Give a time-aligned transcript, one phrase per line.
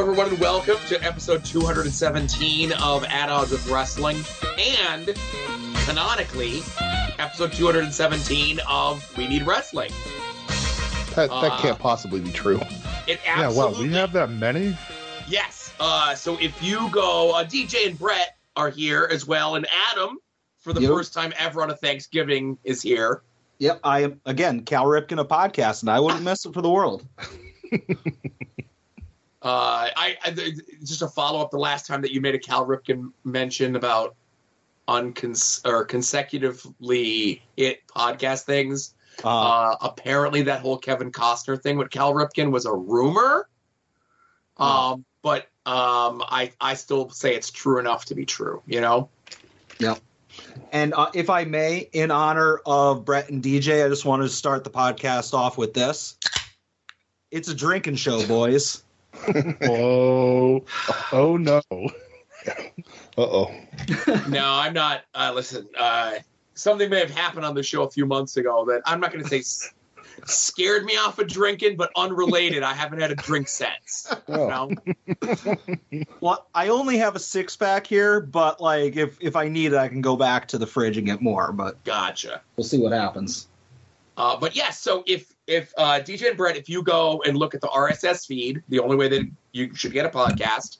[0.00, 4.16] Hello, everyone, and welcome to episode 217 of At Odds with Wrestling,
[4.58, 5.14] and
[5.84, 6.62] canonically,
[7.18, 9.92] episode 217 of We Need Wrestling.
[11.16, 12.58] That, that Uh, can't possibly be true.
[13.06, 14.74] It Yeah, absolutely wow, we have that many?
[15.28, 15.74] Yes.
[15.78, 20.16] Uh, so if you go, uh, DJ and Brett are here as well, and Adam,
[20.60, 20.90] for the Yep.
[20.92, 23.20] first time ever on a Thanksgiving, is here.
[23.58, 26.70] Yep, I am again Cal Ripken a podcast, and I wouldn't miss it for the
[26.70, 27.06] world.
[29.42, 30.30] Uh, I, I
[30.84, 34.14] just a follow up the last time that you made a Cal Ripken mention about
[34.86, 38.94] uncons or consecutively it podcast things.
[39.24, 43.48] Uh, Uh, apparently, that whole Kevin Costner thing with Cal Ripken was a rumor.
[44.56, 48.62] Um, but um, I I still say it's true enough to be true.
[48.66, 49.08] You know.
[49.78, 49.96] Yeah.
[50.72, 54.28] And uh, if I may, in honor of Brett and DJ, I just wanted to
[54.30, 56.16] start the podcast off with this.
[57.30, 58.82] It's a drinking show, boys.
[59.62, 60.64] Oh,
[61.12, 61.60] oh no.
[61.70, 61.82] Uh
[63.18, 63.54] oh.
[64.28, 65.02] no, I'm not.
[65.14, 66.14] Uh, listen, uh,
[66.54, 69.22] something may have happened on the show a few months ago that I'm not going
[69.22, 69.72] to say s-
[70.24, 72.62] scared me off of drinking, but unrelated.
[72.62, 74.06] I haven't had a drink since.
[74.28, 74.48] You Oh.
[74.48, 76.06] know?
[76.20, 79.78] Well, I only have a six pack here, but like if if I need it,
[79.78, 81.52] I can go back to the fridge and get more.
[81.52, 82.40] But Gotcha.
[82.56, 83.48] we'll see what happens.
[84.16, 87.54] Uh, but yes, so if if uh, DJ and Brett, if you go and look
[87.54, 90.78] at the RSS feed, the only way that you should get a podcast,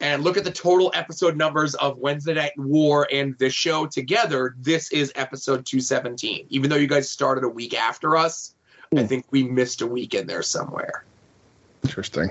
[0.00, 4.54] and look at the total episode numbers of Wednesday Night War and this show together,
[4.58, 6.46] this is episode 217.
[6.50, 8.54] Even though you guys started a week after us,
[8.94, 9.06] I Hmm.
[9.06, 11.04] think we missed a week in there somewhere.
[11.84, 12.30] Interesting.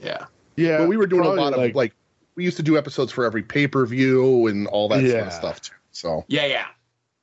[0.00, 0.26] Yeah.
[0.56, 1.94] Yeah, but we were doing a probably lot of like, like,
[2.36, 5.32] we used to do episodes for every pay per view and all that sort of
[5.32, 5.74] stuff too.
[5.90, 6.66] So Yeah, yeah.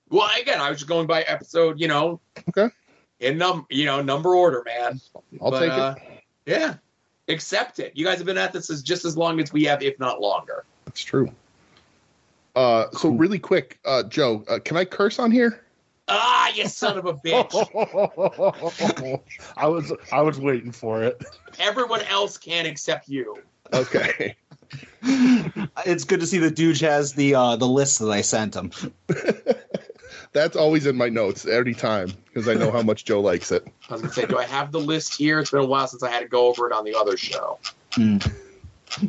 [0.09, 2.69] Well, again, I was just going by episode, you know, Okay.
[3.21, 4.99] In num, you know, number order, man.
[5.41, 6.23] I'll But, take uh, it.
[6.45, 6.75] Yeah,
[7.27, 7.93] accept it.
[7.95, 10.19] You guys have been at this as just as long as we have, if not
[10.19, 10.65] longer.
[10.85, 11.31] That's true.
[12.55, 15.63] Uh, so really quick, uh, Joe, uh, can I curse on here?
[16.09, 17.53] Ah, you son of a bitch!
[19.57, 21.23] I was I was waiting for it.
[21.59, 23.37] Everyone else can except you.
[23.71, 24.35] Okay.
[25.03, 28.71] It's good to see that Dude has the uh, the list that I sent him.
[30.33, 33.67] That's always in my notes every time because I know how much Joe likes it.
[33.89, 35.39] I was gonna say, do I have the list here?
[35.39, 37.59] It's been a while since I had to go over it on the other show.
[37.93, 38.17] Hmm.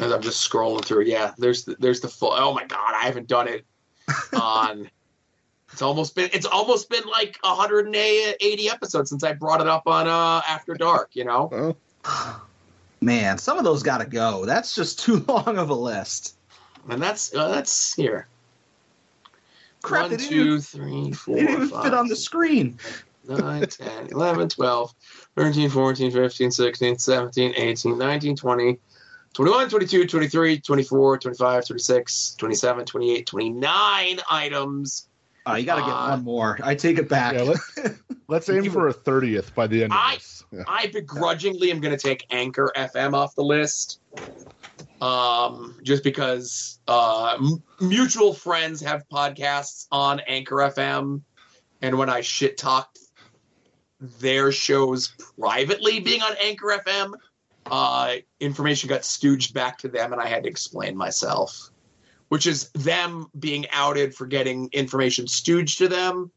[0.00, 2.32] As I'm just scrolling through, yeah, there's the, there's the full.
[2.32, 3.64] Oh my god, I haven't done it
[4.34, 4.90] on.
[5.72, 10.08] It's almost been it's almost been like 180 episodes since I brought it up on
[10.08, 11.10] uh After Dark.
[11.14, 12.42] You know, Oh,
[13.00, 14.44] Man, some of those got to go.
[14.44, 16.36] That's just too long of a list.
[16.88, 18.26] and that's uh, that's here.
[19.82, 22.78] Crap, One, they didn't two, three, four, They didn't even five, fit on the screen.
[23.24, 24.94] 9, 10, 11, 12,
[25.36, 28.78] 13, 14, 15, 16, 17, 18, 19, 20,
[29.34, 35.08] 21, 22, 23, 24, 25, 26, 27, 28, 29 items.
[35.46, 36.58] Oh, you got to get Uh, one more.
[36.62, 37.34] I take it back.
[37.34, 37.58] Yeah, let,
[38.28, 40.44] let's aim for a thirtieth by the end of I- this.
[40.66, 44.00] I begrudgingly am going to take Anchor FM off the list.
[45.00, 51.22] Um, just because uh, m- mutual friends have podcasts on Anchor FM,
[51.82, 52.98] and when I shit talked
[54.00, 57.14] their shows privately being on Anchor FM,
[57.70, 61.70] uh, information got stooged back to them, and I had to explain myself,
[62.28, 66.30] which is them being outed for getting information stooged to them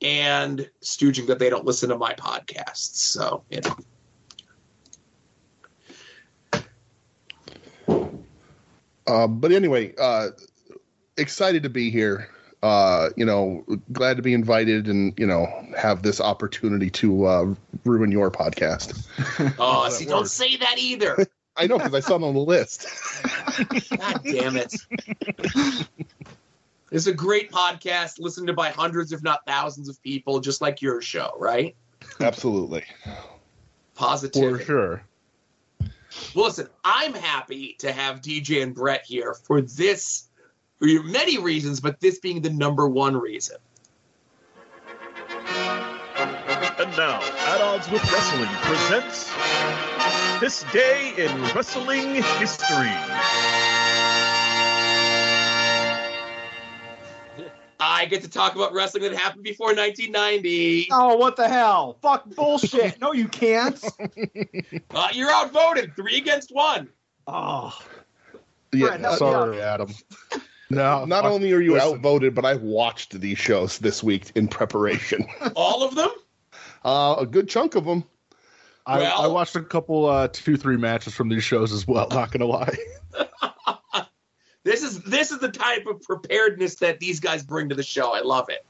[0.00, 2.96] and stooging that they don't listen to my podcasts.
[2.96, 3.76] So, you know.
[9.06, 10.28] Uh, but anyway, uh,
[11.16, 12.28] excited to be here.
[12.62, 15.46] Uh, you know, glad to be invited and you know
[15.76, 17.54] have this opportunity to uh,
[17.84, 19.06] ruin your podcast.
[19.58, 21.26] Oh, that see, don't say that either.
[21.56, 22.86] I know because I saw it on the list.
[23.90, 24.74] God damn it.
[26.92, 30.82] It's a great podcast listened to by hundreds, if not thousands, of people, just like
[30.82, 31.74] your show, right?
[32.20, 32.84] Absolutely.
[33.94, 34.58] Positive.
[34.58, 35.02] For sure.
[36.34, 40.28] Well, listen, I'm happy to have DJ and Brett here for this,
[40.78, 43.56] for many reasons, but this being the number one reason.
[46.16, 49.30] And now, At Odds with Wrestling presents
[50.40, 52.92] This Day in Wrestling History.
[57.84, 60.88] I get to talk about wrestling that happened before 1990.
[60.92, 61.98] Oh, what the hell?
[62.02, 63.00] Fuck bullshit.
[63.00, 63.82] No, you can't.
[64.94, 66.88] Uh, you're outvoted, three against one.
[67.26, 67.76] Oh,
[68.72, 68.88] Yeah.
[68.88, 69.90] Brett, help Sorry, Adam.
[70.70, 71.94] No, not fuck- only are you listen.
[71.96, 75.26] outvoted, but I've watched these shows this week in preparation.
[75.56, 76.08] All of them?
[76.84, 78.04] Uh, a good chunk of them.
[78.86, 82.08] I, Well- I watched a couple, uh, two, three matches from these shows as well.
[82.10, 82.74] Not gonna lie.
[84.64, 88.12] This is this is the type of preparedness that these guys bring to the show.
[88.14, 88.64] I love it.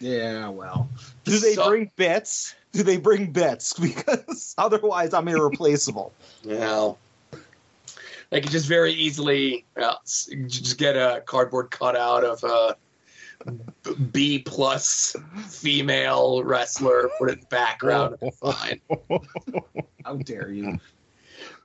[0.00, 0.88] Yeah, well.
[1.24, 2.54] Do they So- bring bits?
[2.72, 3.72] Do they bring bits?
[3.78, 6.12] Because otherwise, I'm irreplaceable.
[6.44, 6.98] Well,
[8.30, 12.76] they could just very easily uh, just get a cardboard cutout of a
[14.12, 15.14] B plus
[15.48, 18.16] female wrestler, put it in the background.
[18.22, 18.80] and Fine.
[20.04, 20.78] How dare you?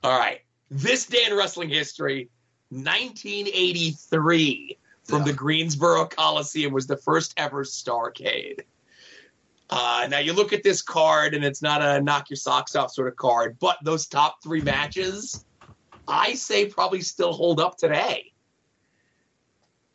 [0.04, 0.40] All right.
[0.70, 2.28] This day in wrestling history,
[2.70, 8.60] 1983, from the Greensboro Coliseum was the first ever Starcade.
[9.70, 12.92] Uh, now you look at this card, and it's not a knock your socks off
[12.92, 15.44] sort of card, but those top three matches,
[16.06, 18.32] I say probably still hold up today.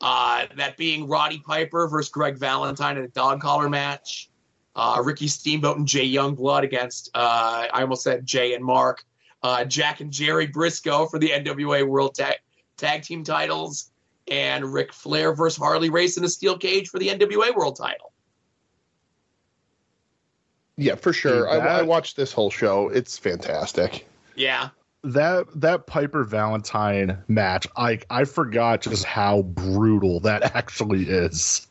[0.01, 4.29] Uh, that being Roddy Piper versus Greg Valentine in a dog collar match.
[4.75, 9.05] Uh, Ricky Steamboat and Jay Youngblood against, uh, I almost said Jay and Mark.
[9.43, 12.37] Uh, Jack and Jerry Briscoe for the NWA World Tag,
[12.83, 13.89] Tag Team titles.
[14.29, 18.13] And Ric Flair versus Harley Race in a steel cage for the NWA World title.
[20.77, 21.41] Yeah, for sure.
[21.41, 22.87] Dude, I, I watched this whole show.
[22.89, 24.07] It's fantastic.
[24.35, 24.69] Yeah.
[25.03, 31.67] that that Piper Valentine match, I I forgot just how brutal that actually is.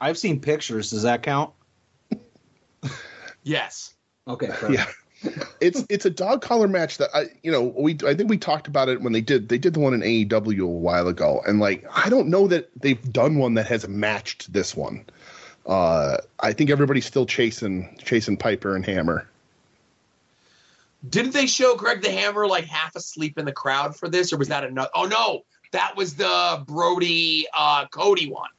[0.00, 0.90] I've seen pictures.
[0.90, 1.52] Does that count?
[3.42, 3.94] Yes.
[4.26, 4.48] Okay.
[4.70, 4.86] Yeah.
[5.60, 8.66] It's it's a dog collar match that I you know we I think we talked
[8.66, 11.60] about it when they did they did the one in AEW a while ago and
[11.60, 15.06] like I don't know that they've done one that has matched this one.
[15.66, 19.28] Uh, I think everybody's still chasing chasing Piper and Hammer.
[21.08, 24.38] Didn't they show Greg the Hammer like half asleep in the crowd for this, or
[24.38, 24.90] was that another?
[24.94, 28.50] Oh no, that was the Brody uh, Cody one.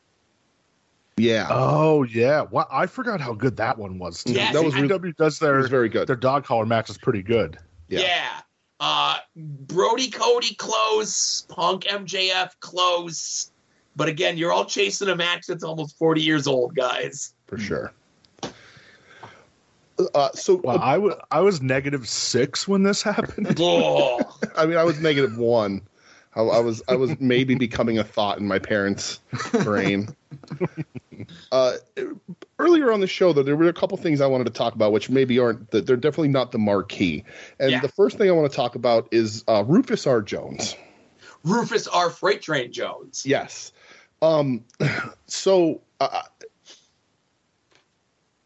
[1.18, 4.24] Yeah, Oh yeah, what I forgot how good that one was.
[4.24, 4.34] Too.
[4.34, 6.08] Yes, that was I- really, AEW does their was very good.
[6.08, 7.58] their dog collar match is pretty good.
[7.88, 8.00] Yeah.
[8.02, 8.40] Yeah.
[8.82, 13.52] Uh, Brody Cody close, Punk MJF close.
[13.96, 17.34] But again, you're all chasing a match that's almost 40 years old, guys.
[17.48, 17.94] for sure.
[20.14, 23.56] Uh, so Well, I was I was negative six when this happened.
[23.62, 24.20] Oh,
[24.58, 25.82] I mean, I was negative one.
[26.36, 29.20] I, I was I was maybe becoming a thought in my parents'
[29.64, 30.16] brain.
[31.52, 31.74] uh,
[32.60, 34.92] earlier on the show, though, there were a couple things I wanted to talk about,
[34.92, 35.72] which maybe aren't.
[35.72, 37.24] The, they're definitely not the marquee.
[37.60, 37.80] And Yeah.
[37.82, 40.22] the first thing I want to talk about is uh, Rufus R.
[40.22, 40.76] Jones.
[41.44, 42.10] Rufus R.
[42.10, 43.24] Freight Train Jones.
[43.26, 43.72] Yes.
[44.22, 44.64] Um.
[45.28, 46.22] So, uh,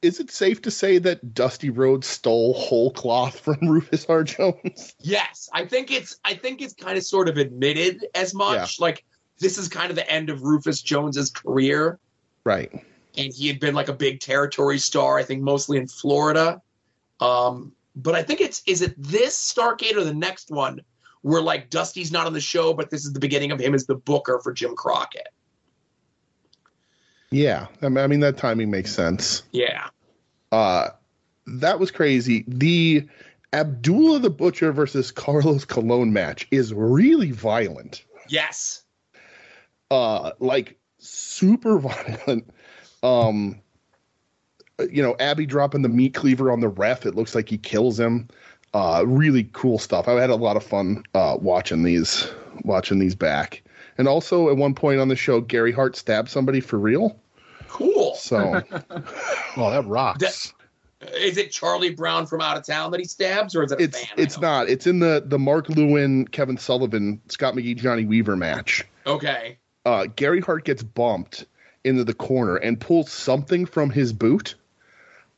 [0.02, 4.24] is it safe to say that Dusty Rhodes stole whole cloth from Rufus R.
[4.24, 4.96] Jones?
[5.00, 8.80] Yes, I think it's I think it's kind of sort of admitted as much.
[8.80, 9.06] Like
[9.40, 12.00] this is kind of the end of Rufus Jones's career.
[12.46, 12.72] Right.
[13.18, 16.62] and he had been like a big territory star, I think mostly in Florida.
[17.20, 20.82] Um, but I think it's is it this Starcade or the next one
[21.22, 23.86] where like Dusty's not on the show, but this is the beginning of him as
[23.86, 25.28] the booker for Jim Crockett.
[27.32, 27.68] Yeah.
[27.82, 29.44] I mean, that timing makes sense.
[29.52, 29.88] Yeah.
[30.52, 30.90] Uh,
[31.46, 32.44] that was crazy.
[32.48, 33.08] The
[33.54, 38.04] Abdullah the Butcher versus Carlos Colon match is really violent.
[38.28, 38.84] Yes.
[39.92, 42.50] Uh, like super violent.
[43.04, 43.62] Um,
[44.90, 47.06] you know, Abby dropping the meat cleaver on the ref.
[47.06, 48.28] It looks like he kills him.
[48.74, 50.08] Uh, really cool stuff.
[50.08, 52.30] I had a lot of fun uh, watching these,
[52.64, 53.64] watching these back.
[54.00, 57.20] And also, at one point on the show, Gary Hart stabbed somebody for real.
[57.68, 58.16] Cool.
[58.16, 58.64] So
[59.58, 60.54] Oh, that rocks.
[61.18, 63.84] Is it Charlie Brown from out of town that he stabs, or is it a
[63.84, 64.08] it's fan?
[64.18, 64.70] It's don't- not.
[64.70, 68.86] It's in the the Mark Lewin, Kevin Sullivan, Scott McGhee, Johnny Weaver match.
[69.06, 69.58] Okay.
[69.86, 71.46] Uh, Gary Hart gets bumped
[71.84, 74.56] into the corner and pulls something from his boot.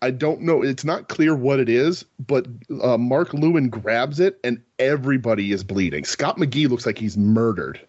[0.03, 0.61] I don't know.
[0.63, 2.45] It's not clear what it is, but
[2.81, 6.05] uh, Mark Lewin grabs it and everybody is bleeding.
[6.05, 7.79] Scott McGhee looks like he's murdered.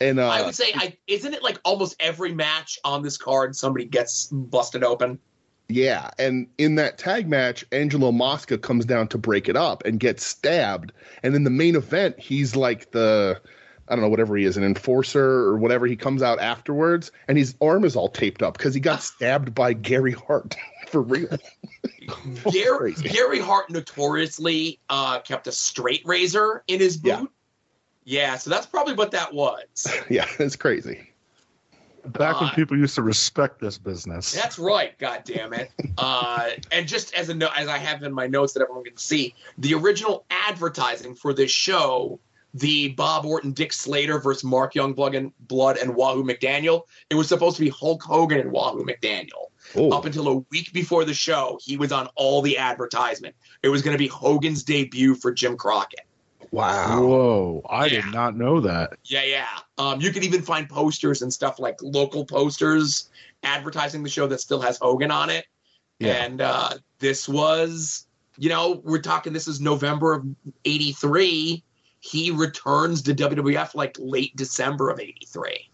[0.00, 3.56] And uh, I would say, I isn't it like almost every match on this card
[3.56, 5.18] somebody gets busted open?
[5.68, 10.00] Yeah, and in that tag match, Angelo Mosca comes down to break it up and
[10.00, 10.92] gets stabbed.
[11.22, 13.40] And in the main event, he's like the
[13.88, 15.86] I don't know whatever he is, an enforcer or whatever.
[15.86, 19.54] He comes out afterwards, and his arm is all taped up because he got stabbed
[19.54, 20.56] by Gary Hart
[20.88, 21.28] for real.
[22.50, 27.08] Gary, Gary Hart notoriously uh, kept a straight razor in his boot.
[27.08, 27.24] Yeah.
[28.08, 28.36] Yeah.
[28.36, 29.86] so that's probably what that was.
[30.08, 31.10] yeah, it's crazy.
[32.06, 34.32] Back when Uh, people used to respect this business.
[34.32, 34.98] That's right.
[34.98, 35.70] God damn it.
[35.98, 38.96] Uh, and just as a note, as I have in my notes that everyone can
[38.96, 42.20] see, the original advertising for this show,
[42.54, 47.26] the Bob Orton, Dick Slater versus Mark Youngblood and Blood and Wahoo McDaniel, it was
[47.28, 49.46] supposed to be Hulk Hogan and Wahoo McDaniel.
[49.74, 53.34] Oh, Up until a week before the show, he was on all the advertisement.
[53.64, 56.06] It was going to be Hogan's debut for Jim Crockett.
[56.50, 57.00] Wow.
[57.02, 58.02] Whoa, I Yeah.
[58.02, 58.94] did not know that.
[59.04, 59.48] Yeah, yeah.
[59.78, 63.10] Um, you can even find posters and stuff like local posters
[63.42, 65.46] advertising the show that still has Hogan on it.
[65.98, 66.24] Yeah.
[66.24, 69.32] And uh, this was, you know, we're talking.
[69.32, 70.26] This is November of
[70.64, 71.62] '83.
[72.00, 75.68] He returns to WWF like late December of '83.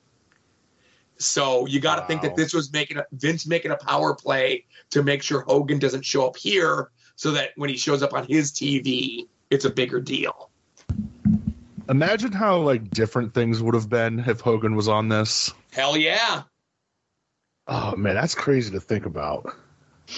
[1.19, 4.65] So you got to think that this was making a, Vince making a power play
[4.91, 8.27] to make sure Hogan doesn't show up here, so that when he shows up on
[8.27, 10.51] his TV, it's a bigger deal.
[11.89, 15.53] Imagine how like different things would have been if Hogan was on this.
[15.73, 16.43] Hell yeah!
[17.67, 19.55] Oh man, that's crazy to think about.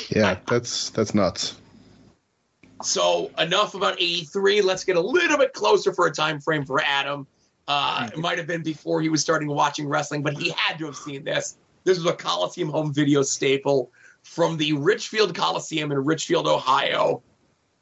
[0.08, 1.56] Yeah, that's that's nuts.
[2.82, 4.60] So enough about 83.
[4.60, 7.26] Let's get a little bit closer for a time frame for Adam.
[7.66, 10.86] Uh, it might have been before he was starting watching wrestling, but he had to
[10.86, 11.56] have seen this.
[11.84, 13.90] This was a Coliseum home video staple
[14.22, 17.22] from the Richfield Coliseum in Richfield, Ohio.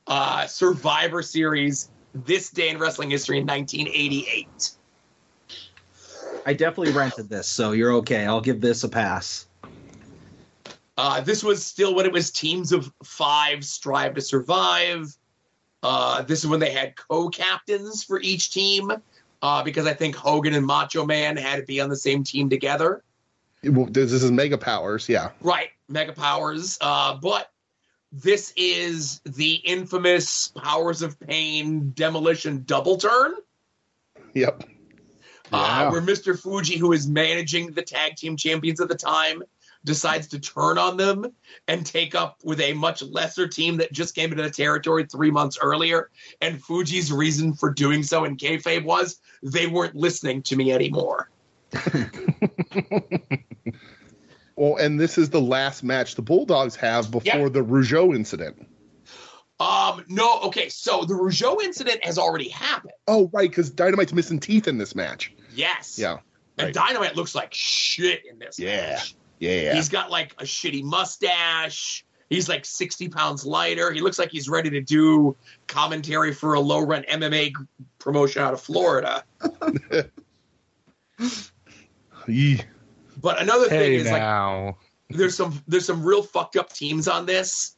[0.07, 4.71] Uh, Survivor Series, this day in wrestling history in 1988.
[6.47, 8.25] I definitely rented this, so you're okay.
[8.25, 9.47] I'll give this a pass.
[10.97, 15.17] Uh, this was still when it was teams of five strive to survive.
[15.83, 18.93] Uh, this is when they had co-captains for each team
[19.43, 22.49] uh, because I think Hogan and Macho Man had to be on the same team
[22.49, 23.03] together.
[23.65, 25.09] Well, This is Mega Powers.
[25.09, 25.31] Yeah.
[25.41, 26.79] Right, Mega Powers.
[26.81, 27.51] Uh, but
[28.23, 33.35] this is the infamous Powers of Pain demolition double turn.
[34.35, 34.63] Yep.
[35.53, 35.91] uh, Yeah.
[35.91, 36.39] where Mr.
[36.41, 39.43] Fuji, who is managing the tag team champions at the time,
[39.85, 41.27] decides to turn on them
[41.69, 45.31] and take up with a much lesser team that just came into the territory three
[45.33, 46.11] months earlier.
[46.41, 51.31] And Fuji's reason for doing so in kayfabe was they weren't listening to me anymore.
[54.57, 57.49] Well, and this is the last match the Bulldogs have before Yeah.
[57.49, 58.67] the Rougeau incident.
[59.61, 62.93] Um, no, okay, so the Rougeau incident has already happened.
[63.07, 65.33] Oh, right, because Dynamite's missing teeth in this match.
[65.55, 65.99] Yes.
[65.99, 66.19] Yeah.
[66.59, 66.75] And right.
[66.75, 68.91] Dynamite looks like shit in this Yeah.
[68.97, 69.15] match.
[69.39, 69.75] Yeah.
[69.75, 72.05] He's got like a shitty mustache.
[72.31, 73.93] He's like 60 pounds lighter.
[73.93, 77.53] He looks like he's ready to do commentary for a low rent MMA
[77.99, 79.25] promotion out of Florida.
[82.27, 82.61] Yee.
[83.25, 84.77] But another thing Hey is like now,
[85.09, 87.75] there's some there's some real fucked up teams on this,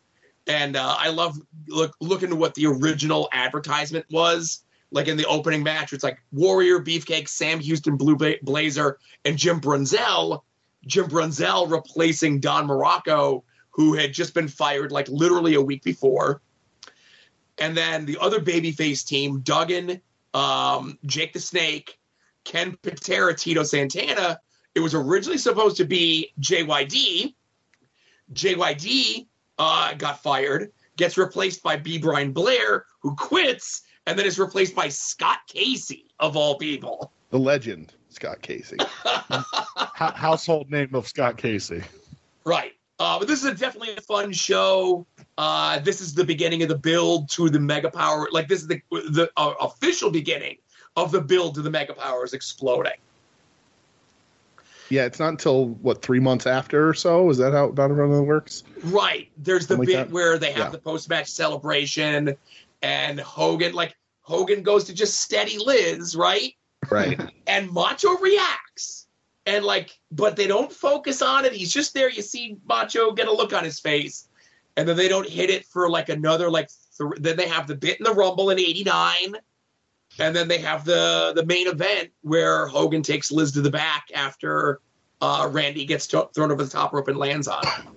[0.48, 1.38] and uh, I love
[1.68, 4.64] look looking at what the original advertisement was.
[4.90, 9.60] Like in the opening match, it's like Warrior, Beefcake, Sam Houston, Blue Blazer, and Jim
[9.60, 10.42] Brunzell.
[10.84, 16.42] Jim Brunzell replacing Don Muraco, who had just been fired like literally a week before.
[17.58, 20.00] And then the other babyface team, Duggan,
[20.34, 22.00] um, Jake the Snake,
[22.42, 24.40] Ken Patera, Tito Santana.
[24.76, 27.34] It was originally supposed to be JYD.
[28.34, 29.26] JYD
[29.58, 31.96] uh, got fired, gets replaced by B.
[31.96, 37.10] Brian Blair, who quits, and then is replaced by Scott Casey, of all people.
[37.30, 38.76] The legend, Scott Casey.
[39.06, 41.82] Ho- household name of Scott Casey.
[42.44, 42.72] Right.
[42.98, 45.06] Uh, but this is a, definitely a fun show.
[45.38, 48.28] Uh, this is the beginning of the build to the Mega Power.
[48.30, 50.58] Like this is the the uh, official beginning
[50.96, 52.92] of the build to the Mega Powers exploding.
[54.88, 57.28] Yeah, it's not until what three months after or so.
[57.30, 58.62] Is that how Donovan works?
[58.84, 59.28] Right.
[59.36, 60.10] There's the Something bit that?
[60.10, 60.68] where they have Yeah.
[60.70, 62.36] the post match celebration,
[62.82, 66.54] and Hogan like Hogan goes to just steady Liz, right?
[66.90, 67.20] Right.
[67.48, 69.06] And Macho reacts.
[69.46, 71.52] And like, but they don't focus on it.
[71.52, 72.10] He's just there.
[72.10, 74.28] You see Macho get a look on his face,
[74.76, 76.68] and then they don't hit it for like another like.
[76.98, 79.36] Th- then they have the bit in the Rumble in '89,
[80.18, 84.06] and then they have the the main event where Hogan takes Liz to the back
[84.14, 84.80] after
[85.20, 87.88] uh, Randy gets to- thrown over the top rope and lands on him.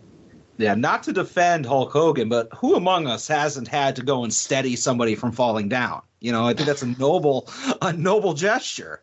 [0.58, 4.34] Yeah, not to defend Hulk Hogan, but who among us hasn't had to go and
[4.34, 6.02] steady somebody from falling down?
[6.20, 7.50] You know, I think that's a noble,
[7.82, 9.02] a noble gesture.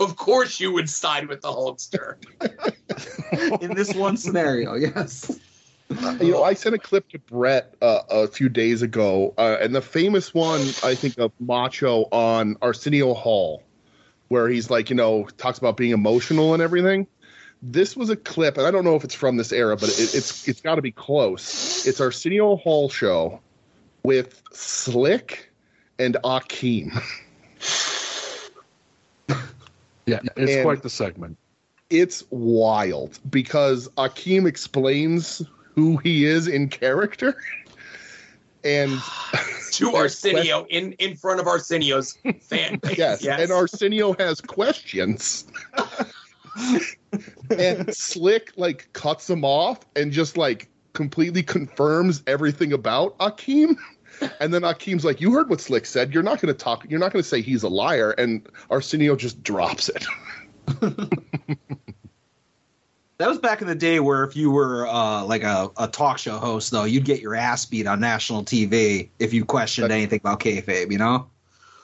[0.00, 2.16] Of course, you would side with the Hulkster.
[3.62, 5.38] In this one scenario, yes.
[5.90, 9.74] You know, I sent a clip to Brett uh, a few days ago, uh, and
[9.74, 13.62] the famous one I think of Macho on Arsenio Hall,
[14.28, 17.06] where he's like, you know, talks about being emotional and everything.
[17.62, 20.14] This was a clip, and I don't know if it's from this era, but it,
[20.14, 21.86] it's it's got to be close.
[21.86, 23.40] It's Arsenio Hall show
[24.02, 25.50] with Slick
[25.98, 26.92] and Akeem.
[30.06, 31.38] Yeah, it's And- quite the segment.
[31.90, 35.42] It's wild because Akeem explains
[35.74, 37.36] who he is in character,
[38.62, 38.98] and
[39.72, 42.98] to Arsenio in in front of Arsenio's fan base.
[42.98, 45.44] yes, and Arsenio has questions.
[47.58, 53.76] and Slick like cuts him off and just like completely confirms everything about Akeem.
[54.38, 56.14] And then Akeem's like, "You heard what Slick said.
[56.14, 56.88] You're not going to talk.
[56.88, 60.06] You're not going to say he's a liar." And Arsenio just drops it.
[63.24, 66.18] That was back in the day where if you were uh, like a, a talk
[66.18, 69.94] show host, though, you'd get your ass beat on national TV if you questioned That-
[69.94, 70.92] anything about kayfabe.
[70.92, 71.30] You know?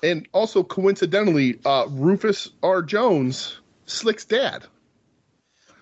[0.03, 2.83] And also, coincidentally, uh, Rufus R.
[2.83, 4.67] Jones, Slick's dad,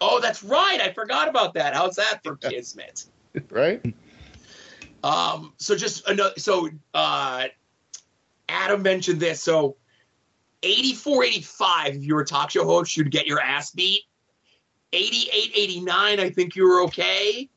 [0.00, 0.80] Oh, that's right.
[0.80, 1.74] I forgot about that.
[1.74, 3.06] How's that for Kismet?
[3.50, 3.84] right?
[5.02, 6.34] Um, so just another.
[6.38, 7.46] So uh,
[8.48, 9.42] Adam mentioned this.
[9.42, 9.74] So
[10.62, 14.02] 84, 85, if you were a talk show host, you'd get your ass beat.
[14.92, 17.48] 88, 89, I think you were okay.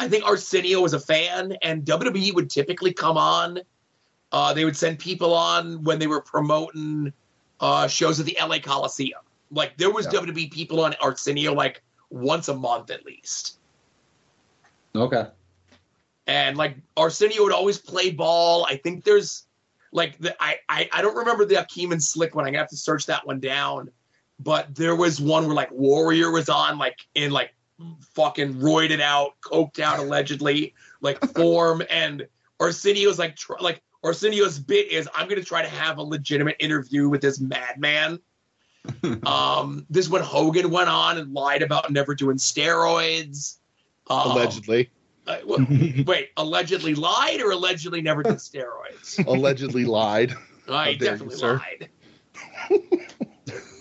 [0.00, 3.58] I think Arsenio was a fan, and WWE would typically come on.
[4.32, 7.12] Uh, they would send people on when they were promoting
[7.60, 9.20] uh, shows at the LA Coliseum.
[9.50, 10.20] Like there was Yeah.
[10.20, 13.58] WWE people on Arsenio like once a month at least.
[14.94, 15.26] Okay.
[16.26, 18.66] and like Arsenio would always play ball.
[18.68, 19.46] I think there's
[19.92, 22.44] like the I I, I don't remember the Akeem and Slick one.
[22.44, 23.90] I'm gonna have to search that one down.
[24.40, 27.54] But there was one where like Warrior was on like in like
[28.14, 32.26] fucking roided out, coked out allegedly, like form, and
[32.60, 37.08] Arsenio's like tr- like Arsenio's bit is I'm gonna try to have a legitimate interview
[37.08, 38.20] with this madman.
[39.26, 43.56] um, this is when Hogan went on and lied about never doing steroids.
[44.08, 44.90] Um, Allegedly,
[45.26, 49.24] uh, w- wait, allegedly lied or allegedly never did steroids?
[49.26, 50.32] allegedly lied.
[50.68, 51.88] I dare you, definitely lied.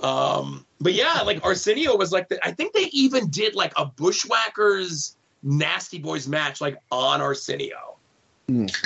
[0.02, 3.86] Um, but yeah, like Arsenio was like, the, I think they even did like a
[3.86, 7.98] Bushwhackers Nasty Boys match like on Arsenio.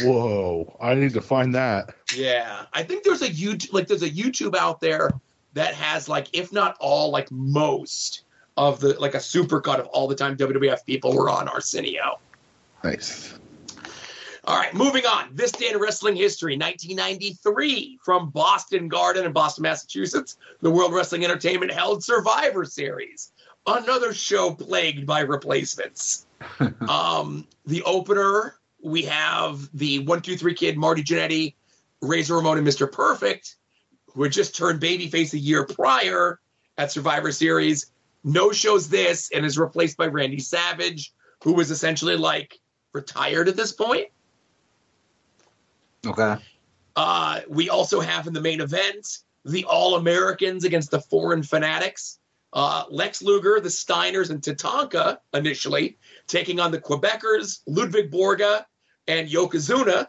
[0.02, 0.76] Whoa!
[0.82, 1.93] I need to find that.
[2.15, 5.12] Yeah, I think there's a YouTube like there's a YouTube out there
[5.54, 8.24] that has like if not all like most
[8.58, 12.19] of the like a supercut of all the time WWF people were on Arsenio.
[12.84, 13.38] Nice.
[14.51, 15.29] All right, moving on.
[15.33, 21.23] This day in wrestling history, 1993, from Boston Garden in Boston, Massachusetts, the World Wrestling
[21.23, 23.31] Entertainment held Survivor Series,
[23.65, 26.25] another show plagued by replacements.
[26.89, 31.55] um, the opener, we have the one, two, three kid Marty Jannetty,
[32.01, 32.91] Razor Ramon, and Mr.
[32.91, 33.55] Perfect,
[34.07, 36.41] who had just turned babyface a year prior
[36.77, 37.89] at Survivor Series.
[38.25, 42.59] No shows this and is replaced by Randy Savage, who was essentially like
[42.91, 44.07] retired at this point.
[46.05, 46.35] Okay.
[46.95, 52.19] Uh, we also have in the main event the All Americans against the Foreign Fanatics.
[52.53, 58.65] Uh, Lex Luger, the Steiners, and Tatanka initially taking on the Quebecers, Ludwig Borga,
[59.07, 60.07] and Yokozuna.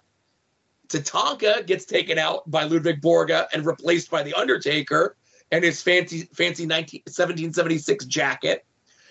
[0.88, 5.16] Tatanka gets taken out by Ludwig Borga and replaced by The Undertaker
[5.52, 8.64] and his fancy, fancy 19, 1776 jacket.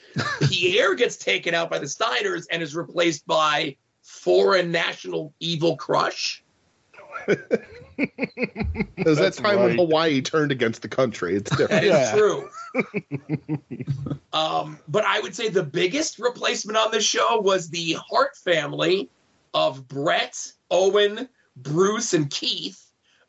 [0.49, 6.43] Pierre gets taken out by the Steiners and is replaced by Foreign National Evil Crush.
[7.27, 9.75] It was that That's time when.
[9.77, 11.35] Hawaii turned against the country.
[11.35, 11.69] It's different.
[11.69, 12.15] That is Yeah.
[12.15, 12.49] true.
[14.33, 19.09] um, but I would say the biggest replacement on this show was the Hart family
[19.53, 22.83] of Bret, Owen, Bruce, and Keith.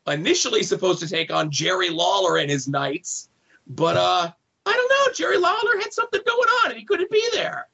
[0.07, 3.29] Initially supposed to take on Jerry Lawler and his Knights,
[3.67, 4.29] but uh,
[4.65, 5.13] I don't know.
[5.13, 7.67] Jerry Lawler had something going on and he couldn't be there.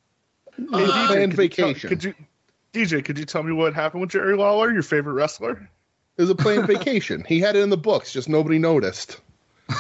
[0.56, 1.90] He Uh, planned Could you tell- vacation.
[1.90, 2.14] Could you,
[2.72, 3.04] DJ?
[3.04, 5.68] Could you tell me what happened with Jerry Lawler, your favorite wrestler?
[6.20, 7.24] It was a planned vacation.
[7.26, 9.22] He had it in the books, just nobody noticed.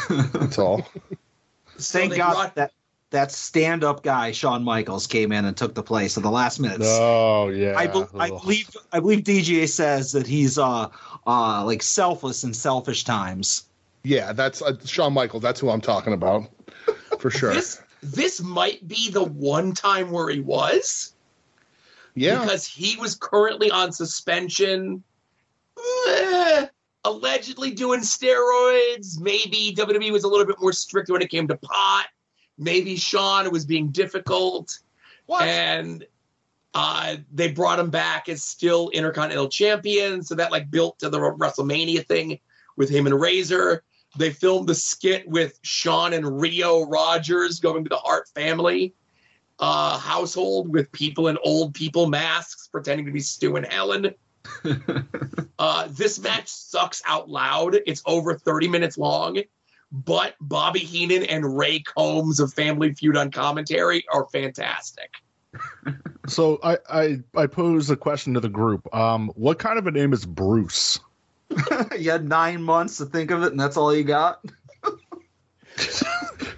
[0.09, 0.87] That's all.
[1.77, 2.71] Thank they God brought- that
[3.11, 6.79] that stand-up guy Shawn Michaels came in and took the place at the last minute.
[6.83, 7.73] Oh yeah.
[7.75, 10.87] I, bel I believe I believe DGA says that he's uh
[11.27, 13.65] uh like selfless in selfish times.
[14.03, 15.43] Yeah, that's uh, Shawn Michaels.
[15.43, 16.49] That's who I'm talking about,
[17.19, 17.53] for sure.
[17.53, 21.13] This this might be the one time where he was.
[22.15, 25.03] Yeah, because he was currently on suspension,
[27.05, 29.19] allegedly doing steroids.
[29.19, 32.07] Maybe WWE was a little bit more strict when it came to pot.
[32.57, 34.79] Maybe Shawn was being difficult,
[35.25, 35.43] What?
[35.43, 36.05] and
[36.73, 40.21] uh, they brought him back as still Intercontinental Champion.
[40.23, 42.39] So that like built to the WrestleMania thing
[42.75, 43.83] with him and Razor.
[44.17, 48.93] They filmed the skit with Shawn and Rio Rogers going to the Hart family
[49.59, 54.13] uh, household with people in old people masks pretending to be Stu and Helen.
[55.59, 57.77] uh, this match sucks out loud.
[57.85, 59.41] It's over 30 minutes long,
[59.91, 65.11] but Bobby Heenan and Ray Combs of Family Feud on commentary are fantastic.
[66.27, 68.93] So I, I I pose a question to the group.
[68.93, 70.99] Um, what kind of a name is Bruce?
[71.97, 74.39] you had nine months to think of it, and that's all you got.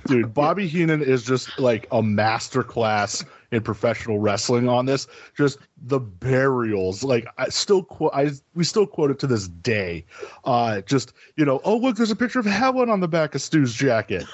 [0.07, 5.07] dude, Bobby Heenan is just like a masterclass in professional wrestling on this.
[5.37, 10.05] Just the burials, like I still quote, I we still quote it to this day.
[10.45, 13.41] Uh, just you know, oh look, there's a picture of Helen on the back of
[13.41, 14.25] Stu's jacket.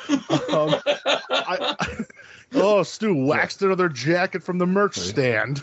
[0.49, 1.97] Um, I, I,
[2.53, 5.61] oh, Stu waxed another jacket from the merch stand.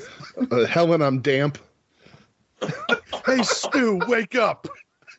[0.51, 1.59] Uh, Helen, I'm damp.
[3.27, 4.69] Hey, Stu, wake up!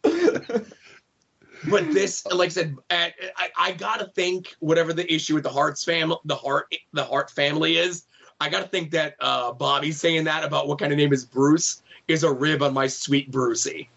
[0.04, 5.50] but this, like I said, I, I, I gotta think whatever the issue with the
[5.50, 8.06] Hart's family, the Hart, the Hart family is.
[8.40, 11.82] I gotta think that uh, Bobby saying that about what kind of name is Bruce
[12.08, 13.90] is a rib on my sweet Brucey.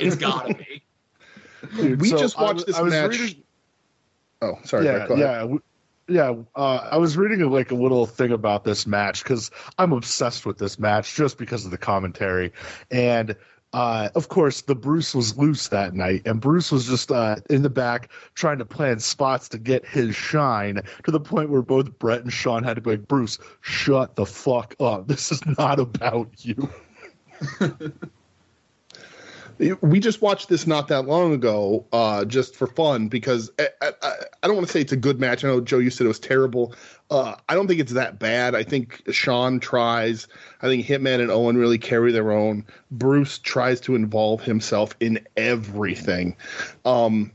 [0.00, 0.82] It's gotta be.
[1.76, 3.18] Dude, We so just watched was- this I was match.
[3.18, 3.42] reading-
[4.42, 4.84] Oh, sorry.
[4.84, 5.62] yeah, Brett, yeah, w-
[6.06, 6.34] yeah.
[6.54, 10.58] Uh, I was reading like a little thing about this match because I'm obsessed with
[10.58, 12.52] this match just because of the commentary,
[12.90, 13.36] and
[13.74, 17.62] uh, of course the Bruce was loose that night, and Bruce was just uh, in
[17.62, 21.98] the back trying to plan spots to get his shine to the point where both
[21.98, 25.08] Bret and Shawn had to be like, Bruce, shut the fuck up.
[25.14, 26.70] This is not about you.
[29.58, 34.12] we just watched this not that long ago, uh, just for fun because I, I,
[34.42, 35.44] I don't want to say it's a good match.
[35.44, 36.74] I know Joe, you said it was terrible.
[37.10, 38.54] Uh, I don't think it's that bad.
[38.54, 40.26] I think Shawn tries.
[40.62, 42.64] I think Hitman and Owen really carry their own.
[42.90, 46.36] Bruce tries to involve himself in everything,
[46.84, 47.30] um,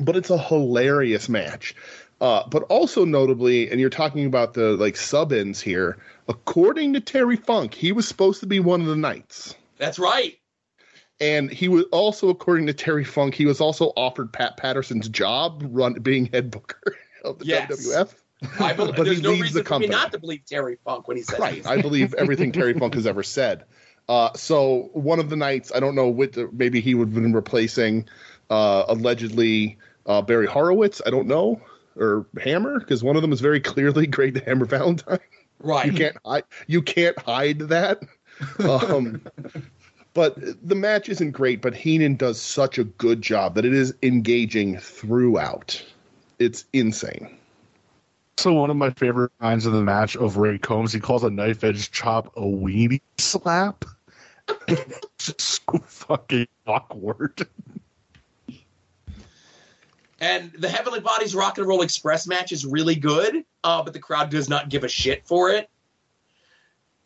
[0.00, 1.74] but it's a hilarious match.
[2.20, 5.98] Uh, but also notably, and you're talking about the like sub ins here.
[6.28, 9.54] According to Terry Funk, he was supposed to be one of the knights.
[9.76, 10.38] That's right.
[11.20, 15.62] And he was also, according to Terry Funk, he was also offered Pat Patterson's job,
[15.70, 17.70] run being head booker of the Yes.
[17.86, 18.14] WWF.
[18.60, 20.02] I believe, But he there's no leaves reason the for me company.
[20.02, 21.66] not to believe Terry Funk when he says Right.
[21.66, 23.64] I believe everything Terry Funk has ever said.
[24.10, 27.32] Uh, so one of the nights, I don't know what, maybe he would have been
[27.32, 28.06] replacing
[28.50, 31.00] uh, allegedly uh, Barry Horowitz.
[31.06, 31.60] I don't know,
[31.96, 35.18] or Hammer, because one of them is very clearly Greg the Hammer Valentine.
[35.58, 35.86] Right.
[35.86, 36.44] You can't hide.
[36.66, 38.02] You can't hide that.
[38.60, 39.22] Um,
[40.16, 40.34] but
[40.66, 41.60] the match isn't great.
[41.60, 45.84] But Heenan does such a good job that it is engaging throughout.
[46.38, 47.36] It's insane.
[48.38, 51.28] So one of my favorite lines of the match of Ray Combs, he calls a
[51.28, 53.84] knife edge chop a weenie slap.
[55.18, 57.46] Just so fucking awkward.
[60.18, 63.98] And the Heavenly Bodies Rock and Roll Express match is really good, uh, but the
[63.98, 65.68] crowd does not give a shit for it.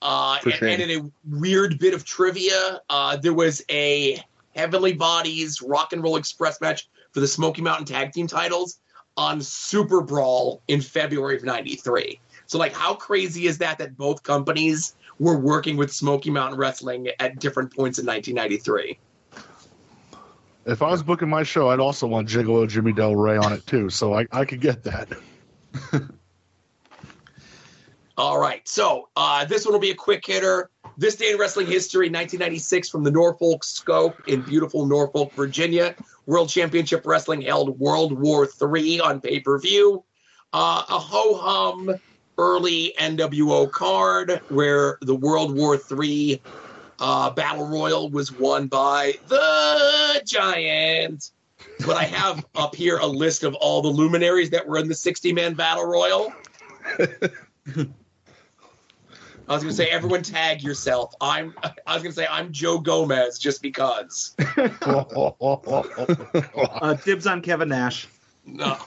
[0.02, 0.80] Uh, and, shame.
[0.80, 4.22] and in a weird bit of trivia, uh, there was a
[4.54, 8.80] Heavenly Bodies Rock and Roll Express match for the Smoky Mountain Tag Team titles
[9.16, 12.18] on Super Brawl in February of '93.
[12.46, 17.08] So, like, how crazy is that that both companies were working with Smoky Mountain Wrestling
[17.20, 18.98] at different points in 1993?
[20.66, 23.66] If I was booking my show, I'd also want Gigolo Jimmy Del Rey on it
[23.66, 25.08] too, so I, I could get that.
[28.20, 28.68] All right.
[28.68, 30.68] So uh, this one will be a quick hitter.
[30.98, 35.94] This day in wrestling history, 1996, from the Norfolk Scope in beautiful Norfolk, Virginia.
[36.26, 40.04] World Championship Wrestling held World War III on pay per view.
[40.52, 41.94] Uh, a ho hum
[42.36, 46.42] early NWO card where the World War III
[46.98, 51.30] uh, Battle Royal was won by the Giant.
[51.86, 54.94] But I have up here a list of all the luminaries that were in the
[54.94, 56.30] 60 man Battle Royal.
[59.50, 61.12] I was gonna say everyone tag yourself.
[61.20, 61.52] I'm
[61.86, 64.34] I was gonna say I'm Joe Gomez just because.
[66.82, 68.06] Uh, dibs on Kevin Nash.
[68.46, 68.78] No.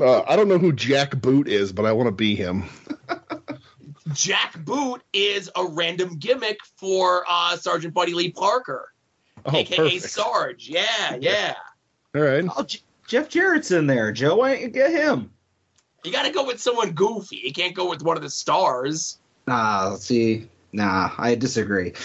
[0.00, 2.64] Uh, I don't know who Jack Boot is, but I want to be him.
[4.12, 8.92] Jack Boot is a random gimmick for uh, Sergeant Buddy Lee Parker,
[9.44, 10.04] Oh, aka perfect.
[10.04, 10.68] Sarge.
[10.68, 11.54] Yeah, yeah.
[12.14, 12.44] All right.
[12.56, 14.12] Oh, J- Jeff Jarrett's in there.
[14.12, 15.30] Joe, why don't you get him?
[16.04, 17.40] You got to go with someone goofy.
[17.44, 19.18] You can't go with one of the stars.
[19.50, 21.92] Nah, see, nah, I disagree.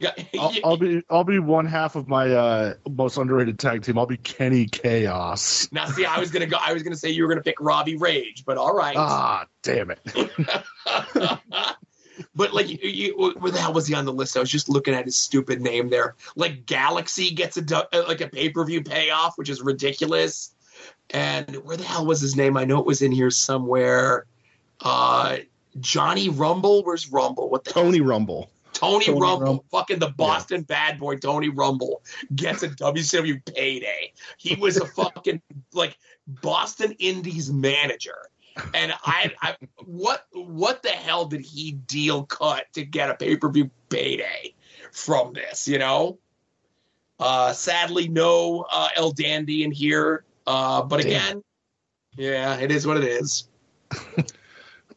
[0.00, 3.98] Yeah, I'll, I'll be I'll be one half of my uh, most underrated tag team.
[3.98, 5.70] I'll be Kenny Kaos.
[5.72, 6.56] now, see, I was gonna go.
[6.58, 8.96] I was gonna say you were gonna pick Robbie Rage, but all right.
[8.96, 10.00] Ah, damn it!
[12.34, 14.38] but like, you, you, where the hell was he on the list?
[14.38, 16.14] I was just looking at his stupid name there.
[16.34, 20.54] Like Galaxy gets a uh, like a pay per view payoff, which is ridiculous.
[21.10, 22.56] And where the hell was his name?
[22.56, 24.24] I know it was in here somewhere.
[24.80, 25.36] Uh,
[25.78, 26.82] Johnny Rumble.
[26.84, 27.48] Where's Rumble?
[27.50, 27.84] What the hell?
[27.84, 28.50] Tony Rumble.
[28.72, 29.64] Tony, Tony Rumble, Rumble.
[29.70, 32.02] fucking the Boston bad boy Tony Rumble
[32.34, 34.12] gets a WCW payday.
[34.38, 35.42] He was a fucking
[35.74, 38.16] like Boston Indies manager.
[38.74, 43.70] And I, I what what the hell did he deal cut to get a pay-per-view
[43.90, 44.54] payday
[44.92, 46.18] from this, you know?
[47.18, 50.24] Uh sadly no uh El Dandy in here.
[50.46, 51.06] Uh but Damn.
[51.08, 51.44] again,
[52.16, 53.48] Yeah, it is what it is.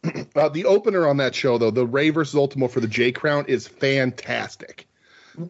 [0.36, 3.46] Uh, the opener on that show, though, the Rey versus Ultimo for the J Crown
[3.48, 4.88] is fantastic.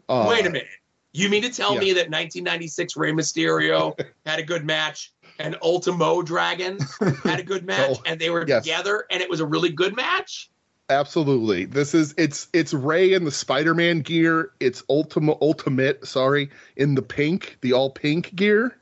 [0.09, 0.67] Uh, Wait a minute.
[1.13, 1.79] You mean to tell yeah.
[1.79, 6.79] me that 1996 Rey Mysterio had a good match and Ultimo Dragon
[7.23, 8.63] had a good match Oh, and they were yes.
[8.63, 10.49] together and it was a really good match?
[10.89, 11.65] Absolutely.
[11.65, 14.51] This is it's it's Rey in the Spider-Man gear.
[14.59, 18.77] It's Ultima Ultimate, sorry, in the pink, the all pink gear.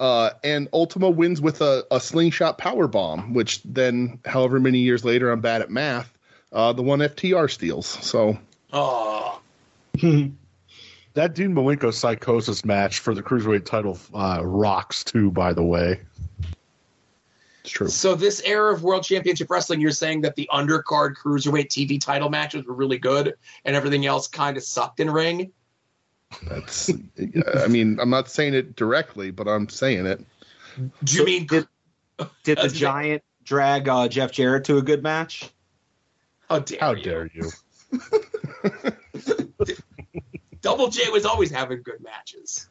[0.00, 5.04] Uh, and Ultima wins with a, a slingshot power bomb, which then, however many years
[5.04, 6.10] later, I'm bad at math.
[6.52, 7.86] Uh, the one FTR steals.
[7.86, 8.38] So
[8.72, 9.40] Oh,
[11.14, 15.30] That Dean Malenko Psicosis match for the cruiserweight title uh, rocks too.
[15.30, 16.00] By the way,
[17.60, 17.86] it's true.
[17.86, 22.30] so this era of World Championship Wrestling, you're saying that the undercard cruiserweight TV title
[22.30, 25.52] matches were really good and everything else kind of sucked in ring?
[26.42, 26.90] That's.
[27.62, 30.24] I mean, I'm not saying it directly, but I'm saying it.
[30.76, 31.66] Do you So mean did,
[32.18, 35.50] did the That's- Giant drag uh, Jeff Jarrett to a good match?
[36.50, 37.02] how dare how you?
[37.02, 37.50] dare you?
[40.60, 42.68] Double J was always having good matches,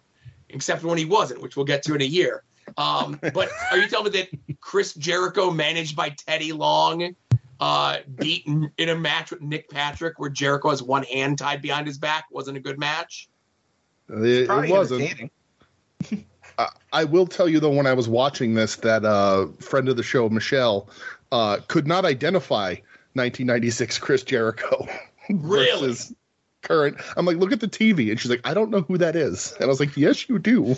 [0.49, 2.43] except when he wasn't, which we'll get to in a year.
[2.77, 7.15] Um, but are you telling me that Chris Jericho, managed by Teddy Long,
[7.59, 11.61] uh, beat in, in a match with Nick Patrick, where Jericho has one hand tied
[11.61, 13.29] behind his back, wasn't a good match?
[14.09, 15.31] It, it wasn't.
[16.57, 19.97] I- I will tell you though, when I was watching this, that uh, friend of
[19.97, 20.87] the show, Michelle,
[21.31, 22.75] uh, could not identify
[23.13, 24.87] 1996 Chris Jericho
[25.29, 25.71] Really?
[25.87, 26.13] versus
[26.61, 26.97] current.
[27.17, 29.53] I'm like, look at the TV, and she's like, I don't know who that is,
[29.53, 30.75] and I was like, yes, you do.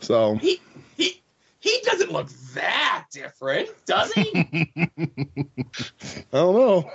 [0.00, 0.60] So He
[0.96, 1.22] he
[1.60, 4.30] he doesn't look that different, does he?
[4.86, 4.94] I
[6.32, 6.90] don't know.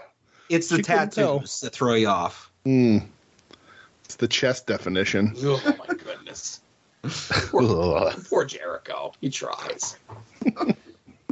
[0.50, 2.52] It's the She tattoos that throw you off.
[2.64, 3.00] Hmm.
[4.08, 5.34] It's the chest definition.
[5.44, 6.62] oh my goodness.
[7.50, 9.12] Poor, poor Jericho.
[9.20, 9.98] He tries.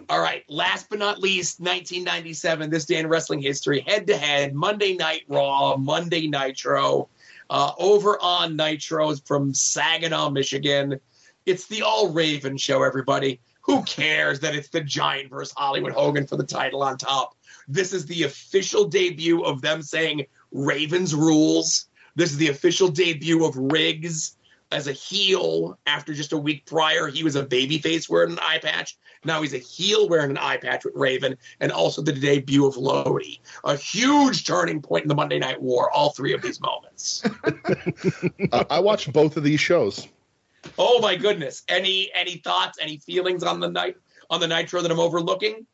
[0.10, 0.44] All right.
[0.50, 5.22] Last but not least, 1997, this day in wrestling history, head to head, Monday Night
[5.30, 7.08] Raw, Monday Nitro,
[7.50, 11.00] uh, over on Nitros from Saginaw, Michigan.
[11.46, 13.40] It's the All Raven show, everybody.
[13.62, 17.38] Who cares that it's the Giant versus Hollywood Hogan for the title on top?
[17.70, 21.88] This is the official debut of them saying Ravens rules.
[22.16, 24.38] This is the official debut of Riggs
[24.72, 27.08] as a heel after just a week prior.
[27.08, 28.98] He was a babyface wearing an eye patch.
[29.24, 32.76] Now he's a heel wearing an eye patch with raven and also the debut of
[32.78, 33.40] lodi.
[33.64, 37.24] A huge turning point in the monday night war all three of these moments.
[38.52, 40.08] Uh, I watched both of these shows.
[40.78, 41.64] oh my goodness.
[41.68, 43.98] Any any thoughts any feelings on the night
[44.30, 45.66] on the nitro that i'm overlooking?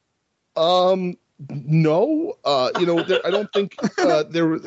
[0.56, 1.16] Um,
[1.50, 4.60] no, uh, you know, there, I don't think uh, there.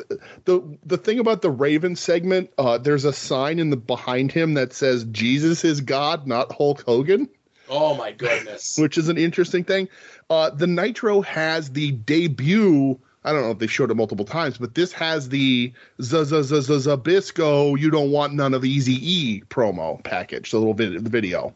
[0.45, 4.55] The the thing about the Raven segment, uh, there's a sign in the behind him
[4.55, 7.29] that says Jesus is God, not Hulk Hogan,
[7.69, 9.87] oh my goodness which is an interesting thing.
[10.29, 12.99] Uh, the Nitro has the debut.
[13.23, 16.43] I don't know if they showed it multiple times, but this has the Z Z
[16.43, 17.79] Z Z Zbyszko.
[17.79, 21.53] You don't want none of the Easy E promo package, the little vid- the video.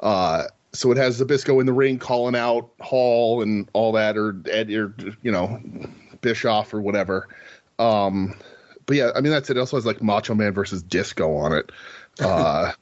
[0.00, 4.36] Uh, so it has Zbyszko in the ring calling out Hall and all that, or
[4.50, 5.60] Ed, or you know,
[6.20, 7.28] Bischoff or whatever.
[7.78, 8.34] Um,
[8.86, 9.56] but yeah, I mean that's it.
[9.56, 11.70] It also has like Macho Man versus Disco on it,
[12.20, 12.72] uh,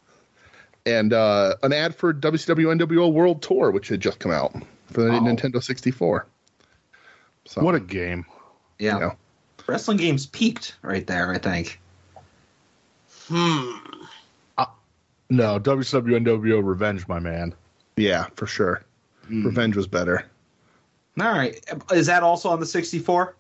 [0.87, 4.53] and uh, an ad for WCW NWO World Tour, which had just come out
[4.91, 5.21] for the Oh.
[5.21, 6.27] Nintendo 64.
[7.47, 8.25] So What a game!
[8.79, 8.95] Yeah.
[8.95, 9.17] you know,
[9.67, 11.81] Wrestling games peaked right there, I think.
[13.29, 13.71] hmm
[15.31, 17.55] No, WCW NWO Revenge, my man.
[18.01, 18.83] Yeah, for sure.
[19.31, 19.45] Mm.
[19.45, 20.25] Revenge was better.
[21.21, 21.59] All right.
[21.93, 23.37] Is that also on the 64?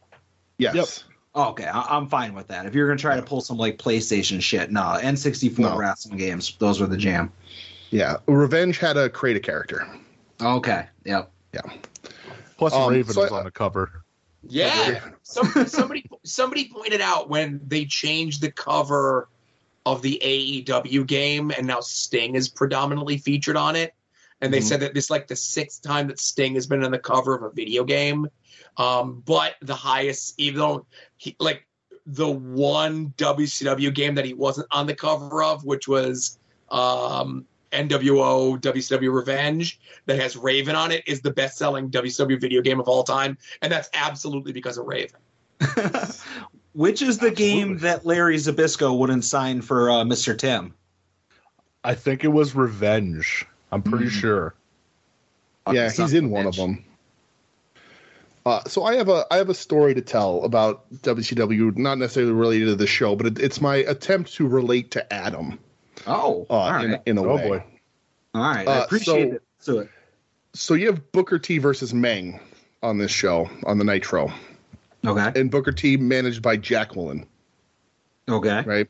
[0.59, 0.75] Yes.
[0.75, 0.87] Yep.
[1.35, 2.66] Oh, okay, I- I'm fine with that.
[2.66, 5.77] If you're gonna try to pull some like PlayStation shit, no, N64 No.
[5.77, 7.33] wrestling games, those were the jam.
[7.90, 8.16] Yeah.
[8.27, 9.87] Revenge had a create a character.
[10.40, 11.31] Okay, yep.
[11.55, 11.61] Yeah.
[12.57, 14.03] Plus, Um, Raven so was I- on the cover.
[14.49, 15.01] Yeah.
[15.23, 19.29] Some, somebody somebody pointed out when they changed the cover
[19.87, 23.94] of the AEW game and now Sting is predominantly featured on it.
[24.40, 24.64] And they Mhm.
[24.64, 27.35] said that this is like the sixth time that Sting has been on the cover
[27.35, 28.29] of a video game.
[28.77, 31.66] Um, but the highest, even though he like
[32.07, 36.38] the one WCW game that he wasn't on the cover of, which was
[36.70, 42.62] um NWO WCW Revenge that has Raven on it is the best selling WCW video
[42.62, 43.37] game of all time.
[43.61, 45.20] And that's absolutely because of Raven.
[46.72, 50.38] Which is the game that Larry Zbyszko wouldn't sign for uh, Mr.
[50.38, 50.74] Tim?
[51.83, 53.44] I think it was Revenge.
[53.73, 54.11] I'm pretty Mm.
[54.11, 54.55] sure.
[55.71, 56.85] yeah, he's in of a one of them.
[58.47, 62.33] Uh, so I have a I have a story to tell about WCW, not necessarily
[62.33, 65.59] related to the show, but it, it's my attempt to relate to Adam
[66.07, 67.03] Oh, uh, all in, right.
[67.05, 67.49] in a Oh, way.
[67.49, 67.65] boy.
[68.35, 69.43] All right, I Uh, appreciate so- it.
[69.59, 69.89] So it.
[70.55, 72.41] So you have Booker T versus Meng
[72.83, 74.33] on this show on the Nitro,
[75.07, 75.39] Okay.
[75.39, 77.27] and Booker T managed by Jacqueline.
[78.31, 78.63] Okay.
[78.65, 78.89] right?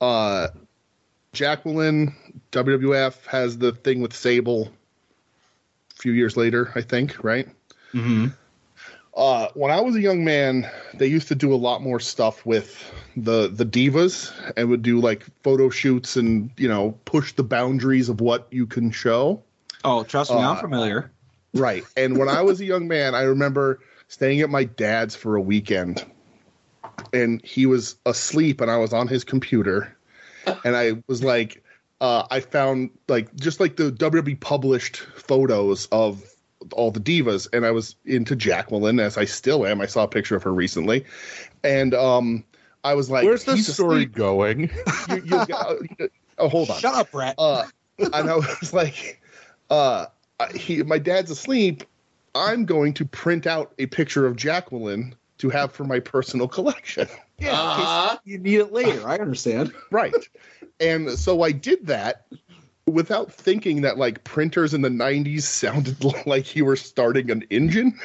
[0.00, 0.48] Uh,
[1.32, 2.14] Jacqueline,
[2.52, 4.70] WWF has the thing with Sable
[5.92, 7.48] a few years later, I think, right?
[7.92, 8.28] Mm-hmm.
[9.16, 12.46] Uh, when I was a young man, they used to do a lot more stuff
[12.46, 17.42] with the the divas and would do like photo shoots and you know push the
[17.42, 19.42] boundaries of what you can show.
[19.84, 21.10] Oh, trust me, I'm Uh, familiar.
[21.52, 21.84] Right.
[21.96, 25.40] And when I was a young man, I remember staying at my dad's for a
[25.40, 26.04] weekend.
[27.12, 29.96] And he was asleep and I was on his computer.
[30.64, 31.62] And I was like,
[32.00, 36.22] uh, I found like just like the WWE published photos of
[36.72, 39.80] all the divas, and I was into Jacqueline as I still am.
[39.80, 41.04] I saw a picture of her recently.
[41.64, 42.44] And um
[42.84, 44.12] I was like, Where's this story asleep.
[44.14, 44.70] going?
[45.08, 45.74] You, you, uh,
[46.38, 47.34] oh, hold on Shut up, Brett.
[47.38, 47.64] uh,
[47.98, 49.20] and I was like,
[49.68, 50.06] uh,
[50.54, 51.84] he, my dad's asleep.
[52.34, 57.08] I'm going to print out a picture of Jacqueline to have for my personal collection.
[57.38, 58.18] yeah, Uh-huh.
[58.24, 59.06] you need it later.
[59.06, 59.72] I understand.
[59.90, 60.14] Right.
[60.80, 62.26] And so I did that
[62.86, 67.98] without thinking that like printers in the 90s sounded like you were starting an engine.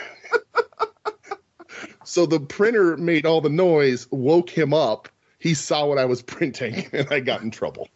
[2.04, 5.10] so the printer made all the noise, woke him up.
[5.40, 7.90] He saw what I was printing, and I got in trouble.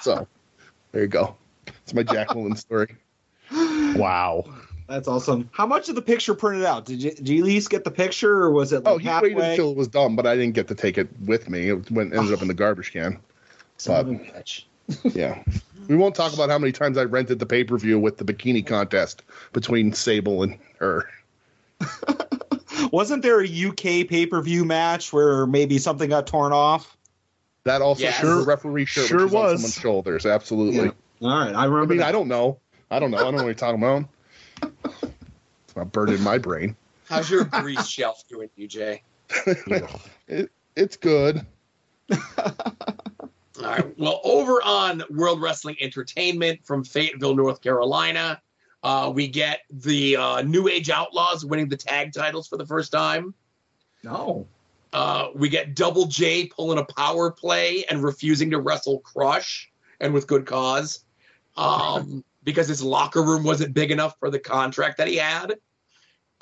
[0.00, 0.26] so
[0.92, 1.36] there you go.
[1.66, 2.96] It's my Jacqueline story.
[3.50, 4.44] wow.
[4.86, 5.48] That's awesome.
[5.52, 6.84] How much of the picture printed out?
[6.84, 9.08] Did you did you at least get the picture, or was it like Oh, he
[9.08, 9.34] halfway?
[9.34, 11.70] waited until it was done, but I didn't get to take it with me.
[11.70, 13.18] It went ended up in the garbage can.
[13.78, 14.64] Son of a bitch.
[15.14, 15.42] Yeah.
[15.88, 18.24] We won't talk about how many times I rented the pay per view with the
[18.24, 19.22] bikini contest
[19.54, 21.08] between Sable and her.
[22.92, 26.96] Wasn't there a UK pay per view match where maybe something got torn off?
[27.64, 28.20] That also Yes.
[28.20, 29.52] sure the referee shirt Sure which is on was.
[29.60, 30.26] someone's shoulders.
[30.26, 30.92] Absolutely.
[31.20, 31.28] Yeah.
[31.28, 32.08] All right, I I mean, that.
[32.08, 32.58] I don't know.
[32.90, 33.16] I don't know.
[33.18, 34.04] I don't know what you're talking about.
[34.62, 36.76] It's not burned in my brain.
[37.08, 39.00] How's your grease shelf doing, DJ?
[40.76, 41.46] It's good.
[42.10, 42.18] All
[43.62, 43.98] right.
[43.98, 48.42] Well, over on World Wrestling Entertainment from Fayetteville, North Carolina,
[48.82, 52.90] uh, we get the uh, New Age Outlaws winning the tag titles for the first
[52.90, 53.34] time.
[54.02, 54.46] No.
[54.92, 60.12] Uh, we get Double J pulling a power play and refusing to wrestle Crush, and
[60.12, 61.04] with good cause,
[61.56, 65.54] um, because his locker room wasn't big enough for the contract that he had.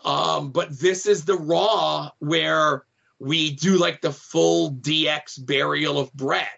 [0.04, 2.84] Um, but this is the Raw where
[3.18, 6.48] we do like the full DX burial of Bret,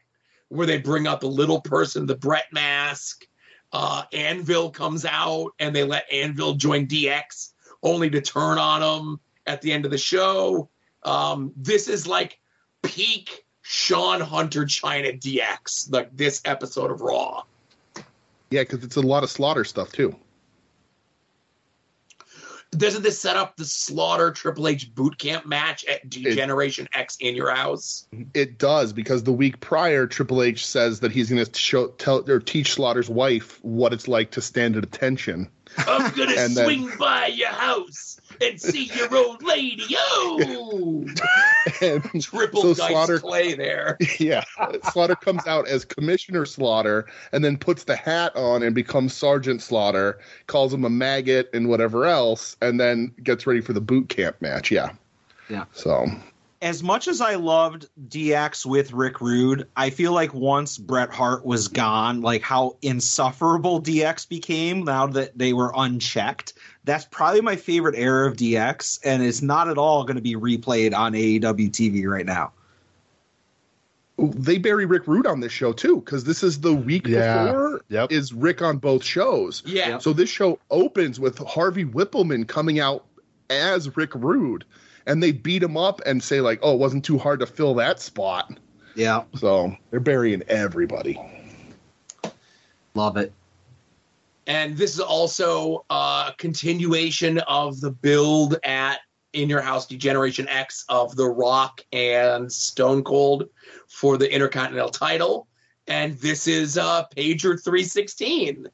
[0.48, 3.26] where they bring out the little person, the Bret mask.
[3.72, 7.52] Uh, Anvil comes out and they let Anvil join DX,
[7.82, 10.70] only to turn on him at the end of the show.
[11.02, 12.38] Um, this is like
[12.82, 17.42] peak Shawn Hunter Chyna DX, like this episode of Raw.
[18.50, 20.14] Yeah, because it's a lot of slaughter stuff too.
[22.76, 27.36] Doesn't this set up the Slaughter Triple H boot camp match at Degeneration X in
[27.36, 28.08] your house?
[28.34, 32.28] It does because the week prior, Triple H says that he's going to show tell
[32.28, 35.48] or teach Slaughter's wife what it's like to stand at attention.
[35.78, 39.84] I'm gonna And then- swing by your house and see your old lady.
[40.26, 41.04] Oh,
[41.80, 43.96] And triple So dice Slaughter- clay there.
[44.18, 44.44] yeah,
[44.92, 49.62] Slaughter comes out as Commissioner Slaughter and then puts the hat on and becomes Sergeant
[49.62, 54.08] Slaughter, calls him a maggot and whatever else, and then gets ready for the boot
[54.08, 54.70] camp match.
[54.70, 54.90] Yeah.
[55.48, 55.64] Yeah.
[55.72, 56.06] So
[56.62, 61.44] As much as I loved DX with Rick Rude, I feel like once Bret Hart
[61.44, 66.54] was gone, like how insufferable DX became now that they were unchecked.
[66.84, 70.34] That's probably my favorite era of DX, and it's not at all going to be
[70.34, 72.52] replayed on AEW TV right now.
[74.16, 77.46] they bury Rick Rude on this show too, because this is the week Yeah.
[77.46, 78.12] before Yep.
[78.12, 79.60] is Rick on both shows.
[79.66, 83.04] Yeah, So this show opens with Harvey Wippleman coming out
[83.50, 84.64] as Rick Rude,
[85.06, 87.74] and they beat him up and say like, "Oh, it wasn't too hard to fill
[87.74, 88.56] that spot."
[88.94, 91.18] Yeah, So they're burying everybody.
[92.94, 93.32] love it.
[94.46, 99.00] And this is also a continuation of the build at
[99.32, 103.48] In Your House Degeneration X of The Rock and Stone Cold
[103.88, 105.48] for the Intercontinental title.
[105.86, 108.66] And this is uh, Pager 316.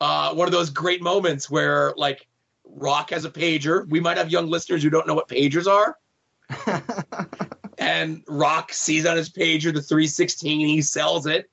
[0.00, 2.26] Uh, one of those great moments where, like,
[2.64, 3.88] Rock has a pager.
[3.88, 5.96] We might have young listeners who don't know what pagers are.
[7.78, 10.66] and Rock sees on his pager the 316.
[10.66, 11.48] He sells it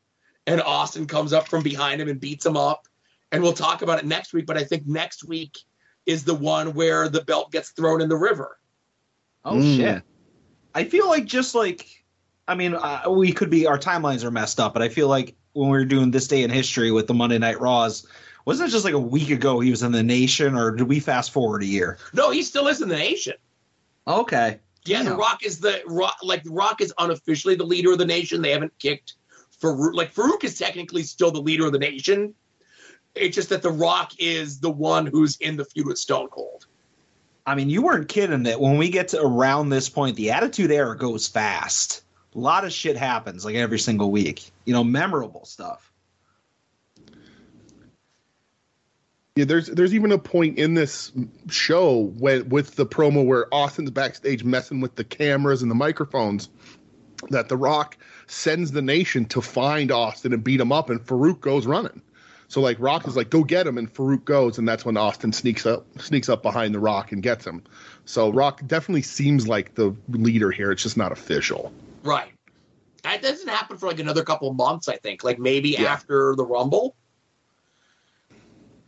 [0.47, 2.87] and Austin comes up from behind him and beats him up.
[3.31, 4.45] And we'll talk about it next week.
[4.45, 5.57] But I think next week
[6.05, 8.57] is the one where the belt gets thrown in the river.
[9.45, 9.75] Oh Mm.
[9.77, 10.03] shit!
[10.75, 11.87] I feel like just like
[12.47, 15.35] I mean, uh, we could be our timelines are messed up, but I feel like
[15.53, 18.05] when we were doing this day in history with the Monday Night Raws.
[18.45, 20.99] Wasn't it just like a week ago he was in the Nation, or did we
[20.99, 21.99] fast forward a year?
[22.11, 23.35] No, he still is in the nation.
[24.07, 24.59] Okay.
[24.85, 26.17] Yeah, the Rock is the Rock.
[26.23, 28.41] Like the Rock is unofficially the leader of the nation.
[28.41, 29.13] They haven't kicked
[29.61, 29.93] Faarooq.
[29.93, 32.33] Like Faarooq is technically still the leader of the nation.
[33.15, 36.65] It's just that the Rock is the one who's in the feud with Stone Cold.
[37.45, 40.71] I mean, you weren't kidding that when we get to around this point, the Attitude
[40.71, 42.03] Era goes fast.
[42.35, 44.51] A lot of shit happens like every single week.
[44.65, 45.91] You know, memorable stuff.
[49.35, 51.11] Yeah, there's there's even a point in this
[51.49, 56.49] show when with the promo where Austin's backstage messing with the cameras and the microphones
[57.29, 57.97] that The Rock
[58.31, 62.01] sends the nation to find Austin and beat him up, and Faarooq goes running.
[62.47, 65.31] So like Rock is like, go get him, and Faarooq goes, and that's when Austin
[65.33, 67.63] sneaks up sneaks up behind The Rock and gets him.
[68.05, 70.71] So Rock definitely seems like the leader here.
[70.71, 71.71] It's just not official.
[72.03, 72.31] Right.
[73.03, 75.23] That doesn't happen for like another couple months, I think.
[75.23, 75.91] Like maybe Yeah.
[75.93, 76.95] after the Rumble.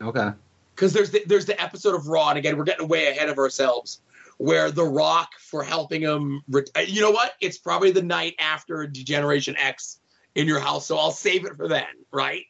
[0.01, 0.31] Okay.
[0.75, 3.37] because there's the, there's the episode of Raw, and again, we're getting way ahead of
[3.37, 4.01] ourselves,
[4.37, 6.41] where The Rock for helping him.
[6.49, 7.33] Ret- you know what?
[7.41, 9.99] It's probably the night after Degeneration X
[10.35, 12.45] in your house, so I'll save it for then, right?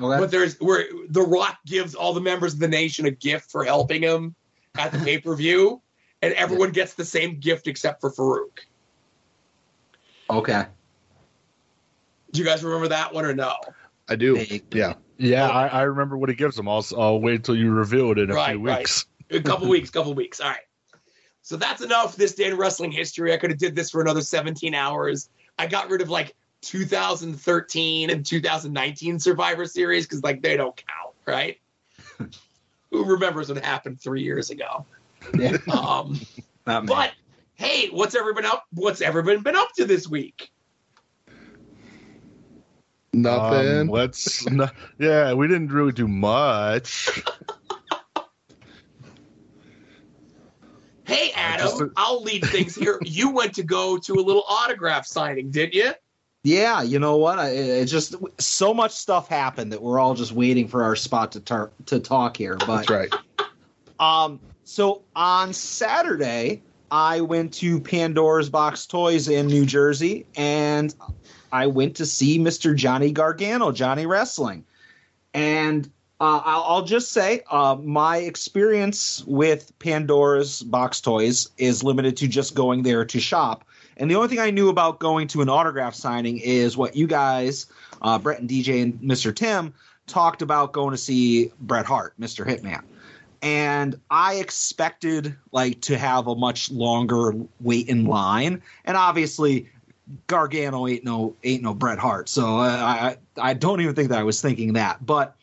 [0.00, 0.18] Okay.
[0.18, 3.64] But there's where The Rock gives all the members of the nation a gift for
[3.64, 4.34] helping him
[4.78, 5.82] at the pay per view,
[6.22, 8.58] and everyone gets the same gift except for Faarooq.
[10.30, 10.66] okay.
[12.32, 13.54] Do you guys remember that one or no?
[14.08, 14.36] I do.
[14.36, 14.62] Big.
[14.72, 14.94] Yeah.
[15.18, 16.66] Yeah, I, I remember what he gives them.
[16.68, 18.78] I'll, I'll wait until you reveal it in a Right, few right.
[18.78, 19.06] weeks.
[19.30, 20.40] a couple weeks, couple weeks.
[20.40, 20.60] All right.
[21.42, 23.32] So that's enough this day in wrestling history.
[23.32, 25.30] I could have did this for another 17 hours.
[25.58, 31.14] I got rid of like 2013 and 2019 Survivor Series because like they don't count,
[31.26, 31.58] right?
[32.90, 34.86] Who remembers what happened three years ago?
[35.38, 35.56] Yeah.
[35.68, 36.20] Um,
[36.64, 37.12] but
[37.54, 38.64] hey, what's everyone up?
[38.72, 40.50] What's everyone been up to this week?
[43.12, 43.80] Nothing.
[43.80, 44.48] Um, let's.
[44.48, 47.22] no- yeah, we didn't really do much.
[51.10, 53.00] Hey, Adam, I'll lead things here.
[53.04, 55.90] you went to go to a little autograph signing, didn't you?
[56.44, 57.40] Yeah, you know what?
[57.40, 61.32] I, it just so much stuff happened that we're all just waiting for our spot
[61.32, 62.56] to tar- to talk here.
[62.56, 63.14] But That's right.
[63.98, 70.94] Um, so on Saturday, I went to Pandora's Box Toys in New Jersey, and
[71.50, 72.72] I went to see Mr.
[72.72, 74.64] Johnny Gargano, Johnny Wrestling.
[75.34, 75.90] And
[76.20, 82.28] uh, I'll, I'll just say, uh, my experience with Pandora's Box Toys is limited to
[82.28, 83.64] just going there to shop.
[83.96, 87.06] And the only thing I knew about going to an autograph signing is what you
[87.06, 87.66] guys,
[88.02, 89.34] uh, Brett and DJ and Mr.
[89.34, 89.74] Tim,
[90.06, 92.46] talked about going to see Bret Hart, Mr.
[92.46, 92.82] Hitman
[93.42, 99.68] and I expected like to have a much longer wait in line, and obviously
[100.26, 104.18] Gargano ain't no ain't no Bret Hart, so I I, I don't even think that
[104.18, 105.36] I was thinking that, but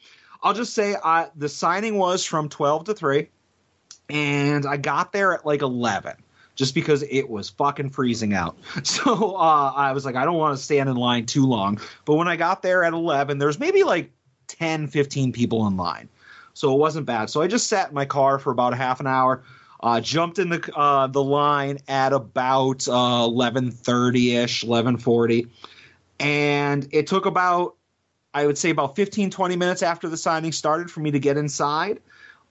[0.47, 3.29] I'll just say I the signing was from twelve to three,
[4.09, 6.15] and I got there at like eleven.
[6.55, 8.57] Just because it was fucking freezing out.
[8.83, 11.79] So uh, I was like, I don't want to stand in line too long.
[12.03, 14.09] But when I got there at 11, there's maybe like
[14.47, 16.09] 10, 15 people in line
[16.57, 17.29] so it wasn't bad.
[17.29, 19.43] So I just sat in my car for about a half an hour,
[19.81, 25.47] uh, jumped in the uh, the line at about uh, eleven thirty ish, eleven forty,
[26.19, 27.76] and it took about
[28.37, 31.37] I would say about 15, 20 minutes after the signing started for me to get
[31.37, 31.99] inside.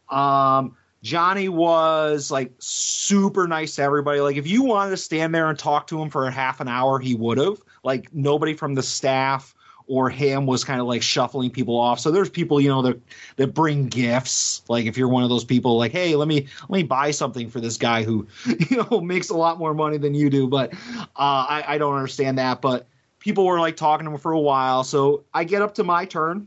[0.09, 4.18] Um, Johnny was like super nice to everybody.
[4.18, 6.66] Like if you wanted to stand there and talk to him for a half an
[6.66, 7.59] hour, he would have.
[7.84, 9.55] Like nobody from the staff
[9.87, 12.01] or him was kind of like shuffling people off.
[12.01, 13.01] So there's people, you know, that
[13.37, 14.62] that bring gifts.
[14.68, 17.49] Like if you're one of those people, like, hey, let me let me buy something
[17.49, 18.26] for this guy who,
[18.70, 20.49] you know, makes a lot more money than you do.
[20.49, 22.61] But uh, I, I don't understand that.
[22.61, 22.89] But
[23.27, 24.85] people were like talking to him for a while.
[24.85, 26.47] So I get up to my turn.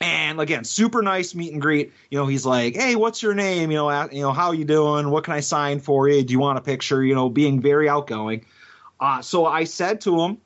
[0.00, 1.92] And again, super nice meet and greet.
[2.10, 3.70] You know, he's like, "Hey, what's your name?
[3.70, 5.10] You know, you know, how are you doing?
[5.10, 6.22] What can I sign for you?
[6.22, 8.46] Do you want a picture?" You know, being very outgoing.
[9.00, 10.38] Uh, so I said to him,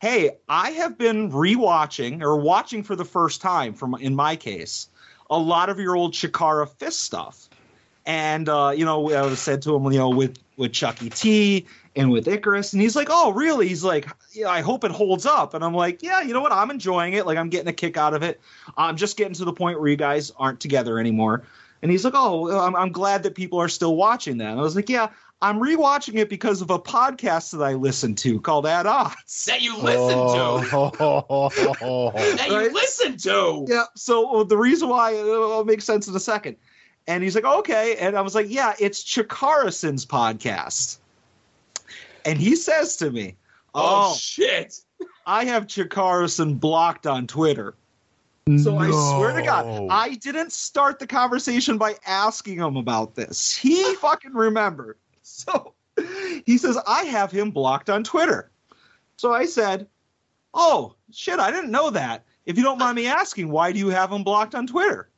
[0.00, 4.88] hey, I have been rewatching or watching for the first time, from in my case,
[5.28, 7.48] a lot of your old Chikara Fist stuff.
[8.06, 11.66] And uh, you know, I said to him, you know, with with Chucky T
[11.96, 15.26] and with Icarus, and he's like, "Oh, really?" He's like, "Yeah, I hope it holds
[15.26, 16.52] up." And I'm like, "Yeah, you know what?
[16.52, 17.26] I'm enjoying it.
[17.26, 18.40] Like, I'm getting a kick out of it.
[18.76, 21.44] I'm just getting to the point where you guys aren't together anymore."
[21.82, 24.62] And he's like, "Oh, I'm, I'm glad that people are still watching that." And I
[24.62, 25.08] was like, "Yeah,
[25.42, 29.62] I'm rewatching it because of a podcast that I listen to called At Odds." That
[29.62, 30.92] you listened to.
[31.00, 32.10] Oh.
[32.14, 32.72] That you Right?
[32.72, 33.66] listened to.
[33.68, 33.84] Yeah.
[33.94, 36.56] So uh, the reason why it'll make sense in a second.
[37.06, 37.96] And he's like, okay.
[37.96, 40.96] And I was like, yeah, it's Chikarison's podcast.
[42.24, 43.36] And he says to me,
[43.74, 44.80] Oh, oh, shit.
[45.26, 47.74] I have Chikarison blocked on Twitter.
[48.58, 53.56] So I swear to God, I didn't start the conversation by asking him about this.
[53.56, 54.98] He fucking remembered.
[55.22, 55.72] So
[56.44, 58.50] he says, I have him blocked on Twitter.
[59.16, 59.86] So I said,
[60.52, 62.24] Oh, shit, I didn't know that.
[62.46, 65.08] If you don't mind me asking, why do you have him blocked on Twitter?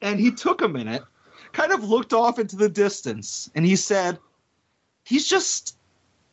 [0.00, 1.02] And he took a minute,
[1.52, 4.18] kind of looked off into the distance, and he said,
[5.04, 5.75] He's just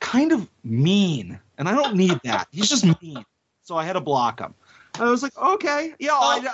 [0.03, 1.39] kind of mean.
[1.57, 2.47] And I don't need that.
[2.51, 3.25] He's just mean.
[3.63, 4.53] So I had to block him.
[4.99, 6.11] I was like, okay, yeah.
[6.13, 6.47] I,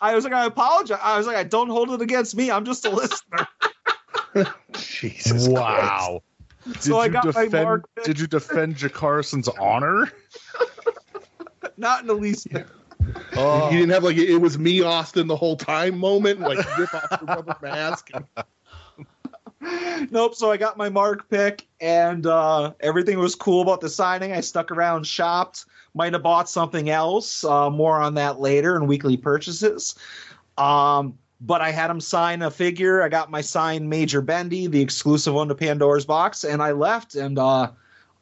[0.00, 1.00] I was like, I apologize.
[1.02, 2.50] I was like, I don't hold it against me.
[2.50, 3.48] I'm just a listener.
[4.72, 5.48] Jesus.
[5.48, 6.22] Wow.
[6.66, 7.64] Did So I you got my defend?
[7.64, 7.84] mark.
[8.04, 10.12] Did you defend Jakarson's honor?
[11.76, 12.66] Not in the least bit.
[13.36, 16.94] Oh, You didn't have like it was me, Austin, the whole time moment, like rip
[16.94, 18.10] off the rubber mask.
[20.10, 20.34] nope.
[20.34, 24.32] So I got my mark pick, and uh, everything was cool about the signing.
[24.32, 27.44] I stuck around, shopped, might have bought something else.
[27.44, 29.94] Uh, more on that later in weekly purchases.
[30.56, 33.02] Um, but I had him sign a figure.
[33.02, 37.14] I got my signed Major Bendy, the exclusive one to Pandora's box, and I left.
[37.14, 37.70] And uh,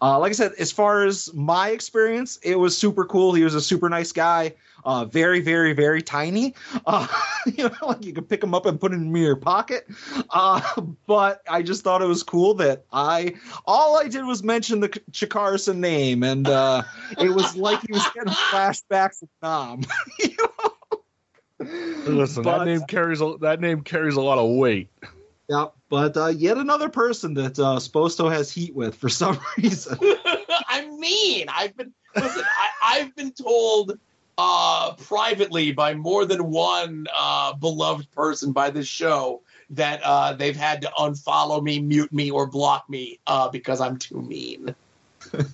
[0.00, 3.34] uh, like I said, as far as my experience, it was super cool.
[3.34, 4.54] He was a super nice guy.
[4.84, 6.54] Uh, very, very, very tiny.
[6.86, 7.06] Uh,
[7.46, 9.86] you know, like you could pick him up and put him in your pocket.
[10.30, 10.60] Uh,
[11.06, 13.34] but I just thought it was cool that I
[13.66, 16.82] all I did was mention the Chikarson name, and uh,
[17.18, 19.82] it was like he was getting flashbacks of Nam.
[20.20, 20.74] You know?
[22.06, 24.88] listen, But- that name carries a, that name carries a lot of weight.
[25.48, 29.98] Yeah, but uh, yet another person that uh, Sposto has heat with for some reason.
[30.68, 32.44] I mean, I've been listen.
[32.44, 33.98] I, I've been told
[34.38, 40.56] uh, privately by more than one uh, beloved person by this show that uh, they've
[40.56, 44.74] had to unfollow me, mute me, or block me uh, because I'm too mean.
[45.32, 45.48] and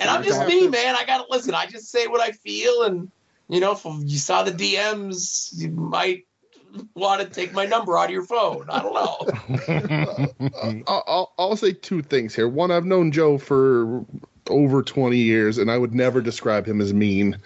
[0.00, 0.96] I'm just me, man.
[0.96, 1.54] I gotta listen.
[1.54, 3.10] I just say what I feel, and
[3.48, 6.24] you know, if you saw the DMs, you might
[6.94, 8.66] want to take my number out of your phone.
[8.68, 10.82] I don't know.
[10.86, 12.48] I'll, I'll, I'll say two things here.
[12.48, 14.04] One, I've known Joe for
[14.48, 17.38] over 20 years, and I would never describe him as mean.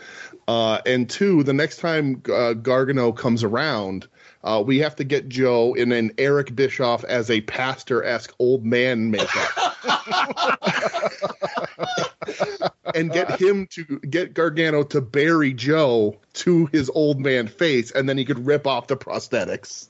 [0.46, 4.06] Uh, and two, the next time uh, Gargano comes around,
[4.44, 8.64] uh, we have to get Joe in an Eric Bischoff as a pastor esque old
[8.64, 9.74] man makeup.
[12.94, 18.06] and get him to get Gargano to bury Joe to his old man face, and
[18.08, 19.88] then he could rip off the prosthetics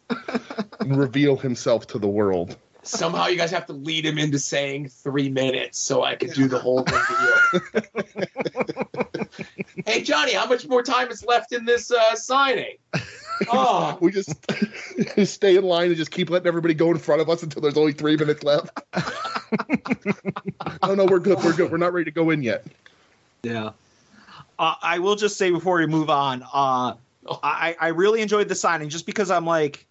[0.80, 2.56] and reveal himself to the world.
[2.84, 6.48] Somehow you guys have to lead him into saying three minutes so I could do
[6.48, 7.34] the whole reveal.
[9.86, 12.76] hey Johnny, how much more time is left in this uh, signing?
[13.48, 14.34] Oh, We just
[15.24, 17.76] stay in line and just keep letting everybody go in front of us until there's
[17.76, 18.78] only three minutes left.
[20.82, 21.42] no, no, we're good.
[21.42, 21.72] We're good.
[21.72, 22.66] We're not ready to go in yet.
[23.42, 23.70] Yeah.
[24.58, 26.94] Uh, I will just say before we move on, uh,
[27.42, 29.86] I, I really enjoyed the signing just because I'm like,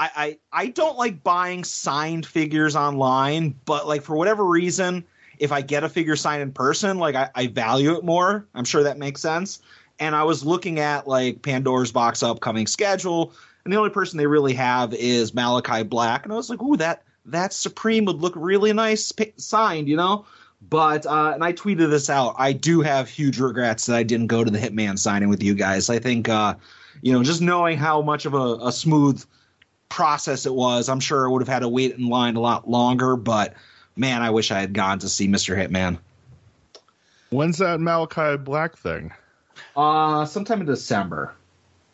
[0.00, 5.04] I, I, I don't like buying signed figures online, but like for whatever reason,
[5.38, 8.46] if I get a figure signed in person, like I, I value it more.
[8.54, 9.60] I'm sure that makes sense.
[9.98, 13.34] And I was looking at like Pandora's box upcoming schedule,
[13.64, 16.78] and the only person they really have is Malachi Black, and I was like, ooh,
[16.78, 20.24] that that Supreme would look really nice signed, you know.
[20.70, 22.34] But uh, and I tweeted this out.
[22.38, 25.54] I do have huge regrets that I didn't go to the Hitman signing with you
[25.54, 25.90] guys.
[25.90, 26.54] I think uh,
[27.02, 29.22] you know just knowing how much of a, a smooth
[29.90, 32.66] process it was, I'm sure I would have had to wait in line a lot
[32.70, 33.16] longer.
[33.16, 33.54] But
[33.96, 35.54] man, I wish I had gone to see Mr.
[35.54, 35.98] Hitman.
[37.28, 39.12] When's that Malachi Black thing?
[39.76, 41.34] Uh, sometime in December.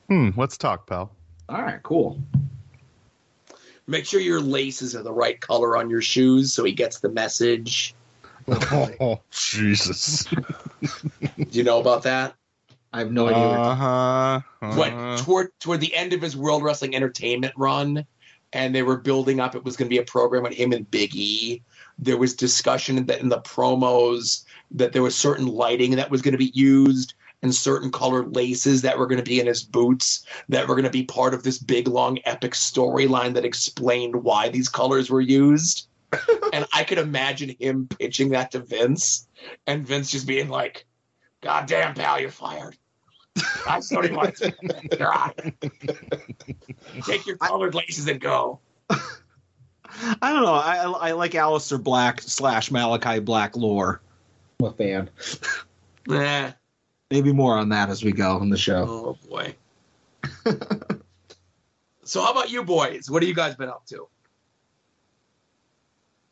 [0.08, 0.30] Hmm.
[0.36, 1.10] Let's talk, pal.
[1.48, 2.20] All right, cool.
[3.86, 7.08] make sure your laces are the right color on your shoes so he gets the
[7.08, 7.94] message.
[8.48, 10.24] Oh, Jesus.
[11.36, 12.34] Do you know about that?
[12.96, 13.46] I have no idea.
[13.46, 14.40] what Uh huh.
[14.74, 18.06] What toward toward the end of his World Wrestling Entertainment run,
[18.54, 19.54] and they were building up.
[19.54, 21.62] It was going to be a program with him and Big E.
[21.98, 26.22] There was discussion in the, in the promos that there was certain lighting that was
[26.22, 29.62] going to be used and certain colored laces that were going to be in his
[29.62, 34.16] boots that were going to be part of this big long epic storyline that explained
[34.16, 35.88] why these colors were used.
[36.54, 39.28] and I could imagine him pitching that to Vince,
[39.66, 40.86] and Vince just being like,
[41.42, 42.78] "God damn, pal, you're fired."
[43.68, 44.54] I still didn't want to.
[44.98, 45.38] You're out.
[47.02, 48.60] Take your colored laces and go.
[48.90, 50.54] I don't know.
[50.54, 54.00] I, I like Aleister Black slash Malachi Black lore.
[54.60, 55.10] I'm a fan.
[56.06, 56.52] Nah.
[57.10, 58.86] Maybe more on that as we go on the show.
[58.88, 59.54] Oh boy.
[62.04, 63.10] so how about you boys?
[63.10, 64.08] What have you guys been up to?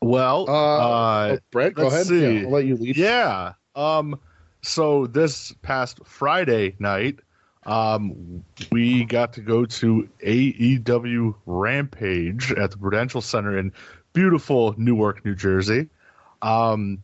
[0.02, 2.06] Well, Uh, uh, Brett, go let's ahead.
[2.06, 2.34] see.
[2.38, 2.96] Yeah, I'll let you lead.
[2.96, 3.52] Yeah.
[3.74, 4.18] Um.
[4.64, 7.20] So this past Friday night,
[7.66, 13.72] um, we got to go to AEW Rampage at the Prudential Center in
[14.12, 15.88] beautiful Newark, New Jersey.
[16.42, 17.02] Um,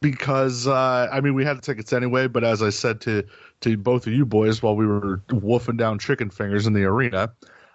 [0.00, 3.24] because uh, I mean, we had the tickets anyway, but as I said to
[3.62, 7.32] to both of you boys while we were wolfing down chicken fingers in the arena,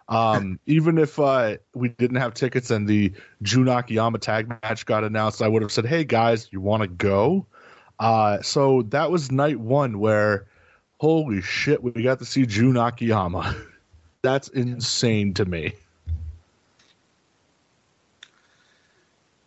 [0.08, 3.12] um, even if uh, we didn't have tickets and the
[3.42, 6.88] Jun Akiyama tag match got announced, I would have said, "Hey guys, you want to
[6.88, 7.48] go?"
[8.02, 10.48] Uh, so that was night one where,
[11.00, 13.56] holy shit, we got to see Jun Akiyama.
[14.24, 15.74] That's insane to me.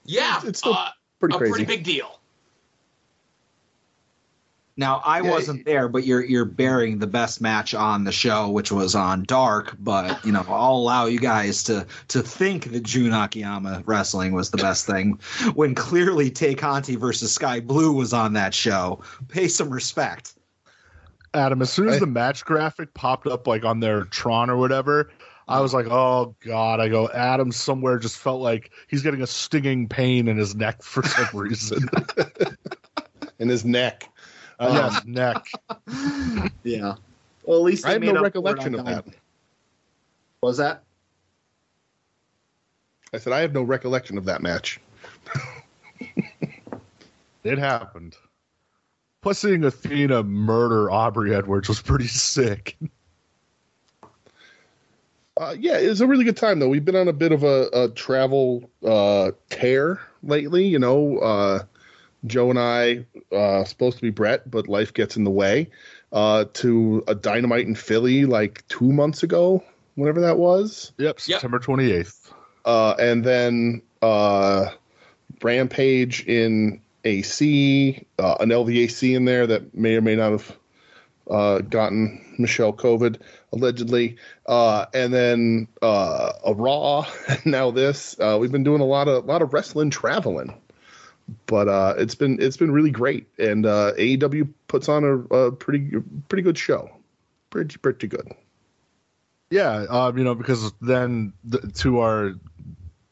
[0.04, 1.52] Yeah, It's- it's still uh, Pretty a crazy.
[1.52, 2.20] pretty big deal.
[4.76, 8.48] Now I Yeah, wasn't there, but you're you're bearing the best match on the show,
[8.48, 9.76] which was on Dark.
[9.78, 14.50] But you know, I'll allow you guys to to think that Jun Akiyama wrestling was
[14.50, 15.20] the best thing
[15.54, 19.00] when clearly Tay Conti versus Skye Blue was on that show.
[19.28, 20.34] Pay some respect.
[21.34, 25.10] Adam, as soon as the match graphic popped up like on their Tron or whatever,
[25.46, 29.26] I was like, "Oh God!" I go, Adam somewhere just felt like he's getting a
[29.26, 31.88] stinging pain in his neck for some reason.
[33.38, 34.08] in his neck.
[34.58, 35.46] Um, yes, neck.
[36.62, 36.94] Yeah.
[37.44, 39.04] Well, at least I have made no up for it recollection of that.
[40.40, 40.82] What was that?
[43.12, 44.80] I said I have no recollection of that match.
[47.44, 48.16] It happened.
[49.20, 52.76] Plus, seeing Athena murder Aubrey Edwards was pretty sick.
[55.36, 56.68] Uh, yeah, it was a really good time though.
[56.68, 60.64] We've been on a bit of a, a travel uh, tear lately.
[60.64, 61.64] You know, uh,
[62.26, 63.04] Joe and I
[63.34, 65.70] uh, supposed to be Brett, but life gets in the way.
[66.12, 69.64] Uh, to a dynamite in Philly like two months ago,
[69.96, 70.92] whenever that was.
[70.98, 72.32] Yep, September twenty eighth.
[72.64, 74.66] uh, and then uh,
[75.42, 80.56] Rampage in AC, uh, an LVAC in there that may or may not have
[81.30, 83.20] uh, gotten Michelle COVID
[83.52, 84.16] allegedly,
[84.46, 87.06] uh, and then uh, a Raw,
[87.44, 88.16] now this.
[88.20, 90.54] Uh, we've been doing a lot of a lot of wrestling traveling,
[91.46, 95.52] but uh, it's been it's been really great, and uh, AEW puts on a, a
[95.52, 95.90] pretty
[96.28, 96.90] pretty good show,
[97.50, 98.34] pretty pretty good.
[99.50, 102.32] Yeah, um, you know, because then the, to our,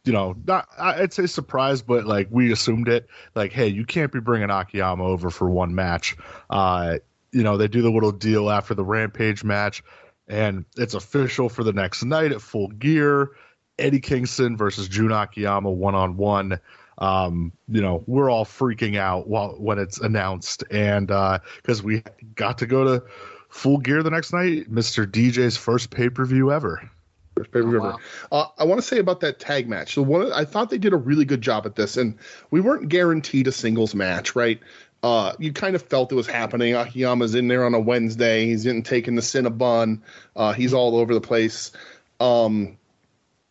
[0.05, 3.07] you know, not I'd say surprise, but like we assumed it.
[3.35, 6.17] Like, hey, you can't be bringing Akiyama over for one match.
[6.51, 6.99] Uh,
[7.33, 9.83] you know, they do the little deal after the Rampage match,
[10.29, 13.31] and it's official for the next night at Full Gear.
[13.79, 16.59] Eddie Kingston versus Jun Akiyama one on one.
[16.99, 22.03] Um, you know, we're all freaking out while when it's announced, and because we
[22.35, 23.05] got to go to
[23.49, 25.07] Full Gear the next night, Mr.
[25.07, 26.91] DJ's first pay per view ever.
[27.37, 27.99] First pay-per-view Oh, ever.
[28.31, 29.95] Uh, I want to say about that tag match.
[29.95, 32.19] So one, I thought they did a really good job at this, and
[32.51, 34.61] we weren't guaranteed a singles match, right?
[35.03, 36.75] Uh, you kind of felt it was happening.
[36.75, 38.47] Akiyama's in there on a Wednesday.
[38.47, 40.01] He's getting taking the Cinnabon.
[40.37, 41.73] Uh, he's all over the place.
[42.21, 42.79] Um,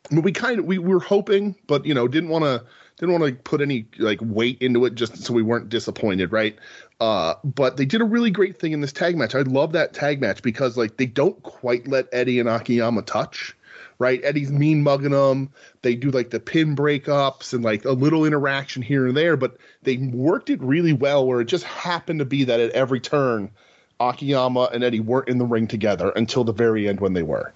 [0.09, 2.63] but we kind of we were hoping, but you know, didn't want to
[3.01, 6.55] didn't want to put any like weight into it just so we weren't disappointed, right?
[6.99, 9.33] Uh, but they did a really great thing in this tag match.
[9.33, 13.57] I love that tag match because like they don't quite let Eddie and Akiyama touch,
[13.97, 14.23] right?
[14.23, 15.49] Eddie's mean mugging them.
[15.81, 19.57] They do like the pin breakups and like a little interaction here and there, but
[19.81, 23.49] they worked it really well where it just happened to be that at every turn,
[23.99, 27.51] Akiyama and Eddie weren't in the ring together until the very end when they were.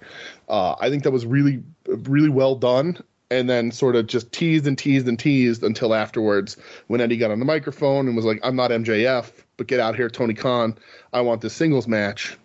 [0.48, 3.00] Uh, I think that was really, really well done.
[3.30, 6.56] And then sort of just teased and teased and teased until afterwards
[6.86, 9.96] when Eddie got on the microphone and was like, I'm not MJF, but get out
[9.96, 10.78] here, Tony Khan.
[11.12, 12.36] I want this singles match.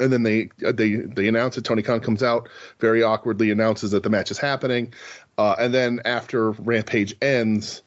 [0.00, 1.64] And then they they they announce it.
[1.64, 2.48] Tony Khan comes out,
[2.80, 4.92] very awkwardly announces that the match is happening.
[5.38, 7.82] Uh, and then after Rampage ends,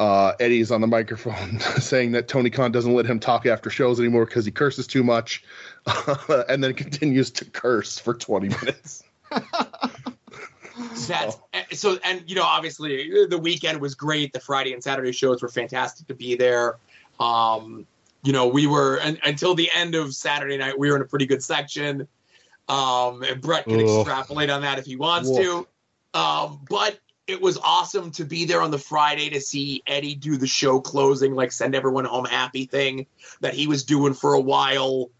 [0.00, 3.98] uh, Eddie's on the microphone saying that Tony Khan doesn't let him talk after shows
[3.98, 5.44] anymore because he curses too much,
[6.48, 9.02] and then continues to curse for 20 minutes.
[11.08, 11.36] That's
[11.72, 14.32] so, and you know, obviously the weekend was great.
[14.32, 16.76] The Friday and Saturday shows were fantastic to be there.
[17.18, 17.86] Um,
[18.22, 21.06] you know, we were and, until the end of Saturday night, we were in a
[21.06, 22.06] pretty good section.
[22.68, 24.00] Um, and Brett can Ugh.
[24.00, 25.66] extrapolate on that if he wants Woof.
[26.14, 26.18] to.
[26.18, 30.36] Um, but it was awesome to be there on the Friday to see Eddie do
[30.36, 33.06] the show closing, like send everyone home happy thing
[33.40, 35.10] that he was doing for a while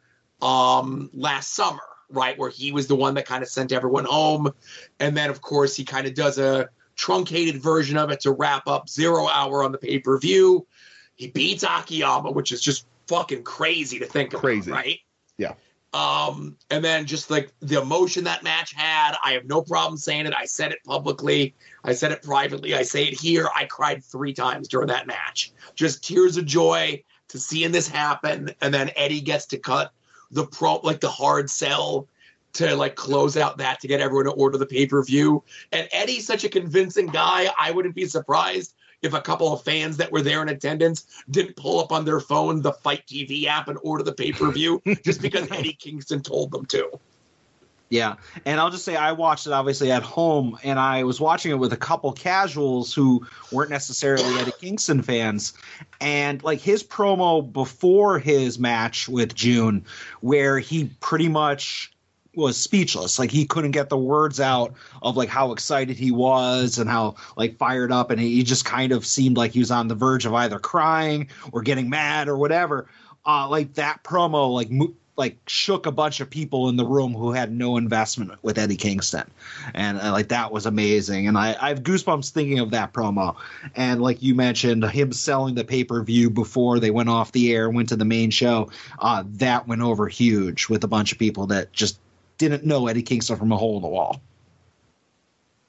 [0.40, 2.38] um, last summer, right?
[2.38, 4.52] Where he was the one that kind of sent everyone home.
[5.00, 8.66] And then, of course, he kind of does a truncated version of it to wrap
[8.66, 10.66] up zero hour on the pay per view.
[11.14, 14.70] He beats Akiyama, which is just fucking crazy to think about, Crazy.
[14.70, 14.98] right?
[15.36, 15.54] Yeah.
[15.94, 20.26] Um, and then just like the emotion that match had, I have no problem saying
[20.26, 20.34] it.
[20.34, 23.48] I said it publicly, I said it privately, I say it here.
[23.56, 25.52] I cried three times during that match.
[25.74, 29.92] Just tears of joy to seeing this happen, and then Eddie gets to cut
[30.30, 32.06] the pro like the hard sell
[32.54, 35.42] to like close out that to get everyone to order the pay per view.
[35.72, 37.48] And Eddie's such a convincing guy.
[37.58, 41.56] I wouldn't be surprised if a couple of fans that were there in attendance didn't
[41.56, 44.82] pull up on their phone the FITE TV app and order the pay per view
[45.04, 46.98] just because Eddie Kingston told them to.
[47.90, 51.52] Yeah, and I'll just say I watched it obviously at home, and I was watching
[51.52, 55.54] it with a couple casuals who weren't necessarily Eddie Kingston fans,
[56.00, 59.86] and like his promo before his match with Jun,
[60.20, 61.90] where he pretty much
[62.34, 63.18] was speechless.
[63.18, 67.16] Like he couldn't get the words out of like how excited he was and how
[67.36, 68.10] like fired up.
[68.10, 71.28] And he just kind of seemed like he was on the verge of either crying
[71.52, 72.88] or getting mad or whatever.
[73.26, 77.12] Uh like that promo like mo- like shook a bunch of people in the room
[77.12, 79.28] who had no investment with Eddie Kingston,
[79.74, 81.26] and uh, like that was amazing.
[81.26, 83.36] And I, I have goosebumps thinking of that promo.
[83.74, 87.52] And like you mentioned, him selling the pay per view before they went off the
[87.52, 91.12] air and went to the main show, uh, that went over huge with a bunch
[91.12, 91.98] of people that just
[92.38, 94.22] didn't know Eddie Kingston from a hole in the wall.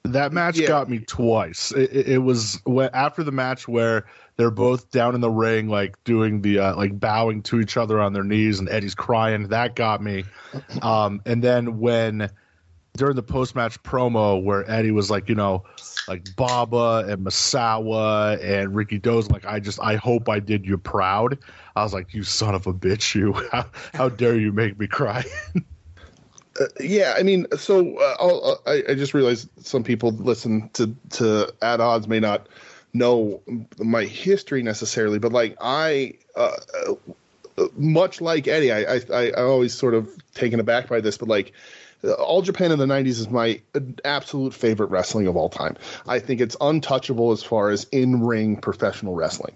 [0.04, 0.68] That match Yeah.
[0.68, 1.72] got me twice.
[1.72, 2.60] It, it, it was
[2.94, 6.98] after the match where they're both down in the ring, like doing the uh, like
[6.98, 9.48] bowing to each other on their knees, and Eddie's crying.
[9.48, 10.24] That got me.
[10.82, 12.30] Um, and then when
[12.96, 15.64] during the post match promo where Eddie was like, you know,
[16.08, 20.76] like Baba and Misawa and Ricky Doze, like I just I hope I did you
[20.78, 21.38] proud.
[21.76, 23.32] I was like, you son of a bitch, you!
[23.52, 25.24] How, how dare you make me cry?
[26.80, 31.54] yeah, I mean, so uh, I'll, I, I just realized some people listen to to
[31.62, 32.48] at odds may not
[32.94, 33.42] know
[33.78, 36.56] my history necessarily, but like I, uh,
[37.58, 41.18] uh, much like Eddie, I, I I I always sort of taken aback by this,
[41.18, 41.52] but like.
[42.04, 43.60] uh, All Japan in the 90s is my
[44.04, 45.76] absolute favorite wrestling of all time.
[46.08, 49.54] I think it's untouchable as far as in ring professional wrestling.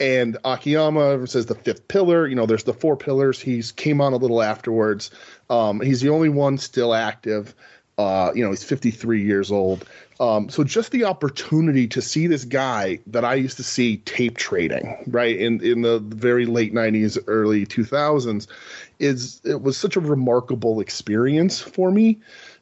[0.00, 2.26] And Akiyama says the fifth pillar.
[2.26, 3.40] You know, there's the four pillars.
[3.40, 5.10] He's came on a little afterwards.
[5.50, 7.54] Um, he's the only one still active.
[7.98, 9.86] Uh, you know, he's 53 years old.
[10.20, 14.36] Um, so just the opportunity to see this guy that I used to see tape
[14.36, 18.46] trading, right, in in the very late 90s, early 2000s,
[18.98, 22.18] is it was such a remarkable experience for me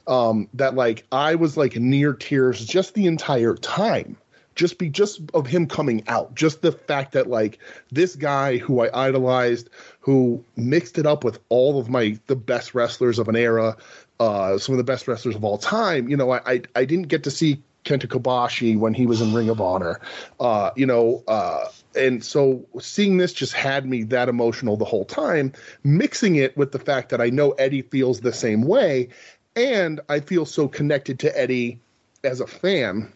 [0.06, 4.16] um, that like I was like near tears just the entire time
[4.54, 6.34] just be just of him coming out.
[6.34, 7.58] Just the fact that like
[7.90, 12.74] this guy who i idolized who mixed it up with all of my the best
[12.74, 13.76] wrestlers of an era
[14.20, 17.08] uh some of the best wrestlers of all time you know i i, I didn't
[17.08, 20.00] get to see kenta kobashi when he was in ring of honor.
[20.40, 25.04] Uh you know uh and so seeing this just had me that emotional the whole
[25.04, 25.52] time
[25.82, 29.08] mixing it with the fact that i know eddie feels the same way
[29.56, 31.78] and i feel so connected to eddie
[32.24, 33.12] as a fan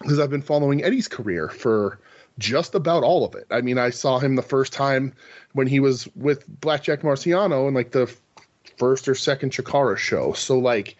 [0.00, 1.98] because I've been following Eddie's career for
[2.38, 3.46] just about all of it.
[3.50, 5.12] I mean, I saw him the first time
[5.52, 8.14] when he was with Blackjack Marciano in like the
[8.76, 10.32] first or second Chikara show.
[10.32, 10.96] So like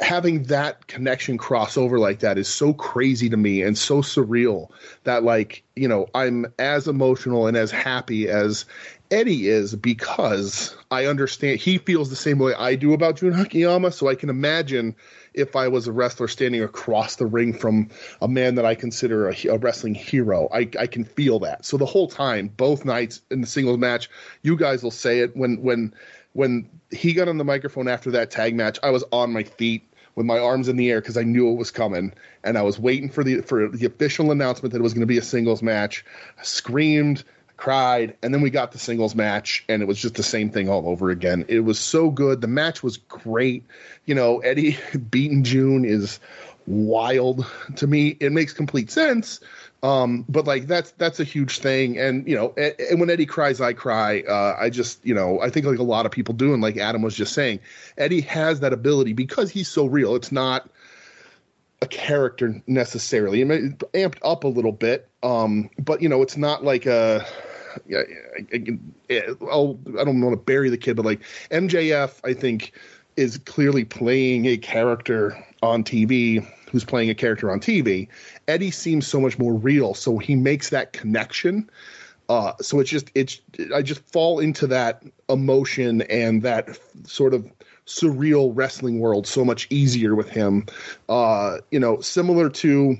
[0.00, 4.70] having that connection crossover like that is so crazy to me and so surreal
[5.04, 8.64] that like, you know, I'm as emotional and as happy as
[9.10, 13.92] Eddie is because I understand he feels the same way I do about Jun Akiyama.
[13.92, 14.94] So I can imagine
[15.34, 17.88] if I was a wrestler standing across the ring from
[18.20, 20.48] a man that I consider a, a wrestling hero.
[20.52, 21.64] I, I can feel that.
[21.64, 24.10] So the whole time, both nights in the singles match,
[24.42, 25.94] you guys will say it when when
[26.34, 29.88] when he got on the microphone after that tag match, I was on my feet
[30.14, 32.12] with my arms in the air because I knew it was coming,
[32.44, 35.06] and I was waiting for the for the official announcement that it was going to
[35.06, 36.04] be a singles match.
[36.38, 37.24] I screamed,
[37.62, 40.68] cried, and then we got the singles match, and it was just the same thing
[40.68, 41.44] all over again.
[41.46, 42.40] It was so good.
[42.40, 43.62] The match was great.
[44.04, 44.76] You know, Eddie
[45.10, 46.18] beating Jun is
[46.66, 47.46] wild
[47.76, 48.16] to me.
[48.18, 49.38] It makes complete sense.
[49.84, 53.26] Um, but like that's that's a huge thing, and you know, and, and when Eddie
[53.26, 54.24] cries, I cry.
[54.28, 56.78] Uh, I just, you know, I think like a lot of people do, and like
[56.78, 57.60] Adam was just saying,
[57.96, 60.16] Eddie has that ability because he's so real.
[60.16, 60.68] It's not
[61.80, 63.40] a character necessarily.
[63.40, 67.24] It amped up a little bit, um, but you know, it's not like a.
[67.86, 68.02] Yeah,
[68.36, 68.78] I,
[69.10, 71.20] I, I'll, I don't want to bury the kid, but like
[71.50, 72.72] MJF, I think
[73.16, 78.08] is clearly playing a character on TV who's playing a character on TV.
[78.48, 81.68] Eddie seems so much more real, so he makes that connection.
[82.28, 83.40] Uh, so it's just it's
[83.74, 87.46] I just fall into that emotion and that sort of
[87.86, 90.66] surreal wrestling world so much easier with him.
[91.08, 92.96] Uh, you know, similar to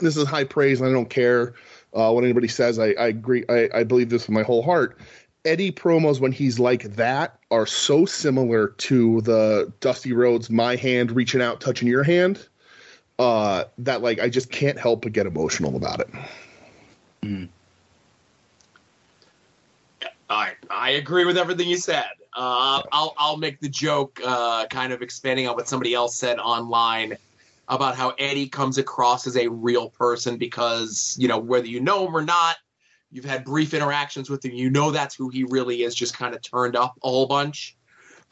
[0.00, 1.54] this is high praise, and I don't care
[1.94, 2.78] uh, what anybody says.
[2.78, 3.44] I, I agree.
[3.48, 4.98] I, I believe this with my whole heart.
[5.44, 11.12] Eddie promos when he's like that are so similar to the Dusty Rhodes "My hand
[11.12, 12.46] reaching out, touching your hand."
[13.18, 16.08] Uh, that like I just can't help but get emotional about it.
[20.28, 22.06] I I agree with everything you said.
[22.34, 26.38] Uh, I'll I'll make the joke, uh, kind of expanding on what somebody else said
[26.38, 27.16] online
[27.70, 32.06] about how Eddie comes across as a real person because you know whether you know
[32.06, 32.56] him or not,
[33.10, 34.52] you've had brief interactions with him.
[34.52, 37.76] You know that's who he really is, just kind of turned up a whole bunch,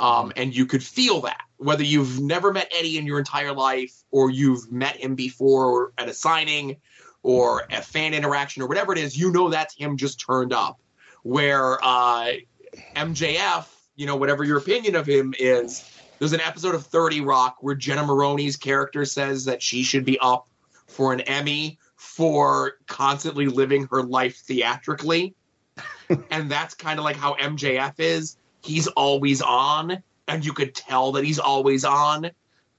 [0.01, 3.93] um, and you could feel that whether you've never met Eddie in your entire life
[4.11, 6.77] or you've met him before at a signing
[7.23, 10.81] or a fan interaction or whatever it is, you know that's him just turned up.
[11.23, 12.33] Where uh,
[12.97, 13.67] MJF,
[13.97, 15.85] you know, whatever your opinion of him is,
[16.19, 20.19] there's an episode of 30 Rock where Jenna Maroney's character says that she should be
[20.21, 20.49] up
[20.87, 25.35] for an Emmy for constantly living her life theatrically.
[26.31, 28.37] and that's kind of like how MJF is.
[28.63, 32.31] He's always on, and you could tell that he's always on.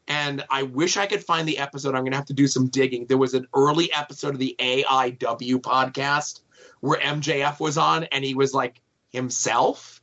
[0.07, 1.89] And I wish I could find the episode.
[1.89, 3.05] I'm going to have to do some digging.
[3.05, 6.41] There was an early episode of the AIW podcast
[6.79, 8.81] where MJF was on, and he was like
[9.11, 10.01] himself.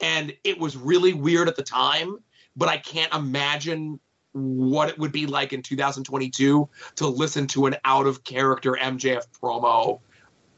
[0.00, 2.18] And it was really weird at the time,
[2.56, 4.00] but I can't imagine
[4.32, 9.24] what it would be like in 2022 to listen to an out of character MJF
[9.40, 10.00] promo,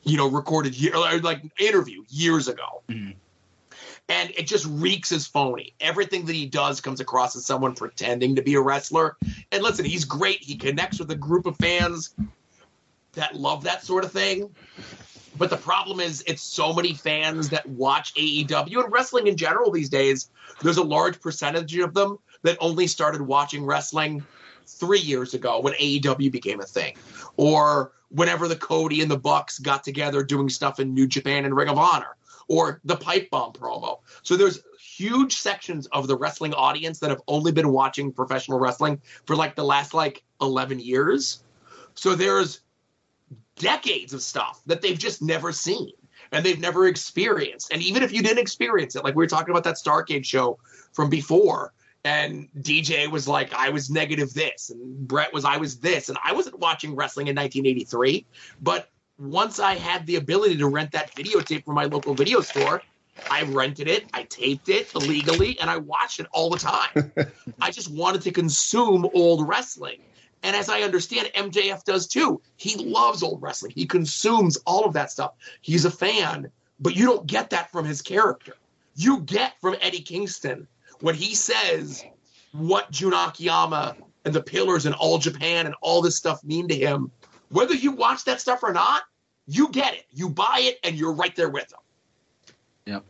[0.02, 2.82] you know, recorded year like interview years ago.
[2.88, 3.16] Mhm.
[4.08, 5.74] And it just reeks as phony.
[5.80, 9.16] Everything that he does comes across as someone pretending to be a wrestler.
[9.50, 10.42] And listen, he's great.
[10.42, 12.14] He connects with a group of fans
[13.16, 14.54] that love that sort of thing.
[15.38, 19.70] But the problem is, it's so many fans that watch AEW and wrestling in general
[19.70, 20.30] these days.
[20.62, 24.24] There's a large percentage of them that only started watching wrestling
[24.66, 26.96] three years ago when AEW became a thing,
[27.36, 31.54] or whenever the Cody and the Bucks got together doing stuff in New Japan and
[31.54, 32.16] Ring of Honor,
[32.48, 33.98] or the Pipe Bomb promo.
[34.22, 39.02] So there's huge sections of the wrestling audience that have only been watching professional wrestling
[39.26, 41.42] for like the last like 11 years.
[41.94, 42.60] So there's
[43.56, 45.92] decades of stuff that they've just never seen
[46.32, 47.72] and they've never experienced.
[47.72, 50.58] And even if you didn't experience it, like we were talking about that Starcade show
[50.92, 51.72] from before,
[52.04, 56.16] and DJ was like, I was negative this, and Brett was, I was this, and
[56.22, 58.24] I wasn't watching wrestling in 1983.
[58.62, 62.82] But once I had the ability to rent that videotape from my local video store,
[63.30, 67.12] I rented it, I taped it illegally, and I watched it all the time.
[67.60, 70.00] I just wanted to consume old wrestling.
[70.42, 72.40] And as I understand, MJF does too.
[72.56, 73.72] He loves old wrestling.
[73.74, 75.34] He consumes all of that stuff.
[75.60, 78.54] He's a fan, but you don't get that from his character.
[78.94, 80.66] You get from Eddie Kingston
[81.00, 82.04] what he says
[82.52, 86.74] what Jun Akiyama and the Pillars and All Japan and all this stuff mean to
[86.74, 87.10] him.
[87.50, 89.02] Whether you watch that stuff or not,
[89.46, 90.04] you get it.
[90.10, 91.78] You buy it, and you're right there with him.
[92.86, 93.04] Yep.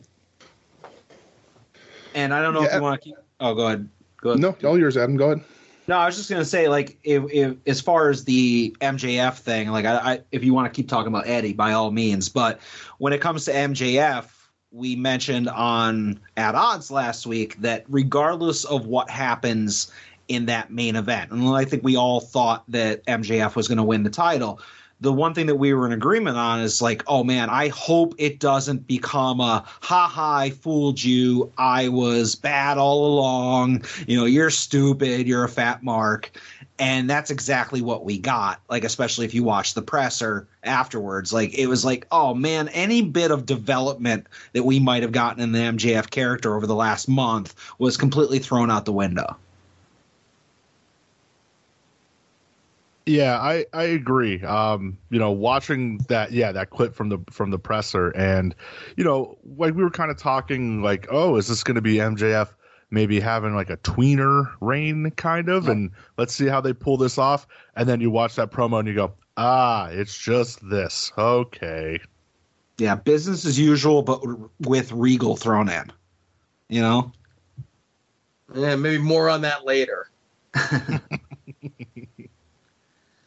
[2.14, 3.16] And I don't know if you want to keep.
[3.40, 3.88] Oh, go ahead.
[4.20, 4.40] Go ahead.
[4.40, 5.16] No, all yours, Adam.
[5.16, 5.44] Go ahead.
[5.88, 9.68] No, I was just gonna say, like, if, if as far as the MJF thing,
[9.68, 12.28] like, I, I if you want to keep talking about Eddie, by all means.
[12.28, 12.60] But
[12.98, 14.26] when it comes to MJF,
[14.72, 19.92] we mentioned on at odds last week that regardless of what happens
[20.28, 23.84] in that main event, and I think we all thought that MJF was going to
[23.84, 24.60] win the title.
[25.00, 28.14] The one thing that we were in agreement on is like, oh man, I hope
[28.16, 31.52] it doesn't become a ha ha, I fooled you.
[31.58, 33.84] I was bad all along.
[34.06, 35.26] You know, you're stupid.
[35.26, 36.30] You're a fat mark.
[36.78, 38.60] And that's exactly what we got.
[38.68, 41.32] Like, especially if you watch the presser afterwards.
[41.32, 45.42] Like, it was like, oh man, any bit of development that we might have gotten
[45.42, 49.36] in the MJF character over the last month was completely thrown out the window.
[53.06, 54.42] Yeah, I I agree.
[54.42, 58.54] Um, you know, watching that, yeah, that clip from the from the presser, and
[58.96, 61.94] you know, like we were kind of talking, like, oh, is this going to be
[61.96, 62.48] MJF
[62.90, 67.18] maybe having like a tweener reign, kind of, and let's see how they pull this
[67.18, 67.46] off.
[67.74, 71.98] And then you watch that promo and you go, ah, it's just this, okay.
[72.78, 74.22] Yeah, business as usual, but
[74.60, 75.90] with Regal thrown in.
[76.68, 77.12] You know?
[78.54, 80.10] Yeah, maybe more on that later.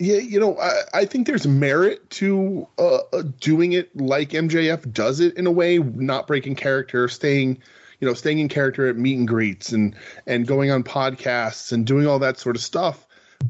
[0.02, 4.94] Yeah, you know, I, I think there's merit to uh, uh, doing it like MJF
[4.94, 7.62] does it in a way, not breaking character, staying,
[8.00, 9.94] you know, staying in character at meet and greets and
[10.26, 13.06] and going on podcasts and doing all that sort of stuff.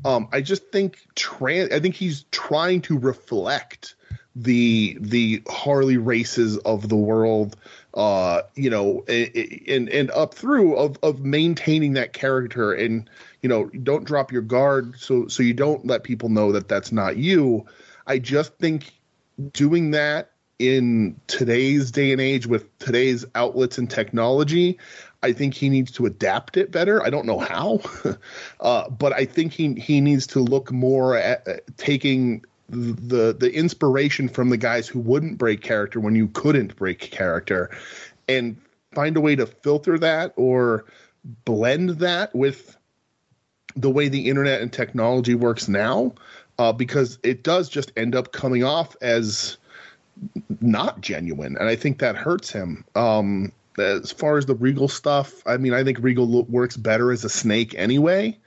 [0.06, 3.94] Um, I just think tran- I think he's trying to reflect
[4.36, 7.58] the the Harley races of the world,
[7.94, 13.08] uh, you know, and and up through of of maintaining that character and
[13.42, 16.92] you know don't drop your guard so so you don't let people know that that's
[16.92, 17.66] not you.
[18.08, 18.94] I just think
[19.54, 24.78] doing that in today's day and age with today's outlets and technology
[25.24, 27.02] i think he needs to adapt it better.
[27.02, 27.80] I don't know how
[28.60, 33.52] uh, but i think he he needs to look more at, at taking the the
[33.54, 37.72] inspiration from the guys who wouldn't break character when you couldn't break character,
[38.28, 38.58] and
[38.94, 40.86] find a way to filter that or
[41.46, 42.78] blend that with
[43.76, 46.14] the way the internet and technology works now,
[46.58, 49.58] uh, because it does just end up coming off as
[50.62, 52.84] not genuine, and I think that hurts him.
[52.96, 57.12] Um, as far as the Regal stuff, I mean, I think Regal lo- works better
[57.12, 58.38] as a snake anyway.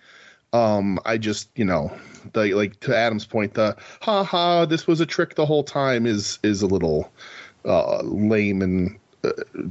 [0.53, 1.91] Um, I just, you know,
[2.35, 6.05] the like to Adam's point, the ha ha, this was a trick the whole time
[6.05, 7.11] is is a little
[7.65, 9.31] uh, lame and uh,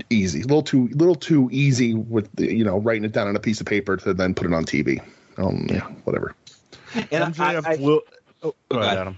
[0.10, 3.36] easy, a little too little too easy with the, you know writing it down on
[3.36, 5.02] a piece of paper to then put it on TV.
[5.42, 6.36] Um, yeah, whatever.
[7.12, 8.02] And I, MJF I, will.
[8.44, 8.98] Oh, go ahead, ahead.
[9.00, 9.18] Adam.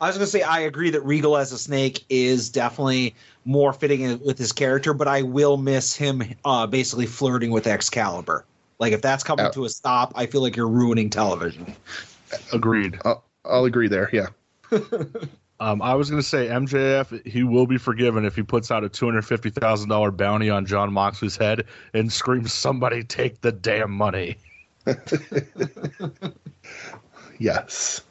[0.00, 3.14] I was going to say I agree that Regal as a snake is definitely
[3.44, 8.44] more fitting with his character, but I will miss him uh, basically flirting with Excalibur.
[8.78, 11.74] Like if that's coming Uh, to a stop, I feel like you're ruining television.
[12.52, 12.98] Agreed.
[13.04, 14.08] I'll, I'll agree there.
[14.12, 14.28] Yeah.
[15.62, 18.82] Um, I was going to say MJF, he will be forgiven if he puts out
[18.82, 23.42] a two hundred fifty thousand dollar bounty on Jon Moxley's head and screams, "Somebody take
[23.42, 24.38] the damn money!"
[27.40, 28.02] Yes.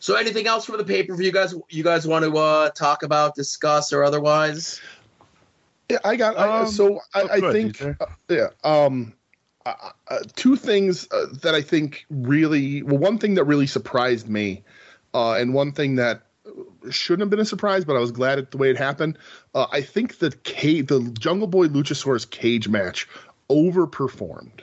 [0.00, 1.54] So, anything else from the pay per view, guys?
[1.70, 4.80] You guys want to uh, talk about, discuss, or otherwise?
[5.88, 6.36] Yeah, I got.
[6.36, 8.48] I, Um, so I, oh, I ahead, think, uh, yeah.
[8.64, 9.14] Um,
[9.64, 12.82] uh, uh, two things uh, that I think really.
[12.82, 14.64] Well, one thing that really surprised me,
[15.14, 16.22] uh, and one thing that
[16.90, 19.18] shouldn't have been a surprise, but I was glad at the way it happened.
[19.54, 23.08] Uh, I think the ca- the Jungle Boy Luchasaurus cage match
[23.48, 24.60] overperformed.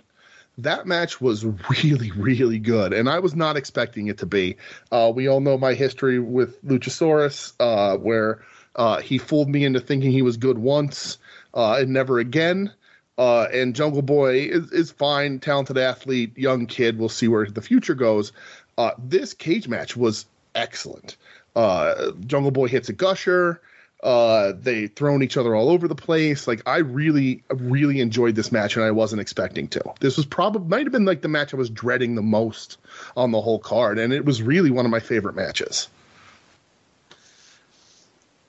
[0.57, 1.45] That match was
[1.84, 4.57] really, really good, and I was not expecting it to be.
[4.91, 8.43] Uh, we all know my history with Luchasaurus, uh, where
[8.75, 11.17] uh, he fooled me into thinking he was good once
[11.53, 12.71] uh, and never again.
[13.17, 16.97] Uh, and Jungle Boy is, is fine, talented athlete, young kid.
[16.97, 18.31] We'll see where the future goes.
[18.77, 20.25] Uh, this cage match was
[20.55, 21.17] excellent.
[21.55, 23.61] Uh, Jungle Boy hits a gusher.
[24.04, 26.45] Uh, they thrown each other all over the place.
[26.45, 29.82] Like I really, really enjoyed this match, and I wasn't expecting to.
[30.01, 32.78] This was probably might have been like the match I was dreading the most
[33.16, 35.88] on the whole card, and it was really one of my favorite matches.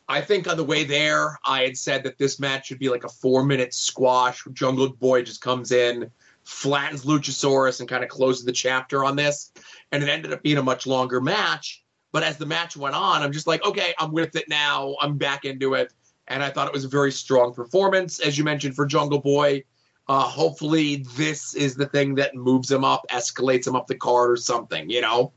[0.08, 3.04] I think on the way there, I had said that this match should be like
[3.04, 4.44] a four minute squash.
[4.52, 6.10] Jungle Boy just comes in,
[6.42, 9.52] flattens Luchasaurus, and kind of closes the chapter on this.
[9.92, 11.83] And it ended up being a much longer match.
[12.14, 14.94] But as the match went on, I'm just like, okay, I'm with it now.
[15.00, 15.92] I'm back into it.
[16.28, 19.64] And I thought it was a very strong performance, as you mentioned, for Jungle Boy.
[20.06, 24.30] Uh, hopefully, this is the thing that moves him up, escalates him up the card
[24.30, 25.32] or something, you know?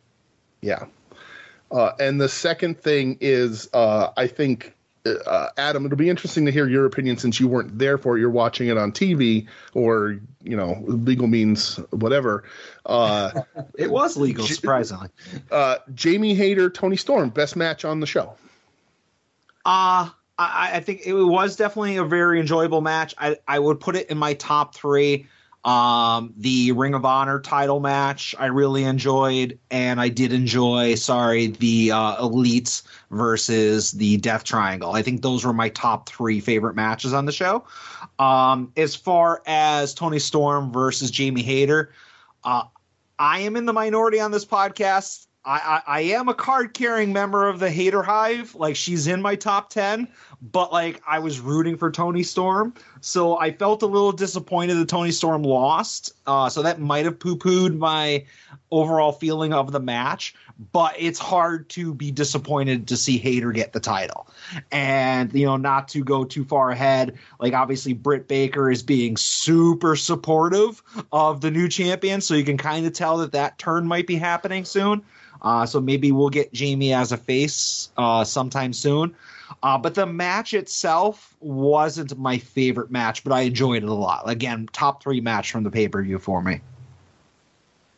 [0.61, 0.85] Yeah.
[1.71, 4.75] Uh, and the second thing is, uh, I think,
[5.25, 8.21] uh, Adam, it'll be interesting to hear your opinion since you weren't there for it.
[8.21, 12.43] You're watching it on TV or, you know, legal means whatever.
[12.85, 13.41] Uh,
[13.77, 15.09] It was legal, surprisingly.
[15.51, 18.35] uh, Jamie Hayter, Toni Storm, best match on the show.
[19.65, 23.15] Uh I, I think it was definitely a very enjoyable match.
[23.17, 25.27] I, I would put it in my top three.
[25.65, 31.47] Um, the Ring of Honor title match I really enjoyed, and I did enjoy, sorry,
[31.47, 34.93] the uh, Elites versus the Death Triangle.
[34.93, 37.65] I think those were my top three favorite matches on the show.
[38.19, 41.93] Um, as far as Toni Storm versus Jamie Hayter,
[42.43, 42.63] uh,
[43.19, 45.27] I am in the minority on this podcast.
[45.47, 48.53] I, I, am a card carrying member of the Hater Hive.
[48.53, 50.09] Like she's in my top ten,
[50.41, 54.89] but like I was rooting for Toni Storm, so I felt a little disappointed that
[54.89, 56.11] Toni Storm lost.
[56.25, 58.25] Uh, so that might have poo pooed my
[58.71, 60.35] overall feeling of the match.
[60.71, 64.27] But it's hard to be disappointed to see Hayter get the title,
[64.71, 67.17] and you know not to go too far ahead.
[67.39, 70.81] Like obviously Britt Baker is being super supportive
[71.11, 74.15] of the new champion, so you can kind of tell that that turn might be
[74.15, 75.03] happening soon.
[75.41, 79.15] Uh, so maybe we'll get Jamie as a face uh, sometime soon.
[79.63, 84.23] Uh, but the match itself wasn't my favorite match, but I enjoyed it a lot.
[84.29, 86.61] Again, top three match from the pay per view for me.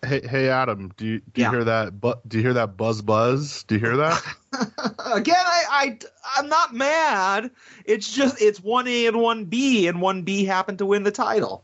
[0.09, 1.51] Hey, hey, Adam, do you do Yeah.
[1.51, 2.01] hear that?
[2.01, 3.63] Bu- do you hear that buzz buzz?
[3.65, 4.23] Do you hear that?
[5.13, 5.99] Again, I, I
[6.35, 7.51] I'm not mad.
[7.85, 11.11] It's just it's one A and one B, and one B happened to win the
[11.11, 11.63] title.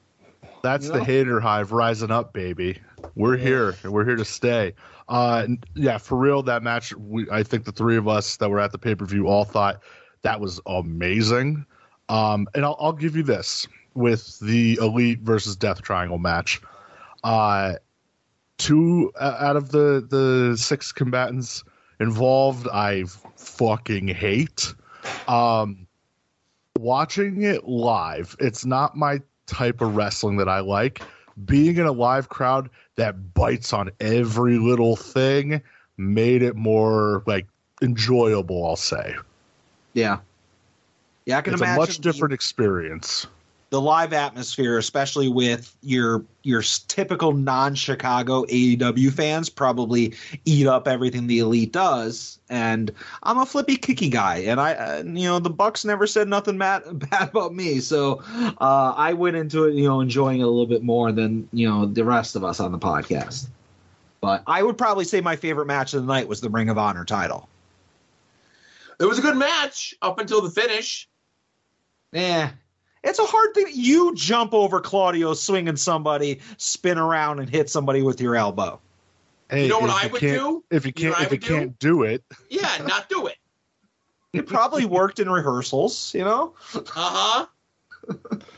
[0.62, 2.80] That's You the hater hive rising up, baby.
[3.16, 3.76] We're here.
[3.84, 4.74] and We're here to stay.
[5.10, 6.44] Uh, yeah, for real.
[6.44, 9.06] That match, we, I think the three of us that were at the pay per
[9.06, 9.82] view all thought
[10.22, 11.66] that was amazing.
[12.10, 16.62] Um, and I'll, I'll give you this with the elite versus death triangle match.
[17.24, 17.74] Uh,
[18.58, 21.64] two uh, out of the the six combatants
[22.00, 23.06] involved, I
[23.38, 24.74] fucking hate.
[25.28, 25.88] Um,
[26.78, 31.02] watching it live, it's not my type of wrestling that I like.
[31.46, 35.62] Being in a live crowd that bites on every little thing,
[35.98, 37.46] made it more like
[37.82, 38.66] enjoyable.
[38.66, 39.16] I'll say.
[39.94, 40.20] Yeah.
[41.26, 43.28] Yeah, I can It's a imagine much the- different experience.
[43.76, 50.14] The live atmosphere, especially with your your typical non-Chicago AEW fans, probably
[50.46, 52.40] eat up everything the elite does.
[52.50, 52.90] And
[53.24, 56.58] I'm a flippy kicky guy, and I, uh, you know, the Bucks never said nothing
[56.58, 58.24] bad, bad about me, so
[58.62, 61.68] uh, I went into it, you know, enjoying it a little bit more than you
[61.68, 63.50] know the rest of us on the podcast.
[64.22, 66.78] But I would probably say my favorite match of the night was the Ring of
[66.78, 67.50] Honor title.
[69.02, 71.10] It was a good match up until the finish.
[72.14, 72.50] Eh.
[73.06, 73.68] It's a hard thing.
[73.72, 78.80] You jump over Claudio swinging somebody, spin around, and hit somebody with your elbow.
[79.50, 80.64] Hey, You know what if I you would can't- do?
[80.72, 81.48] If you You can't, what I if you do?
[81.48, 83.38] can't do it, Yeah, not do it.
[84.34, 86.54] It probably worked in rehearsals, you know?
[86.74, 87.46] Uh huh.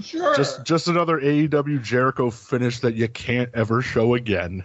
[0.01, 0.35] Sure.
[0.35, 4.63] just just another AEW Jericho finish that you can't ever show again.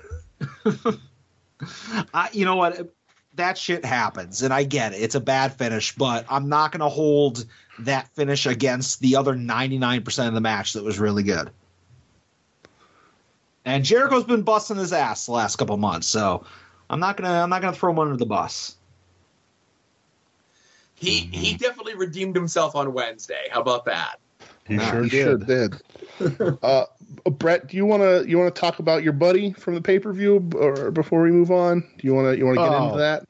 [2.15, 2.89] I, you know what?
[3.35, 4.97] That shit happens, and I get it.
[5.01, 7.45] It's a bad finish, but I'm not going to hold
[7.81, 11.51] that finish against the other 99% of the match that was really good.
[13.65, 16.45] And Jericho's been busting his ass the last couple months, so
[16.91, 18.77] I'm not gonna I'm not gonna throw him under the bus.
[20.95, 23.47] he he definitely redeemed himself on Wednesday.
[23.51, 24.17] How about that?
[24.67, 25.23] He Nah, sure He did.
[25.23, 26.59] sure did.
[26.63, 26.85] uh,
[27.25, 29.99] Brett, do you want to you want to talk about your buddy from the pay
[29.99, 32.73] per view, or before we move on, do you want to you want to get
[32.73, 32.87] Oh.
[32.87, 33.25] into that?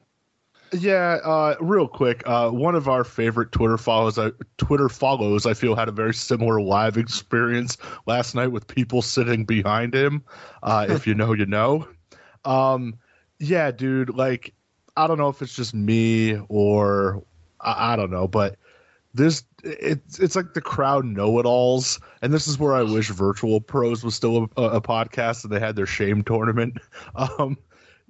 [0.73, 2.23] Yeah, uh, real quick.
[2.25, 6.13] Uh, one of our favorite Twitter follows, uh, Twitter follows, I feel had a very
[6.13, 10.23] similar live experience last night with people sitting behind him.
[10.63, 11.87] Uh, if you know, you know.
[12.43, 12.95] Um,
[13.39, 14.09] yeah, dude.
[14.15, 14.53] Like,
[14.97, 17.23] I don't know if it's just me or
[17.61, 18.57] I, I don't know, but
[19.13, 24.03] this it's it's like the crowd know-it-alls, and this is where I wish Virtual Pros
[24.03, 26.77] was still a, a podcast and they had their shame tournament.
[27.15, 27.57] Um,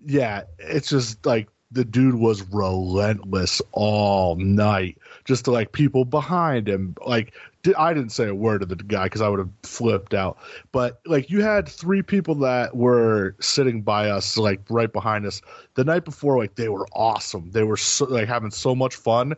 [0.05, 6.69] yeah, it's just like the dude was relentless all night, just to like people behind
[6.69, 6.95] him.
[7.05, 7.33] Like
[7.77, 10.37] I didn't say a word to the guy because I would have flipped out.
[10.71, 15.41] But like you had three people that were sitting by us, like right behind us,
[15.75, 16.37] the night before.
[16.37, 17.51] Like they were awesome.
[17.51, 19.33] They were so, like having so much fun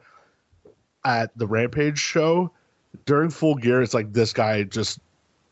[1.04, 2.52] at the Rampage show
[3.06, 3.82] during Full Gear.
[3.82, 5.00] It's like this guy just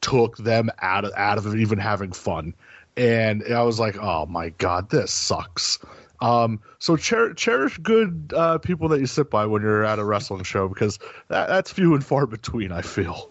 [0.01, 2.53] took them out of out of even having fun
[2.97, 5.79] and I was like, "Oh my god, this sucks."
[6.23, 10.05] Um, so cher- cherish good uh, people that you sit by when you're at a
[10.05, 10.97] wrestling show because
[11.27, 12.71] that, that's few and far between.
[12.71, 13.29] I feel.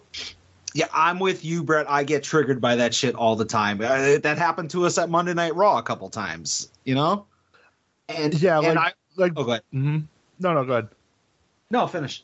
[0.75, 1.89] Yeah, I'm with you, Brett.
[1.89, 3.81] I get triggered by that shit all the time.
[3.81, 7.25] Uh, that happened to us at Monday Night Raw a couple times, you know?
[8.09, 9.33] And Yeah, and like I, like.
[9.37, 9.63] oh, go ahead.
[9.73, 10.05] mhm.
[10.39, 10.89] No, no, go ahead.
[11.71, 12.23] No, finish.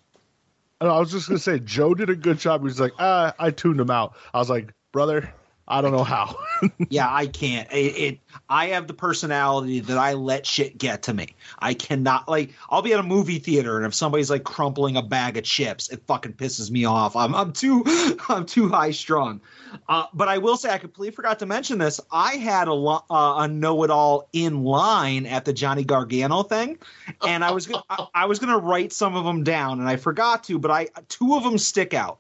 [0.82, 2.62] I was just gonna say Joe did a good job.
[2.62, 4.16] He was like, ah, I tuned him out.
[4.34, 5.34] I was like, brother,
[5.70, 6.36] I don't know how.
[6.90, 7.72] yeah, I can't.
[7.72, 8.20] It, it.
[8.50, 11.36] I have the personality that I let shit get to me.
[11.60, 12.54] I cannot like.
[12.70, 15.90] I'll be at a movie theater, and if somebody's like crumpling a bag of chips,
[15.90, 17.16] it fucking pisses me off.
[17.16, 17.84] I'm I'm too
[18.30, 19.42] I'm too high strung.
[19.88, 22.00] Uh, but I will say, I completely forgot to mention this.
[22.12, 26.80] I had a uh, a know it all in line at the Johnny Gargano thing,
[27.26, 29.98] and I was gonna, I, I was gonna write some of them down, and I
[29.98, 30.58] forgot to.
[30.58, 32.20] But I two of them stick out.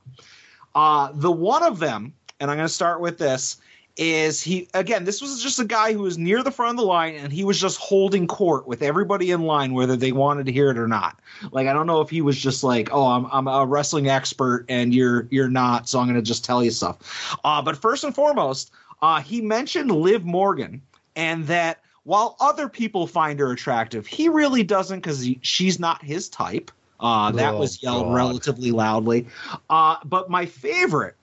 [0.75, 3.57] Uh, the one of them, and I'm going to start with this,
[3.97, 5.03] is he again?
[5.03, 7.43] This was just a guy who was near the front of the line, and he
[7.43, 10.87] was just holding court with everybody in line, whether they wanted to hear it or
[10.87, 11.19] not.
[11.51, 14.65] Like I don't know if he was just like, "Oh, I'm I'm a wrestling expert,
[14.69, 18.05] and you're you're not, so I'm going to just tell you stuff." Uh, but first
[18.05, 18.71] and foremost,
[19.01, 20.81] uh, he mentioned Liv Morgan,
[21.17, 26.29] and that while other people find her attractive, he really doesn't because she's not his
[26.29, 26.71] type.
[27.01, 28.15] Uh, that Oh, was yelled God.
[28.15, 29.27] relatively loudly.
[29.69, 31.15] Uh, but my favorite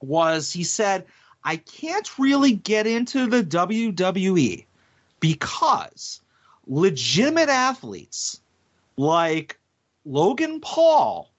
[0.00, 1.06] was he said,
[1.44, 4.64] I can't really get into the WWE
[5.20, 6.20] because
[6.66, 8.40] legitimate athletes
[8.96, 9.58] like
[10.04, 11.30] Logan Paul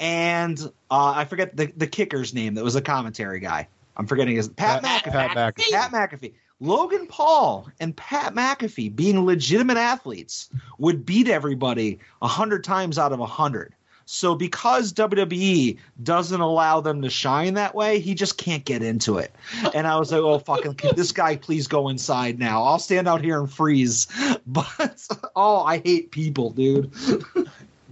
[0.00, 0.58] and
[0.90, 3.68] uh, I forget the, the kicker's name that was a commentary guy.
[3.96, 5.12] I'm forgetting his Pat, Pat- McAfee.
[5.12, 5.70] Pat McAfee.
[5.70, 6.32] Pat McAfee.
[6.58, 10.48] Logan Paul and Pat McAfee being legitimate athletes
[10.78, 13.74] would beat everybody a hundred times out of a hundred.
[14.06, 19.18] So because WWE doesn't allow them to shine that way, he just can't get into
[19.18, 19.34] it.
[19.74, 22.62] And I was like, oh fucking can this guy please go inside now?
[22.62, 24.08] I'll stand out here and freeze.
[24.46, 26.90] But oh, I hate people, dude.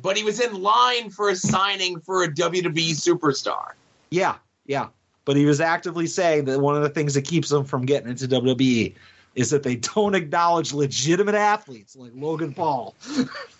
[0.03, 3.73] But he was in line for a signing for a WWE superstar.
[4.11, 4.89] Yeah, yeah.
[5.25, 8.11] But he was actively saying that one of the things that keeps them from getting
[8.11, 8.95] into WWE
[9.35, 12.95] is that they don't acknowledge legitimate athletes like Logan Paul.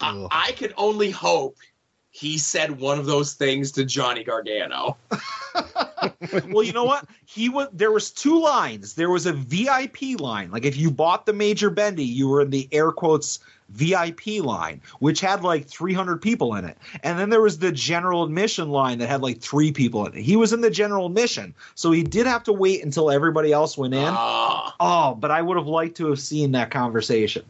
[0.00, 1.56] I, I can only hope
[2.10, 4.96] he said one of those things to Johnny Gargano.
[6.48, 7.08] well, you know what?
[7.26, 8.94] He was there was two lines.
[8.94, 10.52] There was a VIP line.
[10.52, 13.40] Like if you bought the Major Bendy, you were in the air quotes
[13.70, 16.78] VIP line, which had like 300 people in it.
[17.02, 20.22] And then there was the general admission line that had like 3 people in it.
[20.22, 21.52] He was in the general admission.
[21.74, 24.04] So he did have to wait until everybody else went in.
[24.06, 27.44] Ah, Oh, but I would have liked to have seen that conversation.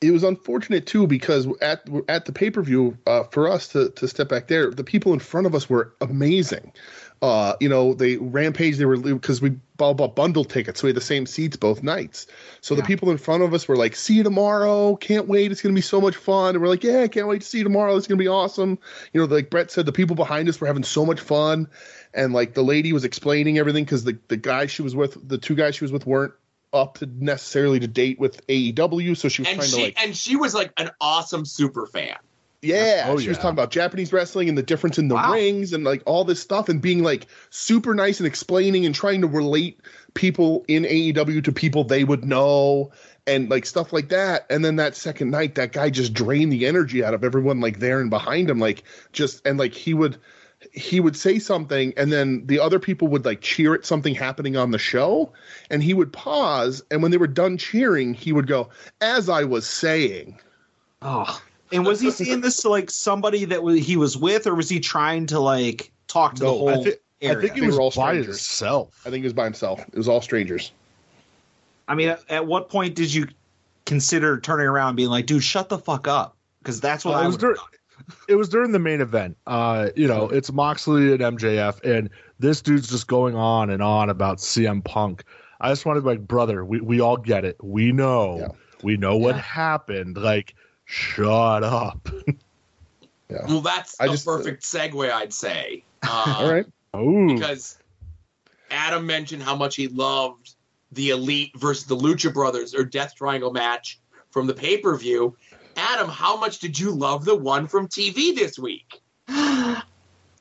[0.00, 3.90] It was unfortunate too because at at the pay per view uh, for us to
[3.90, 6.72] to step back there, the people in front of us were amazing.
[7.20, 8.76] Uh, you know, they rampage.
[8.76, 11.82] They were because we bought, bought bundle tickets, so we had the same seats both
[11.82, 12.28] nights.
[12.60, 14.94] So the people in front of us were like, "See you tomorrow!
[14.94, 15.50] Can't wait!
[15.50, 17.64] It's gonna be so much fun!" And we're like, "Yeah, can't wait to see you
[17.64, 17.96] tomorrow!
[17.96, 18.78] It's gonna be awesome!"
[19.12, 21.66] You know, like Brett said, the people behind us were having so much fun,
[22.14, 25.38] and like the lady was explaining everything because the the guys she was with, the
[25.38, 26.34] two guys she was with, weren't
[26.72, 30.02] up to necessarily to date with AEW, so she was and trying she to like
[30.02, 32.16] and she was like an awesome super fan.
[32.60, 35.32] yeah, Oh, she was talking about Japanese wrestling and the difference in the Wow.
[35.32, 39.20] rings and like all this stuff and being like super nice and explaining and trying
[39.20, 39.80] to relate
[40.14, 42.90] people in AEW to people they would know
[43.28, 44.44] and like stuff like that.
[44.50, 47.78] And then that second night, that guy just drained the energy out of everyone like
[47.78, 48.82] there and behind him, like
[49.12, 50.18] just and like he would
[50.72, 54.56] he would say something and then the other people would like cheer at something happening
[54.56, 55.32] on the show
[55.70, 58.68] and he would pause and when they were done cheering he would go
[59.00, 60.38] as i was saying
[61.00, 61.40] Oh.
[61.70, 64.80] And was he saying this to like somebody that he was with, or was he
[64.80, 67.82] trying to like talk to the whole I, thi- I think he They was were
[67.82, 68.26] all by strangers.
[68.26, 69.00] himself.
[69.06, 70.72] i think it was by himself it was all strangers
[71.86, 73.28] I mean, at, at what point did you
[73.86, 76.36] consider turning around and being like, dude, shut the fuck up?
[76.58, 77.56] Because that's what Uh, I it was was dur-
[78.28, 79.36] it was during the main event.
[79.46, 84.10] Uh, you know, it's Moxley and MJF, and this dude's just going on and on
[84.10, 85.24] about CM Punk.
[85.60, 87.56] I just wanted to be like, brother, we, we all get it.
[87.62, 88.38] We know.
[88.38, 88.48] Yeah.
[88.82, 89.42] We know what Yeah.
[89.42, 90.16] happened.
[90.16, 90.54] Like,
[90.84, 92.08] shut up.
[93.46, 95.84] Well, that's I a just- perfect segue, I'd say.
[96.02, 96.64] Uh, all right
[96.94, 97.76] Oh, because
[98.70, 100.54] Adam mentioned how much he loved
[100.92, 104.00] the Elite versus the Lucha Brothers or Death Triangle match
[104.30, 105.36] from the pay per view.
[105.78, 109.00] Adam, how much did you love the one from TV this week?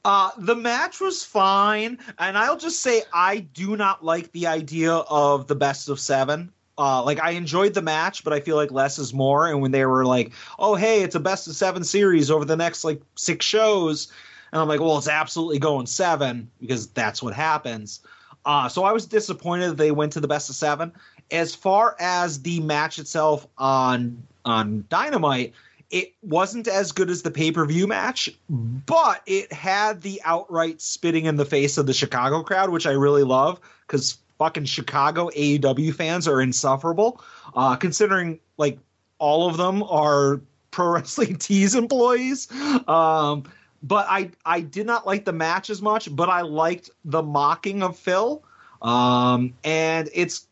[0.05, 4.93] Uh, the match was fine, and I'll just say I do not like the idea
[4.93, 6.53] of the best of seven.
[6.77, 9.47] Uh, like I enjoyed the match, but I feel like less is more.
[9.47, 12.55] And when they were like, "Oh, hey, it's a best of seven series over the
[12.55, 14.09] next like six shows,"
[14.53, 17.99] and I'm like, "Well, it's absolutely going seven because that's what happens."
[18.45, 20.93] Uh, so I was disappointed they went to the best of seven.
[21.31, 25.53] As far as the match itself on on Dynamite,
[25.89, 30.81] it wasn't as good as the pay per view match, but it had the outright
[30.81, 35.29] spitting in the face of the Chicago crowd, which I really love because fucking Chicago
[35.29, 37.21] AEW fans are insufferable.
[37.55, 38.79] Uh, considering like
[39.19, 40.41] all of them are
[40.71, 42.51] pro wrestling tees employees.
[42.87, 43.43] Um,
[43.83, 47.83] but I I did not like the match as much, but I liked the mocking
[47.83, 48.43] of Phil.
[48.81, 50.46] Um, and it's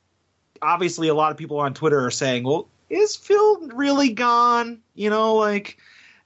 [0.62, 4.80] obviously a lot of people on Twitter are saying, well, is Phil really gone?
[4.94, 5.78] You know, like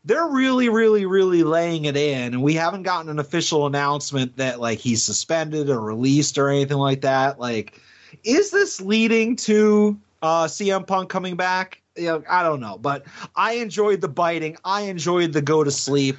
[0.05, 4.59] they're really, really, really laying it in, and we haven't gotten an official announcement that
[4.59, 7.39] like he's suspended or released or anything like that.
[7.39, 7.79] Like,
[8.23, 11.81] is this leading to uh, CM Punk coming back?
[11.95, 14.57] You know, I don't know, but I enjoyed the biting.
[14.63, 16.17] I enjoyed the go to sleep.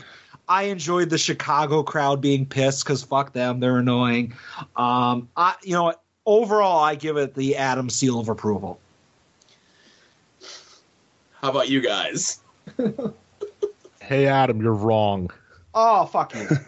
[0.49, 4.35] I enjoyed the Chicago crowd being pissed because fuck them, they're annoying.
[4.75, 5.95] Um, I, you know?
[6.27, 8.79] Overall, I give it the Adam seal of approval.
[11.41, 12.41] How about you guys?
[14.01, 15.31] hey, Adam, you're wrong.
[15.75, 16.49] Oh, fuck you.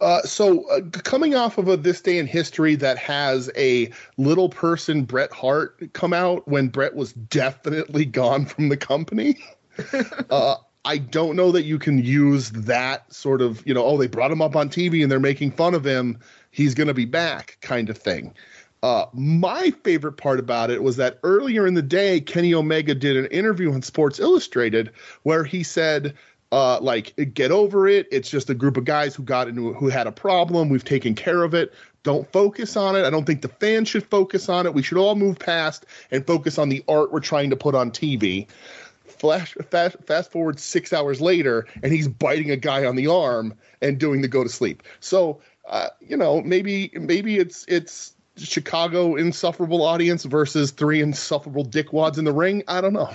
[0.00, 4.48] Uh, so, uh, coming off of a this day in history that has a little
[4.48, 9.38] person Bret Hart come out when Bret was definitely gone from the company,
[10.30, 14.06] uh, I don't know that you can use that sort of, you know, oh, they
[14.06, 16.18] brought him up on TV and they're making fun of him.
[16.50, 18.32] He's going to be back kind of thing.
[18.82, 23.16] Uh, my favorite part about it was that earlier in the day, Kenny Omega did
[23.16, 24.90] an interview on Sports Illustrated
[25.22, 26.14] where he said,
[26.52, 28.08] uh, like, get over it.
[28.10, 30.68] It's just a group of guys who got into who had a problem.
[30.68, 31.72] We've taken care of it.
[32.02, 33.04] Don't focus on it.
[33.04, 34.72] I don't think the fans should focus on it.
[34.72, 37.90] We should all move past and focus on the art we're trying to put on
[37.90, 38.48] TV.
[39.04, 43.52] Flash, fast, fast forward six hours later, and he's biting a guy on the arm
[43.82, 44.82] and doing the go to sleep.
[45.00, 48.14] So, uh, you know, maybe maybe it's it's
[48.44, 52.62] Chicago insufferable audience versus three insufferable dickwads in the ring.
[52.68, 53.10] I don't know.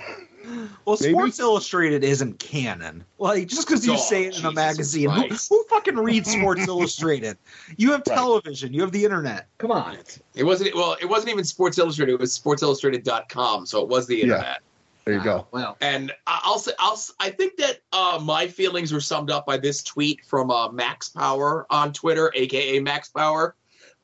[0.86, 1.14] Well, Maybe?
[1.14, 3.04] Sports Illustrated isn't canon.
[3.18, 6.62] Like just because you Oh, say it in a magazine, who, who fucking reads Sports
[6.68, 7.38] Illustrated?
[7.78, 8.16] You have Right.
[8.16, 9.48] television, you have the internet.
[9.58, 9.98] Come on.
[10.36, 10.96] It wasn't well.
[11.02, 12.14] It wasn't even Sports Illustrated.
[12.14, 13.66] It was SportsIllustrated.com.
[13.66, 14.24] So it was the Yeah.
[14.24, 14.60] internet.
[15.06, 15.48] There you go.
[15.52, 19.46] Well, And I- I'll say, I'll, I think that uh, my feelings were summed up
[19.46, 23.56] by this tweet from uh, Max Power on Twitter, aka Max Power.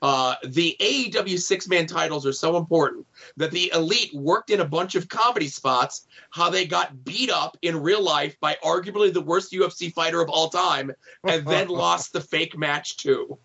[0.01, 3.05] Uh, the AEW six man titles are so important
[3.37, 7.55] that the elite worked in a bunch of comedy spots, how they got beat up
[7.61, 10.91] in real life by arguably the worst UFC fighter of all time,
[11.27, 13.37] and then lost the fake match too.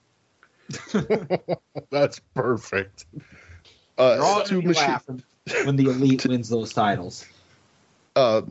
[1.90, 3.04] That's perfect.
[3.98, 5.22] Uh, all to gonna laughing
[5.64, 7.26] when the elite wins those titles.
[8.14, 8.42] uh,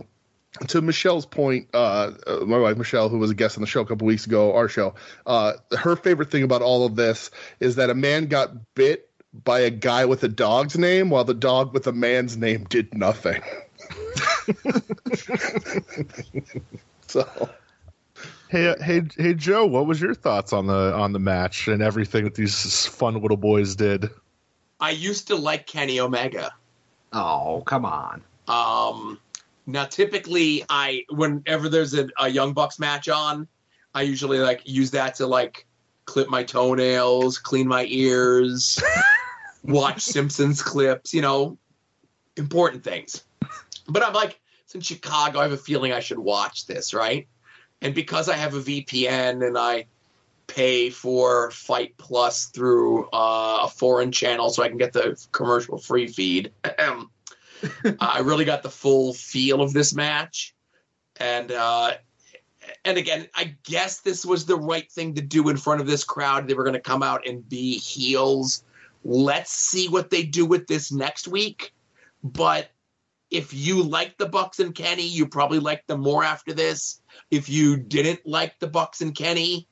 [0.67, 3.81] to Michelle's point, uh, uh, my wife Michelle, who was a guest on the show
[3.81, 4.95] a couple weeks ago, our show,
[5.25, 9.09] uh, her favorite thing about all of this is that a man got bit
[9.43, 12.93] by a guy with a dog's name, while the dog with a man's name did
[12.93, 13.41] nothing.
[17.07, 17.49] so,
[18.47, 19.65] Hey, hey, hey, Joe.
[19.65, 23.37] What was your thoughts on the on the match and everything that these fun little
[23.37, 24.11] boys did?
[24.79, 26.53] I used to like Kenny Omega.
[27.11, 28.21] Oh, come on.
[28.47, 29.19] Um,
[29.65, 33.47] now, typically, I whenever there's a, a Young Bucks match on,
[33.93, 35.65] I usually like use that to like
[36.05, 38.81] clip my toenails, clean my ears,
[39.63, 41.57] watch Simpsons clips, you know,
[42.37, 43.23] important things.
[43.87, 45.39] But I'm like, it's in Chicago.
[45.39, 47.27] I have a feeling I should watch this, right?
[47.81, 49.85] And because I have a VPN and I
[50.47, 55.79] pay for FITE Plus through uh, a foreign channel so I can get the commercial
[55.79, 56.51] free feed.
[57.99, 60.55] I really got the full feel of this match,
[61.17, 61.93] and uh,
[62.83, 66.03] and again, I guess this was the right thing to do in front of this
[66.03, 66.47] crowd.
[66.47, 68.63] They were going to come out and be heels.
[69.03, 71.73] Let's see what they do with this next week.
[72.23, 72.69] But
[73.31, 77.01] if you like the Bucks and Kenny, you probably like them more after this.
[77.31, 79.67] If you didn't like the Bucks and Kenny,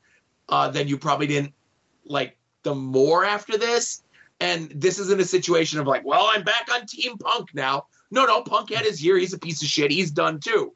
[0.50, 1.54] uh, then you probably didn't
[2.06, 4.04] like them more after this.
[4.40, 7.86] And this isn't a situation of like, well, I'm back on Team Punk now.
[8.12, 9.18] No, no, Punk had his year.
[9.18, 9.92] He's a piece of shit.
[9.92, 10.74] He's done too.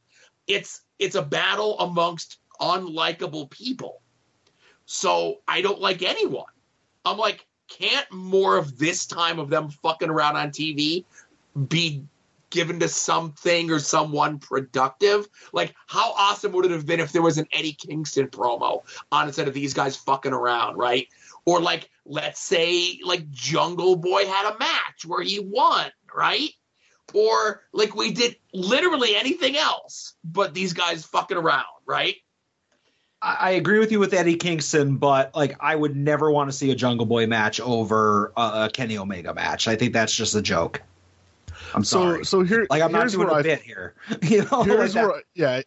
[0.48, 4.02] It's it's a battle amongst unlikable people.
[4.86, 6.46] So I don't like anyone.
[7.06, 11.04] I'm like, can't more of this time of them fucking around on TV
[11.68, 12.04] be
[12.50, 15.28] given to something or someone productive?
[15.52, 19.28] Like, how awesome would it have been if there was an Eddie Kingston promo on
[19.28, 21.08] instead of these guys fucking around, right?
[21.46, 26.50] Or like, let's say like Jungle Boy had a match where he won, right?
[27.14, 32.16] Or like we did literally anything else, but these guys fucking around, right?
[33.22, 36.56] I, I agree with you with Eddie Kingston, but like I would never want to
[36.56, 39.68] see a Jungle Boy match over a, a Kenny Omega match.
[39.68, 40.82] I think that's just a joke.
[41.74, 42.26] I'm So, sorry.
[42.26, 43.96] so here, like I'm not here's doing where a I bit here.
[44.24, 45.62] You know, here's like where yeah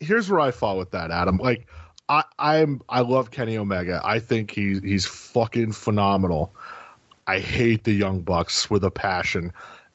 [0.00, 1.66] here's where i fall with that adam like
[2.08, 4.00] i i'm i love kenny omega.
[4.04, 6.54] I think he's he's fucking phenomenal.
[7.26, 9.52] I hate the young bucks with a passion.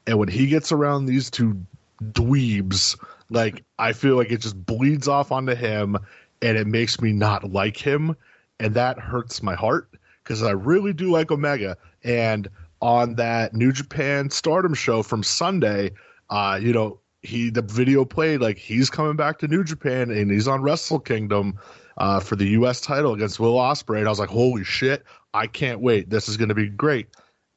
[0.07, 1.60] And when he gets around these two
[2.02, 2.98] dweebs
[3.30, 5.98] like i feel like it just bleeds off onto him
[6.41, 8.15] and it makes me not like him.
[8.61, 9.90] And that hurts my heart
[10.23, 11.77] because i really do like omega.
[12.03, 12.48] And
[12.81, 15.91] on that new japan stardom show from sunday
[16.30, 20.31] uh you know he the video played like he's coming back to New Japan and
[20.31, 21.60] he's on Wrestle Kingdom
[21.99, 22.81] uh, for the U.S.
[22.81, 23.99] title against Will Ospreay.
[23.99, 25.03] And I was like, holy shit,
[25.34, 26.09] I can't wait.
[26.09, 27.07] This is going to be great.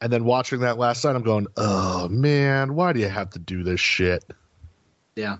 [0.00, 3.38] And then watching that last night, I'm going, oh man, why do you have to
[3.38, 4.24] do this shit?
[5.14, 5.36] Yeah.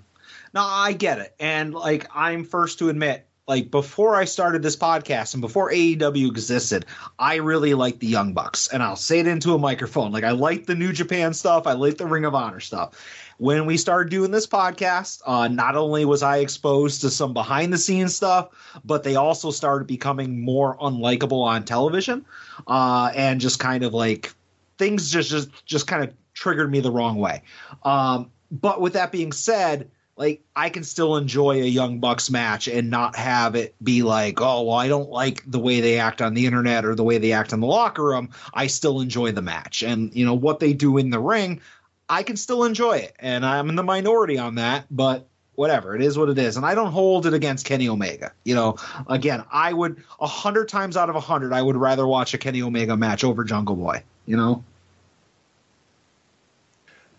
[0.55, 1.35] No, I get it.
[1.41, 6.29] And like I'm first to admit, like before I started this podcast and before AEW
[6.29, 6.87] existed,
[7.19, 8.69] I really liked the Young Bucks.
[8.69, 10.13] And I'll say it into a microphone.
[10.13, 12.95] Like I like the New Japan stuff, I like the Ring of Honor stuff.
[13.39, 17.73] When we started doing this podcast, uh, not only was I exposed to some behind
[17.73, 18.49] the scenes stuff,
[18.85, 22.25] but they also started becoming more unlikable on television.
[22.67, 24.35] Uh, and just kind of like
[24.79, 27.43] things just just just kind of triggered me the wrong way.
[27.83, 32.69] Um, but with that being said, like I can still enjoy a Young Bucks match
[32.69, 36.21] and not have it be like, oh, well, I don't like the way they act
[36.21, 38.31] on the internet or the way they act in the locker room.
[38.53, 41.61] I still enjoy the match, and you know what they do in the ring,
[42.09, 45.29] I can still enjoy it, and I'm in the minority on that, but.
[45.55, 48.33] Whatever it is, what it is, and I don't hold it against Kenny Omega.
[48.43, 48.77] You know,
[49.07, 52.39] again, I would a hundred times out of a hundred, I would rather watch a
[52.39, 54.03] Kenny Omega match over Jungle Boy.
[54.25, 54.65] You know,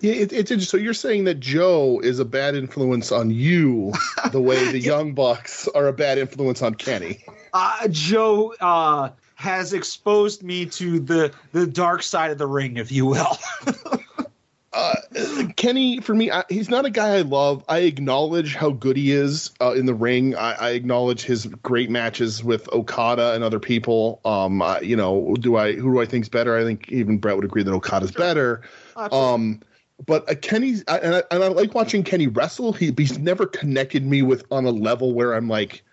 [0.03, 0.79] Yeah, it, it's interesting.
[0.79, 3.93] So you're saying that Joe is a bad influence on you,
[4.31, 7.23] the way the Young Bucks are a bad influence on Kenny.
[7.53, 12.91] uh, Joe uh, has exposed me to the the dark side of the ring, if
[12.91, 13.37] you will.
[14.73, 14.95] Uh,
[15.55, 17.63] Kenny, for me, I, he's not a guy I love.
[17.69, 20.35] I acknowledge how good he is uh, in the ring.
[20.35, 24.19] I, I acknowledge his great matches with Okada and other people.
[24.25, 26.57] Um, I, you know, do I who do I think's better?
[26.57, 28.61] I think even Brett would agree that Okada's better.
[28.95, 29.61] Um,
[30.05, 32.73] but uh, Kenny's I, and I, and I like watching Kenny wrestle.
[32.73, 35.83] He he's never connected me with on a level where I'm like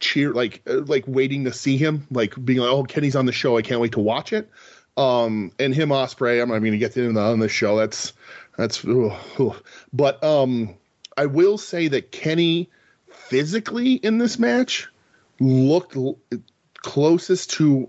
[0.00, 3.32] cheer like uh, like waiting to see him like being like oh Kenny's on the
[3.32, 4.50] show I can't wait to watch it.
[4.96, 7.76] Um and him Ospreay I'm not going to get into on the show.
[7.76, 8.12] That's
[8.56, 9.12] that's ooh.
[9.92, 10.74] but um
[11.16, 12.70] I will say that Kenny
[13.10, 14.88] physically in this match
[15.40, 16.18] looked l-
[16.78, 17.88] closest to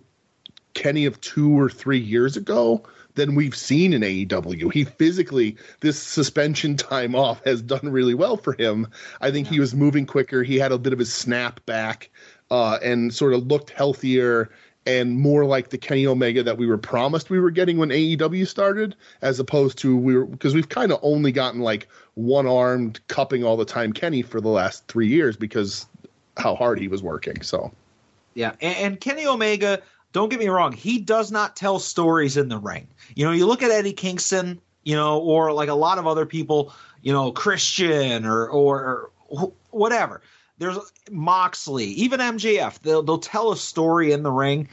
[0.73, 2.84] Kenny of two or three years ago
[3.15, 4.73] than we've seen in AEW.
[4.73, 8.88] He physically, this suspension time off has done really well for him.
[9.22, 10.44] I think he was moving quicker.
[10.44, 12.10] He had a bit of his snap back
[12.49, 14.49] uh, and sort of looked healthier
[14.85, 18.47] and more like the Kenny Omega that we were promised we were getting when AEW
[18.47, 22.99] started, as opposed to we were because we've kind of only gotten like one armed
[23.07, 25.85] cupping all the time Kenny for the last three years because
[26.38, 27.41] how hard he was working.
[27.41, 27.72] So
[28.34, 29.81] Yeah, and, and Kenny Omega,
[30.11, 32.88] don't get me wrong, he does not tell stories in the ring.
[33.15, 36.26] You know, you look at Eddie Kingston, you know, or like a lot of other
[36.26, 40.22] people, you know, Christian or or, or whatever.
[40.64, 40.80] There's
[41.11, 42.80] Moxley, even MJF.
[42.80, 44.69] They'll they'll tell a story in the ring.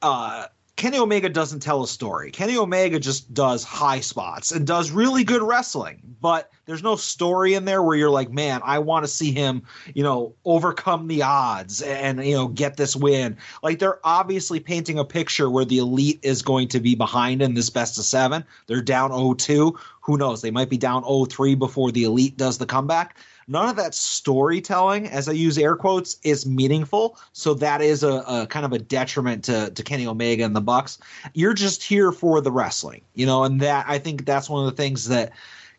[0.00, 0.46] Uh,
[0.76, 2.30] Kenny Omega doesn't tell a story.
[2.30, 7.54] Kenny Omega just does high spots and does really good wrestling, but there's no story
[7.54, 9.62] in there where you're like, man, I want to see him,
[9.94, 13.36] you know, overcome the odds and, you know, get this win.
[13.64, 17.54] Like they're obviously painting a picture where the elite is going to be behind in
[17.54, 18.44] this best of seven.
[18.68, 19.76] They're down 0-2.
[20.02, 20.42] Who knows?
[20.42, 23.16] They might be down 0-3 before the elite does the comeback
[23.48, 27.18] none of that storytelling, as I use air quotes, is meaningful.
[27.32, 30.60] So that is a, a, kind of a detriment to, to Kenny Omega and the
[30.60, 30.98] Bucks.
[31.34, 34.70] You're just here for the wrestling, you know, and that I think that's one of
[34.70, 35.32] the things that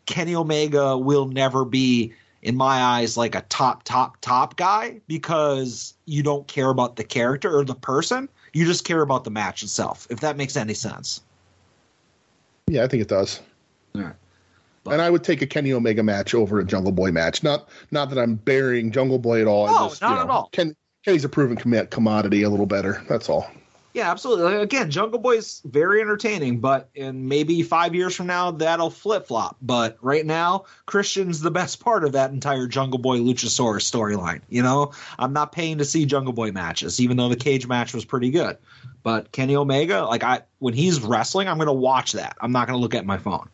[0.06, 5.94] Kenny Omega will never be, in my eyes, like a top, top, top guy because
[6.06, 8.28] you don't care about the character or the person.
[8.52, 11.20] You just care about the match itself, if that makes any sense.
[12.68, 13.40] yeah, I think it does.
[14.88, 14.94] Yeah.
[14.94, 17.42] And I would take a Kenny Omega match over a Jungle Boy match.
[17.42, 19.66] Not not that I'm burying Jungle Boy at all.
[19.66, 20.48] No, just, not you know, at all.
[20.52, 23.02] Ken, Kenny's a proven com- commodity a little better.
[23.08, 23.50] That's all.
[23.94, 24.54] Yeah, absolutely.
[24.56, 29.56] Again, Jungle Boy's very entertaining, but in maybe five years from now, that'll flip flop.
[29.62, 34.42] But right now, Christian's the best part of that entire Jungle Boy Luchasaurus storyline.
[34.48, 37.94] You know, I'm not paying to see Jungle Boy matches, even though the cage match
[37.94, 38.58] was pretty good.
[39.02, 42.36] But Kenny Omega, like I, when he's wrestling, I'm going to watch that.
[42.40, 43.48] I'm not going to look at my phone.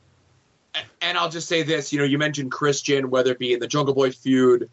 [1.00, 3.66] And I'll just say this, you know, you mentioned Christian, whether it be in the
[3.66, 4.68] Jungle Boy feud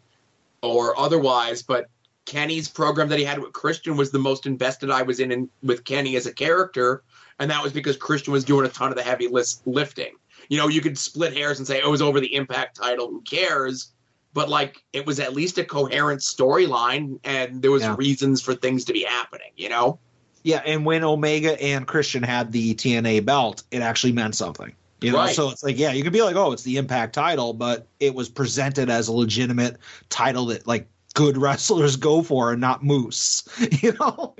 [0.62, 1.88] or otherwise, but
[2.24, 5.48] Kenny's program that he had with Christian was the most invested I was in, in
[5.62, 7.02] with Kenny as a character,
[7.38, 10.14] and that was because Christian was doing a ton of the heavy list, lifting.
[10.48, 13.08] You know, you could split hairs and say oh, it was over the Impact title,
[13.08, 13.92] who cares?
[14.34, 17.96] But like, it was at least a coherent storyline, and there was Yeah.
[17.98, 19.50] reasons for things to be happening.
[19.56, 19.98] You know,
[20.44, 24.72] Yeah, and when Omega and Christian had the TNA belt, it actually meant something.
[25.02, 25.34] You know, Right.
[25.34, 28.14] so it's like, yeah, you could be like, oh, it's the Impact title, but it
[28.14, 33.42] was presented as a legitimate title that like good wrestlers go for and not Moose.
[33.82, 34.34] You know?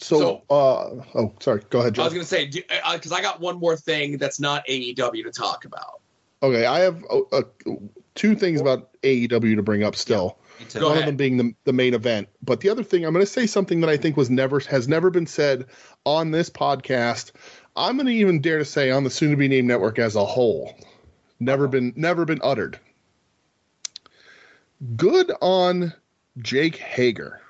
[0.00, 1.62] So, So- uh, oh, sorry.
[1.70, 5.22] Go ahead, I was gonna say because I got one more thing that's not AEW
[5.24, 6.00] to talk about.
[6.42, 7.42] Okay, I have uh, uh,
[8.16, 10.38] two things about AEW to bring up still.
[10.74, 11.02] Go one ahead.
[11.02, 12.28] of them being the, the main event.
[12.42, 14.86] But the other thing, I'm going to say something that I think was never has
[14.88, 15.66] never been said
[16.04, 17.32] on this podcast.
[17.74, 20.16] I'm going to even dare to say on the soon to be named network as
[20.16, 20.74] a whole.
[21.40, 22.78] Never been never been uttered.
[24.96, 25.92] Good on
[26.38, 27.40] Jake Hager.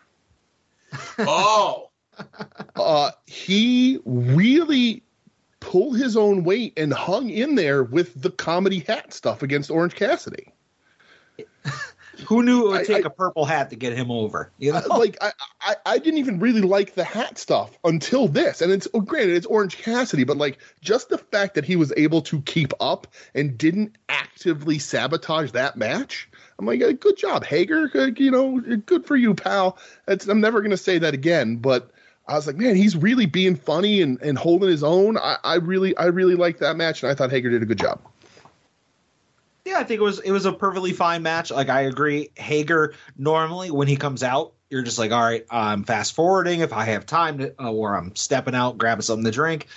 [1.19, 1.91] Oh,
[2.77, 5.03] Uh, he really
[5.61, 9.95] pulled his own weight and hung in there with the comedy hat stuff against Orange
[9.95, 10.53] Cassidy.
[12.27, 14.51] Who knew it would I- take I- a purple hat to get him over?
[14.59, 14.83] You know?
[14.89, 18.87] Like I, I, I didn't even really like the hat stuff until this, and it's
[18.95, 22.41] oh, granted it's Orange Cassidy, but like just the fact that he was able to
[22.43, 26.29] keep up and didn't actively sabotage that match.
[26.59, 27.89] I'm like, uh, good job, Hager.
[27.89, 29.79] Good, you know, good for you, pal.
[30.07, 31.91] It's, I'm never gonna say that again, but
[32.29, 35.19] I was like, man, he's really being funny and, and holding his own.
[35.19, 37.81] I, I really, I really liked that match, and I thought Hager did a good
[37.81, 38.01] job.
[39.73, 41.51] Yeah, I think it was it was a perfectly fine match.
[41.51, 45.83] Like I agree, Hager normally when he comes out, you're just like, all right, I'm
[45.85, 49.31] fast forwarding if I have time to, uh, or I'm stepping out, grabbing something to
[49.31, 49.69] drink.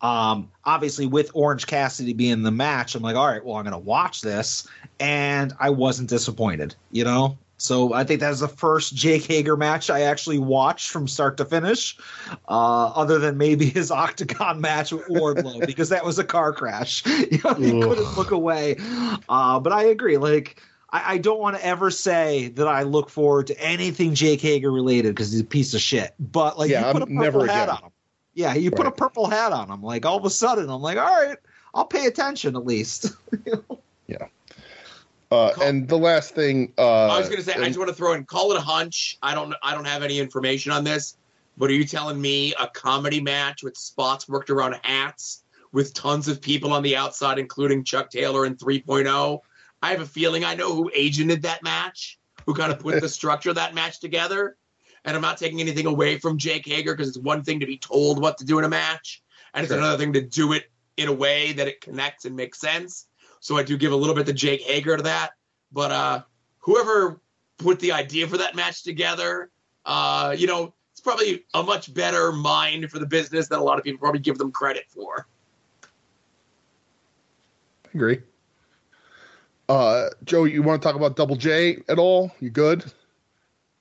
[0.00, 3.78] Um, obviously, with Orange Cassidy being the match, I'm like, all right, well, I'm gonna
[3.78, 4.66] watch this,
[4.98, 6.74] and I wasn't disappointed.
[6.90, 11.08] You know, so I think that's the first Jake Hager match I actually watched from
[11.08, 11.96] start to finish,
[12.46, 17.02] uh, other than maybe his Octagon match with Wardlow because that was a car crash.
[17.34, 18.76] You know, he couldn't look away.
[19.30, 20.18] Uh, but I agree.
[20.18, 20.60] Like,
[20.90, 24.70] I, I don't want to ever say that I look forward to anything Jake Hager
[24.70, 26.14] related because he's a piece of shit.
[26.20, 27.68] But like, Yeah, you put I'm a purple never hat again.
[27.70, 27.90] on him.
[28.34, 29.70] Yeah, you put a purple hat on.
[29.70, 31.38] I'm like, all of a sudden, I'm like, all right,
[31.72, 33.16] I'll pay attention at least.
[35.30, 37.88] Uh, Call- and the last thing, uh, I was going to say, I just want
[37.88, 39.18] to throw in, call it a hunch.
[39.22, 41.16] I don't, I don't have any information on this,
[41.56, 45.42] but are you telling me a comedy match with spots worked around hats
[45.72, 49.40] with tons of people on the outside, including Chuck Taylor and 3.0?
[49.82, 53.08] I have a feeling I know who agented that match, who kind of put the
[53.20, 54.56] structure of that match together.
[55.04, 57.76] And I'm not taking anything away from Jake Hager because it's one thing to be
[57.76, 59.22] told what to do in a match,
[59.52, 59.78] and it's Sure.
[59.78, 63.06] another thing to do it in a way that it connects and makes sense.
[63.44, 65.32] So I do give a little bit to Jake Hager to that.
[65.70, 66.22] But uh,
[66.60, 67.20] whoever
[67.58, 69.50] put the idea for that match together,
[69.84, 73.76] uh, you know, it's probably a much better mind for the business than a lot
[73.76, 75.26] of people probably give them credit for.
[77.84, 78.20] I agree.
[79.68, 82.32] Uh, Joe, you want to talk about Double J at all?
[82.40, 82.82] You good?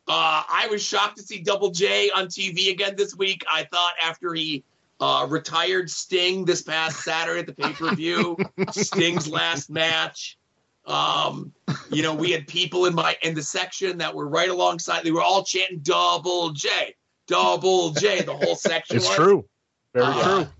[0.09, 3.45] Uh, I was shocked to see Double J on TV again this week.
[3.49, 4.65] I thought after he
[4.99, 8.37] uh, retired Sting this past Saturday at the pay per view,
[8.71, 10.37] Sting's last match.
[10.85, 11.53] Um,
[11.91, 15.03] you know, we had people in my in the section that were right alongside.
[15.03, 16.95] They were all chanting "Double J,
[17.27, 18.97] Double J." The whole section.
[18.97, 19.15] It's was.
[19.15, 19.45] true.
[19.93, 20.53] Very Uh, true.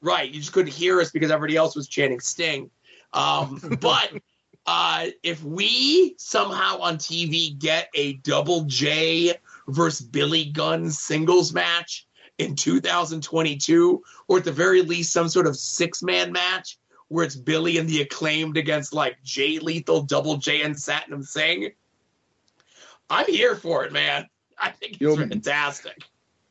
[0.00, 0.30] Right.
[0.30, 2.70] You just couldn't hear us because everybody else was chanting Sting.
[3.12, 4.12] Um, but
[4.66, 9.34] uh, if we somehow on TV get a double J
[9.66, 12.06] versus Billy Gunn singles match
[12.38, 16.78] in 2022, or at the very least, some sort of six man match
[17.08, 21.72] where it's Billy and the acclaimed against like Jay Lethal, Double J, and Satnam Singh,
[23.10, 24.28] I'm here for it, man.
[24.58, 26.04] I think it's Yo, fantastic.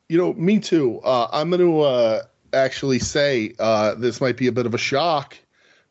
[0.08, 1.00] You know, me too.
[1.00, 4.78] Uh, I'm going to uh, actually say uh, this might be a bit of a
[4.78, 5.36] shock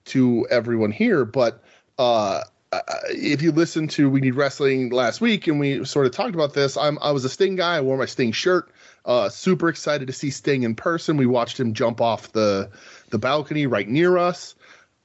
[0.05, 1.63] to everyone here, but
[1.97, 2.41] uh,
[2.71, 2.79] uh,
[3.09, 6.53] if you listen to We Need Wrestling last week and we sort of talked about
[6.53, 7.77] this, I'm I was a Sting guy.
[7.77, 8.69] I wore my Sting shirt.
[9.07, 11.17] Uh, super excited to see Sting in person.
[11.17, 12.69] We watched him jump off the
[13.09, 14.53] the balcony right near us.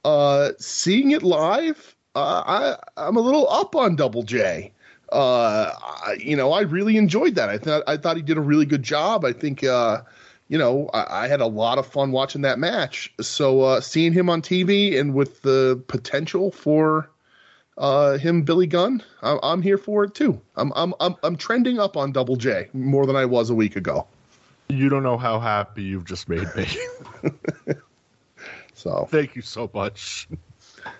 [0.05, 4.73] Uh, seeing it live, uh, I I'm a little up on Double J
[5.13, 5.71] uh,
[6.17, 7.49] you know, I really enjoyed that.
[7.49, 9.23] I thought I thought he did a really good job.
[9.23, 10.01] I think, uh,
[10.49, 13.13] you know, I, I had a lot of fun watching that match.
[13.21, 17.09] So uh, seeing him on TV and with the potential for
[17.77, 20.39] uh, him, Billy Gunn, I'm, I'm here for it too.
[20.55, 23.75] I'm, I'm I'm I'm trending up on Double J more than I was a week
[23.75, 24.07] ago.
[24.69, 26.67] You don't know how happy you've just made me.
[28.83, 30.27] So Thank you so much.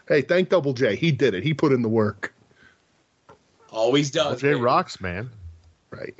[0.07, 0.95] hey, thank Double J.
[0.95, 1.43] He did it.
[1.43, 2.33] He put in the work.
[3.71, 4.39] Always does.
[4.39, 4.61] Jay baby.
[4.61, 5.29] rocks, man.
[5.89, 6.15] Right.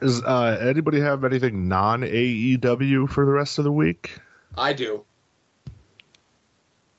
[0.00, 4.18] Is uh, anybody have anything non AEW for the rest of the week?
[4.56, 5.04] I do.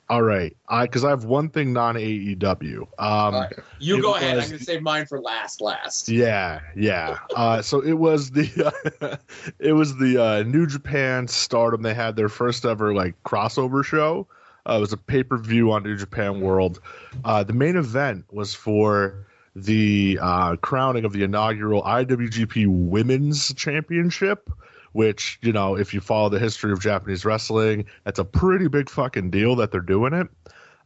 [0.08, 2.86] All right, I because I have one thing non AEW.
[2.98, 3.52] Um, right.
[3.80, 4.38] You go ahead.
[4.38, 5.60] I'm to save mine for last.
[5.60, 6.08] Last.
[6.08, 7.18] Yeah, yeah.
[7.34, 9.18] Uh, so it was the
[9.58, 11.82] it was the uh, New Japan Stardom.
[11.82, 14.28] They had their first ever like crossover show.
[14.68, 16.80] Uh, it was a pay per view on New Japan World.
[17.24, 19.26] Uh, the main event was for
[19.56, 24.50] the uh, crowning of the inaugural IWGP Women's Championship.
[24.96, 28.88] Which you know, if you follow the history of Japanese wrestling, that's a pretty big
[28.88, 30.26] fucking deal that they're doing it.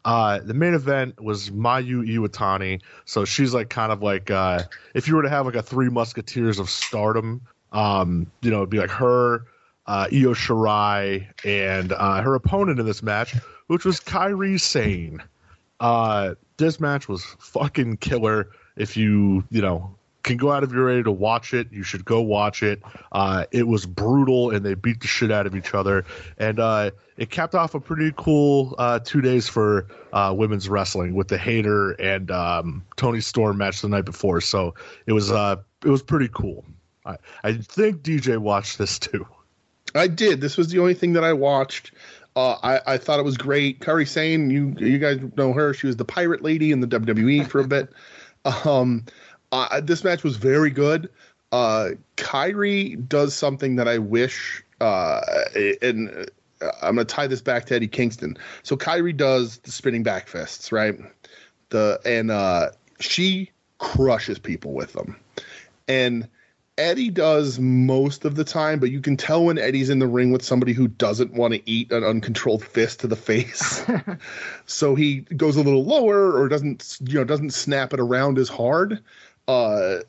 [0.05, 2.83] Uh, the main event was Mayu Iwatani.
[3.05, 4.65] So she's like kind of like uh,
[4.95, 8.71] if you were to have like a three musketeers of stardom, um, you know, it'd
[8.71, 9.47] be like her,
[9.87, 13.37] uh, Io Shirai, and uh, her opponent in this match,
[13.69, 15.23] which was Kairi Sane.
[15.79, 18.51] Uh, this match was fucking killer.
[18.77, 22.05] If you, you know, can go out of your way to watch it, you should
[22.05, 22.83] go watch it.
[23.13, 26.05] Uh, it was brutal, and they beat the shit out of each other.
[26.39, 31.15] And uh, it capped off a pretty cool uh, two days for uh, women's wrestling
[31.15, 34.41] with the Hayter and um, Toni Storm match the night before.
[34.41, 34.75] So
[35.07, 36.65] it was uh, it was pretty cool.
[37.05, 39.27] I, I think DJ watched this too.
[39.95, 40.41] I did.
[40.41, 41.93] This was the only thing that I watched.
[42.37, 43.81] Uh, I, I thought it was great.
[43.81, 45.75] Kairi Sane, you you guys know her.
[45.75, 47.89] She was the pirate lady in the WWE for a bit.
[48.65, 49.05] Um,
[49.53, 51.09] uh, this match was very good.
[51.53, 55.21] Uh, Kairi does something that I wish, uh,
[55.83, 56.11] and
[56.61, 58.37] uh, I'm gonna tie this back to Eddie Kingston.
[58.63, 60.95] So Kairi does the spinning back fists, right?
[61.71, 62.71] The and uh,
[63.01, 65.17] she crushes people with them,
[65.89, 66.29] and
[66.81, 70.33] Eddie does most of the time, but you can tell when Eddie's in the ring
[70.33, 73.85] with somebody who doesn't want to eat an uncontrolled fist to the face.
[74.67, 78.49] so he goes a little lower or doesn't you know doesn't snap it around as
[78.49, 79.03] hard.
[79.51, 80.03] Uh,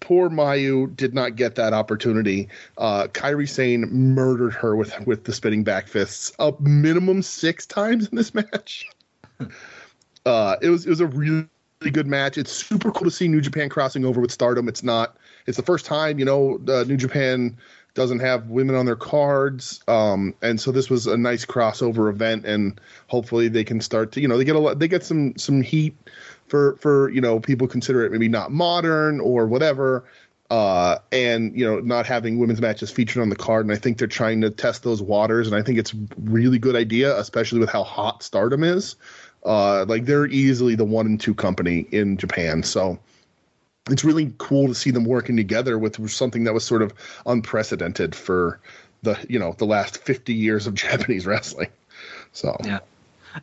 [0.00, 2.48] poor Mayu did not get that opportunity.
[2.76, 8.08] Uh, Kairi Sane murdered her with with the spinning back fists, a minimum six times
[8.08, 8.86] in this match.
[10.26, 11.48] uh, it was it was a really
[11.90, 12.36] good match.
[12.36, 14.68] It's super cool to see New Japan crossing over with Stardom.
[14.68, 15.16] It's not.
[15.46, 17.56] It's the first time you know uh, New Japan
[17.94, 22.44] doesn't have women on their cards, um, and so this was a nice crossover event,
[22.44, 25.34] and hopefully they can start to you know they get a lot they get some
[25.38, 25.96] some heat
[26.52, 30.04] for for you know people consider it maybe not modern or whatever.
[30.50, 33.96] Uh, and you know, not having women's matches featured on the card, and I think
[33.96, 37.70] they're trying to test those waters, and I think it's really good idea, especially with
[37.70, 38.96] how hot Stardom is.
[39.46, 42.98] Uh, like they're easily the one and two company in Japan, so
[43.88, 46.92] it's really cool to see them working together with something that was sort of
[47.24, 48.60] unprecedented for
[49.00, 51.70] the you know the last 50 years of Japanese wrestling.
[52.32, 52.80] So Yeah.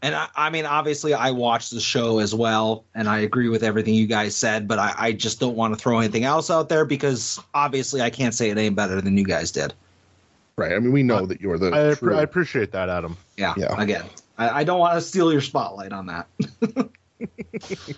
[0.02, 3.64] And I, I mean, obviously, I watched the show as well, and I agree with
[3.64, 4.68] everything you guys said.
[4.68, 8.10] But I, I just don't want to throw anything else out there because obviously, I
[8.10, 9.74] can't say it any better than you guys did.
[10.56, 13.18] right, I mean we know that you're the I, true- I appreciate that, Adam.
[13.38, 13.54] Yeah.
[13.58, 13.82] Yeah.
[13.82, 14.06] Again,
[14.38, 16.28] I, I don't want to steal your spotlight on that.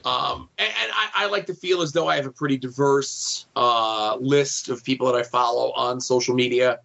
[0.03, 3.45] Um, and, and I, I like to feel as though I have a pretty diverse
[3.55, 6.80] uh, list of people that I follow on social media.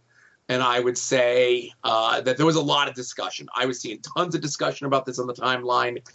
[0.49, 3.49] And I would say uh, that there was a lot of discussion.
[3.55, 6.07] I was seeing tons of discussion about this on the timeline.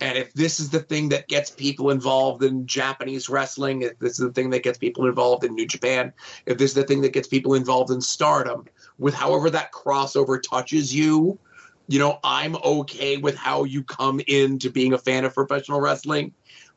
[0.00, 4.18] And if this is the thing that gets people involved in Japanese wrestling, if this
[4.18, 6.12] is the thing that gets people involved in New Japan,
[6.44, 8.66] if this is the thing that gets people involved in stardom,
[8.98, 11.38] with however that crossover touches you,
[11.88, 16.34] you know, I'm okay with how you come into being a fan of professional wrestling.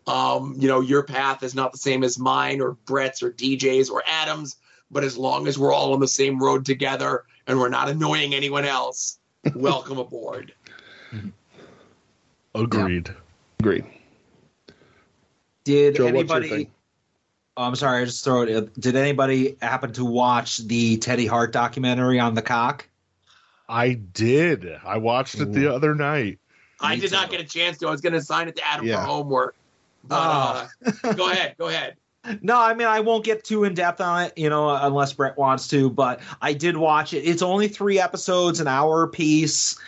[0.08, 3.90] Um, you know, your path is not the same as mine or Brett's or DJ's
[3.90, 4.58] or Adam's,
[4.92, 8.34] but as long as we're all on the same road together and we're not annoying
[8.34, 9.20] anyone else,
[9.56, 10.54] welcome aboard.
[12.56, 13.14] Agreed.
[13.60, 13.86] Agreed.
[15.64, 16.70] Did Joe, anybody?
[17.56, 18.80] Oh, I'm sorry, I just throw it.
[18.80, 22.88] Did anybody happen to watch the Teddy Hart documentary on Peacock?
[23.68, 24.68] I did.
[24.84, 26.40] I watched it the other night.
[26.80, 27.88] I Me did not get a chance to.
[27.88, 29.02] I was going to assign it to Adam Yeah.
[29.02, 29.56] for homework.
[30.06, 31.98] But uh, go ahead, go ahead.
[32.42, 35.38] No, I mean I won't get too in depth on it, you know, unless Brett
[35.38, 35.90] wants to.
[35.90, 37.20] But I did watch it.
[37.20, 39.80] It's only three episodes, an hour piece,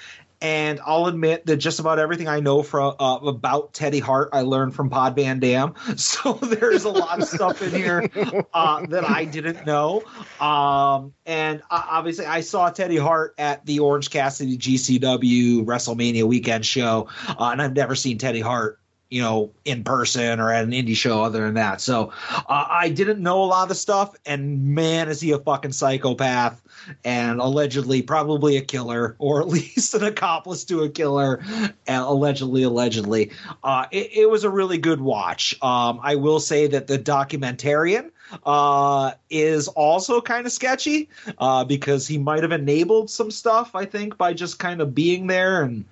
[0.41, 4.41] and I'll admit that just about everything I know from uh, about Teddy Hart I
[4.41, 5.73] learned from Pod Van Dam.
[5.97, 8.09] So there's a lot of stuff in here
[8.53, 10.03] uh, that I didn't know.
[10.39, 16.65] Um, and uh, obviously, I saw Teddy Hart at the Orange Cassidy GCW WrestleMania weekend
[16.65, 18.80] show, uh, and I've never seen Teddy Hart
[19.11, 21.81] you know, in person or at an indie show other than that.
[21.81, 25.37] So uh, I didn't know a lot of the stuff, and man, is he a
[25.37, 26.61] fucking psychopath
[27.03, 31.43] and allegedly probably a killer or at least an accomplice to a killer,
[31.85, 33.31] and allegedly, allegedly.
[33.63, 35.55] Uh, it, it was a really good watch.
[35.61, 38.11] Um, I will say that the documentarian
[38.45, 43.83] uh, is also kind of sketchy uh, because he might have enabled some stuff, I
[43.83, 45.83] think, by just kind of being there and.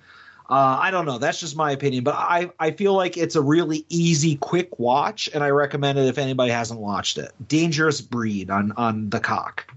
[0.50, 1.18] Uh, I don't know.
[1.18, 5.30] That's just my opinion, but I, I feel like it's a really easy, quick watch,
[5.32, 7.30] and I recommend it if anybody hasn't watched it.
[7.46, 9.72] Dangerous Breed on on Peacock.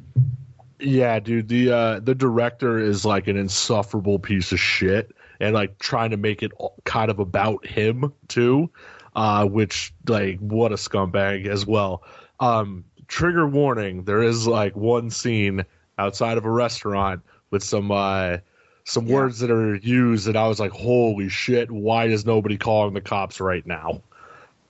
[0.79, 1.47] Yeah, dude.
[1.47, 6.17] The uh, the director is like an insufferable piece of shit, and like trying to
[6.17, 6.51] make it
[6.85, 8.71] kind of about him too,
[9.15, 12.01] uh, which like what a scumbag as well.
[12.39, 15.65] Um, trigger warning: there is like one scene
[15.99, 17.21] outside of a restaurant
[17.51, 18.37] with some uh,
[18.85, 19.15] some Yeah.
[19.15, 21.71] words that are used, and I was like, holy shit!
[21.71, 24.01] Why is nobody calling the cops right now?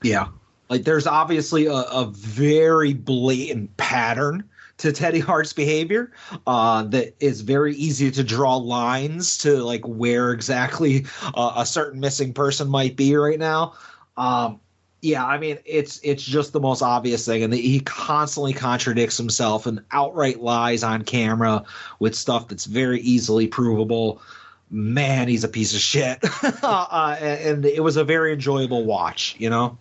[0.02, 0.28] Yeah,
[0.70, 4.44] like there's obviously a, a very blatant pattern
[4.78, 6.12] to Teddy Hart's behavior
[6.48, 12.00] uh, that is very easy to draw lines to like where exactly uh, a certain
[12.00, 13.74] missing person might be right now.
[14.18, 14.60] Um,
[15.04, 19.66] yeah, I mean it's it's just the most obvious thing, and he constantly contradicts himself
[19.66, 21.66] and outright lies on camera
[22.00, 24.22] with stuff that's very easily provable.
[24.72, 26.20] Man, he's a piece of shit,
[26.64, 29.36] uh, and, and it was a very enjoyable watch.
[29.38, 29.78] You know.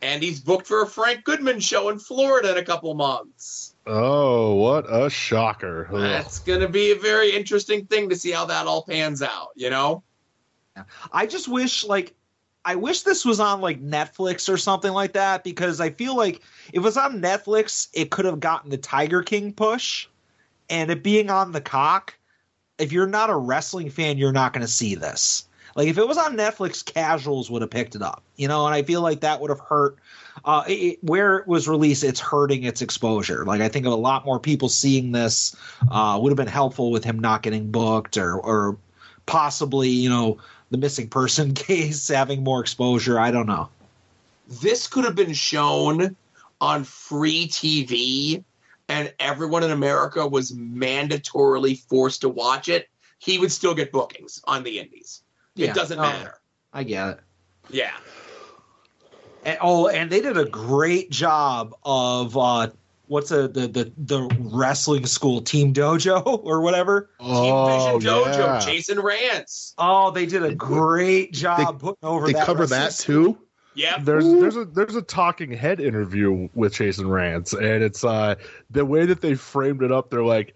[0.00, 3.74] And he's booked for a Frank Goodman show in Florida in a couple months.
[3.86, 5.88] Oh, what a shocker!
[5.92, 6.00] Ugh.
[6.00, 9.48] That's going to be a very interesting thing to see how that all pans out,
[9.56, 10.02] you know?
[11.12, 12.14] I just wish like
[12.64, 16.42] I wish this was on like Netflix or something like that because I feel like
[16.68, 20.06] if it was on Netflix, it could have gotten the Tiger King push.
[20.68, 22.14] And it being on Peacock,
[22.78, 25.46] if you're not a wrestling fan, you're not going to see this.
[25.74, 28.66] Like if it was on Netflix, casuals would have picked it up, you know.
[28.66, 29.96] And I feel like that would have hurt.
[30.44, 33.44] Uh, it, where it was released, it's hurting its exposure.
[33.44, 35.54] Like I think of a lot more people seeing this
[35.90, 38.78] uh, would have been helpful with him not getting booked or or
[39.26, 40.38] possibly you know
[40.70, 43.18] the missing person case having more exposure.
[43.18, 43.68] I don't know.
[44.48, 46.16] This could have been shown
[46.60, 48.42] on free TV
[48.88, 52.88] and everyone in America was mandatorily forced to watch it.
[53.18, 55.22] He would still get bookings on the indies.
[55.54, 55.70] Yeah.
[55.70, 56.02] It doesn't Oh.
[56.02, 56.40] matter.
[56.72, 57.20] I get it.
[57.70, 57.92] Yeah.
[59.44, 62.68] And, oh, and they did a great job of uh,
[63.10, 67.10] what's a the the the wrestling school team dojo or whatever.
[67.18, 68.60] Oh, Team Vision Dojo, yeah.
[68.64, 69.74] Jason Rance.
[69.76, 72.46] Oh, they did a great job putting over They that.
[72.46, 73.34] cover that school.
[73.34, 73.38] too.
[73.74, 78.36] yeah There's there's a there's a talking head interview with Jason Rance, and it's uh
[78.70, 80.10] the way that they framed it up.
[80.10, 80.54] They're like,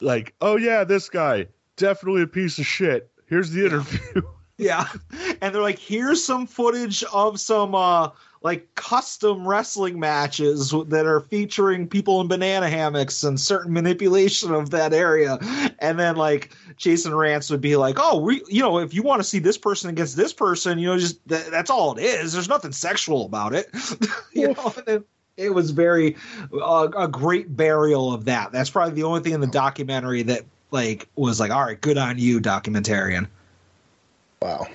[0.00, 3.10] like, oh yeah, this guy definitely a piece of shit.
[3.26, 4.22] Here's the interview.
[4.56, 4.86] Yeah.
[5.42, 8.10] And they're like, here's some footage of some uh
[8.44, 14.68] like custom wrestling matches that are featuring people in banana hammocks and certain manipulation of
[14.68, 15.38] that area.
[15.78, 19.20] And then like Jason Rance would be like, "Oh, we you know, if you want
[19.20, 22.34] to see this person against this person, you know, just th- that's all it is.
[22.34, 23.70] There's nothing sexual about it."
[24.32, 25.04] you know, then
[25.38, 26.16] it was very
[26.52, 28.52] uh, a great burial of that.
[28.52, 31.96] That's probably the only thing in the documentary that like was like, "All right, good
[31.96, 33.26] on you, documentarian."
[34.42, 34.66] Wow.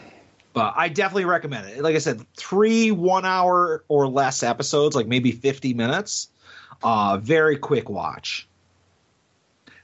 [0.76, 1.82] I definitely recommend it.
[1.82, 6.30] Like I said, three one hour or less episodes, like maybe fifty minutes.
[6.84, 8.48] Uh, very quick watch.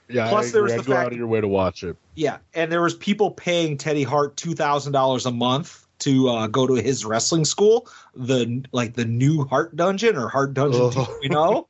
[0.08, 1.98] Yeah, Plus there was the go fact- out of your way to watch it.
[2.16, 6.48] Yeah, and there was people paying Teddy Hart two thousand dollars a month to uh,
[6.48, 11.18] go to his wrestling school, the like the new Heart Dungeon or Heart Dungeon Oh.
[11.22, 11.68] you know.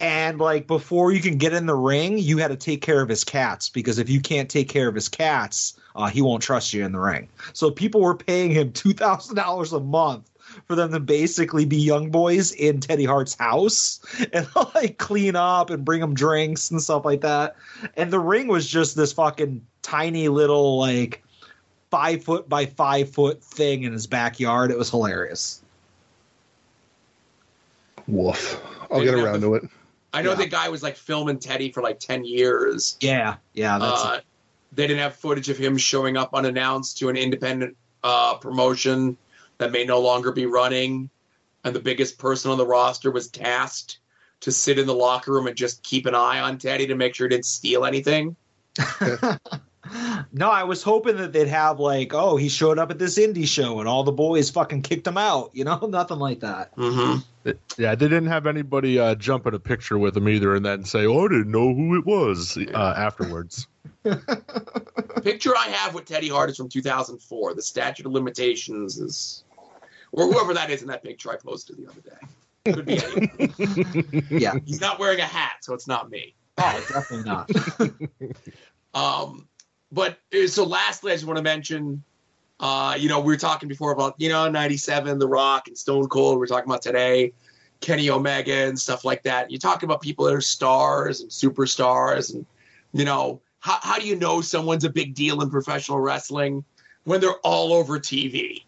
[0.00, 3.08] and like before you can get in the ring, you had to take care of
[3.08, 6.72] his cats because if you can't take care of his cats, uh, he won't trust
[6.72, 7.28] you in the ring.
[7.52, 10.28] So people were paying him two thousand dollars a month
[10.66, 14.00] for them to basically be young boys in Teddy Hart's house
[14.32, 17.56] and like clean up and bring him drinks and stuff like that.
[17.96, 21.22] And the ring was just this fucking tiny little like
[21.92, 24.70] five foot by five foot thing in his backyard.
[24.70, 25.62] It was hilarious.
[28.08, 28.60] Woof.
[28.90, 29.62] I'll Maybe get around the- to it.
[30.14, 30.36] I know Yeah.
[30.36, 32.96] the guy was like filming Teddy for like 10 years.
[33.00, 34.20] Yeah, yeah, that's Uh,
[34.72, 39.16] they didn't have footage of him showing up unannounced to an independent uh, promotion
[39.58, 41.08] that may no longer be running.
[41.64, 43.98] And the biggest person on the roster was tasked
[44.40, 47.14] to sit in the locker room and just keep an eye on Teddy to make
[47.14, 48.34] sure he didn't steal anything.
[50.32, 53.46] no, I was hoping that they'd have like, oh, he showed up at this indie
[53.46, 55.50] show and all the boys fucking kicked him out.
[55.54, 56.74] You know, nothing like that.
[56.76, 57.50] Mm-hmm.
[57.76, 60.84] Yeah, they didn't have anybody uh, jump in a picture with him either, and then
[60.84, 63.66] say, "Oh, I didn't know who it was." Uh, afterwards,
[65.22, 67.54] Picture I have with Teddy Hart is from 2004.
[67.54, 69.44] The statute of limitations is,
[70.10, 72.72] or whoever that is in that picture I posted the other day.
[72.72, 74.24] Could be anyone.
[74.30, 74.54] Yeah.
[74.64, 76.34] He's not wearing a hat, so it's not me.
[76.58, 77.50] Oh, definitely not.
[78.94, 79.48] Um,
[79.92, 82.02] but uh, so lastly, I just want to mention,
[82.58, 86.08] uh, you know, we were talking before about, you know, 97, The Rock and Stone
[86.08, 86.38] Cold.
[86.38, 87.32] We are talking about today,
[87.80, 89.50] Kenny Omega and stuff like that.
[89.50, 92.32] You talk about people that are stars and superstars.
[92.34, 92.46] And,
[92.92, 96.64] you know, how, how do you know someone's a big deal in professional wrestling
[97.04, 98.64] when they're all over TV?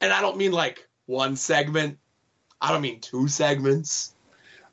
[0.00, 1.98] And I don't mean like one segment,
[2.60, 4.14] I don't mean two segments,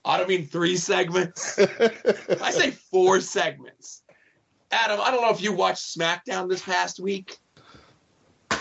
[0.04, 1.58] I don't mean three segments.
[2.42, 4.04] I say four segments.
[4.76, 7.38] Adam, I don't know if you watched SmackDown this past week.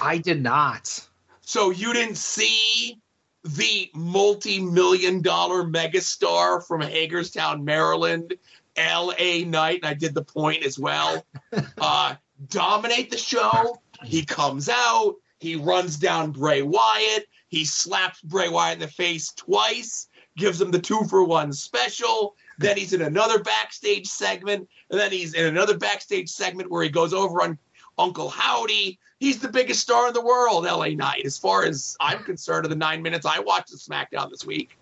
[0.01, 1.05] I did not.
[1.41, 3.01] So you didn't see
[3.43, 8.33] the multi-million dollar megastar from Hagerstown, Maryland,
[8.79, 11.27] LA Knight, and I did the point as well.
[11.79, 12.15] Uh,
[12.49, 13.81] dominate the show.
[14.03, 19.33] He comes out, he runs down Bray Wyatt, he slaps Bray Wyatt in the face
[19.33, 22.35] twice, gives him the two for one special.
[22.59, 26.89] Then he's in another backstage segment, and then he's in another backstage segment where he
[26.89, 27.59] goes over on
[27.99, 28.99] Uncle Howdy.
[29.19, 32.71] He's the biggest star in the world, LA Knight, as far as I'm concerned, of
[32.71, 34.77] the nine minutes I watched of SmackDown this week.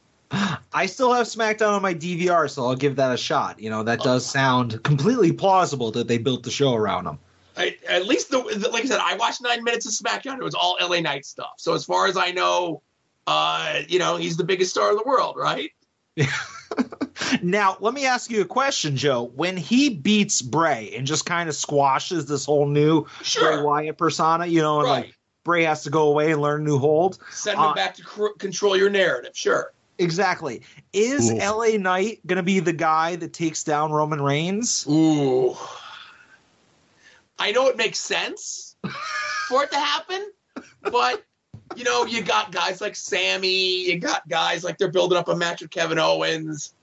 [0.73, 3.61] I still have SmackDown on my DVR, so I'll give that a shot.
[3.61, 7.19] You know, that does sound completely plausible that they built the show around him.
[7.57, 8.39] I, at least, the,
[8.73, 10.39] like I said, I watched nine minutes of SmackDown.
[10.39, 11.55] It was all LA Knight stuff.
[11.59, 12.83] So as far as I know,
[13.27, 15.71] uh, you know, he's the biggest star in the world, right?
[17.43, 19.31] Now, let me ask you a question, Joe.
[19.35, 23.07] When he beats Bray and just kind of squashes this whole new
[23.39, 25.05] Bray Wyatt persona, you know, and right.
[25.07, 27.19] like Bray has to go away and learn a new hold.
[27.31, 29.33] Send him uh, back to cr- control your narrative.
[29.35, 29.73] Sure.
[29.99, 30.63] Exactly.
[30.93, 31.39] Is Oof.
[31.39, 34.87] LA Knight going to be the guy that takes down Roman Reigns?
[34.89, 35.57] Ooh.
[37.39, 38.77] I know it makes sense
[39.49, 40.31] for it to happen,
[40.83, 41.25] but
[41.77, 45.37] you know, you got guys like Sammy, you got guys like they're building up a
[45.37, 46.75] match with Kevin Owens.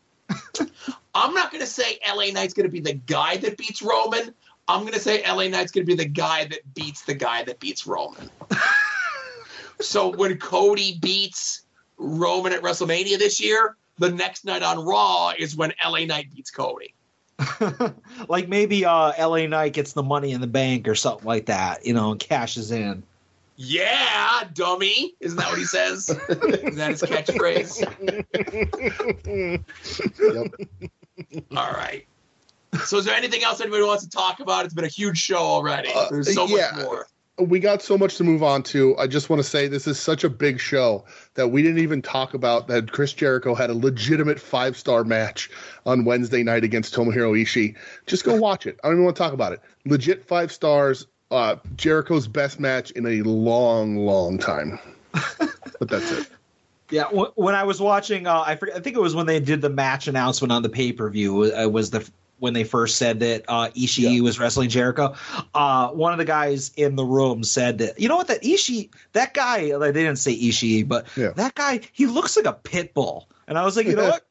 [1.16, 4.34] I'm not going to say LA Knight's going to be the guy that beats Roman.
[4.68, 7.44] I'm going to say LA Knight's going to be the guy that beats the guy
[7.44, 8.30] that beats Roman.
[9.82, 11.64] so when Cody beats
[11.98, 16.52] Roman at WrestleMania this year, the next night on Raw is when LA Knight beats
[16.52, 16.94] Cody.
[18.28, 21.86] like maybe uh, LA Knight gets the money in the bank or something like that,
[21.86, 23.04] you know, and cashes in.
[23.62, 25.16] Yeah, dummy.
[25.20, 26.10] Isn't that what he says?
[26.10, 27.82] Is that his catchphrase?
[30.18, 31.42] Yep.
[31.58, 32.08] All right.
[32.86, 34.64] So, is there anything else anybody wants to talk about?
[34.64, 35.92] It's been a huge show already.
[35.94, 36.72] Uh, There's so yeah.
[36.74, 37.08] much more.
[37.38, 38.98] we got so much to move on to.
[38.98, 41.04] I just want to say this is such a big show
[41.34, 45.50] that we didn't even talk about that Chris Jericho had a legitimate five star match
[45.86, 47.76] on Wednesday night against Tomohiro Ishii.
[48.06, 48.80] Just go watch it.
[48.86, 49.60] I don't even want to talk about it.
[49.86, 51.08] Legit five stars.
[51.32, 54.80] Uh, Jericho's best match in a long, long time.
[55.80, 56.28] but that's it.
[56.92, 59.40] Yeah, wh- when I was watching, uh, I forget, I think it was when they
[59.40, 61.54] did the match announcement on the pay per view.
[61.56, 65.14] Uh, was the when they first said that uh, Ishii was wrestling Jericho.
[65.54, 68.90] Uh, one of the guys in the room said that you know what that Ishii,
[69.14, 71.30] that guy, like, they didn't say Ishii, but Yeah.
[71.36, 73.30] that guy, he looks like a pit bull.
[73.48, 74.26] And I was like, you know what?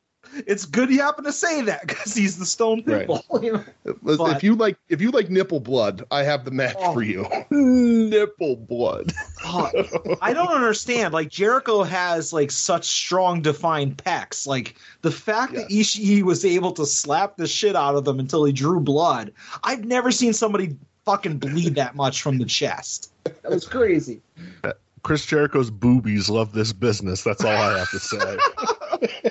[0.47, 3.23] It's good you happen to say that because he's the stone pit Right.
[3.43, 3.65] you know?
[3.85, 6.93] If But- you like, if you like nipple blood, I have the match Oh.
[6.93, 7.27] for you.
[7.51, 9.13] Nipple blood.
[9.45, 11.13] I don't understand.
[11.15, 14.47] Like Jericho has like such strong defined pecs.
[14.47, 18.45] Like the fact that Ishii was able to slap the shit out of them until
[18.45, 19.33] he drew blood.
[19.65, 23.13] I've never seen somebody fucking bleed that much from the chest.
[23.25, 24.21] That was crazy.
[25.03, 27.23] Chris Jericho's boobies love this business.
[27.23, 28.19] That's all I have to say.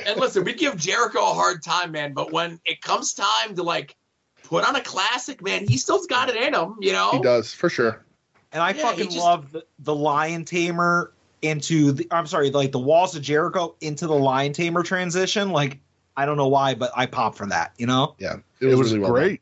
[0.06, 2.14] And listen, we give Jericho a hard time, man.
[2.14, 3.95] But when it comes time to like
[4.44, 6.76] put on a classic, man, he still's got it in him.
[6.80, 7.11] You know.
[7.11, 8.03] He does for sure.
[8.52, 11.11] And I Yeah, fucking just- love the, the Lion Tamer
[11.41, 15.52] into the I'm sorry, like the walls of Jericho into the Lion Tamer transition.
[15.52, 15.80] Like
[16.15, 18.15] I don't know why, but I pop for that, you know?
[18.18, 19.41] Yeah, It was really great.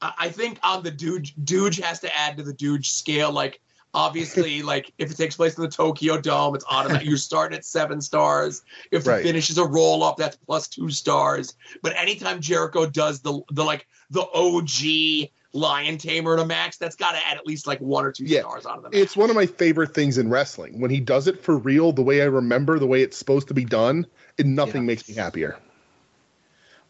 [0.00, 3.30] I I think on the dude, Dooge has to add to the Dooge scale.
[3.30, 3.60] Like,
[3.98, 7.06] obviously, like if it takes place in the Tokyo Dome, it's automatic.
[7.06, 8.62] You're starting at seven stars.
[8.90, 9.22] If the Right.
[9.22, 11.54] finish is a roll up, that's plus two stars.
[11.82, 16.94] But anytime Jericho does the the like the OG Lion Tamer in a match, that's
[16.96, 18.40] got to add at least like one or two Yeah.
[18.40, 18.98] stars onto the match.
[19.00, 20.78] It's one of my favorite things in wrestling.
[20.80, 23.54] When he does it for real, the way I remember, the way it's supposed to
[23.54, 24.06] be done,
[24.38, 24.86] and nothing Yeah.
[24.86, 25.58] makes me happier.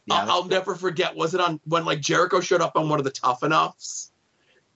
[0.06, 1.14] Yeah, I'll, I'll never forget.
[1.16, 4.10] Was it on when like Jericho showed up on one of the Tough Enoughs,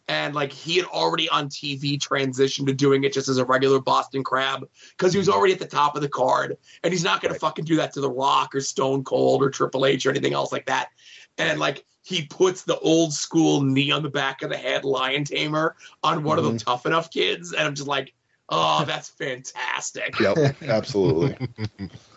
[0.09, 3.81] and like he had already on TV transitioned to doing it just as a regular
[3.81, 5.39] Boston Crab because he was mm-hmm.
[5.39, 7.41] already at the top of the card, and he's not gonna Right.
[7.41, 10.53] fucking do that to The Rock or Stone Cold or Triple H or anything else
[10.53, 10.91] like that.
[11.39, 15.25] And like he puts the old school knee on the back of the head lion
[15.25, 16.59] tamer on one of the mm-hmm.
[16.59, 18.13] Tough Enough kids, and I'm just like,
[18.49, 20.19] oh, that's fantastic.
[20.19, 21.37] Yep, absolutely.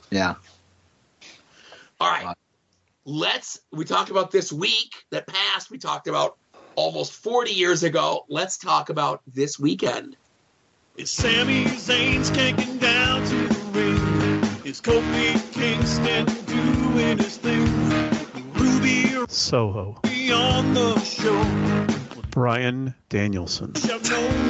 [0.09, 0.35] Yeah.
[1.99, 2.35] All right.
[3.05, 5.69] Let's we talked about this week that passed.
[5.69, 6.37] We talked about
[6.75, 8.25] almost 40 years ago.
[8.29, 10.17] Let's talk about this weekend.
[10.97, 14.65] Is Sammy Zayn's kicking down to the ring?
[14.65, 17.65] Is Kofi Kingston doing his thing?
[18.53, 19.99] Ruby Soho.
[20.31, 21.43] on the show.
[22.31, 23.73] Bryan Danielson.
[23.87, 23.97] No,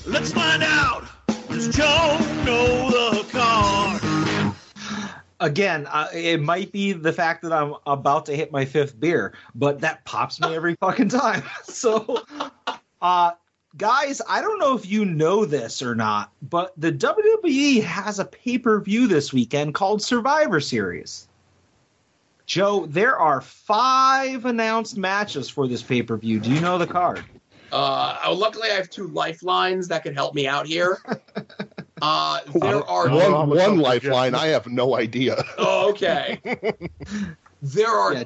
[0.05, 1.05] Let's find out.
[1.49, 2.90] Does Joe know the card?
[5.41, 9.33] Again, uh, it might be the fact that I'm about to hit my fifth beer,
[9.55, 11.43] but that pops me every fucking time.
[11.63, 12.23] So,
[13.01, 13.31] uh,
[13.75, 18.25] guys, I don't know if you know this or not, but the WWE has a
[18.25, 21.27] pay per view this weekend called Survivor Series.
[22.45, 26.39] Joe, there are five announced matches for this pay per view.
[26.39, 27.25] Do you know the card?
[27.71, 30.99] Uh, oh, luckily, I have two lifelines that could help me out here.
[32.01, 34.35] Uh, there are one one lifeline.
[34.35, 35.43] I have no idea.
[35.57, 36.39] oh, okay.
[37.63, 38.23] There are Yeah.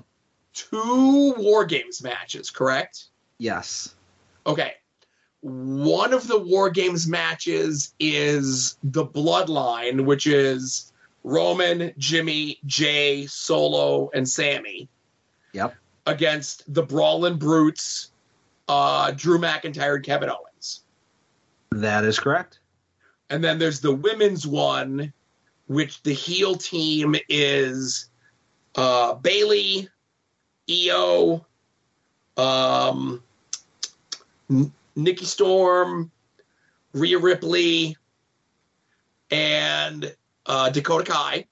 [0.54, 3.06] two War Games matches, correct?
[3.38, 3.94] Yes.
[4.48, 4.76] Okay.
[5.42, 10.94] One of the War Games matches is the Bloodline, which is
[11.26, 14.88] Roman, Jimmy, Jay, Solo, and Sammy
[15.52, 15.76] Yep.
[16.06, 18.12] against the Brawlin' Brutes,
[18.70, 20.82] uh, Drew McIntyre, and Kevin Owens.
[21.72, 22.60] That is correct.
[23.30, 25.12] And then there's the women's one,
[25.68, 28.10] which the heel team is
[28.76, 29.90] uh, Bayley,
[30.70, 31.46] Io,
[32.38, 33.24] um,
[34.96, 36.12] Nikki Storm,
[36.94, 37.98] Rhea Ripley,
[39.32, 40.16] and
[40.46, 41.48] uh, Dakota Kai.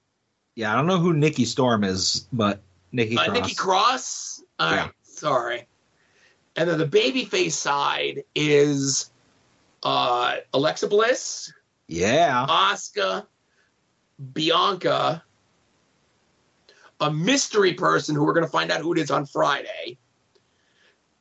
[0.54, 3.34] Yeah, I don't know who Nikki Storm is, but Nikki Uh, Cross.
[3.34, 4.42] Nikki Cross.
[4.60, 4.82] All Yeah.
[4.84, 5.66] right, sorry.
[6.54, 9.10] And then the babyface side is
[9.82, 11.52] uh, Alexa Bliss,
[11.88, 12.46] yeah.
[12.48, 13.26] Asuka,
[14.32, 15.22] Bianca,
[17.00, 19.98] a mystery person who we're going to find out who it is on Friday,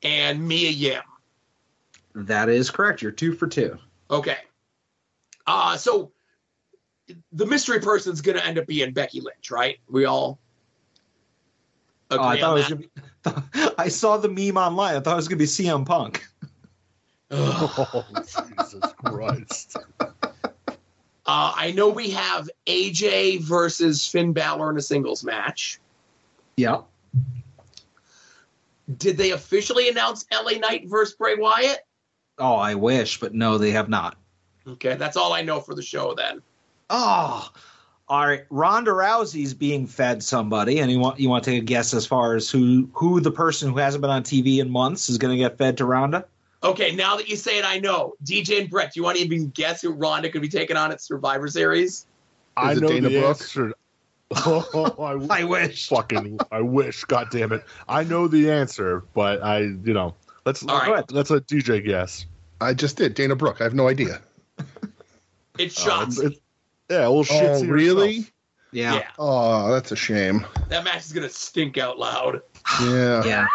[0.02, 1.02] and Mia Yim.
[2.16, 3.02] That is correct.
[3.02, 3.78] You're two for two.
[4.12, 4.38] Okay.
[5.48, 6.12] Uh, so
[7.32, 9.80] the mystery person's going to end up being Becky Lynch, right?
[9.90, 10.40] We all
[12.12, 12.90] Oh, agree I thought on it was
[13.24, 13.34] that?
[13.34, 14.96] gonna be, I saw the meme online.
[14.96, 16.24] I thought it was gonna be CM Punk.
[17.32, 19.78] Oh, Jesus Christ.
[21.26, 25.80] Uh, I know we have AJ versus Finn Balor in a singles match.
[26.58, 26.82] Yeah.
[28.98, 31.80] Did they officially announce LA Knight versus Bray Wyatt?
[32.38, 34.18] Oh, I wish, but no, they have not.
[34.68, 36.42] Okay, that's all I know for the show then.
[36.90, 37.50] Oh,
[38.08, 38.46] all right.
[38.50, 42.06] Ronda Rousey's being fed somebody, and you want you want to take a guess as
[42.06, 45.36] far as who who the person who hasn't been on TV in months is going
[45.36, 46.26] to get fed to Ronda?
[46.64, 48.14] Okay, now that you say it, I know.
[48.24, 50.92] DJ and Brett, do you want to even guess who Ronda could be taking on
[50.92, 52.06] at Survivor Series?
[52.56, 53.30] I it know Dana the Brooke?
[53.30, 53.74] answer.
[54.36, 54.96] Oh,
[55.30, 55.90] I, I wish.
[55.90, 57.04] fucking I wish.
[57.04, 57.64] God damn it!
[57.88, 60.16] I know the answer, but I, you know,
[60.46, 61.04] let's All right.
[61.12, 62.26] let's let DJ guess.
[62.62, 63.14] I just did.
[63.14, 63.62] Dana Brooke.
[63.62, 64.22] I have no idea.
[65.60, 66.02] It's Uh, Shotzi.
[66.02, 66.40] it's- it's-
[66.90, 67.44] yeah, well, shit.
[67.44, 68.26] Oh, really?
[68.72, 68.96] Yeah.
[68.96, 70.46] yeah, Oh, that's a shame.
[70.70, 72.42] that match is gonna stink out loud.
[72.82, 73.24] Yeah.
[73.24, 73.46] Yeah.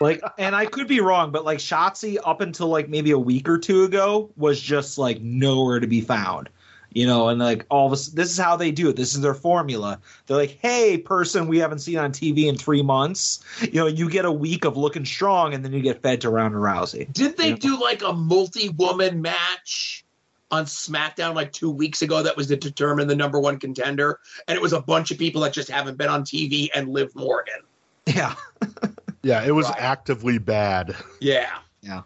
[0.00, 3.48] Like, and I could be wrong, but like Shotzi up until like maybe a week
[3.48, 6.48] or two ago was just like nowhere to be found.
[6.92, 8.96] You know, and like all this, this is how they do it.
[8.96, 10.00] This is their formula.
[10.26, 13.44] They're like, "Hey, person we haven't seen on TV in three months.
[13.60, 16.30] You know, you get a week of looking strong, and then you get fed to
[16.30, 17.56] Ronda Rousey." Did they Yeah.
[17.56, 20.04] do like a multi-woman match
[20.50, 24.18] on SmackDown like two weeks ago that was to determine the number one contender?
[24.48, 27.14] And it was a bunch of people that just haven't been on TV and Liv
[27.14, 27.60] Morgan.
[28.06, 28.34] Yeah,
[29.22, 29.80] Yeah, it was Right.
[29.80, 30.96] actively bad.
[31.20, 31.58] Yeah.
[31.82, 32.02] Yeah.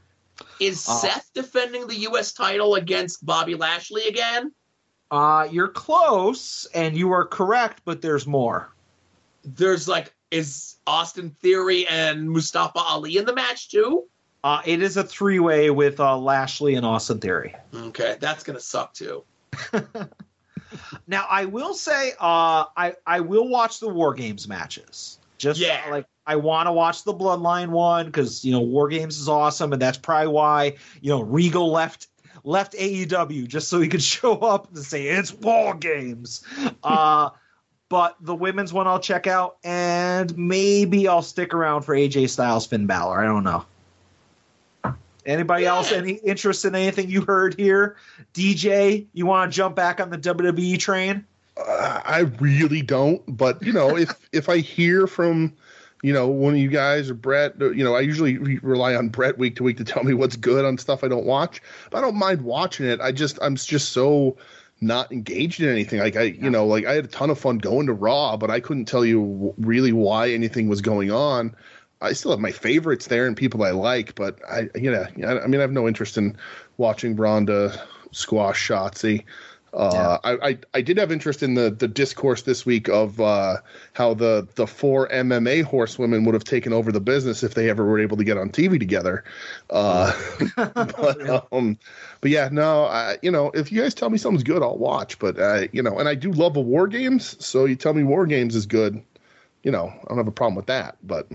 [0.61, 2.33] Is Uh, Seth defending the U.S.
[2.33, 4.53] title against Bobby Lashley again?
[5.11, 8.73] uh, you're close, and you are correct, but there's more.
[9.45, 14.05] There's like, is Austin Theory and Mustafa Ali in the match too?
[14.43, 17.55] Uh, it is a three way with uh, Lashley and Austin Theory.
[17.75, 19.23] Okay, that's gonna suck too.
[21.07, 25.19] Now I will say, uh, I I will watch the War Games matches.
[25.45, 25.81] Just Yeah.
[25.91, 29.73] like I want to watch the Bloodline one because you know War Games is awesome,
[29.75, 32.09] and that's probably why you know Regal left
[32.45, 36.43] left AEW just so he could show up and say it's War Games.
[36.83, 37.29] uh,
[37.91, 42.67] but the women's one I'll check out, and maybe I'll stick around for AJ Styles,
[42.67, 43.21] Finn Balor.
[43.21, 43.67] I don't know.
[45.27, 47.97] Anybody else any interest in anything you heard here?
[48.35, 51.25] DJ, you want to jump back on the WWE train?
[51.57, 55.55] Uh, I really don't, but you know, if if I hear from,
[56.03, 59.09] you know, one of you guys or Brett, you know, I usually re- rely on
[59.09, 61.63] Brett week to week to tell me what's good on stuff I don't watch.
[61.91, 63.01] But I don't mind watching it.
[63.01, 64.37] I just I'm just so
[64.81, 66.01] not engaged in anything.
[66.01, 68.51] Like I, you know, like I had a ton of fun going to Raw, but
[68.51, 71.55] I couldn't tell you w- really why anything was going on.
[72.01, 75.41] I still have my favorites there and people I like, but I, you know, I,
[75.41, 76.37] I mean, I have no interest in
[76.77, 79.25] watching Ronda squash Shotzi.
[79.75, 83.57] Uh, I, I I did have interest in the the discourse this week of uh,
[83.93, 87.85] how the the four MMA horsewomen would have taken over the business if they ever
[87.85, 89.25] were able to get on TV together.
[89.71, 90.13] Uh,
[90.57, 91.77] but um,
[92.21, 95.19] but yeah, no, I, you know, if you guys tell me something's good, I'll watch.
[95.19, 98.05] But uh, you know, and I do love a war games, so you tell me
[98.05, 99.03] war games is good,
[99.65, 100.97] you know, I don't have a problem with that.
[101.03, 101.27] But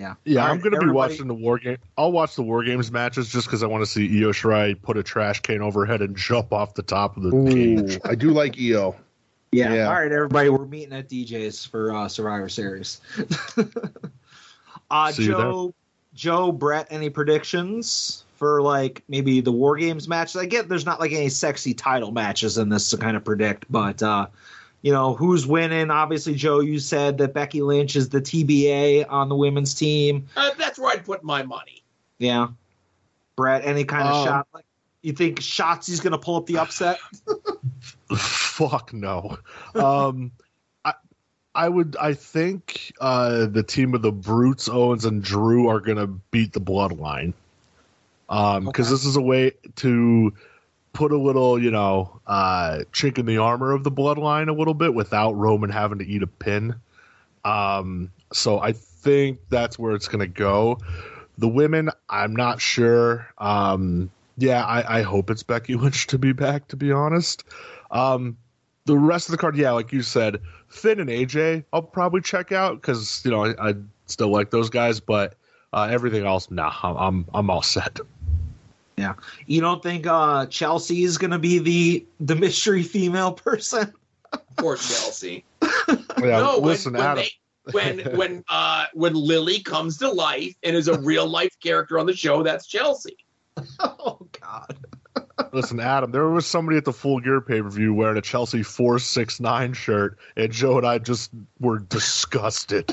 [0.00, 0.14] Yeah.
[0.24, 1.76] Yeah, All I'm going to be everybody- watching the war game.
[1.98, 4.96] I'll watch the war games matches just because I want to see Io Shirai put
[4.96, 8.00] a trash can overhead and jump off the top of the ooh, cage.
[8.06, 8.96] I do like Io.
[9.52, 9.74] Yeah.
[9.74, 9.88] Yeah.
[9.88, 13.02] All right, everybody, we're meeting at DJ's for uh, Survivor Series.
[14.90, 15.74] uh, See you Joe,
[16.14, 20.36] Joe, Brett, any predictions for like maybe the War Games matches?
[20.36, 23.66] I get there's not like any sexy title matches in this to kind of predict,
[23.68, 24.28] but uh,
[24.82, 25.90] you know who's winning?
[25.90, 30.26] Obviously, Joe, you said that Becky Lynch is the TBA on the women's team.
[30.36, 31.82] Uh, that's where I'd put my money.
[32.18, 32.48] Yeah.
[33.36, 34.48] Brett, any kind of Um, shot?
[34.52, 34.64] Like,
[35.02, 36.98] you think Shotzi's going to pull up the upset?
[38.16, 39.38] Fuck no.
[39.74, 40.30] Um,
[40.84, 40.94] I
[41.54, 46.06] I would I think uh, the team of the Brutes, Owens, and Drew are gonna
[46.06, 47.32] beat the Bloodline.
[48.28, 48.94] Um, because Okay.
[48.94, 50.32] this is a way to
[50.92, 54.74] put a little, you know, uh, chink in the armor of the Bloodline a little
[54.74, 56.74] bit without Roman having to eat a pin.
[57.44, 60.78] Um, so I think that's where it's gonna go.
[61.38, 63.26] The women, I'm not sure.
[63.38, 66.68] Um, yeah, I, I hope it's Becky Lynch to be back.
[66.68, 67.44] To be honest,
[67.90, 68.36] um,
[68.86, 72.52] the rest of the card, yeah, like you said, Finn and AJ, I'll probably check
[72.52, 73.74] out because you know I, I
[74.06, 75.34] still like those guys, but
[75.72, 78.00] uh, everything else, nah, I'm I'm, I'm all set.
[79.46, 83.92] You don't think uh, Chelsea is going to be the the mystery female person?
[84.56, 85.44] Poor Chelsea.
[86.18, 87.24] Yeah, no, listen, when, when, Adam.
[87.24, 87.30] they,
[87.72, 92.06] when when uh when Lily comes to life and is a real life character on
[92.06, 93.16] the show, that's Chelsea.
[93.80, 94.78] oh God!
[95.52, 98.62] Listen, Adam, there was somebody at the Full Gear pay per view wearing a Chelsea
[98.62, 102.86] four six nine shirt, and Joe and I just were disgusted.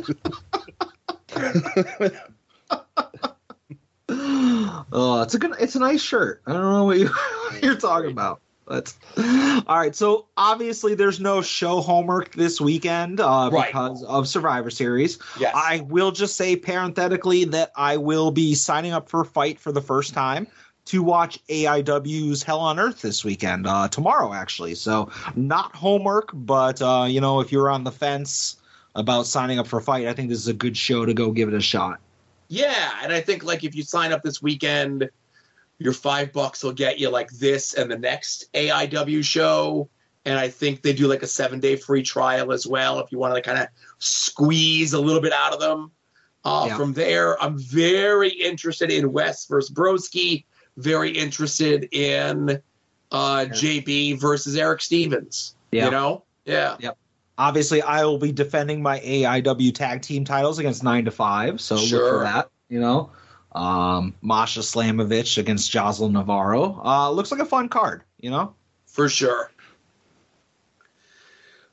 [4.92, 5.54] Uh, it's a good.
[5.60, 6.42] It's a nice shirt.
[6.46, 7.08] I don't know what, you,
[7.52, 8.42] what you're talking about.
[8.66, 9.96] But all right.
[9.96, 13.68] So obviously, there's no show homework this weekend uh, Right.
[13.68, 15.20] because of Survivor Series.
[15.40, 15.54] Yes.
[15.56, 19.82] I will just say parenthetically that I will be signing up for FITE for the
[19.82, 20.48] first time
[20.88, 24.76] to watch AIW's Hell on Earth this weekend, uh, tomorrow actually.
[24.76, 28.58] So not homework, but uh, you know, if you're on the fence
[28.96, 31.48] about signing up for FITE, I think this is a good show to go give
[31.48, 32.00] it a shot.
[32.48, 35.10] Yeah, and I think like if you sign up this weekend,
[35.80, 39.90] your five bucks will get you like this and the next AIW show.
[40.26, 43.18] And I think they do like a seven day free trial as well if you
[43.20, 43.68] want to kind of
[44.00, 45.92] squeeze a little bit out of them.
[46.44, 46.78] Uh, Yeah.
[46.78, 50.46] From there, I'm very interested in West versus Broski.
[50.78, 52.62] Very interested in
[53.12, 55.56] uh, JB versus Eric Stevens.
[55.72, 55.86] Yeah.
[55.86, 56.24] You know?
[56.46, 56.92] Yeah.
[57.38, 61.62] Obviously, I will be defending my AIW tag team titles against nine to five.
[61.62, 62.50] So look for that.
[62.70, 63.12] You know,
[63.54, 66.82] um, Masha Slamovich against Jocelyn Navarro.
[66.84, 68.04] Uh, looks like a fun card.
[68.20, 68.56] You know.
[68.88, 69.52] for sure.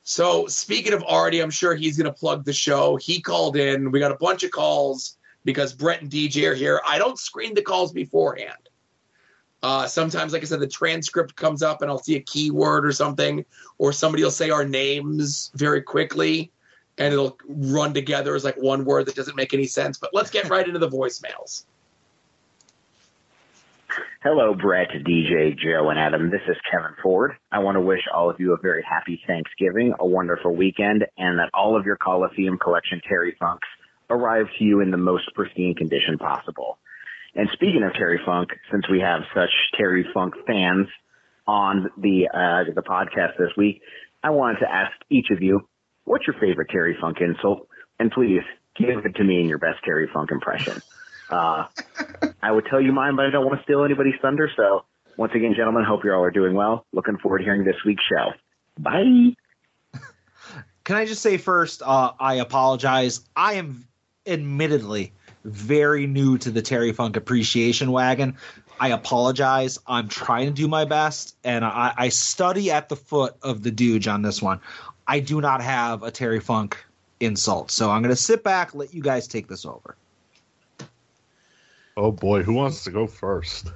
[0.03, 2.97] So speaking of Artie, I'm sure he's going to plug the show.
[2.97, 3.91] He called in.
[3.91, 5.17] We got a bunch of calls
[5.47, 6.83] because Brett and DJ are here.
[6.87, 8.69] I don't screen the calls beforehand.
[9.65, 12.93] Uh, sometimes, like I said, the transcript comes up and I'll see a keyword or
[12.93, 13.47] something,
[13.79, 16.53] or somebody will say our names very quickly
[16.99, 19.97] and it'll run together as like one word that doesn't make any sense.
[19.97, 21.65] But let's get right into the voicemails.
[24.23, 26.31] Hello, Brett, DJ, Joe, and Adam.
[26.31, 27.33] This is Kevin Ford.
[27.51, 31.39] I want to wish all of you a very happy Thanksgiving, a wonderful weekend, and
[31.39, 33.67] that all of your Coliseum Collection Terry Funks
[34.11, 36.79] arrive to you in the most pristine condition possible.
[37.37, 40.87] And speaking of Terry Funk, since we have such Terry Funk fans
[41.47, 43.83] on the uh, the podcast this week,
[44.23, 45.69] I wanted to ask each of you,
[46.05, 47.69] what's your favorite Terry Funk insult?
[47.99, 48.43] And please
[48.77, 50.81] give it to me in your best Terry Funk impression.
[51.31, 51.67] Uh,
[52.43, 54.51] I would tell you mine, but I don't want to steal anybody's thunder.
[54.57, 54.85] So
[55.17, 56.87] once again, gentlemen, hope you all are doing well.
[56.93, 58.33] Looking forward to hearing this week's show.
[58.79, 59.37] Bye.
[60.85, 63.23] Can I just say first, uh, I apologize.
[63.35, 63.87] I am
[64.27, 65.13] admittedly
[65.45, 68.37] very new to the Terry Funk appreciation wagon.
[68.81, 69.79] I apologize.
[69.87, 73.71] I'm trying to do my best, and I, I study at the foot of the
[73.71, 74.61] Dooge on this one.
[75.07, 76.83] I do not have a Terry Funk
[77.21, 79.97] insult, so I'm going to sit back, let you guys take this over.
[81.97, 83.71] Oh boy, who wants to go first?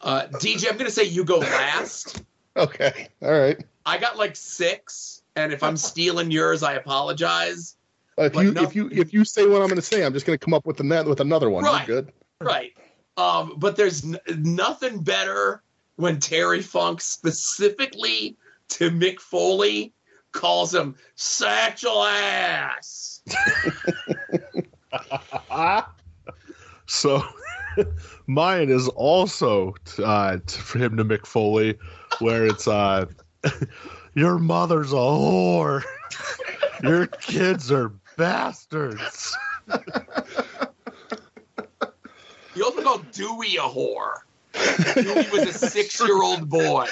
[0.00, 2.22] Uh, DJ, I'm going to say you go last.
[2.56, 3.06] Okay.
[3.22, 3.64] All right.
[3.86, 7.76] I got like six, and if I'm stealing yours, I apologize.
[8.20, 10.12] If But you no- if you if you say what I'm going to say, I'm
[10.12, 11.64] just going to come up with another with another one.
[11.64, 11.86] Right.
[11.88, 12.12] You're good.
[12.40, 12.72] Right.
[13.16, 15.62] Um, but there's n- nothing better
[15.96, 18.36] when Terry Funk specifically
[18.70, 19.92] to Mick Foley
[20.32, 23.22] calls him satchel ass.
[26.90, 27.22] So
[28.26, 31.78] mine is also t- uh, t- for him to Mick Foley,
[32.18, 33.06] where it's uh,
[34.14, 35.84] your mother's a whore,
[36.82, 39.36] your kids are bastards.
[42.52, 44.16] He also called Dewey a whore.
[44.94, 46.88] Dewey was a six year old boy.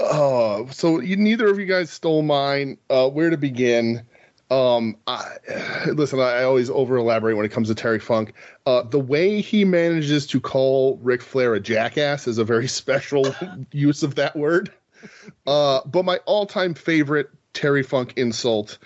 [0.00, 2.76] Oh, so you, neither of you guys stole mine.
[2.90, 4.04] Uh, where to begin?
[4.50, 5.36] Um, I,
[5.86, 8.34] listen, I, I always over elaborate when it comes to Terry Funk.
[8.66, 13.32] Uh, the way he manages to call Ric Flair a jackass is a very special
[13.70, 14.72] use of that word.
[15.46, 18.78] Uh, but my all-time favorite Terry Funk insult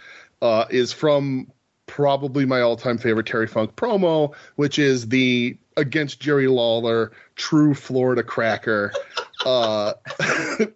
[0.42, 1.50] uh, is from
[1.86, 8.22] probably my all-time favorite Terry Funk promo, which is the against Jerry Lawler, true Florida
[8.22, 8.92] cracker
[9.44, 9.94] uh,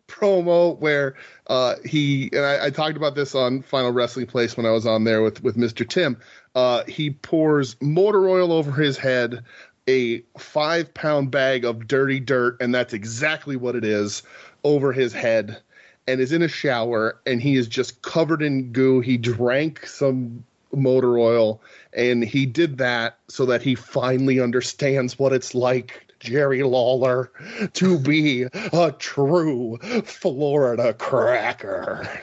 [0.07, 1.15] promo where
[1.49, 4.87] uh, he and I, I talked about this on Final Wrestling Place when I was
[4.87, 5.87] on there with with Mr.
[5.89, 6.19] Tim.
[6.55, 9.45] Uh, he pours motor oil over his head,
[9.89, 14.23] a five pound bag of dirty dirt, and that's exactly what it is
[14.65, 15.61] over his head,
[16.07, 19.01] and is in a shower, and he is just covered in goo.
[19.01, 21.61] He drank some motor oil,
[21.93, 26.07] and he did that so that he finally understands what it's like.
[26.20, 27.32] Jerry Lawler
[27.73, 32.07] to be a true Florida cracker.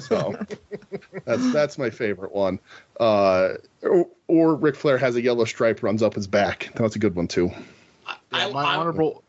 [0.00, 0.34] So
[1.24, 2.58] that's that's my favorite one.
[2.98, 6.70] Uh, or, or Ric Flair has a yellow stripe runs up his back.
[6.76, 7.50] That's a good one too.
[8.32, 9.22] I, my I, honorable.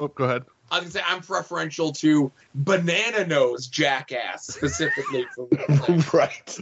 [0.00, 0.44] Oh, go ahead.
[0.74, 5.46] I was gonna say I'm preferential to banana nose jackass specifically for
[5.88, 6.58] Ric right.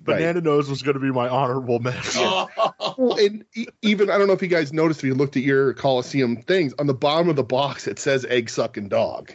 [0.00, 2.22] Banana Nose was going to be my honorable mention.
[2.24, 5.36] Oh, Well, and e- even I don't know if you guys noticed if you looked
[5.36, 9.32] at your Coliseum things on the bottom of the box it says egg sucking dog.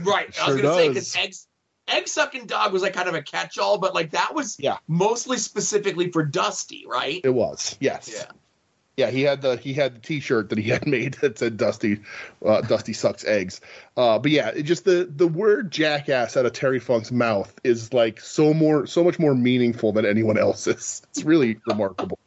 [0.00, 0.38] right.
[0.40, 1.46] I was gonna say because eggs
[1.88, 4.76] egg sucking dog was like kind of a catch all, but like that was Yeah.
[4.86, 7.20] mostly specifically for Dusty, right?
[7.24, 8.10] It was, yes.
[8.14, 8.30] Yeah.
[9.00, 12.00] Yeah, he had the he had the T-shirt that he had made that said "Dusty,
[12.44, 13.62] uh, Dusty sucks eggs."
[13.96, 17.94] Uh, but yeah, it just the the word "jackass" out of Terry Funk's mouth is
[17.94, 21.00] like so more so much more meaningful than anyone else's.
[21.10, 22.18] It's really remarkable.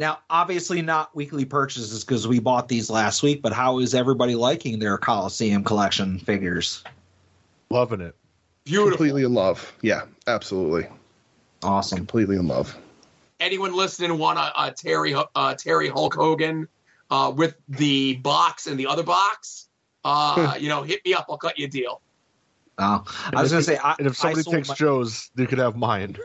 [0.00, 4.34] Now, obviously not weekly purchases because we bought these last week, but how is everybody
[4.34, 6.82] liking their Coliseum collection figures?
[7.70, 8.16] Loving it.
[8.64, 8.90] Beautiful.
[8.90, 9.72] Completely in love.
[9.82, 10.88] Yeah, absolutely,
[11.62, 11.98] Awesome.
[11.98, 12.76] completely in love.
[13.44, 16.66] Anyone listening want a, a Terry uh, Terry Hulk Hogan
[17.10, 19.68] uh, with the box and the other box?
[20.02, 21.26] Uh, you know, hit me up.
[21.28, 22.00] I'll cut you a deal.
[22.78, 23.04] Oh,
[23.34, 25.58] I was going to say, I, And if somebody I takes my, Joe's, you could
[25.58, 26.16] have mine.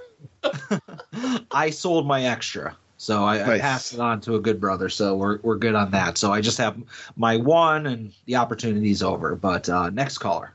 [1.51, 2.77] I sold my extra.
[2.95, 4.87] So I, I passed it on to a good brother.
[4.87, 6.17] So we're, we're good on that.
[6.17, 6.81] So I just have
[7.17, 9.35] my one and the opportunity's over.
[9.35, 10.53] But uh, next caller.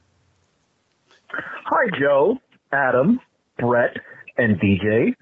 [1.29, 2.39] Hi, Joe,
[2.73, 3.21] Adam,
[3.59, 3.99] Brett,
[4.39, 5.15] and DJ.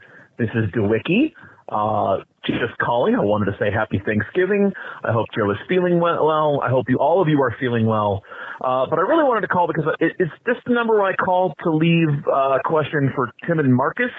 [0.42, 1.34] This is DeWicki.
[1.68, 3.14] Uh, just calling.
[3.14, 4.72] I wanted to say happy Thanksgiving.
[5.04, 6.60] I hope Joe is feeling well.
[6.60, 8.24] I hope you, all of you are feeling well.
[8.60, 11.54] Uh, but I really wanted to call because it, it's this the number I called
[11.62, 14.10] to leave uh, a question for Tim and Marcus.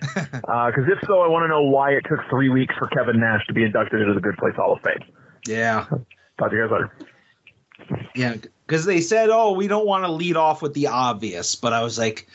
[0.14, 3.44] Because if so, I want to know why it took three weeks for Kevin Nash
[3.48, 5.12] to be inducted into the Good Place Hall of Fame.
[5.46, 5.86] Yeah.
[6.38, 6.92] Talk to you guys later.
[8.14, 8.36] Yeah.
[8.66, 11.56] Because they said, oh, we don't want to lead off with the obvious.
[11.56, 12.28] But I was like,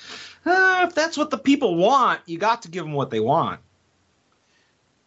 [0.45, 3.59] uh, if that's what the people want, you got to give them what they want.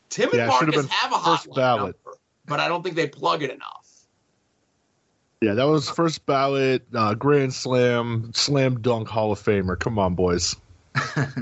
[0.09, 1.97] Tim and Yeah, have Marcus been have a hotline ballot.
[2.05, 3.73] number, but I don't think they plug it enough.
[5.43, 9.79] Yeah, that was first ballot, uh, Grand Slam, Slam Dunk Hall of Famer.
[9.79, 10.57] Come on, boys.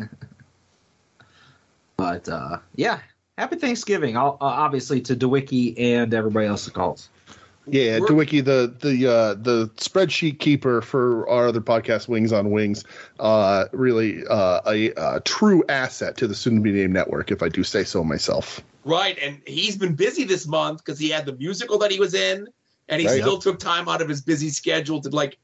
[1.96, 2.98] But uh, yeah,
[3.38, 7.08] happy Thanksgiving, I'll, uh, obviously to DeWicki and everybody else that calls.
[7.66, 12.50] Yeah, We're- DeWicki, the the uh, the spreadsheet keeper for our other podcast, Wings on
[12.50, 12.84] Wings,
[13.20, 17.42] uh, really uh, a, a true asset to the soon to be named network, if
[17.42, 18.60] I do say so myself.
[18.84, 22.12] Right, and he's been busy this month because he had the musical that he was
[22.12, 22.46] in,
[22.90, 23.20] and he Right.
[23.22, 25.38] still took time out of his busy schedule to like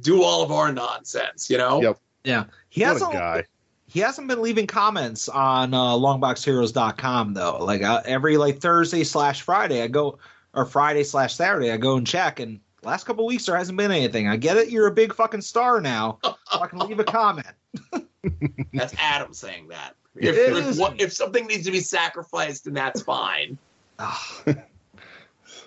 [0.00, 1.50] do all of our nonsense.
[1.50, 1.82] You know.
[1.82, 1.98] Yep.
[2.24, 3.12] Yeah, he What a hasn't.
[3.12, 3.44] guy.
[3.88, 7.58] He hasn't been leaving comments on uh, longboxheroes.com though.
[7.64, 10.18] Like uh, every like Thursday slash Friday, I go
[10.56, 12.40] or Friday slash Saturday, I go and check.
[12.40, 14.26] And last couple of weeks there hasn't been anything.
[14.26, 14.70] I get it.
[14.70, 16.18] You're a big fucking star now.
[16.24, 17.46] I can leave a comment.
[18.72, 19.94] That's Adam saying that.
[20.16, 23.58] If, if, what- if something needs to be sacrificed, then that's fine.
[23.98, 24.14] All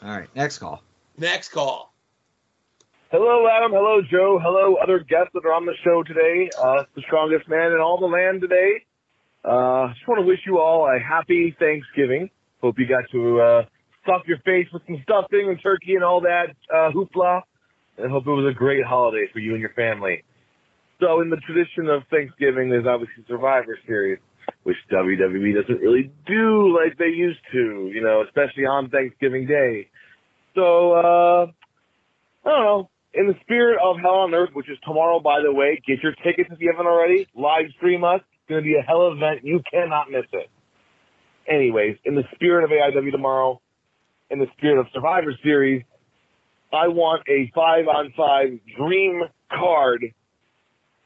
[0.02, 0.82] right, next call.
[1.18, 1.94] Next call.
[3.12, 3.72] Hello, Adam.
[3.72, 4.40] Hello, Joe.
[4.42, 6.50] Hello, other guests that are on the show today.
[6.62, 8.86] Uh, the strongest man in all the land today.
[9.44, 12.30] Uh, just want to wish you all a happy Thanksgiving.
[12.62, 13.66] Hope you got to uh,
[14.10, 17.42] stuff your face with some stuffing and turkey and all that uh, hoopla.
[17.98, 20.24] And hope it was a great holiday for you and your family.
[21.02, 24.20] So, in the tradition of Thanksgiving, there's obviously Survivor Series,
[24.64, 29.90] which WWE doesn't really do like they used to, you know, especially on Thanksgiving Day.
[30.56, 31.46] So, uh,
[32.46, 32.90] I don't know.
[33.14, 36.14] In the spirit of Hell on Earth, which is tomorrow, by the way, get your
[36.24, 37.28] tickets if you haven't already.
[37.36, 38.22] Live stream us.
[38.22, 39.40] It's going to be a hell of an event.
[39.44, 40.50] You cannot miss it.
[41.50, 43.60] Anyways, in the spirit of AIW tomorrow,
[44.30, 45.84] in the spirit of Survivor Series,
[46.72, 50.14] I want a five on five dream card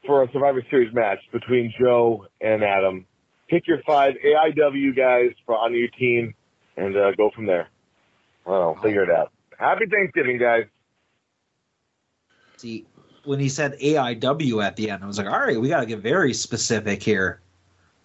[0.06, 3.06] for a Survivor Series match between Joe and Adam.
[3.48, 6.34] Pick your five AIW guys for on your team
[6.76, 7.68] and uh, go from there.
[8.46, 8.82] I don't know.
[8.82, 9.32] Figure it out.
[9.58, 10.64] Happy Thanksgiving, guys.
[12.56, 12.86] See,
[13.24, 15.86] when he said AIW at the end, I was like, all right, we got to
[15.86, 17.40] get very specific here.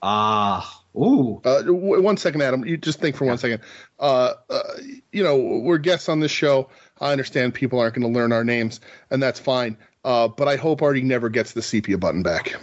[0.01, 1.41] Ah, ooh.
[1.43, 2.65] Uh, w- one second, Adam.
[2.65, 3.61] You just think for one second.
[3.99, 4.61] Uh, uh,
[5.11, 6.69] you know, we're guests on this show.
[6.99, 9.77] I understand people aren't going to learn our names, and that's fine.
[10.03, 12.55] Uh, but I hope Artie never gets the sepia button back.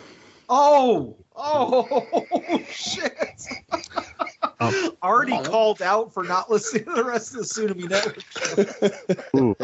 [0.48, 3.14] Oh, oh, shit.
[5.02, 9.34] Already called out for not listening to the rest of the Tsunami Network.
[9.36, 9.56] Ooh.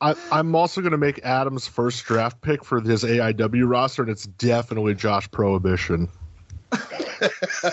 [0.00, 4.10] I, I'm also going to make Adam's first draft pick for his AIW roster, and
[4.10, 6.08] it's definitely Josh Prohibition.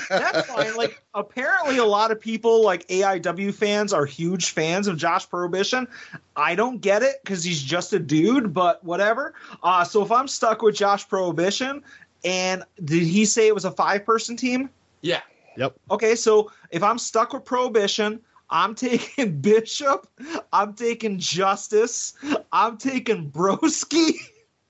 [0.09, 0.75] That's fine.
[0.75, 5.87] Like, apparently, a lot of people, like AIW fans, are huge fans of Josh Prohibition.
[6.35, 9.33] I don't get it because he's just a dude, but whatever.
[9.63, 11.83] Uh, so if I'm stuck with Josh Prohibition,
[12.23, 14.69] and did he say it was a five person team?
[15.01, 15.21] Yeah.
[15.57, 15.75] Yep.
[15.89, 20.07] Okay, so if I'm stuck with Prohibition, I'm taking Bishop,
[20.51, 22.13] I'm taking Justice,
[22.51, 24.13] I'm taking Broski,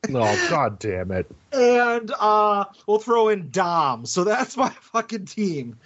[0.10, 1.30] Oh, god damn it.
[1.52, 4.06] and uh, we'll throw in Dom.
[4.06, 5.78] So that's my fucking team.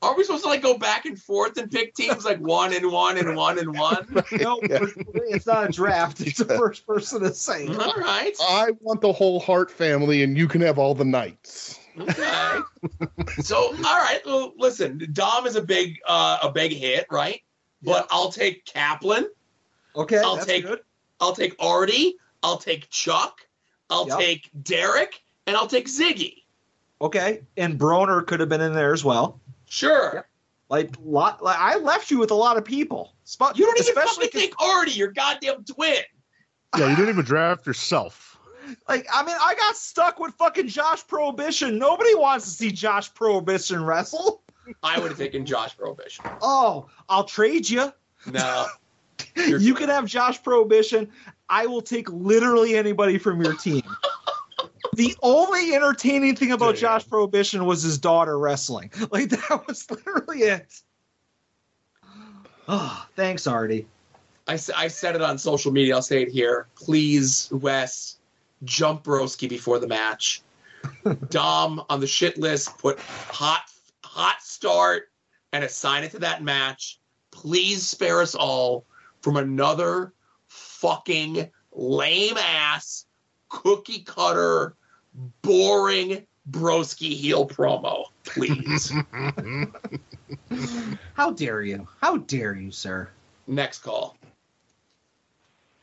[0.00, 2.92] Are we supposed to like go back and forth and pick teams like one and
[2.92, 4.22] one and one and one?
[4.32, 6.20] No, it's not a draft.
[6.20, 7.66] It's the first person to say.
[7.66, 8.36] All right.
[8.40, 11.80] I want the whole Hart family, and you can have all the knights.
[11.98, 12.58] Okay.
[13.40, 14.20] so all right.
[14.26, 17.40] Well, listen, Dom is a big uh, a big hit, right?
[17.82, 19.28] But I'll take Kaplan.
[19.96, 20.80] Okay, I'll that's take good.
[21.20, 22.16] I'll take Artie.
[22.42, 23.40] I'll take Chuck.
[23.90, 24.18] I'll Yep.
[24.18, 26.42] take Derek, and I'll take Ziggy.
[27.00, 29.40] Okay, and Broner could have been in there as well.
[29.68, 30.26] Sure.
[30.70, 33.14] Like lot, like I left you with a lot of people.
[33.24, 35.98] Spot You don't even especially fucking take Artie, your goddamn twin.
[36.78, 38.38] Yeah, you didn't even draft yourself.
[38.88, 41.78] like I mean I got stuck with fucking Josh Prohibition.
[41.78, 44.42] Nobody wants to see Josh Prohibition wrestle.
[44.82, 46.24] I would have taken Josh Prohibition.
[46.40, 47.92] Oh, I'll trade you.
[48.26, 48.66] No.
[49.36, 51.10] You're- You can have Josh Prohibition.
[51.48, 53.82] I will take literally anybody from your team.
[54.94, 56.80] the only entertaining thing about Damn.
[56.80, 58.90] Josh Prohibition was his daughter wrestling.
[59.10, 60.82] Like that was literally it.
[62.66, 63.86] Oh, thanks, Artie.
[64.46, 65.94] I said it on social media.
[65.94, 66.66] I'll say it here.
[66.74, 68.18] Please, Wes,
[68.64, 70.42] jump Broski before the match.
[71.30, 72.76] Dom on the shit list.
[72.78, 73.62] Put hot
[74.04, 75.10] hot start
[75.52, 76.98] and assign it to that match.
[77.30, 78.84] Please spare us all
[79.22, 80.12] from another
[80.84, 83.06] fucking lame ass
[83.48, 84.74] cookie cutter
[85.40, 88.04] boring broski heel promo.
[88.24, 88.92] Please.
[91.14, 91.88] How dare you?
[92.02, 93.08] How dare you, sir?
[93.46, 94.18] Next call.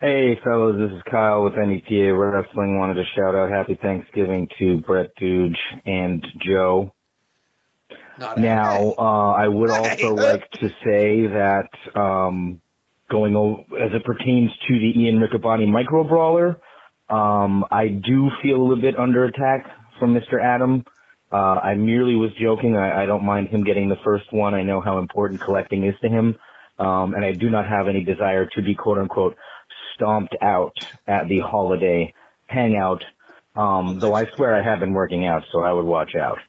[0.01, 2.77] Hey, fellas, this is Kyle with NEPA Wrestling.
[2.77, 6.93] Wanted to shout out Happy Thanksgiving to Brett Dooge and Joe.
[8.19, 12.61] Not Now, uh, I would also like to say that um,
[13.11, 13.35] going
[13.79, 16.57] as it pertains to the Ian Riccaboni micro brawler,
[17.09, 19.69] um, I do feel a little bit under attack
[19.99, 20.41] from Mr.
[20.41, 20.85] Adam.
[21.31, 22.75] Uh, I merely was joking.
[22.77, 24.53] I, I don't mind him getting the first one.
[24.53, 26.35] I know how important collecting is to him.
[26.79, 29.35] Um, and I do not have any desire to be quote unquote
[29.93, 30.73] stomped out
[31.07, 32.13] at the holiday
[32.47, 33.03] hangout.
[33.55, 36.39] Um, though I swear I have been working out, so I would watch out.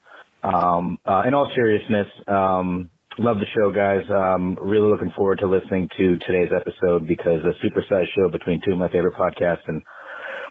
[0.43, 4.05] Um, uh, in all seriousness, um, love the show, guys.
[4.10, 8.72] Um, really looking forward to listening to today's episode because a supersized show between two
[8.72, 9.82] of my favorite podcasts and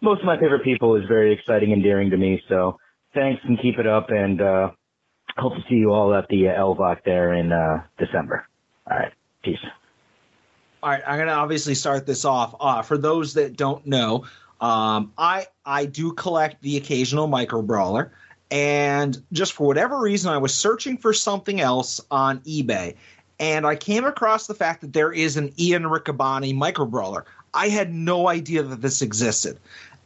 [0.01, 2.41] most of my favorite people is very exciting and endearing to me.
[2.49, 2.77] So
[3.13, 4.71] thanks and keep it up and, uh,
[5.38, 8.47] hope to see you all at the uh, LVOC there in, uh, December.
[8.89, 9.13] All right.
[9.43, 9.57] Peace.
[10.83, 12.55] All right, I'm gonna obviously start this off.
[12.59, 14.25] Uh, for those that don't know,
[14.59, 18.13] um, I I do collect the occasional micro brawler,
[18.52, 22.95] and just for whatever reason, I was searching for something else on eBay,
[23.40, 27.26] and I came across the fact that there is an Ian Riccaboni micro brawler.
[27.53, 29.57] I had no idea that this existed.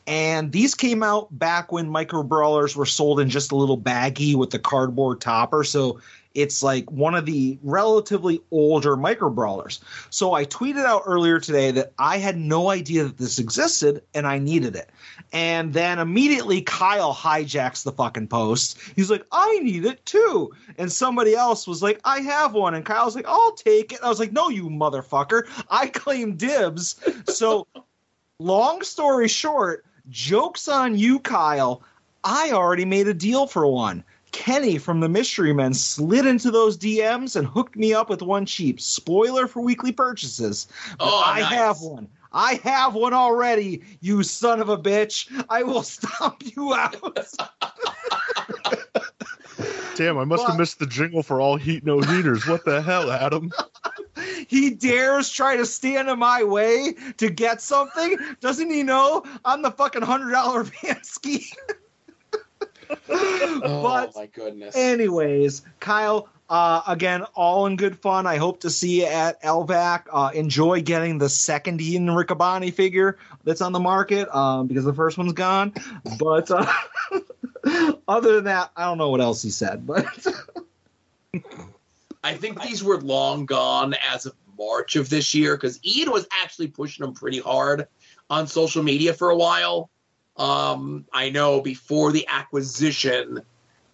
[0.08, 4.36] And these came out back when micro brawlers were sold in just a little baggie
[4.36, 5.64] with the cardboard topper.
[5.64, 6.00] So
[6.36, 9.80] it's like one of the relatively older micro brawlers.
[10.10, 14.28] So I tweeted out earlier today that I had no idea that this existed and
[14.28, 14.90] I needed it.
[15.32, 18.78] And then immediately Kyle hijacks the fucking post.
[18.95, 20.52] He's like, I need it too.
[20.78, 22.76] And somebody else was like, I have one.
[22.76, 23.99] And Kyle's like, I'll take it.
[24.03, 25.44] I was like, no, you motherfucker.
[25.70, 26.99] I claim dibs.
[27.28, 27.66] So
[28.40, 31.82] long story short, joke's on you, Kyle.
[32.26, 34.03] I already made a deal for one.
[34.36, 38.45] Kenny from the Mystery Men slid into those DMs and hooked me up with one
[38.45, 38.82] cheap.
[38.82, 40.68] Spoiler for weekly purchases.
[40.99, 41.53] But Oh, I nice.
[41.53, 42.10] have one.
[42.34, 45.32] I have one already, you son of a bitch.
[45.49, 46.98] I will stomp you out.
[49.95, 52.45] Damn, I must have missed the jingle for all heat no heaters.
[52.45, 53.53] What the hell, Adam?
[54.49, 58.18] he dares try to stand in my way to get something.
[58.41, 61.45] Doesn't he know I'm the fucking hundred dollar Vansky?
[63.57, 64.76] Oh but my goodness.
[64.76, 68.28] Anyways, Kyle, uh, again, all in good fun.
[68.28, 70.03] I hope to see you at LVAC.
[70.12, 74.94] Uh, enjoy getting the second Ian Riccaboni figure that's on the market um, because the
[74.94, 75.74] first one's gone.
[76.20, 76.72] But uh,
[78.07, 79.88] other than that, I don't know what else he said.
[79.88, 80.06] But
[82.24, 86.28] I think these were long gone as of March of this year because Ian was
[86.44, 87.88] actually pushing them pretty hard
[88.30, 89.90] on social media for a while.
[90.38, 93.41] Um, I know before the acquisition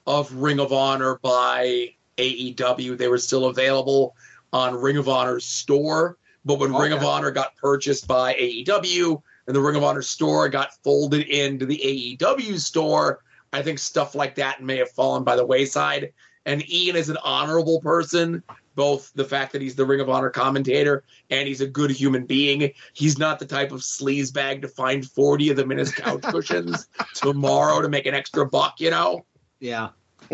[0.08, 4.16] of Ring of Honor by AEW, they were still available
[4.52, 6.18] on Ring of Honor's store.
[6.44, 10.50] But when Ring of Honor got purchased by AEW and the Ring of Honor store
[10.50, 13.20] got folded into the AEW store,
[13.54, 16.12] I think stuff like that may have fallen by the wayside.
[16.46, 18.42] And Ian is an honorable person,
[18.76, 22.26] both the fact that he's the Ring of Honor commentator and he's a good human
[22.26, 22.72] being.
[22.94, 26.88] He's not the type of sleazebag to find 40 of them in his couch cushions
[27.14, 29.26] tomorrow to make an extra buck, you know?
[29.60, 29.90] yeah.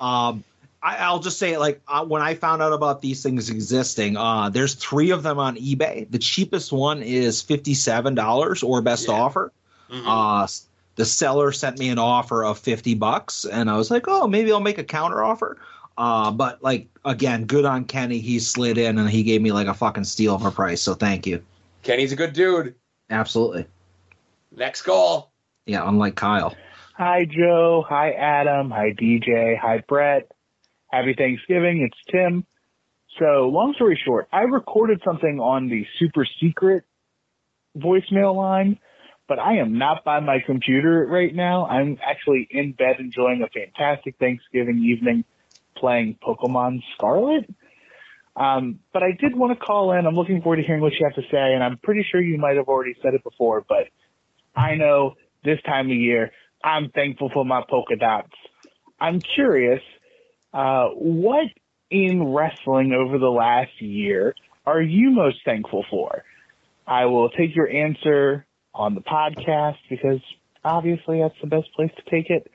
[0.00, 0.44] um,
[0.82, 4.48] I, I'll just say like uh, when I found out about these things existing, uh,
[4.48, 6.10] there's three of them on eBay.
[6.10, 9.14] The cheapest one is fifty seven dollars or best Yeah.
[9.14, 9.52] offer.
[9.90, 10.04] Mhm.
[10.06, 10.46] Uh,
[10.96, 14.52] the seller sent me an offer of fifty bucks, and I was like, oh, maybe
[14.52, 15.58] I'll make a counter offer.
[16.00, 18.20] Uh, but like again, good on Kenny.
[18.20, 20.80] He slid in and he gave me like a fucking steal of a price.
[20.80, 21.42] So thank you.
[21.82, 22.74] Kenny's a good dude.
[23.10, 23.66] Absolutely.
[24.50, 25.30] Next call.
[25.66, 26.56] Yeah, unlike Kyle.
[26.96, 27.84] Hi, Joe.
[27.86, 28.70] Hi, Adam.
[28.70, 29.58] Hi, DJ.
[29.58, 30.32] Hi, Brett.
[30.90, 31.82] Happy Thanksgiving.
[31.82, 32.46] It's Tim.
[33.18, 36.84] So, long story short, I recorded something on the super secret
[37.76, 38.78] voicemail line,
[39.28, 41.66] but I am not by my computer right now.
[41.66, 45.24] I'm actually in bed enjoying a fantastic Thanksgiving evening
[45.80, 47.52] playing Pokemon Scarlet.
[48.36, 50.06] Um, but I did want to call in.
[50.06, 52.38] I'm looking forward to hearing what you have to say, and I'm pretty sure you
[52.38, 53.88] might have already said it before, but
[54.54, 56.30] I know this time of year,
[56.62, 58.32] I'm thankful for my polka dots.
[59.00, 59.82] I'm curious,
[60.52, 61.46] uh, what
[61.90, 64.34] in wrestling over the last year
[64.66, 66.24] are you most thankful for?
[66.86, 70.20] I will take your answer on the podcast because
[70.64, 72.50] obviously that's the best place to take it.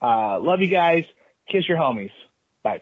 [0.00, 1.04] Uh, love you guys.
[1.50, 2.12] Kiss your homies.
[2.64, 2.80] Bye.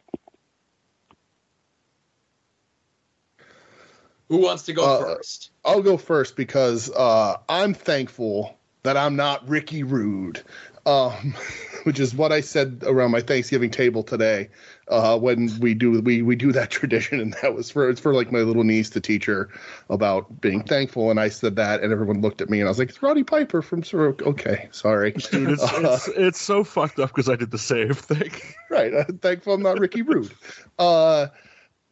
[4.29, 5.51] Who wants to go Uh, first?
[5.63, 10.43] I'll go first because uh, I'm thankful that I'm not Ricky Rude,
[10.87, 11.35] um,
[11.83, 14.49] which is what I said around my Thanksgiving table today
[14.93, 18.15] uh, when we do we we do that tradition, and that was for it's for
[18.15, 19.49] like my little niece to teach her
[19.91, 22.79] about being thankful, and I said that, and everyone looked at me, and I was
[22.79, 26.99] like, "It's Roddy Piper from Sir." Okay, sorry, Dude, it's, Uh, it's, it's so fucked
[26.99, 28.31] up because I did the same thing.
[28.71, 28.93] right.
[28.95, 30.33] I'm thankful I'm not Ricky Rude.
[30.79, 31.29] Uh,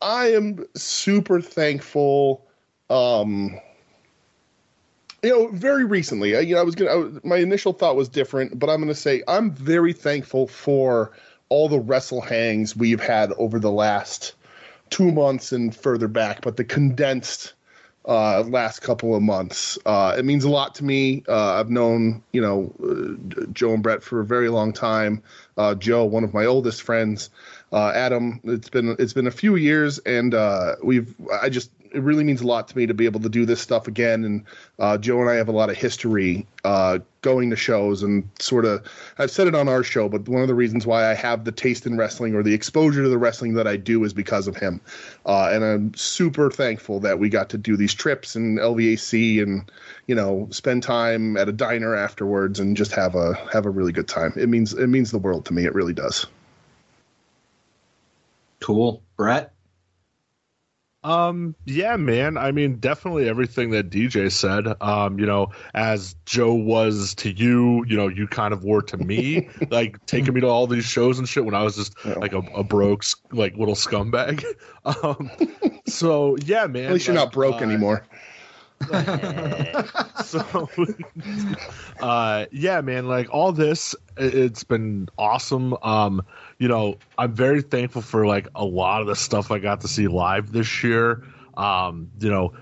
[0.03, 2.47] I am super thankful.
[2.91, 3.59] Um,
[5.23, 6.91] you know, very recently, I, you know, I was gonna.
[6.91, 11.13] I, my initial thought was different, but I'm gonna say I'm very thankful for
[11.51, 14.35] all the wrestle hangs we've had over the last
[14.89, 17.53] two months and further back, but the condensed
[18.07, 19.79] uh, last couple of months.
[19.85, 21.23] Uh, it means a lot to me.
[21.29, 25.23] Uh, I've known, you know, uh, Joe and Brett for a very long time.
[25.57, 27.31] Uh, Joe, one of my oldest friends.
[27.73, 31.15] Uh, Adam, it's been it's been a few years, and uh, we've.
[31.41, 33.61] I just it really means a lot to me to be able to do this
[33.61, 34.25] stuff again.
[34.25, 34.45] And
[34.79, 38.65] uh, Joe and I have a lot of history uh, going to shows and sort
[38.65, 38.87] of.
[39.19, 41.53] I've said it on our show, but one of the reasons why I have the
[41.53, 44.57] taste in wrestling or the exposure to the wrestling that I do is because of
[44.57, 44.81] him.
[45.27, 49.71] Uh, and I'm super thankful that we got to do these trips and LVAC and
[50.07, 53.93] you know spend time at a diner afterwards and just have a have a really
[53.93, 54.33] good time.
[54.37, 55.65] It means it means the world to me.
[55.65, 56.27] It really does.
[58.61, 59.03] Cool.
[59.17, 59.55] Brett?
[61.03, 62.37] Um, yeah, man.
[62.37, 64.67] I mean, definitely everything that DJ said.
[64.83, 68.97] Um, you know, as Joe was to you, you know, you kind of were to
[68.99, 72.15] me, like taking me to all these shows and shit when I was just Yeah.
[72.15, 73.03] like a, a broke,
[73.33, 74.45] like little scumbag.
[74.83, 75.31] Um,
[75.87, 76.87] so yeah, man.
[76.87, 78.07] At least you're not broke uh, anymore.
[80.25, 80.69] so
[82.01, 85.77] uh yeah man like all this it's been awesome.
[85.83, 86.23] Um
[86.59, 89.89] you know i'm very thankful for like a lot of the stuff i got to
[89.89, 91.23] see live this year.
[91.59, 92.55] Um you know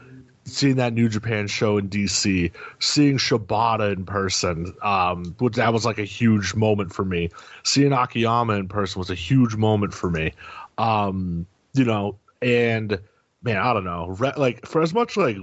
[0.44, 2.50] seeing that new japan show in dc
[2.80, 7.30] seeing shibata in person um which that was like a huge moment for me.
[7.62, 10.32] Seeing akiyama in person was a huge moment for me.
[10.78, 12.98] Um you know and
[13.42, 15.36] man i don't know like for as much like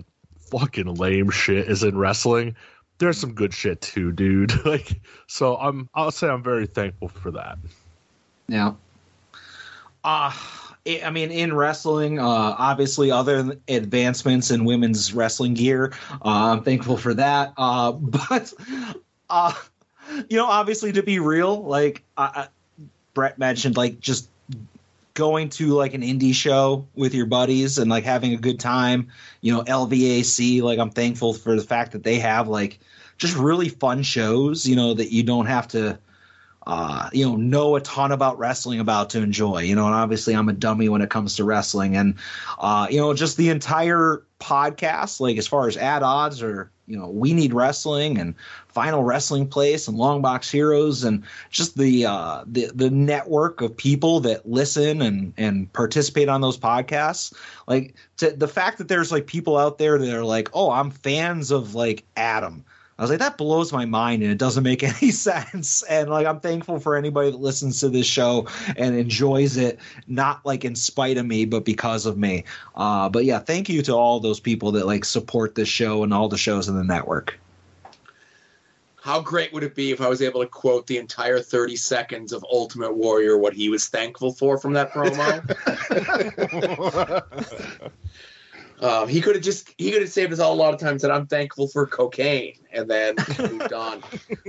[0.51, 2.55] fucking lame shit is in wrestling,
[2.97, 4.65] there's some good shit too, dude.
[4.65, 7.57] like, so I'm, I'll say I'm very thankful for that.
[8.47, 8.73] Yeah.
[10.03, 10.31] Uh,
[10.87, 16.63] I I mean, in wrestling, uh, obviously, other advancements in women's wrestling gear, uh, I'm
[16.63, 17.53] thankful for that.
[17.57, 18.53] Uh, but,
[19.29, 19.53] uh,
[20.29, 22.47] you know, obviously, to be real, like uh, uh,
[23.13, 24.29] Brett mentioned, like just
[25.15, 29.07] going to like an indie show with your buddies and like having a good time,
[29.41, 32.79] you know, LVAC, like I'm thankful for the fact that they have like
[33.17, 35.97] just really fun shows, you know, that you don't have to
[36.67, 39.59] uh, you know, know a ton about wrestling about to enjoy.
[39.59, 42.15] You know, and obviously I'm a dummy when it comes to wrestling, and
[42.59, 46.97] uh, you know, just the entire podcast, like as far as ad odds or you
[46.97, 48.35] know, we need wrestling and
[48.67, 53.75] final wrestling place and long box heroes and just the uh, the the network of
[53.75, 57.33] people that listen and and participate on those podcasts.
[57.67, 60.91] Like to, the fact that there's like people out there that are like, oh, I'm
[60.91, 62.63] fans of like Adam.
[62.97, 65.83] I was like, that blows my mind and it doesn't make any sense.
[65.83, 68.47] And like, I'm thankful for anybody that listens to this show
[68.77, 72.45] and enjoys it, not like in spite of me, but because of me.
[72.75, 76.13] Uh, but yeah, thank you to all those people that like support this show and
[76.13, 77.37] all the shows in the network.
[79.01, 82.31] how great would it be if I was able to quote the entire 30 seconds
[82.33, 85.43] of Ultimate Warrior, what he was thankful for from that promo?
[88.81, 91.01] um, he could have just he could have saved us all a lot of times
[91.01, 94.03] that I'm thankful for cocaine and then moved on.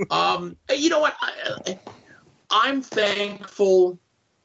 [0.09, 1.15] Um, you know what?
[1.21, 1.79] I,
[2.49, 3.99] I'm thankful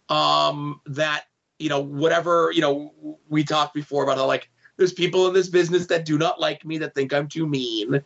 [0.08, 1.24] um, that
[1.58, 5.48] you know whatever you know we talked before about how like there's people in this
[5.48, 8.02] business that do not like me that think I'm too mean.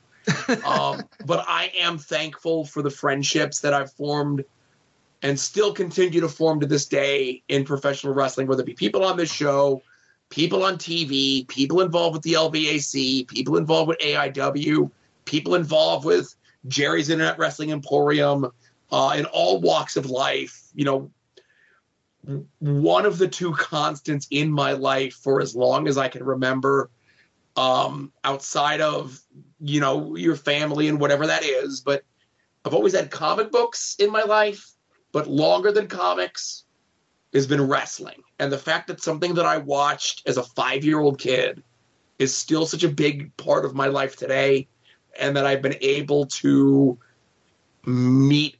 [0.65, 4.45] um, but I am thankful for the friendships that I've formed
[5.23, 9.05] and still continue to form to this day in professional wrestling, whether it be people
[9.05, 9.83] on this show,
[10.31, 14.91] people on TV, people involved with the LVAC, people involved with AIW,
[15.25, 16.35] people involved with
[16.67, 18.51] Jerry's Internet Wrestling Emporium,
[18.91, 20.69] uh, in all walks of life.
[20.75, 21.11] You know,
[22.59, 26.91] one of the two constants in my life for as long as I can remember,
[27.57, 29.21] um, outside of
[29.61, 31.81] you know your family and whatever that is.
[31.81, 32.05] But
[32.65, 34.73] I've always had comic books in my life,
[35.13, 36.66] but longer than comics
[37.37, 38.23] has been wrestling.
[38.39, 41.63] And the fact that something that I watched as a five year old kid
[42.19, 44.69] is still such a big part of my life today,
[45.19, 46.99] and that I've been able to
[47.85, 48.57] meet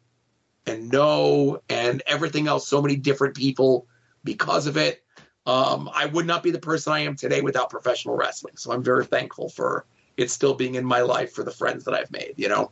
[0.67, 3.87] and know and everything else, so many different people
[4.25, 5.03] because of it.
[5.47, 8.57] Um, I would not be the person I am today without professional wrestling.
[8.57, 9.87] So I'm very thankful for
[10.17, 12.71] it still being in my life for the friends that I've made, you know?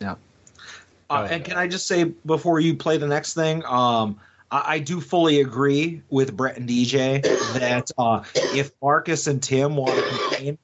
[0.00, 0.14] Yeah.
[1.10, 4.18] Uh, and can I just say before you play the next thing, um,
[4.54, 7.22] I, I do fully agree with Brett and DJ
[7.58, 10.58] that uh, if Marcus and Tim want to complain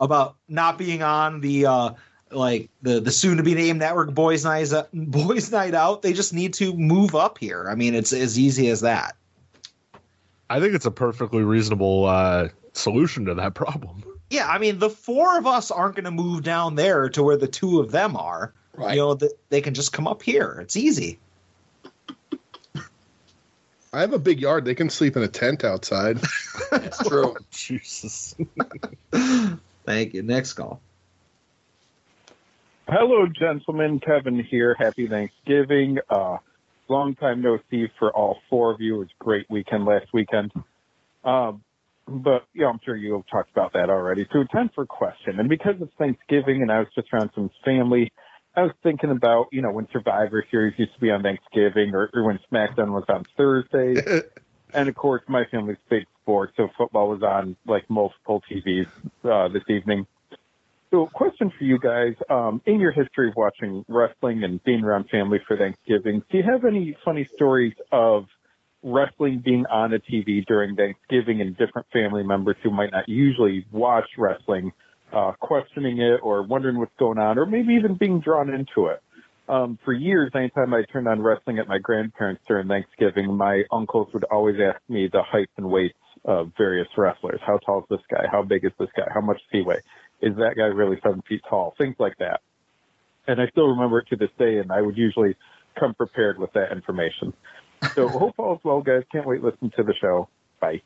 [0.00, 1.90] about not being on the uh,
[2.30, 6.32] like the the soon to be named network boys night boys night out, they just
[6.32, 7.68] need to move up here.
[7.68, 9.16] I mean, it's as easy as that.
[10.48, 14.04] I think it's a perfectly reasonable uh, solution to that problem.
[14.30, 17.36] Yeah, I mean, the four of us aren't going to move down there to where
[17.36, 18.54] the two of them are.
[18.74, 18.94] Right.
[18.94, 20.58] You know, th- they can just come up here.
[20.62, 21.18] It's easy.
[23.92, 24.64] I have a big yard.
[24.64, 26.18] They can sleep in a tent outside.
[26.70, 27.36] That's true.
[27.50, 28.34] Jesus.
[29.12, 30.22] Thank you.
[30.22, 30.80] Next call.
[32.88, 34.00] Hello, gentlemen.
[34.00, 34.74] Kevin here.
[34.78, 35.98] Happy Thanksgiving.
[36.08, 36.38] Uh,
[36.88, 38.96] long time no see for all four of you.
[38.96, 40.52] It was a great weekend last weekend.
[41.24, 41.62] Um,
[42.08, 44.26] but yeah, I'm sure you have talked about that already.
[44.32, 45.38] So time for a question.
[45.38, 48.12] And because it's Thanksgiving and I was just around some family,
[48.54, 52.10] I was thinking about, you know, when Survivor Series used to be on Thanksgiving or,
[52.12, 54.22] or when SmackDown was on Thursday.
[54.74, 58.86] and of course, my family's big sports, so football was on like multiple TVs
[59.24, 60.06] uh, this evening.
[60.90, 65.08] So, question for you guys: um, In your history of watching wrestling and being around
[65.08, 68.26] family for Thanksgiving, do you have any funny stories of
[68.82, 73.64] wrestling being on a TV during Thanksgiving and different family members who might not usually
[73.70, 74.72] watch wrestling,
[75.12, 79.02] uh, questioning it or wondering what's going on, or maybe even being drawn into it?
[79.48, 84.08] Um, for years, anytime I turned on wrestling at my grandparents during Thanksgiving, my uncles
[84.14, 87.40] would always ask me the heights and weights of various wrestlers.
[87.44, 88.26] How tall is this guy?
[88.30, 89.08] How big is this guy?
[89.12, 89.80] How much does he weigh?
[90.20, 91.74] Is that guy really seven feet tall?
[91.76, 92.40] Things like that.
[93.26, 95.36] And I still remember it to this day, and I would usually
[95.78, 97.32] come prepared with that information.
[97.94, 99.02] So hope all is well, guys.
[99.10, 100.28] Can't wait to listen to the show.
[100.60, 100.82] Bye.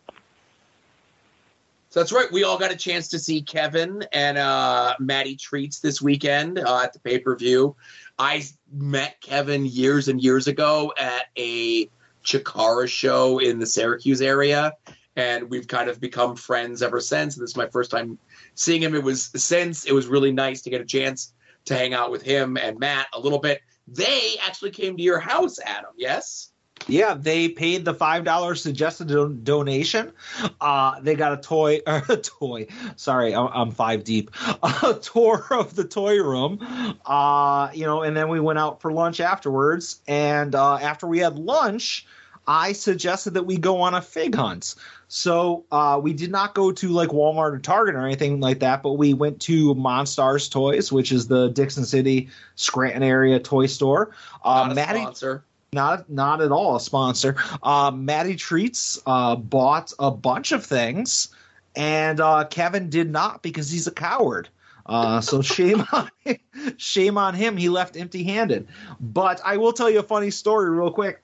[1.97, 2.31] So that's right.
[2.31, 6.83] We all got a chance to see Kevin and uh, Maddie Treats this weekend uh,
[6.83, 7.75] at the pay per view.
[8.19, 11.89] I met Kevin years and years ago at a
[12.23, 14.75] Chikara show in the Syracuse area,
[15.17, 17.35] and we've kind of become friends ever since.
[17.35, 18.19] This is my first time
[18.55, 18.95] seeing him.
[18.95, 21.33] It was since it was really nice to get a chance
[21.65, 23.63] to hang out with him and Matt a little bit.
[23.89, 25.93] They actually came to your house, Adam.
[25.97, 26.53] Yes.
[26.89, 30.13] Yeah, they paid the five dollars suggested don- donation.
[30.61, 32.67] Uh, they got a toy, or a toy.
[32.97, 34.31] Sorry, I'm, I'm five deep.
[34.83, 36.59] A tour of the toy room.
[37.05, 40.01] Uh, you know, and then we went out for lunch afterwards.
[40.07, 42.07] And uh, after we had lunch,
[42.47, 44.77] I suggested that we go on a fig hunt.
[45.09, 48.83] So uh, we did not go to like Walmart or Target or anything like that,
[48.83, 54.13] but we went to Monstars Toys, which is the Dickson City, Scranton area toy store.
[54.45, 55.45] Uh, Maddie, sponsor.
[55.77, 57.37] Not not at all a sponsor.
[57.63, 61.29] Uh, Maddie Treats uh, bought a bunch of things,
[61.77, 64.49] and uh, Kevin did not because he's a coward.
[64.87, 66.39] Uh, so shame on him.
[66.77, 67.57] shame on him.
[67.57, 68.67] He left empty-handed.
[69.01, 71.23] But I will tell you a funny story real quick.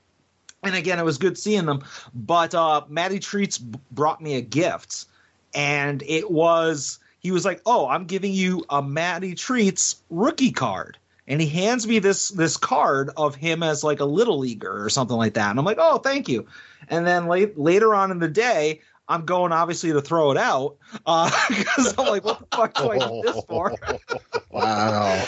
[0.63, 1.83] And again, it was good seeing them.
[2.15, 5.07] But uh, Maddie Treats brought me a gift,
[5.55, 10.99] and it was he was like, "Oh, I'm giving you a Maddie Treats rookie card."
[11.27, 14.89] And he hands me this this card of him as like a little leaguer or
[14.89, 16.47] something like that and i'm like oh thank you
[16.89, 20.77] and then late, later on in the day i'm going obviously to throw it out
[21.07, 23.75] uh, because i'm like what the fuck do i need this for
[24.53, 25.15] Wow.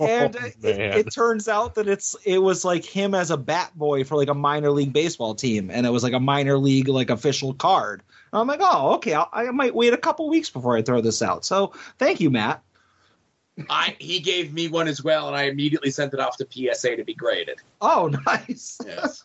[0.00, 3.70] and oh, it, it turns out that it's it was like him as a bat
[3.76, 6.88] boy for like a minor league baseball team, and it was like a minor league
[6.88, 8.02] like official card.
[8.32, 11.00] And I'm like, oh, okay, I'll, I might wait a couple weeks before I throw
[11.00, 11.44] this out.
[11.44, 12.60] So thank you, Matt.
[13.70, 16.96] I he gave me one as well, and I immediately sent it off to PSA
[16.96, 17.58] to be graded.
[17.80, 18.78] Oh, nice.
[18.84, 19.24] Yes.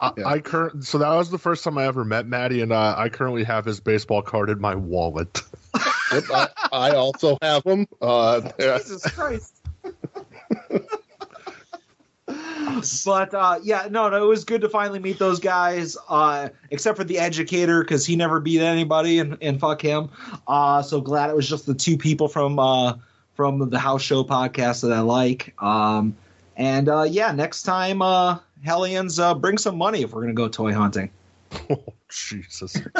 [0.00, 2.94] I, I current so that was the first time I ever met Maddie, and uh,
[2.96, 5.40] I currently have his baseball card in my wallet.
[6.12, 7.86] Yep, I, I also have them.
[8.02, 8.76] Uh, yeah.
[8.76, 9.62] Jesus Christ.
[13.06, 15.96] but uh, yeah, no, no, it was good to finally meet those guys.
[16.10, 20.10] Uh, except for the educator because he never beat anybody, and, and fuck him.
[20.46, 22.92] Uh, so glad it was just the two people from uh,
[23.34, 25.54] from the House Show podcast that I like.
[25.62, 26.16] Um,
[26.56, 30.48] and uh, yeah, next time, uh, Hellions, uh, bring some money if we're gonna go
[30.48, 31.10] toy hunting.
[31.70, 32.76] oh, Jesus.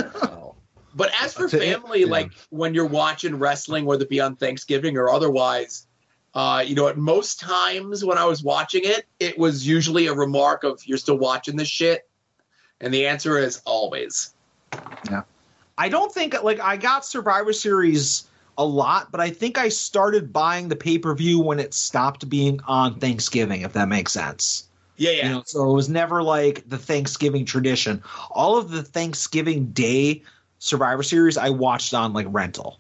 [0.95, 2.07] But as for I'll tell you- family, yeah.
[2.07, 5.87] like when you're watching wrestling, whether it be on Thanksgiving or otherwise,
[6.35, 10.13] uh, you know, at most times when I was watching it, it was usually a
[10.15, 12.07] remark of "You're still watching this shit,"
[12.81, 14.35] and the answer is always.
[15.11, 15.23] Yeah.
[15.79, 18.25] I don't think like I got Survivor Series
[18.59, 22.29] a lot, but I think I started buying the pay per view when it stopped
[22.29, 24.69] being on Thanksgiving, if that makes sense.
[24.97, 25.27] Yeah, yeah.
[25.27, 28.03] You know, so it was never like the Thanksgiving tradition.
[28.31, 30.23] All of the Thanksgiving Day
[30.59, 32.79] Survivor Series I watched on like rental.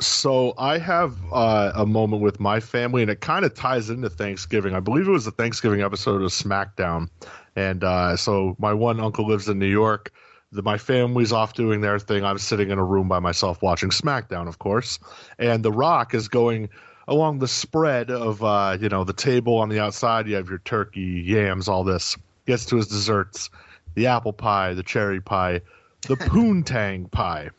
[0.00, 4.08] So I have uh, a moment with my family, and it kind of ties into
[4.08, 4.74] Thanksgiving.
[4.74, 7.08] I believe it was the Thanksgiving episode of SmackDown,
[7.54, 10.12] and uh, so my one uncle lives in New York.
[10.52, 12.24] The, my family's off doing their thing.
[12.24, 14.98] I'm sitting in a room by myself watching SmackDown, of course,
[15.38, 16.68] and The Rock is going
[17.08, 20.26] along the spread of uh, you know the table on the outside.
[20.26, 22.16] You have your turkey, yams, all this.
[22.46, 23.50] Gets to his desserts,
[23.94, 25.60] the apple pie, the cherry pie,
[26.02, 27.50] the poontang pie.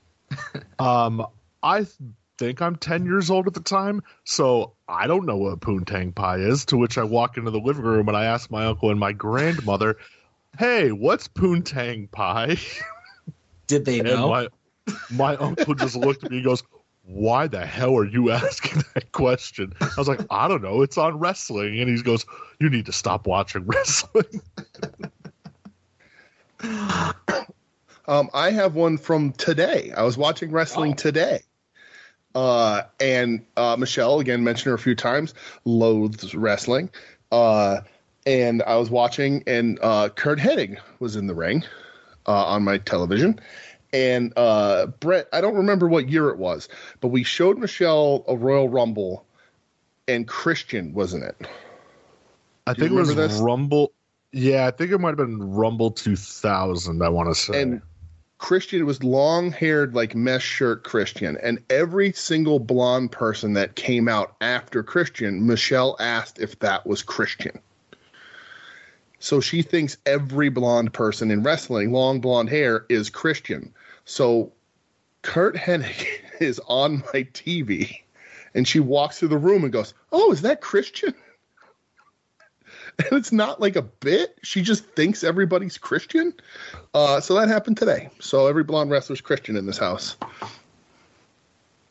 [0.78, 1.26] Um,
[1.61, 1.86] I
[2.38, 6.38] think I'm 10 years old at the time, so I don't know what poontang pie
[6.38, 6.65] is.
[6.65, 9.14] To which I walk into the living room and I ask my uncle and my
[9.14, 9.98] grandmother,
[10.58, 12.58] "Hey, what's poontang pie?"
[13.74, 14.30] Did they and know?
[14.30, 14.48] my
[15.10, 16.61] my uncle just looked at me and goes,
[17.06, 20.84] "Why the hell are you asking that question?" I was like, "I don't know.
[20.84, 22.24] It's on wrestling." And he goes,
[22.60, 24.42] "You need to stop watching wrestling."
[28.06, 29.92] Um, I have one from today.
[29.95, 31.40] I was watching wrestling today.
[32.35, 35.34] Uh, and uh, Michelle, again, mentioned her a few times,
[35.66, 36.90] loathes wrestling.
[37.32, 37.80] Uh,
[38.26, 41.64] and I was watching, and uh, Curt Hennig was in the ring
[42.27, 43.40] uh, on my television.
[43.92, 46.68] And uh, Brett, I don't remember what year it was,
[47.00, 49.26] but we showed Michelle a Royal Rumble,
[50.08, 51.35] and Christian was in it.
[52.66, 53.40] I Do think it was remember this?
[53.40, 53.92] Rumble.
[54.32, 57.03] Yeah, I think it might have been Rumble 2000.
[57.03, 57.61] I want to say.
[57.61, 57.82] and
[58.43, 61.38] Christian was long haired, like mesh shirt Christian.
[61.42, 67.03] And every single blonde person that came out after Christian, Michelle asked if that was
[67.03, 67.61] Christian.
[69.24, 73.74] So she thinks every blonde person in wrestling, long blonde hair, is Christian.
[74.03, 74.52] So
[75.22, 76.06] Curt Hennig
[76.42, 78.02] is on my TV
[78.53, 81.16] and she walks through the room and goes, Oh, is that Christian?
[83.00, 84.38] And it's not like a bit.
[84.43, 86.32] She just thinks everybody's Christian.
[86.93, 88.10] Uh, so that happened today.
[88.19, 90.16] So every blonde wrestler's Christian in this house.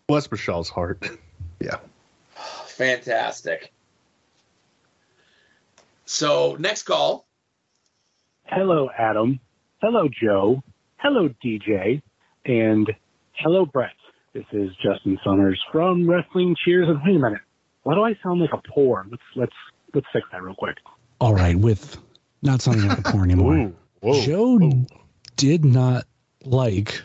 [0.07, 1.09] Bless Michelle's heart.
[1.59, 1.78] Yeah.
[2.67, 3.73] Fantastic.
[6.05, 7.26] So next call.
[8.44, 9.40] Hello, Adam.
[9.81, 10.62] Hello, Joe.
[10.98, 12.02] Hello, DJ.
[12.44, 12.90] And
[13.32, 13.92] hello, Brett.
[14.34, 16.89] This is Justin Summers from Wrestling Cheers.
[16.89, 17.40] And wait a minute.
[17.82, 19.08] Why do I sound like a porn?
[19.10, 19.52] Let's let's
[19.94, 20.76] let's fix that real quick.
[21.20, 21.98] All right, with
[22.42, 23.72] not sounding like a porn anymore.
[24.22, 24.58] Joe
[25.36, 26.05] did not
[26.44, 27.00] like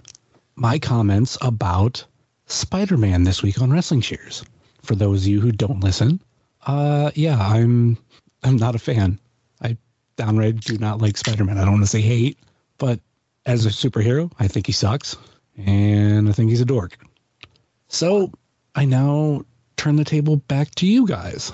[0.56, 2.06] my comments about
[2.48, 4.44] Spider Man this week on Wrestling Cheers.
[4.82, 6.22] For those of you who don't listen,
[6.66, 7.98] uh, yeah, I'm
[8.44, 9.20] I'm not a fan.
[9.62, 9.78] I
[10.16, 11.58] downright do not like Spider Man.
[11.58, 12.38] I don't want to say hate,
[12.78, 13.00] but
[13.46, 15.16] as a superhero, I think he sucks,
[15.58, 16.98] and I think he's a dork.
[17.88, 18.32] So
[18.76, 19.44] I now
[19.78, 21.52] turn the table back to you guys.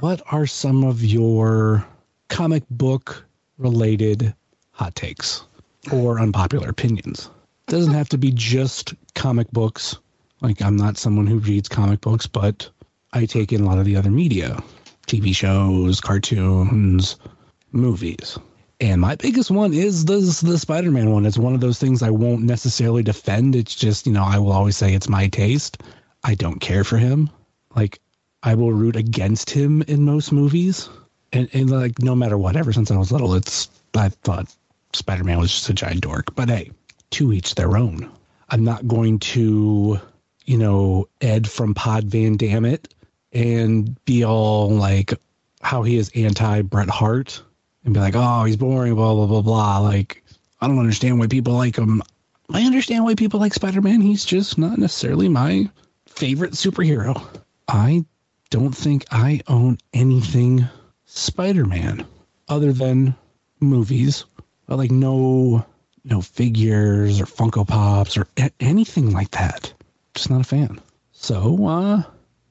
[0.00, 1.86] What are some of your
[2.28, 3.24] comic book
[3.58, 4.34] related
[4.72, 5.44] hot takes
[5.92, 7.30] or unpopular opinions?
[7.66, 9.96] Doesn't have to be just comic books.
[10.40, 12.68] Like I'm not someone who reads comic books, but
[13.12, 14.62] I take in a lot of the other media,
[15.06, 17.16] TV shows, cartoons,
[17.72, 18.38] movies.
[18.80, 21.24] And my biggest one is the the Spider-Man one.
[21.24, 23.56] It's one of those things I won't necessarily defend.
[23.56, 25.82] It's just, you know, I will always say it's my taste.
[26.24, 27.30] I don't care for him.
[27.74, 28.00] Like
[28.42, 30.90] I will root against him in most movies.
[31.32, 34.54] And, and like no matter what, ever since I was little, it's I thought
[34.92, 36.34] Spider-Man was just a giant dork.
[36.34, 36.70] But hey,
[37.12, 38.10] to each their own.
[38.50, 40.00] I'm not going to,
[40.44, 42.92] you know, Ed from Pod Van Dam it
[43.32, 45.14] and be all like
[45.62, 47.42] how he is anti Bret Hart
[47.84, 49.78] and be like, oh, he's boring, blah, blah, blah, blah.
[49.78, 50.22] Like,
[50.60, 52.02] I don't understand why people like him.
[52.52, 54.00] I understand why people like Spider Man.
[54.00, 55.68] He's just not necessarily my
[56.06, 57.20] favorite superhero.
[57.68, 58.04] I
[58.50, 60.68] don't think I own anything
[61.04, 62.06] Spider Man
[62.48, 63.14] other than
[63.60, 64.24] movies,
[64.68, 65.64] like no
[66.04, 68.28] no figures or Funko Pops or
[68.60, 69.72] anything like that.
[70.14, 70.80] Just not a fan.
[71.12, 72.02] So, uh,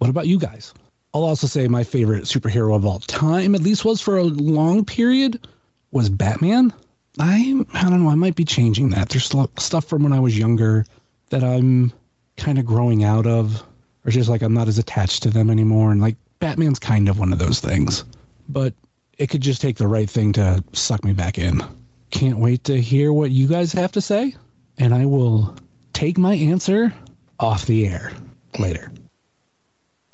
[0.06, 0.72] what about you guys?
[1.16, 4.85] I'll also say my favorite superhero of all time, at least was for a long
[4.85, 5.48] period,
[5.92, 6.72] was Batman.
[7.17, 8.11] I I don't know.
[8.11, 9.09] I might be changing that.
[9.09, 10.85] There's stuff from when I was younger
[11.30, 11.92] that I'm
[12.38, 13.64] kind of growing out of,
[14.06, 15.92] or just like I'm not as attached to them anymore.
[15.92, 18.03] And like Batman's kind of one of those things,
[18.48, 18.75] but
[19.17, 21.64] it could just take the right thing to suck me back in.
[22.11, 24.35] Can't wait to hear what you guys have to say,
[24.77, 25.56] and I will
[25.93, 26.93] take my answer
[27.40, 28.11] off the air
[28.59, 28.92] later.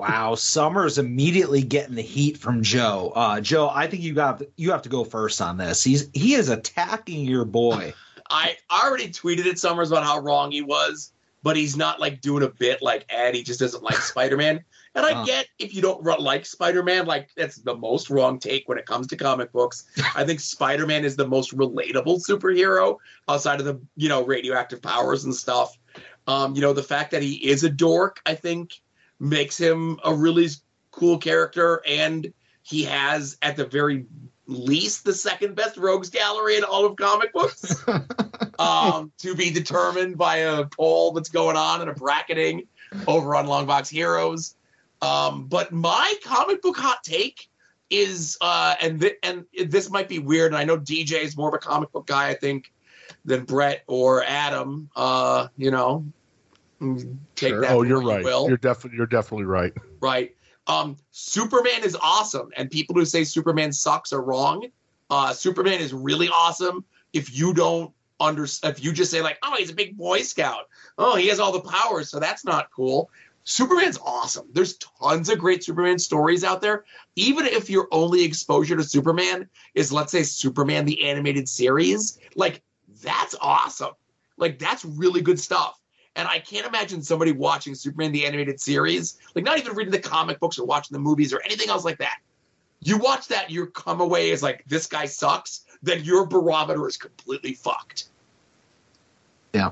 [0.02, 3.12] Wow, Summers immediately getting the heat from Joe.
[3.14, 5.84] Uh, Joe, I think you got you have to go first on this.
[5.84, 7.94] He's he is attacking your boy.
[8.30, 11.12] I already tweeted at Summers about how wrong he was,
[11.44, 13.36] but he's not like doing a bit like Ed.
[13.36, 14.64] He just doesn't like Spider Man.
[14.94, 15.24] And I Uh.
[15.24, 18.84] get if you don't like Spider Man, like that's the most wrong take when it
[18.84, 19.84] comes to comic books.
[20.16, 22.96] I think Spider Man is the most relatable superhero
[23.28, 25.78] outside of the you know radioactive powers and stuff.
[26.26, 28.82] Um, you know the fact that he is a dork, I think,
[29.22, 30.48] makes him a really
[30.90, 34.04] cool character, and he has at the very
[34.46, 37.84] least the second best rogues gallery in all of comic books
[38.58, 42.66] um, to be determined by a poll that's going on and a bracketing
[43.06, 44.56] over on Longbox Heroes.
[45.00, 47.48] Um, but my comic book hot take
[47.90, 51.48] is, uh, and th- and this might be weird, and I know DJ is more
[51.48, 52.72] of a comic book guy, I think,
[53.24, 54.90] than Brett or Adam.
[54.96, 56.04] Uh, you know,
[57.36, 57.60] take Sure.
[57.62, 57.70] that.
[57.70, 58.24] Oh, you're you right.
[58.24, 59.72] will You're definitely you're definitely right.
[60.00, 60.34] right?
[60.66, 64.66] Um, Superman is awesome, and people who say Superman sucks are wrong.
[65.10, 69.56] Uh, Superman is really awesome if you don't under if you just say like, oh,
[69.58, 73.10] he's a big Boy Scout, oh, he has all the powers, so that's not cool.
[73.44, 74.46] Superman's awesome.
[74.52, 76.84] There's tons of great Superman stories out there.
[77.16, 82.62] Even if your only exposure to Superman is, let's say, Superman the animated series, like
[83.02, 83.94] that's awesome.
[84.36, 85.78] Like that's really good stuff.
[86.14, 89.98] And I can't imagine somebody watching Superman the animated series, like not even reading the
[89.98, 92.18] comic books or watching the movies or anything else like that.
[92.80, 96.96] You watch that, you come away as like this guy sucks, then your barometer is
[96.96, 98.08] completely fucked.
[99.54, 99.70] Yeah.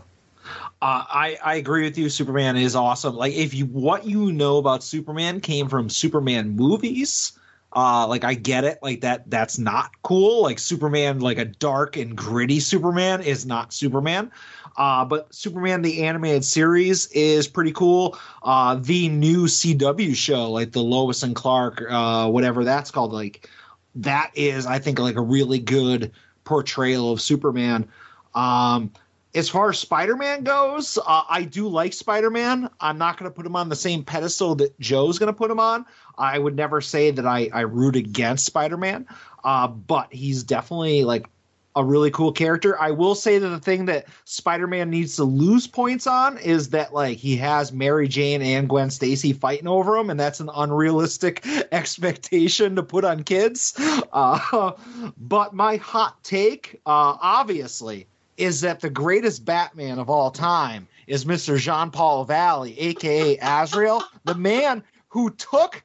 [0.82, 2.08] Uh, I I agree with you.
[2.08, 3.14] Superman is awesome.
[3.14, 7.32] Like if you what you know about Superman came from Superman movies,
[7.74, 8.78] uh, like I get it.
[8.82, 10.42] Like that that's not cool.
[10.42, 14.30] Like Superman, like a dark and gritty Superman is not Superman.
[14.76, 18.18] Uh, but Superman the animated series is pretty cool.
[18.42, 23.48] Uh, the new CW show, like the Lois and Clark, uh, whatever that's called, like
[23.96, 26.12] that is I think like a really good
[26.44, 27.88] portrayal of Superman.
[28.34, 28.92] Um,
[29.34, 32.68] as far as Spider-Man goes, uh, I do like Spider-Man.
[32.80, 35.50] I'm not going to put him on the same pedestal that Joe's going to put
[35.50, 35.86] him on.
[36.18, 39.06] I would never say that I, I root against Spider-Man,
[39.44, 41.28] uh, but he's definitely like
[41.76, 42.80] a really cool character.
[42.80, 46.92] I will say that the thing that Spider-Man needs to lose points on is that
[46.92, 51.46] like he has Mary Jane and Gwen Stacy fighting over him, and that's an unrealistic
[51.72, 53.74] expectation to put on kids.
[54.12, 54.72] Uh,
[55.16, 61.24] but my hot take, uh, obviously, is that the greatest Batman of all time is
[61.24, 61.58] Mr.
[61.58, 65.82] Jean Paul Valley, aka Azrael, the man who took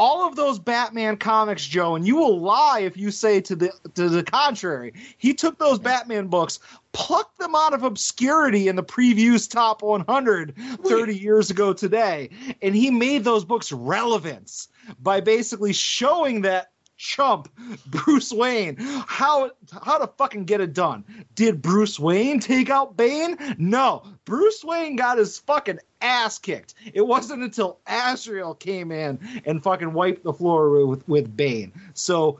[0.00, 3.70] all of those Batman comics, Joe, and you will lie if you say to the
[3.94, 4.94] to the contrary.
[5.18, 6.58] He took those Batman books,
[6.92, 10.56] plucked them out of obscurity in the previews top 100
[10.86, 12.30] 30 years ago today,
[12.62, 14.68] and he made those books relevant
[15.02, 16.70] by basically showing that
[17.00, 17.48] chump
[17.86, 19.50] Bruce Wayne how
[19.82, 21.02] how to fucking get it done.
[21.34, 23.38] Did Bruce Wayne take out Bane?
[23.56, 24.02] No.
[24.26, 26.74] Bruce Wayne got his fucking ass kicked.
[26.92, 31.72] It wasn't until Azrael came in and fucking wiped the floor with with Bane.
[31.94, 32.38] So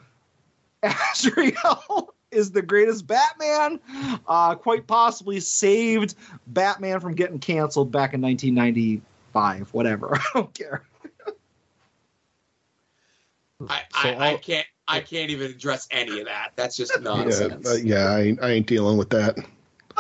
[0.83, 3.81] Azrael is the greatest Batman.
[4.29, 6.15] Uh, quite possibly saved
[6.47, 9.73] Batman from getting canceled back in 1995.
[9.73, 10.15] Whatever.
[10.21, 10.83] I don't care.
[13.69, 16.53] I, I, I can't I can't even address any of that.
[16.57, 17.69] That's just Yeah, nonsense.
[17.69, 19.39] uh, yeah, I, ain't- I ain't dealing with that.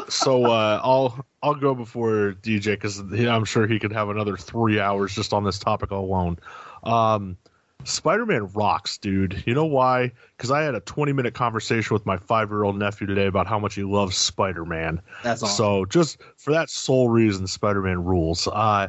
[0.08, 4.80] So uh, I'll I'll go before DJ because I'm sure he could have another three
[4.80, 6.38] hours just on this topic alone.
[6.82, 7.36] Um,
[7.84, 9.42] Spider-Man rocks, dude.
[9.46, 10.12] You know why?
[10.36, 13.46] Because I had a 20 minute conversation with my five year old nephew today about
[13.46, 15.00] how much he loves Spider-Man.
[15.22, 15.56] That's awesome.
[15.56, 18.48] So just for that sole reason, Spider-Man rules.
[18.48, 18.88] Uh,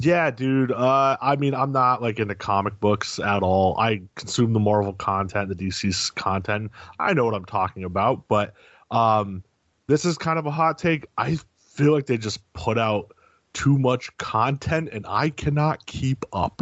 [0.00, 0.72] Yeah, dude.
[0.72, 3.78] Uh, I mean, I'm not like into comic books at all.
[3.78, 6.72] I consume the Marvel content, the DC's content.
[6.98, 8.54] I know what I'm talking about, but
[8.90, 9.42] um,
[9.86, 11.06] this is kind of a hot take.
[11.16, 13.14] I feel like they just put out
[13.54, 16.60] too much content, and I cannot keep up.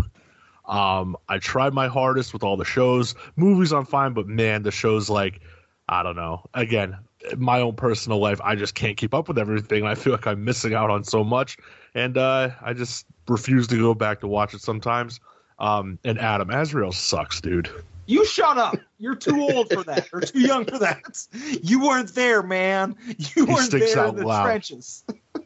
[0.66, 3.14] Um, I tried my hardest with all the shows.
[3.36, 5.40] Movies, I'm fine, but man, the shows like
[5.88, 6.48] I don't know.
[6.54, 6.96] Again,
[7.36, 9.84] my own personal life, I just can't keep up with everything.
[9.84, 11.56] I feel like I'm missing out on so much,
[11.94, 15.20] and uh, I just refuse to go back to watch it sometimes.
[15.58, 17.70] Um, and Adam Azrael sucks, dude.
[18.06, 18.76] You shut up.
[18.98, 21.26] You're too old for that, or too young for that.
[21.62, 22.96] You weren't there, man.
[23.06, 24.44] You He weren't there out in the loud.
[24.44, 25.04] trenches.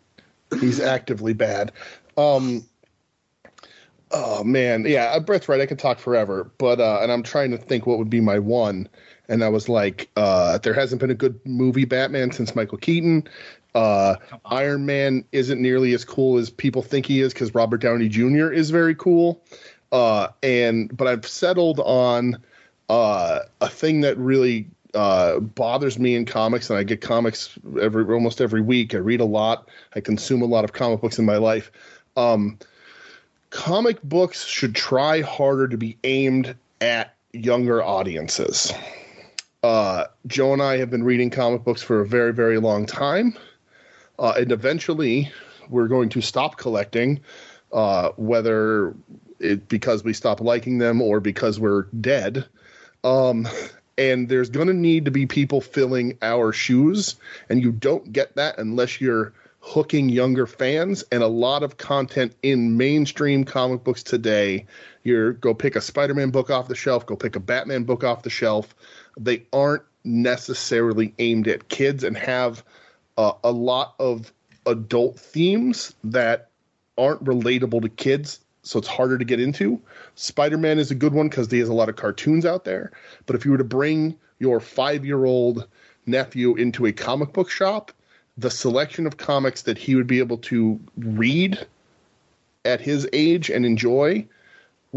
[0.61, 1.73] He's actively bad.
[2.17, 2.65] Um.
[4.13, 5.61] Oh man, yeah, uh, Brett's right.
[5.61, 8.39] I could talk forever, but uh, and I'm trying to think what would be my
[8.39, 8.89] one,
[9.29, 13.29] and I was like, uh, there hasn't been a good movie Batman since Michael Keaton.
[13.77, 18.09] Uh, Iron Man isn't nearly as cool as people think he is because Robert Downey
[18.09, 18.51] Jr.
[18.51, 19.43] is very cool.
[19.93, 22.39] Uh, and but I've settled on
[22.89, 28.05] uh, a thing that really uh, bothers me in comics, and I get comics every
[28.13, 28.95] almost every week.
[28.95, 29.69] I read a lot.
[29.95, 31.71] I consume a lot of comic books in my life.
[32.17, 32.59] Um,
[33.51, 38.73] comic books should try harder to be aimed at younger audiences.
[39.63, 43.37] Uh, Joe and I have been reading comic books for a very, very long time,
[44.19, 45.31] uh, and eventually
[45.69, 47.21] we're going to stop collecting,
[47.73, 48.95] uh, whether
[49.39, 52.47] it because we stop liking them or because we're dead.
[53.05, 53.47] Um,
[53.99, 57.17] and there's going to need to be people filling our shoes,
[57.49, 61.03] and you don't get that unless you're hooking younger fans.
[61.11, 64.67] And a lot of content in mainstream comic books today,
[65.03, 68.23] you're go pick a Spider-Man book off the shelf, go pick a Batman book off
[68.23, 68.75] the shelf.
[69.19, 72.63] They aren't necessarily aimed at kids and have
[73.17, 74.33] uh, a lot of
[74.67, 76.51] adult themes that
[76.99, 79.81] aren't relatable to kids so it's harder to get into.
[80.17, 82.91] Spider Man is a good one because he has a lot of cartoons out there.
[83.27, 85.69] But if you were to bring your five year old
[86.07, 87.93] nephew into a comic book shop,
[88.37, 91.65] the selection of comics that he would be able to read
[92.65, 94.27] at his age and enjoy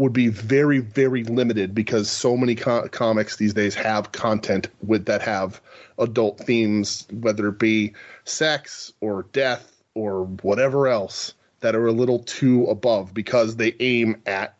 [0.00, 5.04] would be very, very limited because so many co- comics these days have content with
[5.04, 5.60] that have
[5.98, 7.92] adult themes, whether it be
[8.24, 14.16] sex or death or whatever else that are a little too above because they aim
[14.24, 14.56] at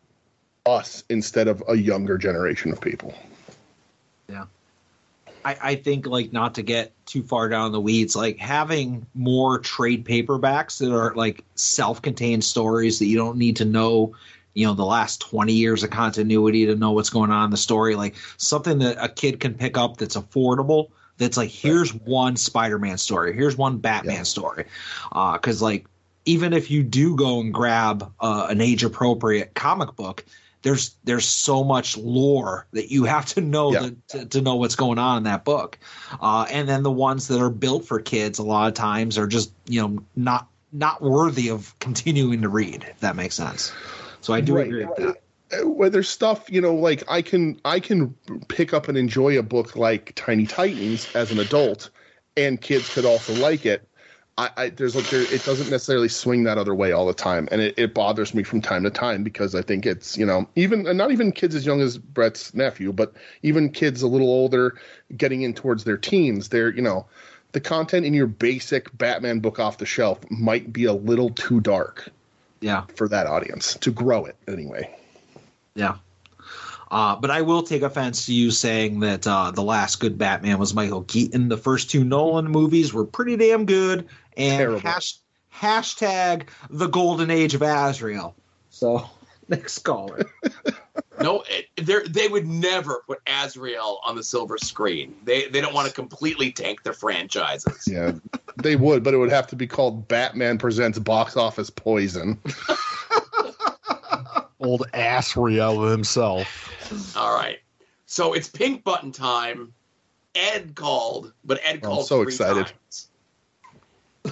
[0.67, 3.15] us instead of a younger generation of people.
[4.29, 4.45] Yeah.
[5.43, 9.59] I, I think like not to get too far down the weeds, like having more
[9.59, 14.15] trade paperbacks that are like self-contained stories that you don't need to know,
[14.55, 17.57] you know, the last 20 years of continuity to know what's going on in the
[17.57, 20.91] story, like something that a kid can pick up that's affordable.
[21.19, 24.65] That's like here's one Spider-Man story, here's one Batman story,
[25.11, 25.87] because like
[26.25, 30.25] even if you do go and grab uh, an age-appropriate comic book,
[30.63, 34.77] there's there's so much lore that you have to know that, to, to know what's
[34.77, 35.79] going on in that book.
[36.21, 39.27] Uh, and then the ones that are built for kids a lot of times are
[39.27, 43.73] just you know not not worthy of continuing to read if that makes sense
[44.21, 44.67] so i do Right.
[44.67, 45.17] agree with that.
[45.53, 48.15] Uh, where there's stuff you know like i can i can
[48.49, 51.91] pick up and enjoy a book like tiny titans as an adult
[52.37, 53.87] and kids could also like it.
[54.39, 57.49] I, I there's like there, it doesn't necessarily swing that other way all the time.
[57.51, 60.49] And it, it bothers me from time to time because i think it's you know
[60.57, 64.29] even and not even kids as young as brett's nephew but even kids a little
[64.31, 64.79] older
[65.17, 67.07] getting in towards their teens they're you know
[67.53, 71.61] the content in your basic batman book off the shelf might be a little too
[71.61, 72.09] dark
[72.61, 74.95] yeah for that audience to grow it anyway
[75.75, 75.97] yeah
[76.91, 80.59] uh, but I will take offense to you saying that uh, the last good Batman
[80.59, 81.49] was Michael Keaton.
[81.49, 85.15] The first two Nolan movies were pretty damn good, and hash,
[85.55, 88.35] hashtag the golden age of Azrael.
[88.71, 89.09] So
[89.49, 90.25] next caller.
[91.21, 95.15] No, it, they're- they would never put Azrael on the silver screen.
[95.25, 97.85] They they don't want to completely tank their franchises.
[97.87, 98.13] Yeah,
[98.57, 102.39] they would, but it would have to be called Batman Presents Box Office Poison.
[104.61, 107.17] Old ass Riel himself.
[107.17, 107.59] All right,
[108.07, 109.73] so it's pink button time.
[110.35, 111.93] Ed called, but Ed called.
[111.93, 112.67] I'm called so three excited.
[112.67, 113.09] times.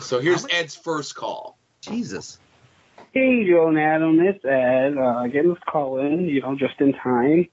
[0.05, 1.59] So here's Ed's first call.
[1.81, 2.39] Jesus.
[3.15, 4.99] Hey, Joe and Adam, it's Ed.
[4.99, 7.49] Uh, getting this call in, you know, just in time.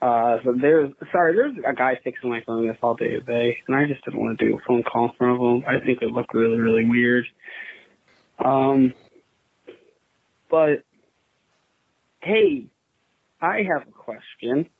[0.00, 3.76] Uh, so there's, sorry, there's a guy fixing my phone this all day today, and
[3.76, 5.64] I just didn't want to do a phone call in front of him.
[5.68, 7.26] I think it looked really, really weird.
[8.42, 8.94] Um,
[10.50, 10.84] but
[12.22, 12.66] hey,
[13.42, 14.70] I have a question,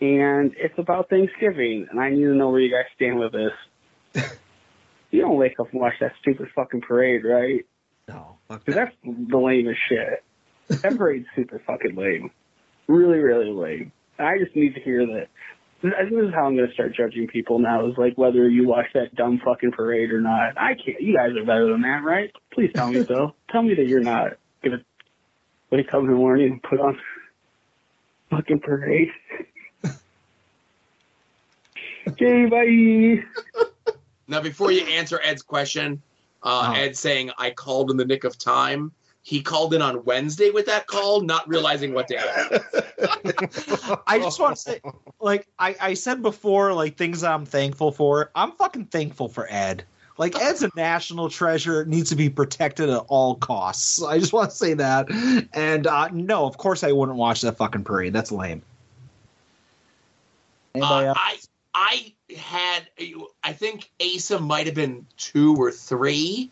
[0.00, 4.32] and it's about Thanksgiving, and I need to know where you guys stand with this.
[5.12, 7.64] you don't wake up and watch that stupid fucking parade, right?
[8.08, 10.24] No, fuck Because that's the lamest shit.
[10.68, 12.30] That parade's super fucking lame.
[12.86, 13.92] Really, really lame.
[14.18, 15.28] I just need to hear that.
[15.82, 17.86] This this is how I'm going to start judging people now.
[17.86, 20.58] Is like whether you watch that dumb fucking parade or not.
[20.58, 21.00] I can't.
[21.00, 22.32] You guys are better than that, right?
[22.52, 23.34] Please tell me so.
[23.50, 24.32] tell me that you're not
[24.64, 24.82] gonna
[25.70, 26.98] wake up in the morning and put on
[28.30, 29.10] fucking parade.
[32.08, 33.22] okay, bye.
[34.26, 36.02] Now, before you answer Ed's question,
[36.42, 38.92] uh, Ed saying I called in the nick of time.
[39.22, 42.16] He called in on Wednesday with that call, not realizing what day.
[44.06, 44.80] I just want to say,
[45.20, 48.30] like I, I said before, like things I'm thankful for.
[48.34, 49.84] I'm fucking thankful for Ed.
[50.18, 54.02] Like Ed's a national treasure, needs to be protected at all costs.
[54.06, 55.10] I just want to say that.
[55.52, 58.12] And uh, no, of course I wouldn't watch that fucking parade.
[58.12, 58.62] That's lame.
[60.74, 61.38] Uh, I
[61.74, 62.88] I had
[63.42, 66.50] I think Asa might have been two or three,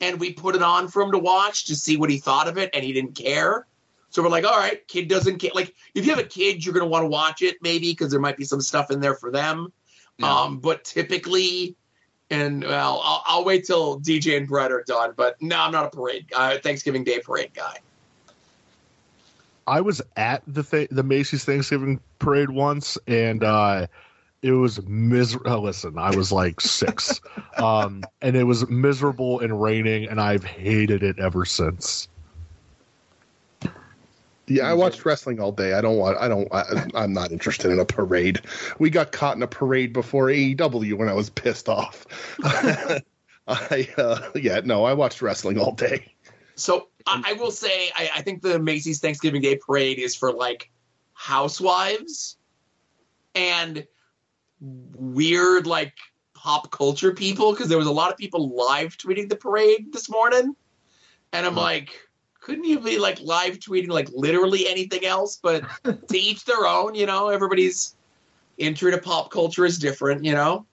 [0.00, 2.58] and we put it on for him to watch to see what he thought of
[2.58, 3.66] it, and he didn't care.
[4.10, 5.52] So we're like, all right, kid doesn't care.
[5.54, 8.20] Like if you have a kid, you're gonna want to watch it maybe because there
[8.20, 9.72] might be some stuff in there for them.
[10.22, 11.74] Um, but typically,
[12.30, 15.14] and well, I'll, I'll wait till DJ and Brett are done.
[15.16, 17.78] But no, I'm not a parade uh, Thanksgiving Day parade guy.
[19.66, 23.86] I was at the th- the Macy's Thanksgiving parade once, and uh,
[24.42, 25.50] it was miserable.
[25.50, 27.20] Oh, listen, I was like six,
[27.56, 32.08] um, and it was miserable and raining, and I've hated it ever since.
[34.48, 35.72] Yeah, I watched wrestling all day.
[35.72, 36.18] I don't want.
[36.18, 36.48] I don't.
[36.52, 38.40] I, I'm not interested in a parade.
[38.78, 42.06] We got caught in a parade before AEW when I was pissed off.
[43.48, 44.84] I uh, yeah no.
[44.84, 46.12] I watched wrestling all day.
[46.56, 50.32] So I, I will say, I, I think the Macy's Thanksgiving Day Parade is for
[50.32, 50.70] like
[51.14, 52.36] housewives
[53.34, 53.86] and
[54.62, 55.94] weird like
[56.34, 60.08] pop culture people because there was a lot of people live tweeting the parade this
[60.08, 60.54] morning,
[61.32, 61.60] and I'm mm-hmm.
[61.60, 61.90] like,
[62.40, 65.38] couldn't you be like live tweeting like literally anything else?
[65.40, 67.28] But to each their own, you know.
[67.28, 67.94] Everybody's
[68.58, 70.66] entry to pop culture is different, you know.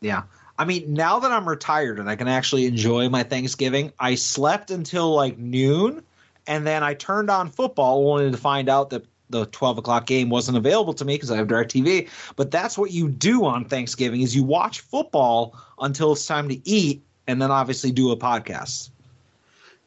[0.00, 0.22] Yeah.
[0.58, 4.70] I mean, now that I'm retired and I can actually enjoy my Thanksgiving, I slept
[4.70, 6.02] until like noon,
[6.46, 10.30] and then I turned on football only to find out that the 12 o'clock game
[10.30, 12.08] wasn't available to me because I have DirecTV.
[12.36, 16.68] But that's what you do on Thanksgiving is you watch football until it's time to
[16.68, 18.90] eat, and then obviously do a podcast.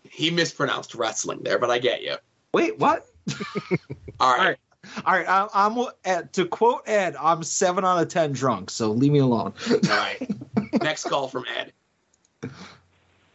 [0.04, 2.16] He mispronounced wrestling there, but I get you.
[2.54, 3.06] Wait, what?
[4.20, 4.58] All right.
[5.06, 7.16] All right, I, I'm uh, to quote Ed.
[7.20, 9.54] I'm seven out of ten drunk, so leave me alone.
[9.70, 10.18] All right.
[10.82, 11.74] Next call from Ed.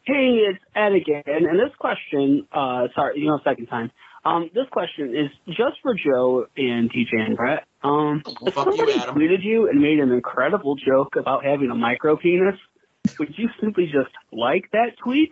[0.05, 3.91] Hey, it's Ed again, and this question, uh, sorry, you know, second time.
[4.25, 7.65] Um, this question is just for Joe and TJ and Brett.
[7.83, 11.75] Um, if Fuck you, somebody tweeted you and made an incredible joke about having a
[11.75, 12.57] micro penis,
[13.19, 15.31] would you simply just like that tweet,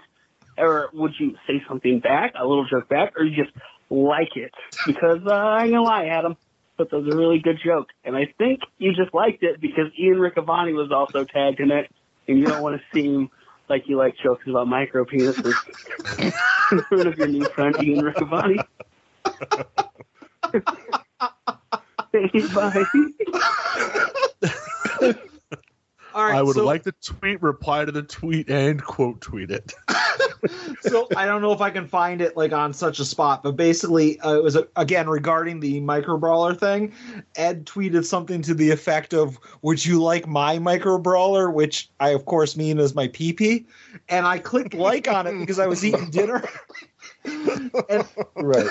[0.57, 3.55] or would you say something back, a little joke back, or you just
[3.91, 4.52] like it?
[4.86, 6.36] Because uh, I ain't gonna lie, Adam,
[6.78, 9.92] but that was a really good joke, and I think you just liked it because
[9.99, 11.91] Ian Riccaboni was also tagged in it,
[12.26, 13.28] and you don't want to seem
[13.68, 15.52] like you like jokes about micro penises
[16.72, 18.58] in front of your new friend Ian Riccaboni.
[25.00, 25.14] Bye.
[26.18, 29.52] All right, I would so- like to tweet, reply to the tweet, and quote tweet
[29.52, 29.72] it.
[30.80, 33.52] so I don't know if I can find it like on such a spot, but
[33.52, 36.92] basically uh, it was uh, again regarding the micro brawler thing.
[37.36, 42.08] Ed tweeted something to the effect of, "Would you like my micro brawler?" Which I
[42.08, 43.66] of course mean as my PP,
[44.08, 46.42] and I clicked like on it because I was eating dinner.
[47.24, 48.66] and, right.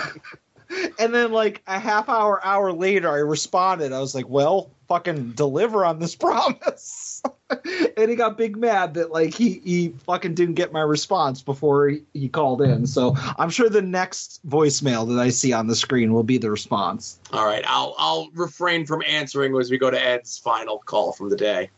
[1.00, 3.94] And then like a half hour hour later, I responded.
[3.94, 7.22] I was like, "Well, fucking deliver on this promise."
[7.98, 11.90] and he got big mad that like he he fucking didn't get my response before
[11.90, 12.86] he, he called in.
[12.88, 16.52] So I'm sure the next voicemail that I see on the screen will be the
[16.52, 17.20] response.
[17.32, 21.30] All right, I'll I'll refrain from answering as we go to Ed's final call from
[21.30, 21.70] the day.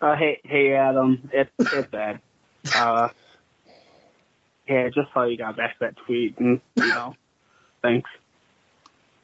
[0.00, 2.20] Uh, hey, hey, Adam, it's it's Ed.
[2.74, 3.08] Uh,
[4.68, 7.16] yeah, I just saw you got back that tweet, and you know,
[7.82, 8.10] thanks.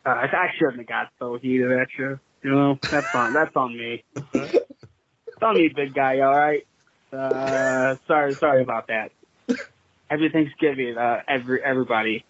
[0.07, 2.19] Uh, I, I shouldn't have got so heated at you.
[2.43, 4.05] You know, that's on that's on me.
[4.35, 6.21] It's on me, big guy.
[6.21, 6.67] All right.
[7.13, 9.13] Uh, sorry, sorry about that.
[10.11, 12.25] Happy Thanksgiving, uh, every everybody.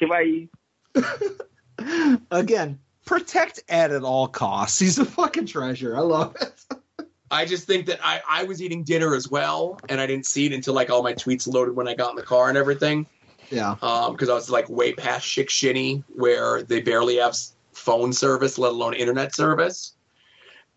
[0.00, 0.48] Goodbye.
[2.30, 4.78] Again, protect Ed at all costs.
[4.78, 5.96] He's a fucking treasure.
[5.96, 7.08] I love it.
[7.30, 10.46] I just think that I, I was eating dinner as well, and I didn't see
[10.46, 13.06] it until like all my tweets loaded when I got in the car and everything.
[13.50, 13.76] Yeah.
[13.82, 17.36] Um, because I was like way past Shickshinny, where they barely have
[17.72, 19.94] phone service, let alone internet service.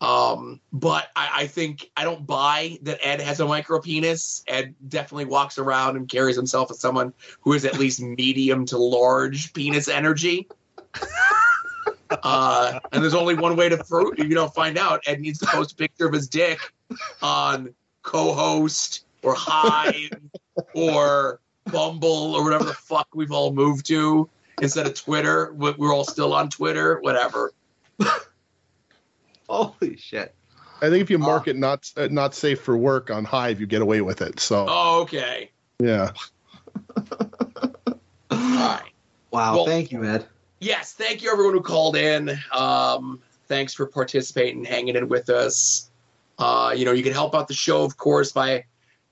[0.00, 4.42] Um, but I, I think I don't buy that Ed has a micro penis.
[4.48, 8.78] Ed definitely walks around and carries himself as someone who is at least medium to
[8.78, 10.48] large penis energy.
[12.22, 15.00] Uh, and there's only one way to you know find out.
[15.06, 16.58] Ed needs to post a picture of his dick
[17.22, 20.10] on Cohost or Hive
[20.74, 24.28] or Bumble or whatever the fuck we've all moved to
[24.60, 25.52] instead of Twitter.
[25.54, 27.52] We- We're all still on Twitter, whatever.
[29.48, 30.34] Holy shit!
[30.80, 33.66] I think if you mark it not uh, not safe for work on Hive, you
[33.66, 34.40] get away with it.
[34.40, 35.50] So Oh, okay.
[35.80, 36.10] yeah.
[38.30, 40.26] Wow, Well- thank you, Ed.
[40.60, 42.38] Yes, thank you everyone who called in.
[42.52, 43.18] Um,
[43.48, 45.90] thanks for participating, hanging in with us.
[46.38, 48.64] Uh, you know, you can help out the show, of course, by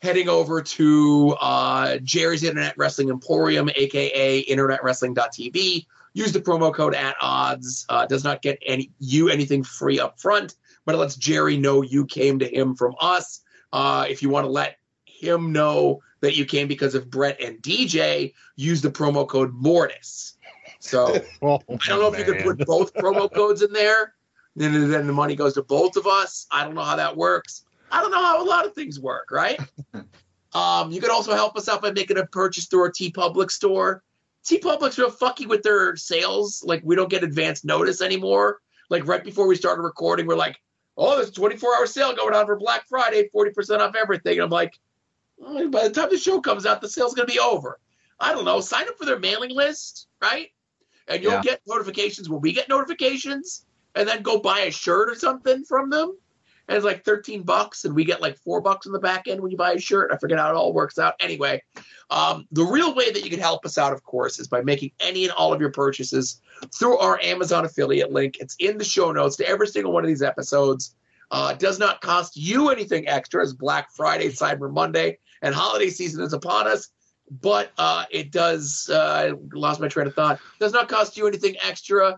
[0.02, 5.86] heading over to uh, Jerry's Internet Wrestling Emporium, aka InternetWrestling.tv.
[6.12, 7.86] Use the promo code at odds.
[7.88, 11.82] Uh, does not get any you anything free up front, but it lets Jerry know
[11.82, 13.42] you came to him from us.
[13.72, 17.58] Uh, if you want to let him know that you came because of Brett and
[17.58, 20.36] DJ, use the promo code Mortis.
[20.80, 24.14] So I don't know if you could put both promo codes in there.
[24.56, 26.46] Then, then the money goes to both of us.
[26.50, 27.64] I don't know how that works.
[27.90, 29.60] I don't know how a lot of things work, right?
[30.54, 34.02] um, you can also help us out by making a purchase through our TeePublic store.
[34.44, 36.62] TeePublic's real fucky with their sales.
[36.64, 38.60] Like we don't get advance notice anymore.
[38.88, 40.56] Like right before we started recording, we're like,
[40.96, 44.42] "Oh, there's a 24 hour sale going on for Black Friday, 40% off everything." And
[44.42, 44.78] I'm like,
[45.40, 47.78] "Oh, by the time the show comes out, the sale's gonna be over.
[48.18, 48.60] I don't know.
[48.60, 50.48] Sign up for their mailing list, right?
[51.08, 51.42] And you'll Yeah.
[51.42, 55.90] get notifications when we get notifications, and then go buy a shirt or something from
[55.90, 56.16] them.
[56.70, 59.40] And it's like 13 bucks, and we get like four bucks in the back end
[59.40, 60.12] when you buy a shirt.
[60.12, 61.14] I forget how it all works out.
[61.18, 61.64] Anyway,
[62.10, 64.92] um, the real way that you can help us out, of course, is by making
[65.00, 66.40] any and all of your purchases
[66.78, 68.36] through our Amazon affiliate link.
[68.38, 70.94] It's in the show notes to every single one of these episodes.
[71.32, 76.22] Uh, does not cost you anything extra as Black Friday, Cyber Monday, and holiday season
[76.22, 76.86] is upon us.
[77.28, 78.88] But uh, it does.
[78.88, 80.38] Uh, I lost my train of thought.
[80.60, 82.16] Does not cost you anything extra.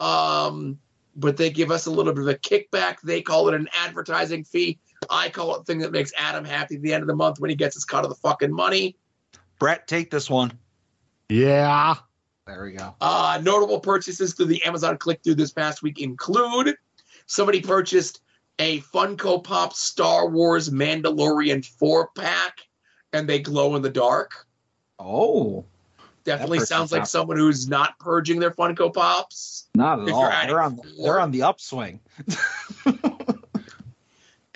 [0.00, 0.80] Um,
[1.16, 3.00] but they give us a little bit of a kickback.
[3.02, 4.78] They call it an advertising fee.
[5.10, 7.40] I call it the thing that makes Adam happy at the end of the month
[7.40, 8.96] when he gets his cut of the fucking money.
[9.58, 10.52] Brett, take this one.
[11.28, 11.94] Yeah.
[12.46, 12.94] There we go.
[13.00, 16.76] Uh, notable purchases through the Amazon click through this past week include
[17.26, 18.20] somebody purchased
[18.58, 22.58] a Funko Pop Star Wars Mandalorian four pack,
[23.12, 24.46] and they glow in the dark.
[24.98, 25.64] Oh,
[26.26, 29.68] definitely sounds like someone who's not purging their Funko Pops.
[29.74, 30.30] Not at all.
[30.46, 30.80] They're on.
[31.02, 32.00] They're on the upswing.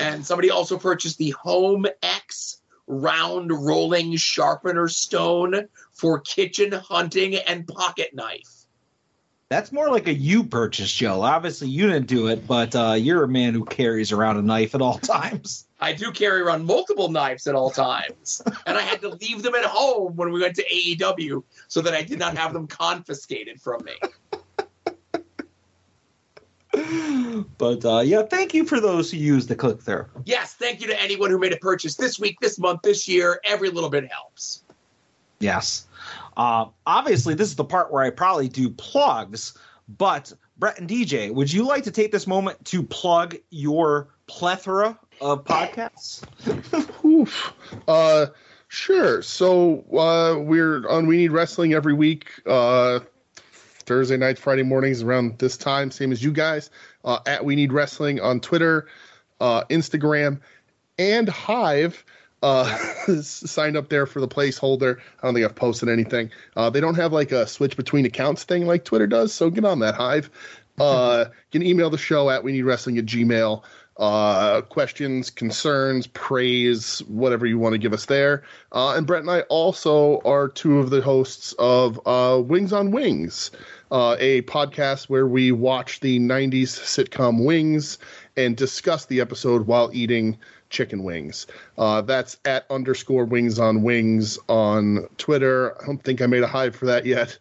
[0.01, 7.69] And somebody also purchased the Home X round rolling sharpener stone for kitchen hunting and
[7.69, 8.65] pocket knife.
[9.51, 11.21] That's more like a you purchase, Joe.
[11.21, 14.75] Obviously, you didn't do it, but uh, you're a man who carries around a knife
[14.75, 15.67] at all times.
[15.81, 19.55] I do carry around multiple knives at all times, and I had to leave them
[19.55, 23.61] at home when we went to AEW so that I did not have them confiscated
[23.61, 23.95] from me.
[27.59, 30.09] But uh, yeah, thank you for those who use the click there.
[30.25, 33.41] Yes, thank you to anyone who made a purchase this week, this month, this year.
[33.45, 34.63] Every little bit helps.
[35.41, 35.87] Yes.
[36.37, 39.59] Uh, obviously, this is the part where I probably do plugs.
[39.99, 44.99] But Brett and DJ, would you like to take this moment to plug your plethora
[45.21, 46.25] of podcasts?
[47.05, 47.53] Oof.
[47.87, 48.27] Uh,
[48.69, 49.23] sure.
[49.23, 52.31] So uh, we're on We Need Wrestling every week.
[52.47, 53.01] Uh,
[53.91, 56.71] Thursday nights, Friday mornings around this time, same as you guys.
[57.05, 58.87] Uh, at We Need Wrestling on Twitter,
[59.41, 60.41] uh, Instagram,
[60.99, 62.05] and Hive.
[62.43, 62.65] Uh,
[63.23, 64.99] signed up there for the placeholder.
[65.21, 66.31] I don't think I've posted anything.
[66.57, 69.65] Uh, they don't have like a switch between accounts thing like Twitter does, so get
[69.65, 70.31] on that Hive.
[70.79, 73.63] Uh, you can email the show at we need wrestling at gmail.
[73.97, 78.43] Uh, questions, concerns, praise, whatever you want to give us there.
[78.73, 82.93] Uh, and Brett and I also are two of the hosts of uh, Wings on
[82.93, 83.51] Wings,
[83.91, 87.99] uh, a podcast where we watch the 90s sitcom Wings
[88.37, 90.39] and discuss the episode while eating
[90.71, 91.47] chicken wings.
[91.77, 95.77] Uh, that's at underscore wings on wings on Twitter.
[95.83, 97.39] I don't think I made a hive for that yet.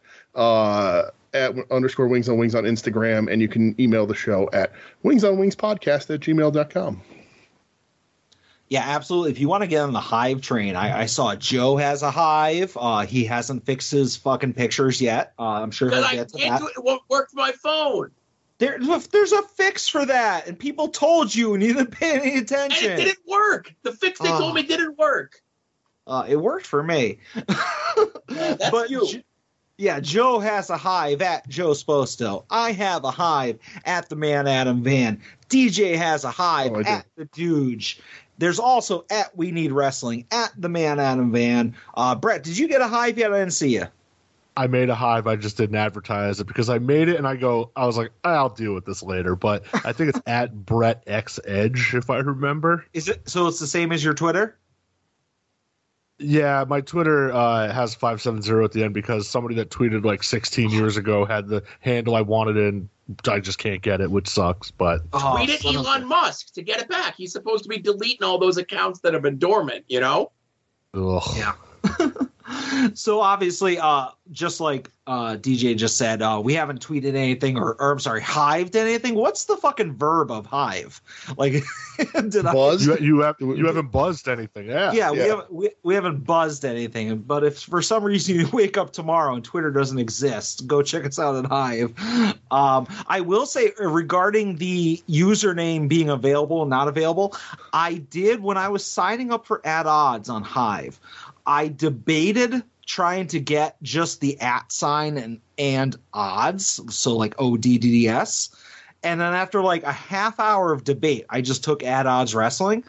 [1.34, 4.72] Uh, at underscore wings on wings on Instagram, and you can email the show at
[5.04, 7.02] wings on wings podcast at gmail.com.
[8.68, 9.32] Yeah, absolutely.
[9.32, 12.12] If you want to get on the Hive train, I, I saw Joe has a
[12.12, 12.78] Hive.
[12.80, 15.34] Uh, he hasn't fixed his fucking pictures yet.
[15.40, 16.60] Uh, I'm sure he'll get to can't that.
[16.62, 16.74] do it.
[16.78, 18.12] It won't work for my phone.
[18.60, 22.38] There, there's a fix for that, and people told you and you didn't pay any
[22.38, 22.92] attention.
[22.92, 23.00] And attention.
[23.00, 23.74] it didn't work.
[23.84, 24.38] The fix they Oh.
[24.38, 25.42] told me didn't work.
[26.06, 27.20] Uh, it worked for me.
[28.28, 29.08] that's but you.
[29.80, 32.44] Yeah, Joe has a hive at Joe Sposto.
[32.50, 35.22] I have a hive at the Man Adam Van.
[35.48, 38.02] DJ has a hive Oh, at the Dooge.
[38.40, 41.74] There's also at We Need Wrestling at the Man Adam Van.
[41.96, 43.32] Uh, Brett, did you get a hive yet?
[43.32, 43.86] I didn't see you.
[44.58, 45.28] I made a hive.
[45.28, 47.72] I just didn't advertise it because I made it and I go.
[47.78, 49.38] I was like, I'll deal with this later.
[49.38, 52.86] But I think it's at Brett X Edge if I remember.
[52.92, 53.48] Is it so?
[53.48, 54.58] It's the same as your Twitter.
[56.20, 60.04] Yeah, my Twitter uh, has five seven zero at the end because somebody that tweeted
[60.04, 62.90] like 16 years ago had the handle I wanted and
[63.28, 64.70] I just can't get it, which sucks.
[64.70, 67.16] But Oh, Tweet at Elon Musk to get it back.
[67.16, 70.32] He's supposed to be deleting all those accounts that have been dormant, you know?
[70.94, 71.24] Ugh.
[71.38, 71.54] Yeah.
[72.94, 77.76] so obviously, uh, just like uh, DJ just said, uh, we haven't tweeted anything, or,
[77.82, 79.16] or I'm sorry, hived anything.
[79.16, 81.02] What's the fucking verb of hive?
[81.38, 81.54] Like,
[82.30, 82.54] did I?
[82.54, 84.92] You, you have you haven't buzzed anything, yeah?
[84.92, 87.20] Yeah, we haven't we, we haven't buzzed anything.
[87.20, 91.06] But if for some reason you wake up tomorrow and Twitter doesn't exist, go check
[91.06, 91.94] us out at Hive.
[92.52, 97.36] Um, I will say uh, regarding the username being available and not available,
[97.74, 101.00] I did when I was signing up for ad odds on Hive,
[101.46, 108.56] I debated trying to get just the at sign and and odds, so like ODDDS.
[109.04, 112.84] And then after like a half hour of debate, I just took at odds wrestling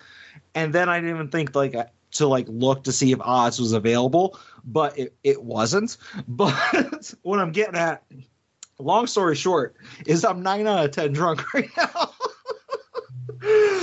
[0.55, 3.61] and then I didn't even think like uh, to like look to see if odds
[3.61, 5.97] was available, but it, it wasn't.
[6.29, 8.03] But what I'm getting at,
[8.79, 12.12] long story short, is I'm nine out of ten drunk right now.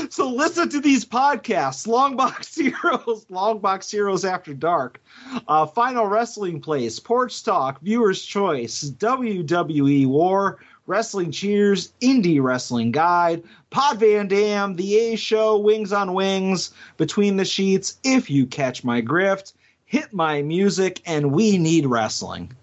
[0.09, 5.01] so listen to these podcasts: Long Box Heroes, Long Box Heroes After Dark,
[5.47, 10.59] uh, Final Wrestling Place, Porch Talk, Viewers Choice, WWE War.
[10.87, 17.35] Wrestling Cheers, Indie Wrestling Guide, Pod Van Dam, The A Show, Wings on Wings, Between
[17.35, 19.51] the Sheets, If You Catch My Grift,
[19.85, 22.53] Hit My Music, and We Need Wrestling.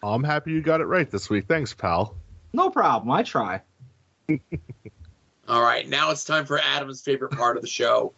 [0.00, 1.46] I'm happy you got it right this week.
[1.48, 2.14] Thanks, pal.
[2.52, 3.10] No problem.
[3.10, 3.62] I try.
[5.48, 8.12] All right, now it's time for Adam's favorite part of the show.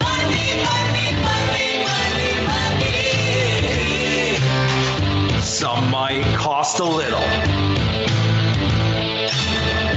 [0.00, 1.82] Money, money, money,
[5.42, 7.20] Some might cost a little.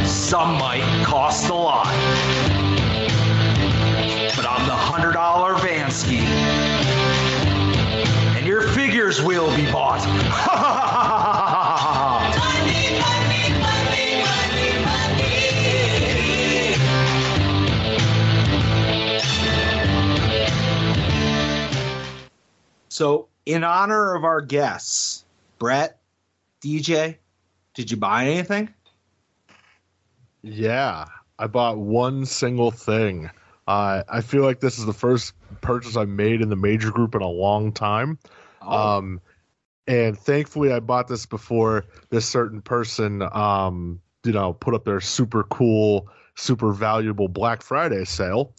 [0.05, 1.85] Some might cost a lot.
[4.35, 6.19] But I'm the hundred dollar Vansky.
[8.35, 10.01] And your figures will be bought.
[22.95, 25.25] So, in honor of our guests,
[25.59, 25.99] Brett,
[26.61, 27.17] DJ,
[27.74, 28.74] did you buy anything?
[30.41, 31.03] Yeah,
[31.38, 33.30] I bought one single thing.
[33.67, 37.15] Uh, I feel like this is the first purchase I've made in the major group
[37.15, 38.17] in a long time.
[38.61, 39.19] Um,
[39.88, 45.01] and thankfully, I bought this before this certain person, um, you know, put up their
[45.01, 48.53] super cool, super valuable Black Friday sale.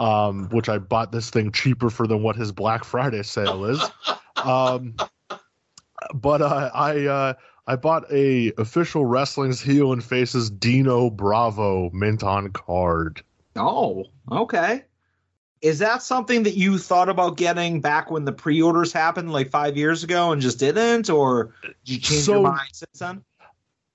[0.00, 3.82] Um, which I bought this thing cheaper for than what his Black Friday sale is.
[4.42, 4.94] um,
[6.14, 7.34] but uh, I uh,
[7.66, 13.22] I bought a official wrestling's heel and faces Dino Bravo mint on card.
[13.56, 14.84] Oh, okay.
[15.60, 19.76] Is that something that you thought about getting back when the pre-orders happened, like five
[19.76, 23.22] years ago, and just didn't, or did you change So- your mind since then?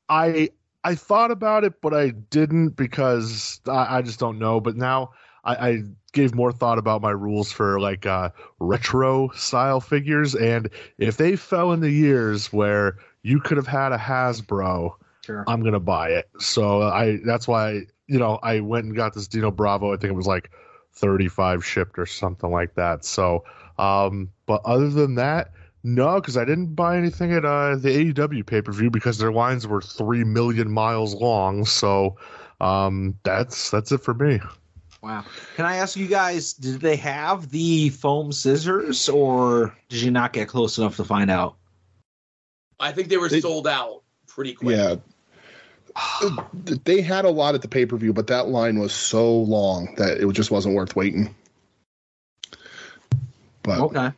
[0.07, 0.51] I
[0.83, 4.61] I thought about it, but I didn't because I, I just don't know.
[4.61, 5.13] But now
[5.45, 10.69] I, I gave more thought about my rules for like uh, retro style figures, and
[10.97, 15.43] if they fell in the years where you could have had a Hasbro, Sure.
[15.47, 16.29] I'm gonna buy it.
[16.39, 19.91] So I that's why you know I went and got this Dino Bravo.
[19.93, 20.51] I think it was like
[20.93, 23.03] 35 shipped or something like that.
[23.03, 23.43] So,
[23.79, 25.51] um, but other than that,
[25.83, 29.31] no, because I didn't buy anything at uh, the AEW pay per view because their
[29.31, 31.65] lines were three million miles long.
[31.65, 32.17] So,
[32.61, 34.39] um, that's that's it for me.
[35.05, 35.23] Wow.
[35.55, 40.33] Can I ask you guys, did they have the foam scissors, or did you not
[40.33, 41.57] get close enough to find out?
[42.79, 44.75] I think they were sold out pretty quick.
[44.75, 44.95] Yeah.
[46.85, 49.93] they had a lot at the pay per view, but that line was so long
[49.97, 51.35] that it just wasn't worth waiting.
[53.61, 54.11] But okay,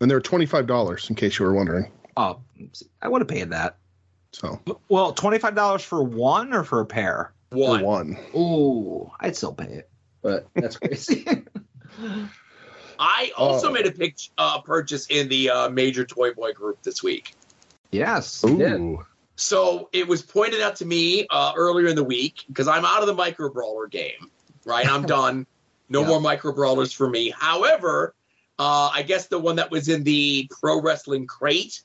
[0.00, 1.92] and they're twenty five dollars in case you were wondering.
[2.16, 2.40] Oh,
[3.02, 3.76] I would have paid that.
[4.32, 7.34] So Well, twenty five dollars for one or for a pair?
[7.52, 9.89] for one, Ooh, I'd still pay it,
[10.22, 11.24] but that's crazy.
[12.98, 13.72] I also Oh.
[13.72, 17.34] made a pic- uh, purchase in the uh, major Toy Boy group this week.
[17.90, 19.04] yes, Ooh.
[19.36, 23.00] So it was pointed out to me uh, earlier in the week because I'm out
[23.00, 24.30] of the micro brawler game,
[24.66, 24.86] right?
[24.86, 25.46] I'm done.
[25.88, 27.30] No more micro brawlers for me.
[27.30, 28.14] However,
[28.58, 31.82] uh, I guess the one that was in the pro wrestling crate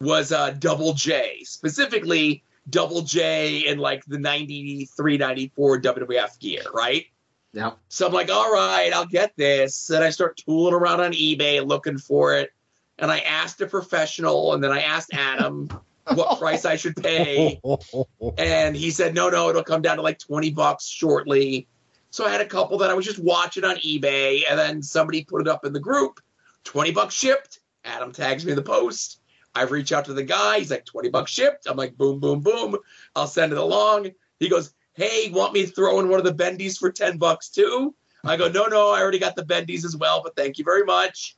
[0.00, 7.06] was uh, Double J, specifically Double J in like the 93, 94 WWF gear, right?
[7.52, 7.72] Yeah.
[7.88, 9.90] So I'm like, all right, I'll get this.
[9.90, 12.50] And I start tooling around on eBay looking for it.
[12.98, 15.68] And I asked a professional, and then I asked Adam
[16.14, 17.60] what price I should pay.
[18.38, 21.66] And he said, no, no, it'll come down to like 20 bucks shortly.
[22.10, 25.24] So I had a couple that I was just watching on eBay, and then somebody
[25.24, 26.20] put it up in the group
[26.64, 27.60] 20 bucks shipped.
[27.84, 29.20] Adam tags me in the post.
[29.54, 30.58] I reach out to the guy.
[30.58, 31.66] He's like, 20 bucks shipped.
[31.66, 32.76] I'm like, boom, boom, boom.
[33.16, 34.10] I'll send it along.
[34.38, 37.94] He goes, hey, want me throwing one of the bendies for 10 bucks too?
[38.22, 40.84] I go, no, no, I already got the bendies as well, but thank you very
[40.84, 41.36] much.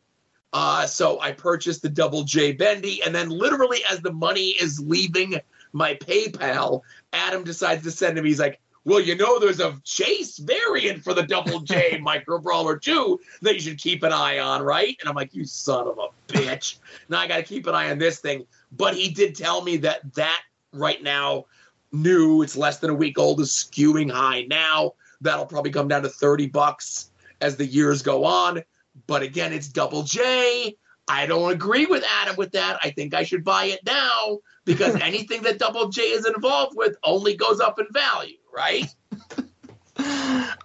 [0.52, 4.80] Uh, so I purchased the double J bendy, and then literally as the money is
[4.80, 5.36] leaving
[5.72, 6.82] my PayPal,
[7.12, 8.30] Adam decides to send to me.
[8.30, 12.76] He's like, "Well, you know, there's a Chase variant for the double J Micro Brawler
[12.76, 15.98] 2 that you should keep an eye on, right?" And I'm like, "You son of
[15.98, 16.76] a bitch!"
[17.08, 18.44] now I got to keep an eye on this thing.
[18.72, 20.42] But he did tell me that that
[20.72, 21.46] right now,
[21.92, 24.92] new, it's less than a week old, is skewing high now.
[25.20, 28.62] That'll probably come down to 30 bucks as the years go on.
[29.06, 30.76] But again, it's double J.
[31.08, 32.78] I don't agree with Adam with that.
[32.82, 36.96] I think I should buy it now because anything that double J is involved with
[37.04, 38.86] only goes up in value, right?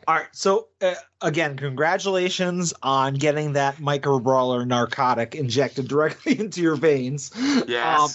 [0.07, 0.27] All right.
[0.31, 7.31] So uh, again, congratulations on getting that micro brawler narcotic injected directly into your veins.
[7.67, 7.99] Yes.
[7.99, 8.09] Um,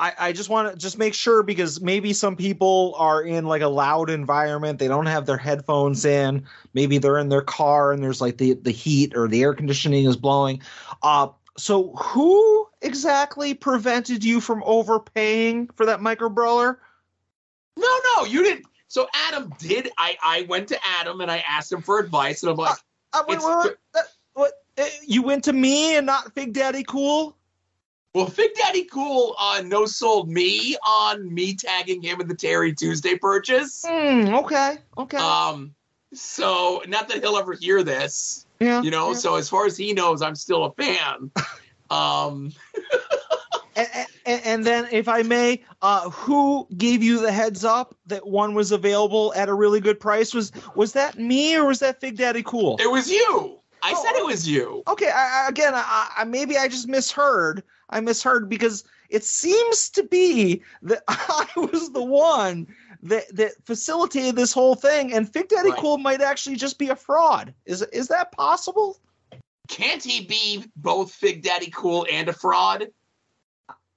[0.00, 3.60] I, I just want to just make sure because maybe some people are in like
[3.60, 4.78] a loud environment.
[4.78, 6.46] They don't have their headphones in.
[6.72, 10.06] Maybe they're in their car and there's like the, the heat or the air conditioning
[10.06, 10.62] is blowing.
[11.02, 16.78] Uh, so who exactly prevented you from overpaying for that microbrawler?
[17.76, 18.64] No, no, you didn't.
[18.88, 19.90] So Adam did.
[19.98, 22.76] I I went to Adam and I asked him for advice, and I'm like,
[23.12, 24.00] Uh, wait, It's wait, wait, uh,
[24.32, 24.52] what?
[24.78, 27.36] Uh, you went to me and not Big Daddy Cool?
[28.14, 32.74] Well, Fig Daddy Cool uh, no sold me on me tagging him in the Terry
[32.74, 33.84] Tuesday purchase.
[33.86, 35.16] Hmm, okay, okay.
[35.16, 35.74] Um,
[36.12, 39.12] so not that he'll ever hear this, yeah, you know.
[39.12, 39.16] yeah.
[39.16, 41.30] So as far as he knows, I'm still a fan.
[41.90, 42.52] um,
[43.76, 43.88] and,
[44.26, 48.54] and, and then, if I may, uh, who gave you the heads up that one
[48.54, 50.34] was available at a really good price?
[50.34, 52.76] Was was that me or was that Fig Daddy Cool?
[52.80, 53.60] it was you.
[53.82, 54.82] I Oh, said it was you.
[54.88, 57.62] Okay, I, I, again, I, I, maybe I just misheard.
[57.90, 62.66] I misheard because it seems to be that I was the one
[63.02, 65.78] that that facilitated this whole thing, and Big Daddy Right.
[65.78, 67.52] Cool might actually just be a fraud.
[67.66, 68.98] Is is that possible?
[69.68, 72.88] Can't he be both Big Daddy Cool and a fraud?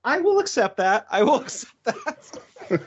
[0.04, 1.06] I will accept that.
[1.10, 2.82] I will accept that.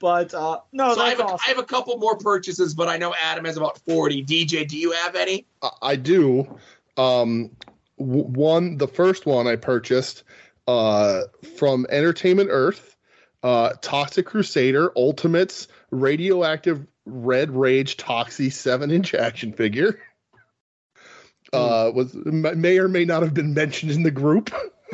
[0.00, 1.38] but uh, no, so I have, a, awesome.
[1.44, 4.24] I have a couple more purchases, but I know Adam has about 40.
[4.24, 5.46] DJ, do you have any?
[5.62, 6.58] I- I do.
[6.96, 7.50] Um,
[7.98, 10.24] w- one, the first one I purchased
[10.66, 11.22] uh,
[11.56, 12.96] from Entertainment Earth,
[13.42, 20.00] uh, Toxic Crusader Ultimates Radioactive Red Rage Toxie seven inch action figure.
[21.52, 24.50] Uh, was may or may not have been mentioned in the group.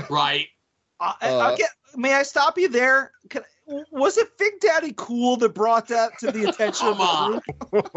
[0.09, 0.49] Right.
[1.03, 1.65] Uh, Uh, okay,
[1.97, 3.13] may I stop you there?
[3.31, 3.43] Can,
[3.91, 7.95] was it Big Daddy Cool that brought that to the attention of the group,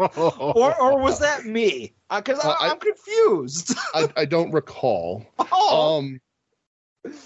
[0.56, 1.94] or or was that me?
[2.14, 3.74] Because Uh, I- I'm confused.
[3.94, 5.26] I, I don't recall.
[5.52, 5.98] Oh.
[5.98, 6.20] Um,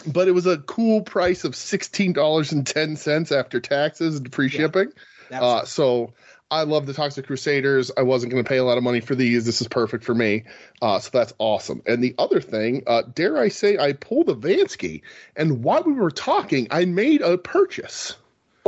[0.07, 4.33] but it was a cool price of sixteen dollars and ten cents after taxes and
[4.35, 4.89] free shipping.
[5.31, 6.15] Uh, so
[6.51, 7.91] I love the Toxic Crusaders.
[7.97, 9.45] I wasn't going to pay a lot of money for these.
[9.45, 10.45] This is perfect for me.
[10.83, 11.83] Uh, so that's awesome.
[11.87, 15.03] And the other thing, uh, dare I say, I pulled a Vansky,
[15.37, 18.17] and while we were talking, I made a purchase.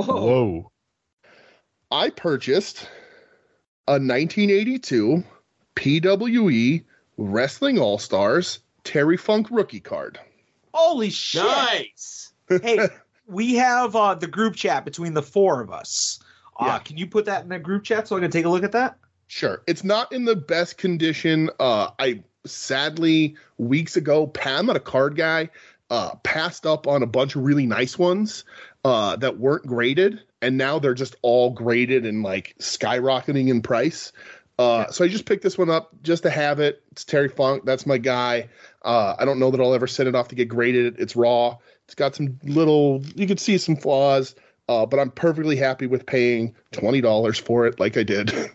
[0.02, 0.70] Whoa.
[1.90, 2.88] I purchased
[3.88, 5.24] a 1982
[5.76, 6.84] PWE
[7.16, 10.18] Wrestling All Stars Terry Funk rookie card.
[10.72, 11.42] Holy shit!
[11.42, 12.32] Nice.
[12.48, 12.88] hey,
[13.26, 16.20] we have uh, the group chat between the four of us.
[16.58, 18.64] Uh, Can you put that in the group chat so I can take a look
[18.64, 18.96] at that?
[19.28, 19.62] Sure.
[19.66, 21.50] It's not in the best condition.
[21.58, 25.50] Uh, I sadly weeks ago, pa- I'm not a card guy.
[25.88, 28.44] Uh, passed up on a bunch of really nice ones
[28.84, 34.12] uh, that weren't graded, and now they're just all graded and like skyrocketing in price.
[34.58, 36.82] Uh, So I just picked this one up just to have it.
[36.92, 37.64] It's Terry Funk.
[37.64, 38.48] That's my guy.
[38.82, 40.96] Uh, I don't know that I'll ever send it off to get graded.
[40.98, 41.56] It's raw.
[41.86, 43.02] It's got some little.
[43.14, 44.34] You could see some flaws,
[44.68, 48.32] uh, but I'm perfectly happy with paying twenty dollars for it, like I did.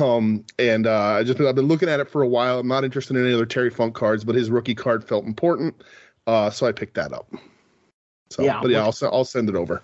[0.00, 2.58] Um, and uh, I just I've been looking at it for a while.
[2.58, 5.80] I'm not interested in any other Terry Funk cards, but his rookie card felt important,
[6.26, 7.32] uh, so I picked that up.
[8.30, 9.82] So, Yeah, but yeah, I'll I'll send it over.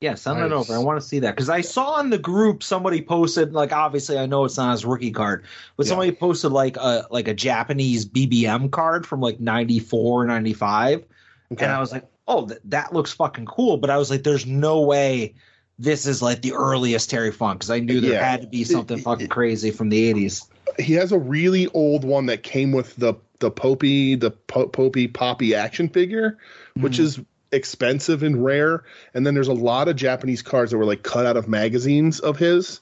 [0.00, 0.74] Yeah, send it over.
[0.74, 4.18] I want to see that because I saw in the group somebody posted like obviously
[4.18, 5.44] I know it's not his rookie card,
[5.76, 11.04] but somebody posted like a like a Japanese BBM card from like 94, 95.
[11.50, 13.78] and I was like, oh, th- that looks fucking cool.
[13.78, 15.34] But I was like, there's no way
[15.78, 18.30] this is like the earliest Terry Funk because I knew there Yeah.
[18.30, 20.46] had to be something fucking crazy from the 80s.
[20.78, 25.12] He has a really old one that came with the the Popey the po- Popey
[25.12, 26.36] Poppy action figure,
[26.76, 27.04] which mm-hmm.
[27.04, 27.20] is
[27.54, 28.84] expensive and rare.
[29.14, 32.20] And then there's a lot of Japanese cards that were like cut out of magazines
[32.20, 32.80] of his.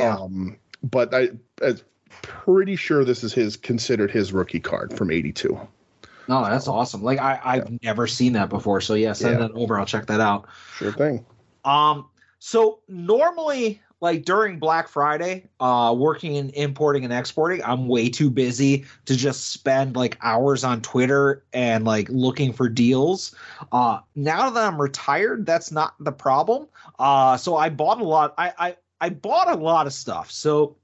[0.00, 1.30] Um, but I,
[1.62, 1.78] I'm
[2.22, 5.58] pretty sure this is his considered his rookie card from '82.
[6.26, 7.02] No, that's awesome.
[7.02, 8.80] Like I I've never seen that before.
[8.80, 9.48] So yeah, send Yeah.
[9.48, 9.78] that over.
[9.78, 10.48] I'll check that out.
[10.78, 11.24] Sure thing.
[11.64, 18.08] Um, so normally, like during Black Friday, uh, working in importing and exporting, I'm way
[18.08, 23.34] too busy to just spend like hours on Twitter and like looking for deals.
[23.72, 26.68] Uh, now that I'm retired, that's not the problem.
[26.98, 28.34] Uh, so I bought a lot.
[28.36, 30.30] I I, I bought a lot of stuff.
[30.30, 30.76] So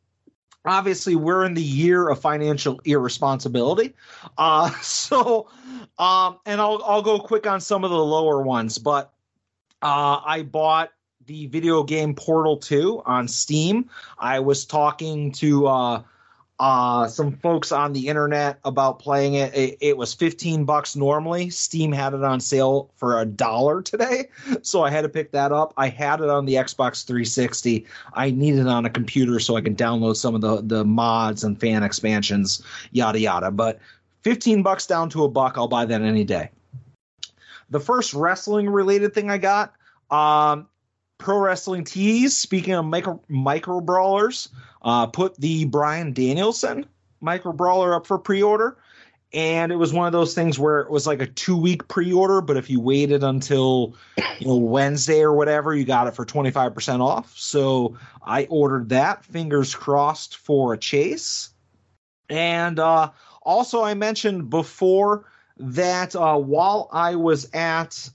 [0.64, 3.94] obviously we're in the year of financial irresponsibility
[4.36, 5.48] uh so
[5.98, 9.12] um and i'll i'll go quick on some of the lower ones but
[9.80, 10.90] uh i bought
[11.30, 13.88] the video game portal 2 on steam.
[14.18, 16.02] I was talking to uh
[16.58, 19.54] uh some folks on the internet about playing it.
[19.54, 21.48] it it was 15 bucks normally.
[21.48, 24.28] Steam had it on sale for a dollar today
[24.62, 25.72] so i had to pick that up.
[25.76, 29.60] I had it on the xbox 360 i need it on a computer so i
[29.60, 32.60] can download some of the the mods and fan expansions
[32.90, 33.52] yada yada.
[33.52, 33.78] But
[34.24, 36.50] 15 bucks down to a buck i'll buy that any day.
[37.70, 39.74] The first wrestling related thing i got
[40.10, 40.66] um
[41.20, 44.48] pro wrestling tees speaking of micro micro brawlers
[44.82, 46.84] uh put the bryan danielson
[47.20, 48.76] micro brawler up for pre-order.
[49.32, 52.40] And it was one of those things where it was like a two week pre-order
[52.40, 53.94] but if you waited until
[54.40, 57.38] you know wednesday or whatever you got it for 25% off.
[57.38, 61.50] So i ordered that fingers crossed for a chase.
[62.28, 63.10] And uh
[63.42, 65.26] also i mentioned before
[65.58, 68.10] that uh while i was at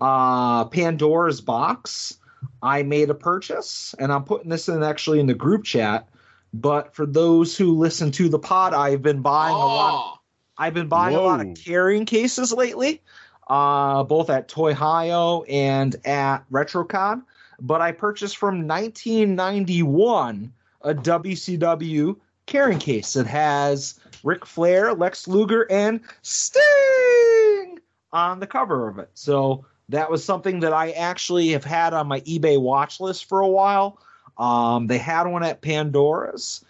[0.00, 2.18] uh pandora's box
[2.62, 6.08] i made a purchase and i'm putting this in actually in the group chat
[6.52, 10.18] but for those who listen to the pod i've been buying a lot Of,
[10.58, 13.02] i've been buying a lot of carrying cases lately
[13.48, 17.22] uh both at toy Hio and at retrocon
[17.60, 20.52] but i purchased from 1991
[20.82, 22.16] a wcw
[22.46, 27.78] carrying case that has Ric Flair, Lex Luger, and Sting
[28.12, 29.10] on the cover of it.
[29.14, 33.40] So that was something that I actually have had on my eBay watch list for
[33.40, 34.00] a while.
[34.38, 36.64] Um, they had one at Pandora's,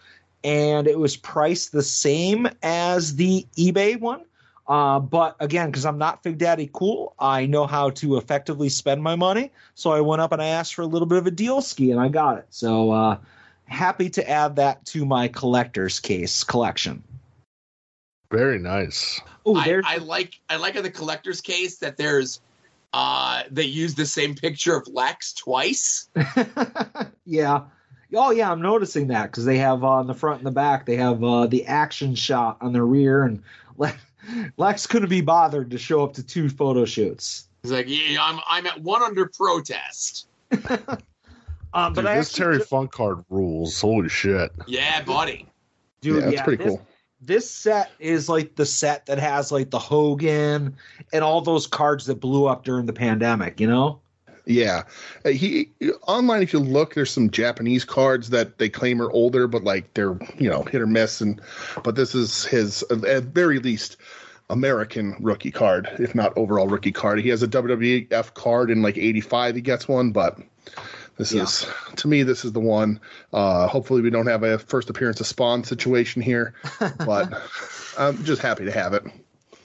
[0.45, 4.25] and it was priced the same as the eBay one.
[4.69, 9.03] Uh, but again, because I'm not Fig Daddy cool, I know how to effectively spend
[9.03, 9.53] my money.
[9.75, 11.93] So I went up and I asked for a little bit of a deal ski,
[11.93, 12.47] and I got it.
[12.51, 13.19] So uh,
[13.67, 17.03] happy to add that to my collector's case collection.
[18.33, 19.21] Very nice.
[19.45, 22.41] Oh, I, I like I like in the collector's case that there's
[22.93, 26.09] uh they use the same picture of Lex twice.
[27.27, 27.63] Yeah.
[28.15, 30.87] Oh yeah, I'm noticing that because they have uh, on the front and the back
[30.87, 33.43] they have uh, the action shot on the rear, and
[33.77, 33.93] Le-
[34.57, 37.49] Lex couldn't be bothered to show up to two photo shoots.
[37.63, 40.29] He's like, yeah, I'm I'm at one under protest.
[40.53, 40.97] Um, Dude,
[41.97, 43.81] but I this actually Terry ju- Funk card rules.
[43.81, 44.53] Holy shit.
[44.69, 45.49] Yeah, buddy.
[46.01, 46.87] Dude, Yeah, it's pretty this, cool.
[47.27, 50.77] This set is like the set that has like the Hogan
[51.13, 53.61] and all those cards that blew up during the pandemic.
[53.61, 54.01] You know?
[54.47, 54.85] Yeah,
[55.25, 55.71] Uh, he
[56.07, 56.43] online.
[56.43, 60.17] If you look, there's some Japanese cards that they claim are older, but like they're
[60.39, 61.21] you know hit or miss.
[61.21, 61.41] And
[61.83, 63.97] but this is his at very least
[64.49, 67.19] American rookie card, if not overall rookie card.
[67.19, 69.57] He has a WWF card in like '85.
[69.57, 70.39] He gets one, but
[71.17, 73.01] this is to me this is the one.
[73.33, 76.55] Uh, hopefully we don't have a first appearance of Spawn situation here,
[76.99, 77.43] but
[77.99, 79.05] I'm just happy to have it.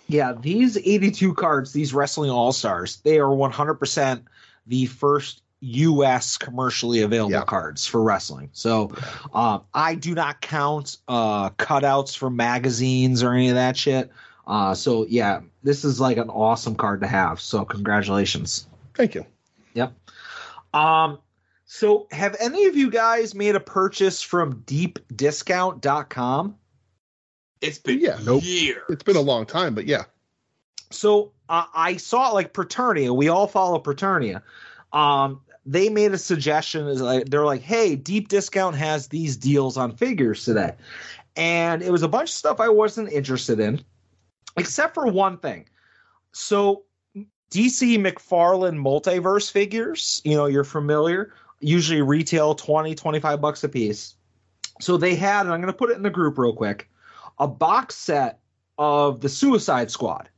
[0.07, 4.21] Yeah, these 82 cards, these Wrestling All Stars, they are 100%
[4.67, 6.37] the first U.S.
[6.37, 8.49] commercially available cards for wrestling.
[8.51, 8.91] So
[9.33, 14.11] um, I do not count uh, cutouts for magazines or any of that shit.
[14.47, 17.39] Uh, so yeah, this is like an awesome card to have.
[17.39, 18.67] So congratulations.
[18.95, 19.25] Thank you.
[19.75, 19.93] Yep.
[20.73, 21.19] Um,
[21.73, 26.55] so have any of you guys made a purchase from deepdiscount.com?
[27.61, 28.43] It's been yeah, nope.
[28.43, 28.83] years.
[28.89, 30.03] It's been a long time, but yeah.
[30.89, 33.15] So uh, I saw like Preternia.
[33.15, 34.41] We all follow Preternia.
[34.91, 36.89] Um, they made a suggestion.
[36.89, 40.73] Is like they're like, "Hey, Deep Discount has these deals on figures today,"
[41.37, 43.81] and it was a bunch of stuff I wasn't interested in,
[44.57, 45.69] except for one thing.
[46.33, 46.83] So
[47.49, 54.15] DC McFarlane multiverse figures, you know, you're familiar, usually retail 20, 25 bucks a piece.
[54.79, 56.89] So they had, and I'm going to put it in the group real quick,
[57.39, 58.39] a box set
[58.77, 60.29] of the Suicide Squad.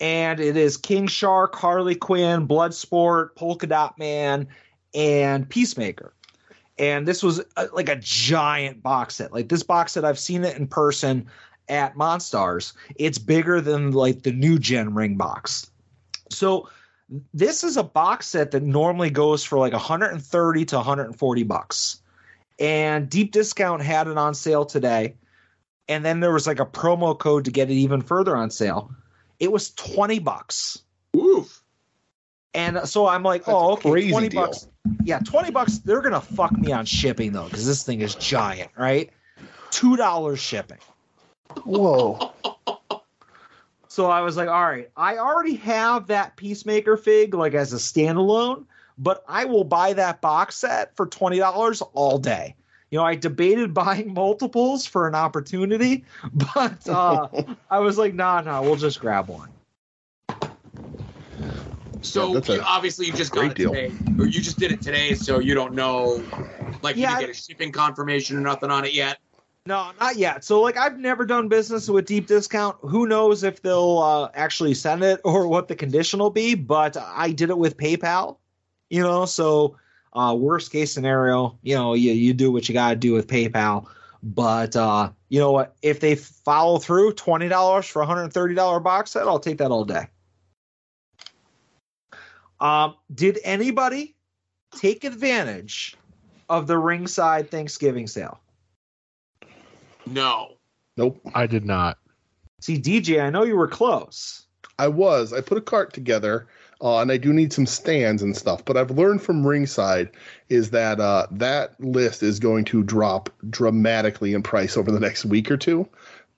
[0.00, 4.48] And it is King Shark, Harley Quinn, Bloodsport, Polka Dot Man,
[4.94, 6.14] and Peacemaker.
[6.78, 9.32] And this was uh like a giant box set.
[9.32, 11.26] Like this box set, I've seen it in person
[11.68, 12.72] at Monstars.
[12.96, 15.70] It's bigger than like the new gen ring box.
[16.30, 16.68] So
[17.34, 22.02] this is a box set that normally goes for like 130 to 140 bucks.
[22.58, 25.14] And Deep Discount had it on sale today.
[25.88, 28.94] And then there was like a promo code to get it even further on sale.
[29.40, 30.82] It was 20 bucks.
[31.16, 31.62] Oof.
[32.54, 34.42] And uh, so I'm like, oh, okay, crazy 20 deal.
[34.42, 34.68] bucks.
[35.04, 35.78] Yeah, 20 bucks.
[35.78, 39.10] They're going to fuck me on shipping though, because this thing is giant, right?
[39.70, 40.78] $2 shipping.
[41.64, 42.32] Whoa.
[43.90, 47.76] So I was like, all right, I already have that Peacemaker fig like as a
[47.76, 52.54] standalone, but I will buy that box set for $20 all day.
[52.92, 57.26] You know, I debated buying multiples for an opportunity, but uh,
[57.70, 59.50] I was like, nah, nah, we'll just grab one.
[62.02, 63.72] So Yeah, you, obviously you just got great it deal.
[63.72, 66.24] today, or you just did it today, so you don't know,
[66.80, 69.18] like you Yeah, didn't get a shipping confirmation or nothing on it yet.
[69.70, 70.42] No, not yet.
[70.42, 72.76] So like I've never done business with deep discount.
[72.80, 76.96] Who knows if they'll uh, actually send it or what the condition will be, but
[76.96, 78.38] I did it with PayPal.
[78.88, 79.76] You know, so
[80.12, 83.28] uh worst case scenario, you know, you you do what you got to do with
[83.28, 83.86] PayPal.
[84.24, 89.28] But uh you know what, if they follow through $20 for a $130 box set,
[89.28, 90.08] I'll take that all day.
[92.58, 94.16] Um did anybody
[94.74, 95.94] take advantage
[96.48, 98.40] of the ringside Thanksgiving sale?
[100.10, 100.56] No.
[100.96, 101.20] Nope.
[101.34, 101.98] I did not.
[102.60, 104.46] See, DJ, I know you were close.
[104.78, 105.32] I was.
[105.32, 106.48] I put a cart together,
[106.82, 108.64] uh, and I do need some stands and stuff.
[108.64, 110.10] But I've learned from Ringside
[110.48, 115.24] is that uh, that list is going to drop dramatically in price over the next
[115.24, 115.88] week or two.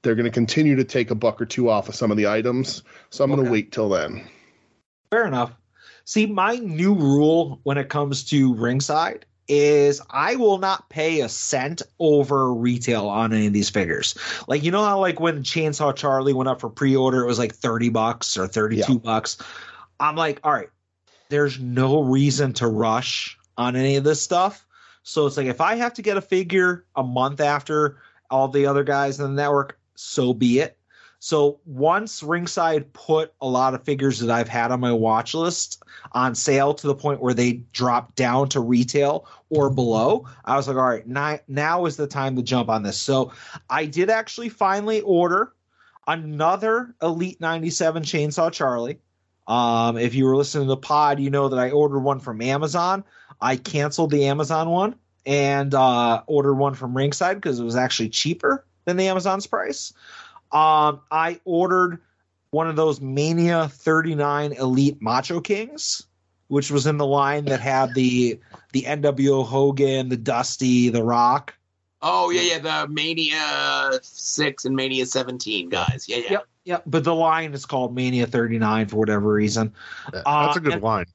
[0.02, 2.26] They're going to continue to take a buck or two off of some of the
[2.26, 4.24] items, so I'm going to wait till then.
[5.10, 5.52] Fair enough.
[6.04, 11.28] See, my new rule when it comes to ringside is I will not pay a
[11.28, 14.16] cent over retail on any of these figures.
[14.46, 17.54] Like you know how like when Chainsaw Charlie went up for pre-order, it was like
[17.54, 19.38] 30 bucks or 32 bucks.
[20.00, 20.70] I'm like, all right,
[21.28, 24.66] there's no reason to rush on any of this stuff.
[25.02, 27.98] So it's like if I have to get a figure a month after
[28.30, 30.76] all the other guys in the network, so be it.
[31.24, 35.80] So once Ringside put a lot of figures that I've had on my watch list
[36.10, 40.66] on sale to the point where they dropped down to retail or below, I was
[40.66, 43.00] like, all right, now, now is the time to jump on this.
[43.00, 43.32] So
[43.70, 45.52] I did actually finally order
[46.08, 48.98] another Elite 97 Chainsaw Charlie.
[49.46, 52.42] Um, if you were listening to the pod, you know that I ordered one from
[52.42, 53.04] Amazon.
[53.40, 58.08] I canceled the Amazon one and uh, ordered one from Ringside because it was actually
[58.08, 59.92] cheaper than the Amazon's price.
[60.52, 62.00] Um, I ordered
[62.50, 66.06] one of those Mania 39 Elite Macho Kings,
[66.48, 68.38] which was in the line that had the
[68.72, 71.54] the NWO Hogan, the Dusty, the Rock.
[72.02, 76.06] Oh yeah, yeah, the Mania six and Mania seventeen guys.
[76.08, 76.30] Yeah, yeah.
[76.30, 76.82] Yep, yep.
[76.86, 79.72] But the line is called Mania 39 for whatever reason.
[80.12, 81.06] That's Uh, a good and- line.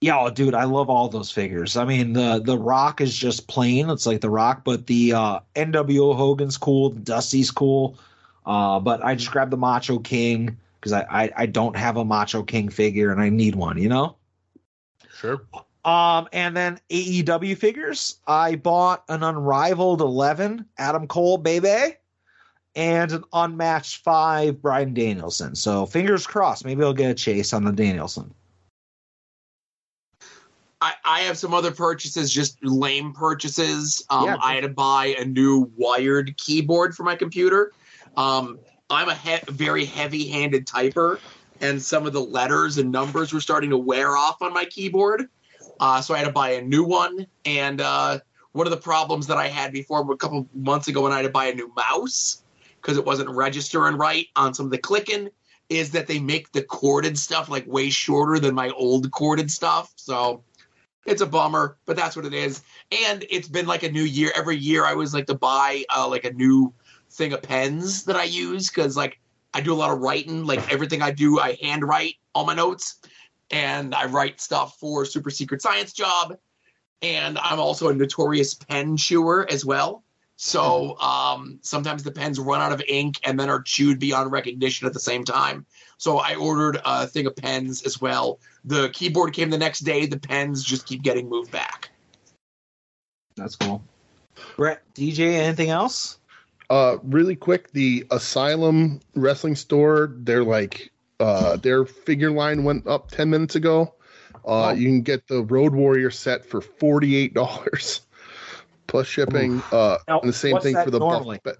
[0.00, 1.76] Yeah, oh, dude, I love all those figures.
[1.76, 5.38] I mean, the the Rock is just plain; it's like the Rock, but the uh,
[5.54, 7.96] NWO Hogan's cool, the Dusty's cool.
[8.44, 12.04] Uh, but I just grabbed the Macho King because I, I I don't have a
[12.04, 14.16] Macho King figure and I need one, you know.
[15.14, 15.42] Sure.
[15.84, 18.16] Um, and then AEW figures.
[18.26, 21.96] I bought an unrivaled eleven Adam Cole baby,
[22.74, 25.54] and an unmatched five Bryan Danielson.
[25.54, 28.32] So fingers crossed, maybe I'll get a chase on the Danielson.
[30.80, 34.04] I, I have some other purchases, just lame purchases.
[34.10, 34.36] Um, Yeah.
[34.42, 37.70] I had to buy a new wired keyboard for my computer.
[38.16, 38.58] Um,
[38.90, 41.18] I'm a he- very heavy-handed typer,
[41.60, 45.28] and some of the letters and numbers were starting to wear off on my keyboard.
[45.80, 47.26] Uh, so I had to buy a new one.
[47.44, 48.20] And uh,
[48.52, 51.22] one of the problems that I had before a couple months ago when I had
[51.22, 52.42] to buy a new mouse
[52.80, 55.28] because it wasn't registering right on some of the clicking
[55.68, 59.92] is that they make the corded stuff like way shorter than my old corded stuff.
[59.96, 60.44] So
[61.06, 62.62] it's a bummer, but that's what it is.
[63.06, 64.32] And it's been like a new year.
[64.36, 66.74] Every year I was like to buy uh, like a new
[67.12, 69.20] thing of pens that I use because like
[69.54, 70.44] I do a lot of writing.
[70.44, 73.00] Like everything I do, I handwrite all my notes,
[73.50, 76.36] and I write stuff for Super Secret Science Job.
[77.02, 80.04] And I'm also a notorious pen chewer as well.
[80.36, 84.86] So um, sometimes the pens run out of ink and then are chewed beyond recognition
[84.86, 85.66] at the same time.
[85.98, 88.40] So I ordered a thing of pens as well.
[88.64, 90.06] The keyboard came the next day.
[90.06, 91.90] The pens just keep getting moved back.
[93.36, 93.82] That's cool.
[94.56, 96.18] Brett, DJ, anything else?
[96.72, 103.10] Uh, really quick, the Asylum Wrestling Store, they're like, uh, their figure line went up
[103.10, 103.94] 10 minutes ago.
[104.46, 108.00] Uh, you can get the Road Warrior set for $48
[108.86, 109.62] plus shipping.
[109.70, 111.40] Uh, Now, and the same thing for the normally?
[111.44, 111.56] Buff.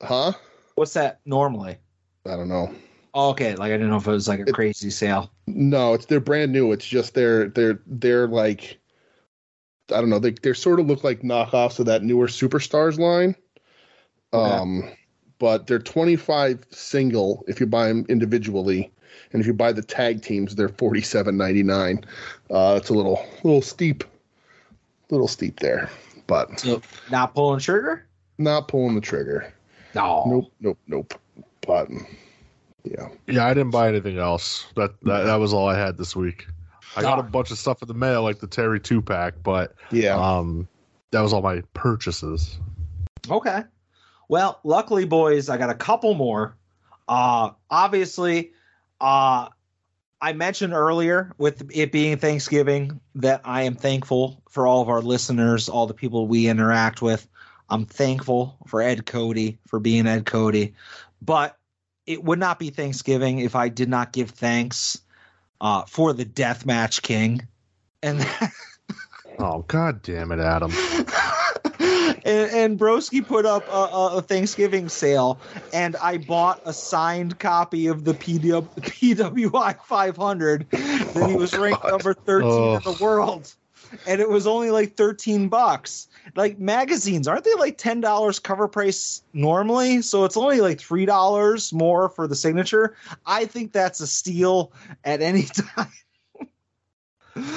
[0.00, 0.32] Huh?
[0.76, 1.78] What's that normally?
[2.24, 2.72] I don't know.
[3.12, 5.32] Oh, okay, like I didn't know if it was like a crazy sale.
[5.48, 6.70] No, it's they're brand new.
[6.70, 8.78] It's just they're they're they're like
[9.92, 10.20] I don't know.
[10.20, 13.34] They they sort of look like knockoffs of that newer Superstars line.
[14.32, 14.88] Um,
[15.38, 18.90] but they're twenty five single if you buy them individually,
[19.32, 22.04] and if you buy the tag teams, they're forty seven ninety nine.
[22.50, 24.04] Uh, it's a little little steep,
[25.10, 25.90] little steep there,
[26.26, 28.06] but so not pulling trigger.
[28.38, 29.52] Not pulling the trigger.
[29.94, 30.24] No.
[30.26, 30.52] Nope.
[30.60, 30.78] Nope.
[30.86, 31.14] Nope.
[31.66, 31.88] But
[32.84, 33.08] yeah.
[33.26, 34.66] Yeah, I didn't buy anything else.
[34.76, 36.46] That that, that was all I had this week.
[36.96, 39.74] I got a bunch of stuff in the mail, like the Terry two pack, but
[39.90, 40.66] yeah, um,
[41.12, 42.58] that was all my purchases.
[43.30, 43.62] Okay.
[44.30, 46.56] Well, luckily, boys, I got a couple more.
[47.08, 48.52] Uh obviously,
[49.00, 49.48] uh
[50.20, 55.02] I mentioned earlier with it being Thanksgiving that I am thankful for all of our
[55.02, 57.26] listeners, all the people we interact with.
[57.70, 60.74] I'm thankful for Ed Cody for being Ed Cody,
[61.20, 61.58] but
[62.06, 65.00] it would not be Thanksgiving if I did not give thanks
[65.60, 67.48] uh, for the Deathmatch King.
[68.00, 68.24] And
[69.40, 70.70] Oh god damn it, Adam!
[72.30, 75.38] And, and Broski put up a, a- Thanksgiving sale,
[75.72, 81.56] and I bought a signed copy of the PW, PWI 500 that he oh, was
[81.56, 82.76] ranked number 13 Oh.
[82.76, 83.52] in the world,
[84.06, 86.06] and it was only like 13 bucks.
[86.36, 90.00] Like magazines, aren't they like ten dollars cover price normally?
[90.02, 92.94] So it's only like three dollars more for the signature.
[93.26, 94.70] I think that's a steal
[95.04, 95.42] at any
[95.76, 95.88] time.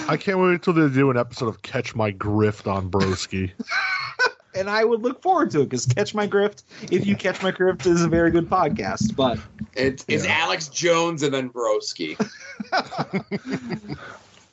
[0.08, 3.52] I can't wait until they do an episode of Catch My Grift on Broski.
[4.56, 7.52] and I would look forward to it because Catch My Grift, if you catch my
[7.52, 9.16] grift, is a very good podcast.
[9.16, 9.40] But
[9.76, 12.18] It's, it's Alex Jones and then Broski.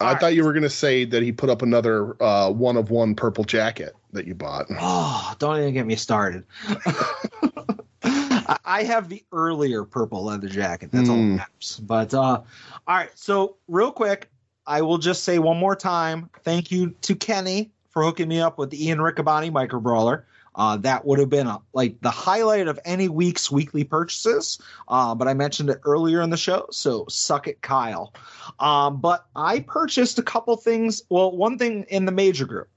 [0.02, 2.90] I thought you were going to say that he put up another uh, one of
[2.90, 4.66] one purple jacket that you bought.
[4.80, 6.44] oh, don't even get me started.
[6.68, 10.90] I I have the earlier purple leather jacket.
[10.92, 11.36] That's all that Hmm.
[11.36, 11.80] matters.
[11.82, 12.44] But uh, all
[12.86, 14.30] right, so real quick,
[14.66, 18.58] I will just say one more time, thank you to Kenny for hooking me up
[18.58, 20.26] with the Ian Riccaboni micro brawler.
[20.54, 24.60] Uh, that would have been a, like the highlight of any week's weekly purchases.
[24.88, 28.12] Uh, but I mentioned it earlier in the show, so suck it, Kyle.
[28.58, 31.02] Um, but I purchased a couple things.
[31.08, 32.68] Well, one thing in the major group,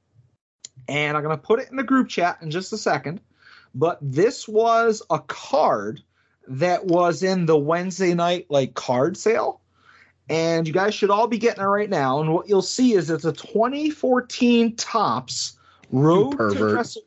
[0.88, 3.22] and I'm going to put it in the group chat in just a second.
[3.75, 6.01] But this was a card
[6.48, 9.61] that was in the Wednesday night like card sale.
[10.30, 12.22] And you guys should all be getting it right now.
[12.22, 15.58] And what you'll see is it's a 2014 Topps
[15.92, 16.74] Road to.
[16.76, 17.02] Wrestle-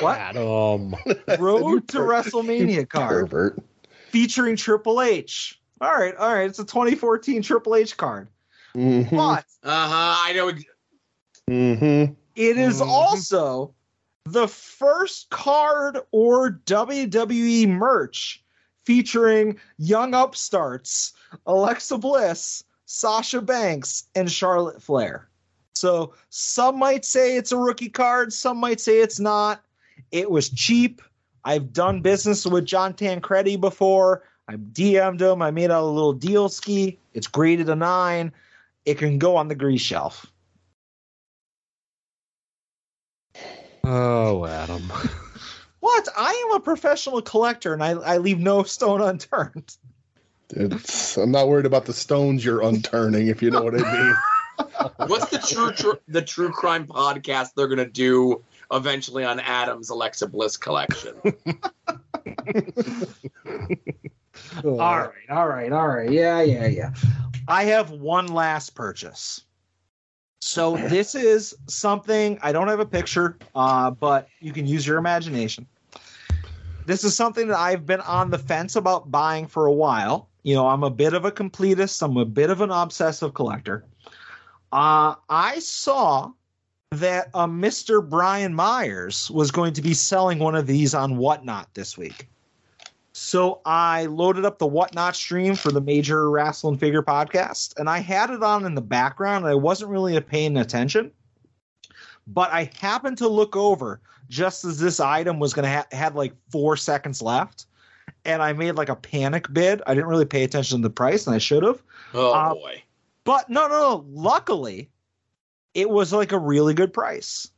[0.00, 0.16] what?
[0.18, 0.94] Adam.
[1.38, 3.58] Road to WrestleMania card Pervert.
[4.10, 5.60] featuring Triple H.
[5.80, 6.48] All right, all right.
[6.48, 8.28] It's a 2014 Triple H card.
[8.74, 9.14] Mm-hmm.
[9.16, 10.16] But Uh huh.
[10.24, 10.48] I know.
[10.48, 10.64] ex-
[11.50, 12.12] Mm-hmm.
[12.34, 13.72] It is also
[14.24, 18.42] the first card or WWE merch
[18.86, 21.12] featuring young upstarts
[21.46, 25.28] Alexa Bliss, Sasha Banks, and Charlotte Flair.
[25.74, 29.62] So some might say it's a rookie card, some might say it's not.
[30.12, 31.02] It was cheap.
[31.44, 34.22] I've done business with John Tancredi before.
[34.48, 35.42] I DM'd him.
[35.42, 36.98] I made out a little deal ski.
[37.14, 38.32] It's graded a nine.
[38.84, 40.26] It can go on the grease shelf.
[43.84, 44.92] Oh, Adam.
[45.86, 46.08] What?
[46.16, 49.76] I am a professional collector and I, I leave no stone unturned.
[50.50, 54.16] It's, I'm not worried about the stones you're unturning, if you know what I mean.
[55.06, 58.42] What's the true, true the true crime podcast they're gonna do
[58.72, 61.14] eventually on Adam's Alexa Bliss collection?
[64.64, 66.10] All right, all right, all right.
[66.10, 66.92] Yeah, yeah, yeah.
[67.46, 69.42] I have one last purchase.
[70.40, 74.98] So this is something I don't have a picture, uh, but you can use your
[74.98, 75.66] imagination.
[76.86, 80.28] This is something that I've been on the fence about buying for a while.
[80.44, 82.00] You know, I'm a bit of a completist.
[82.00, 83.84] I'm a bit of an obsessive collector.
[84.72, 86.30] Uh, I saw
[86.92, 88.08] that uh, Mr.
[88.08, 92.28] Brian Myers was going to be selling one of these on Whatnot this week.
[93.12, 97.98] So I loaded up the Whatnot stream for the Major Wrestling Figure podcast, and I
[97.98, 101.10] had it on in the background, and I wasn't really paying attention.
[102.28, 106.14] But I happened to look over just as this item was going to ha- had
[106.14, 107.66] like four seconds left,
[108.24, 109.82] and I made like a panic bid.
[109.86, 111.82] I didn't really pay attention to the price, and I should have.
[112.14, 112.82] Oh Uh, boy.
[113.24, 114.04] But no, no, no.
[114.08, 114.90] Luckily,
[115.74, 117.50] it was like a really good price.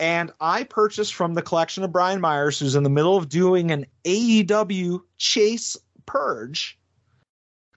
[0.00, 3.72] And I purchased from the collection of Brian Myers, who's in the middle of doing
[3.72, 6.78] an AEW Chase Purge.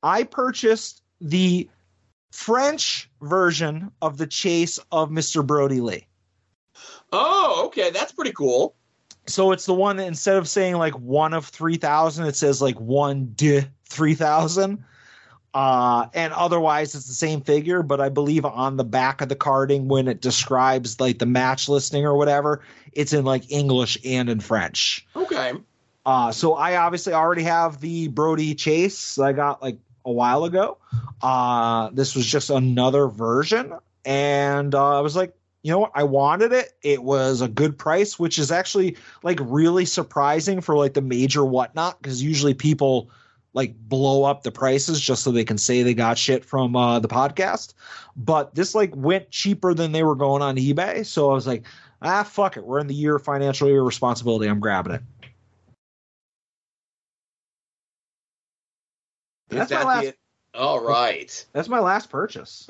[0.03, 1.67] I purchased the
[2.31, 5.45] French version of the Chase of Mr.
[5.45, 6.07] Brodie Lee.
[7.11, 8.75] Oh, okay, that's pretty cool.
[9.27, 12.79] So it's the one that instead of saying like one of 3,000, it says like
[12.79, 14.83] one de 3,000.
[15.53, 19.35] Uh, and otherwise it's the same figure, but I believe on the back of the
[19.35, 22.61] carding when it describes like the match listing or whatever,
[22.93, 25.05] it's in like English and in French.
[25.15, 25.53] Okay.
[26.05, 30.77] Uh, so I obviously already have the Brodie Chase I got like a while ago.
[31.21, 33.73] Uh, this was just another version,
[34.03, 35.91] and uh, I was like, you know what?
[35.93, 36.73] I wanted it.
[36.81, 41.45] It was a good price, which is actually like really surprising for like the major
[41.45, 43.09] whatnot, because usually people
[43.53, 46.99] like blow up the prices just so they can say they got shit from uh,
[46.99, 47.73] the podcast.
[48.15, 51.63] But this like went cheaper than they were going on eBay, so I was like,
[52.01, 52.65] ah, fuck it.
[52.65, 54.47] We're in the year of financial irresponsibility.
[54.49, 55.01] I'm grabbing it.
[59.51, 61.45] Is That's my last- the- All right.
[61.53, 62.67] That's my last purchase.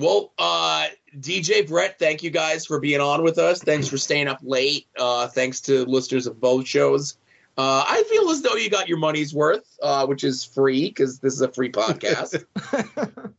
[0.00, 0.86] Well, uh,
[1.18, 3.62] DJ Brett, thank you guys for being on with us.
[3.62, 4.86] Thanks for staying up late.
[4.98, 7.18] Uh, thanks to listeners of both shows.
[7.58, 11.18] Uh, I feel as though you got your money's worth, uh, which is free because
[11.18, 12.42] this is a free podcast.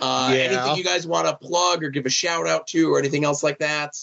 [0.00, 0.38] uh, Yeah.
[0.38, 3.42] Anything you guys want to plug or give a shout out to or anything else
[3.42, 3.94] like that?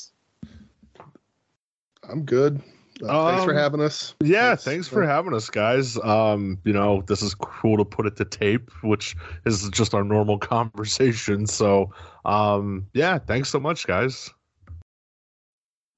[2.07, 2.61] I'm good.
[3.07, 4.13] Uh, thanks for Um, having us.
[4.21, 5.97] Yeah, thanks for having us, guys.
[6.03, 10.03] Um, you know, this is cool to put it to tape, which is just our
[10.03, 11.47] normal conversation.
[11.47, 11.93] So,
[12.25, 14.29] um, yeah, thanks so much, guys.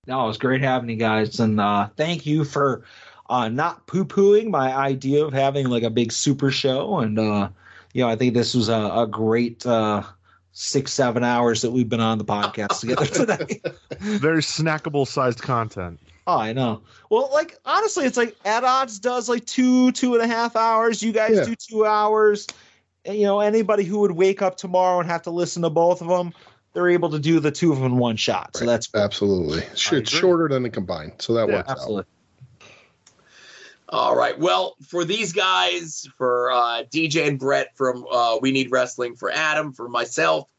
[0.08, 2.84] No, it was great having you guys, and uh, thank you for
[3.30, 7.00] uh, not poo pooing my idea of having like a big super show.
[7.00, 7.50] And uh,
[7.94, 10.02] you know, I think this was a, a great uh,
[10.54, 13.06] six seven hours that we've been on the podcast together
[13.38, 13.62] today.
[14.00, 16.00] Very snackable sized content.
[16.32, 16.82] Oh, I know.
[17.10, 21.04] Well, like honestly, it's like At Odds does like two, two and a half hours.
[21.04, 21.46] You guys Yeah.
[21.46, 22.48] do two hours.
[23.04, 26.02] And, you know, anybody who would wake up tomorrow and have to listen to both
[26.02, 26.34] of them,
[26.74, 28.56] they're able to do the two of them in one shot.
[28.56, 29.64] So that's Absolutely.
[29.76, 32.06] Sh- It's shorter than the combined, so that Yeah, works absolutely.
[33.90, 34.40] All right.
[34.40, 39.30] Well, for these guys, for uh, DJ and Brett from uh, We Need Wrestling, for
[39.30, 40.50] Adam, for myself,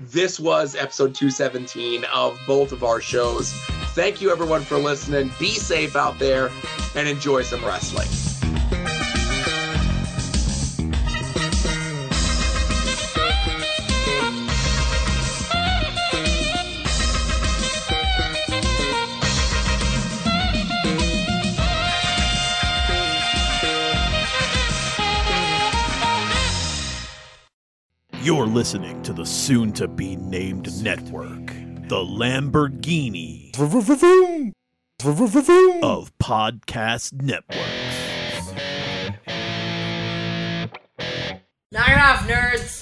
[0.00, 3.52] this was episode 217 of both of our shows.
[3.94, 5.30] Thank you, everyone, for listening.
[5.38, 6.50] Be safe out there
[6.94, 8.08] and enjoy some wrestling.
[28.28, 33.54] You're listening to the soon to be named network, the Lamborghini
[35.82, 37.58] of podcast networks.
[41.72, 42.78] It off, nerds!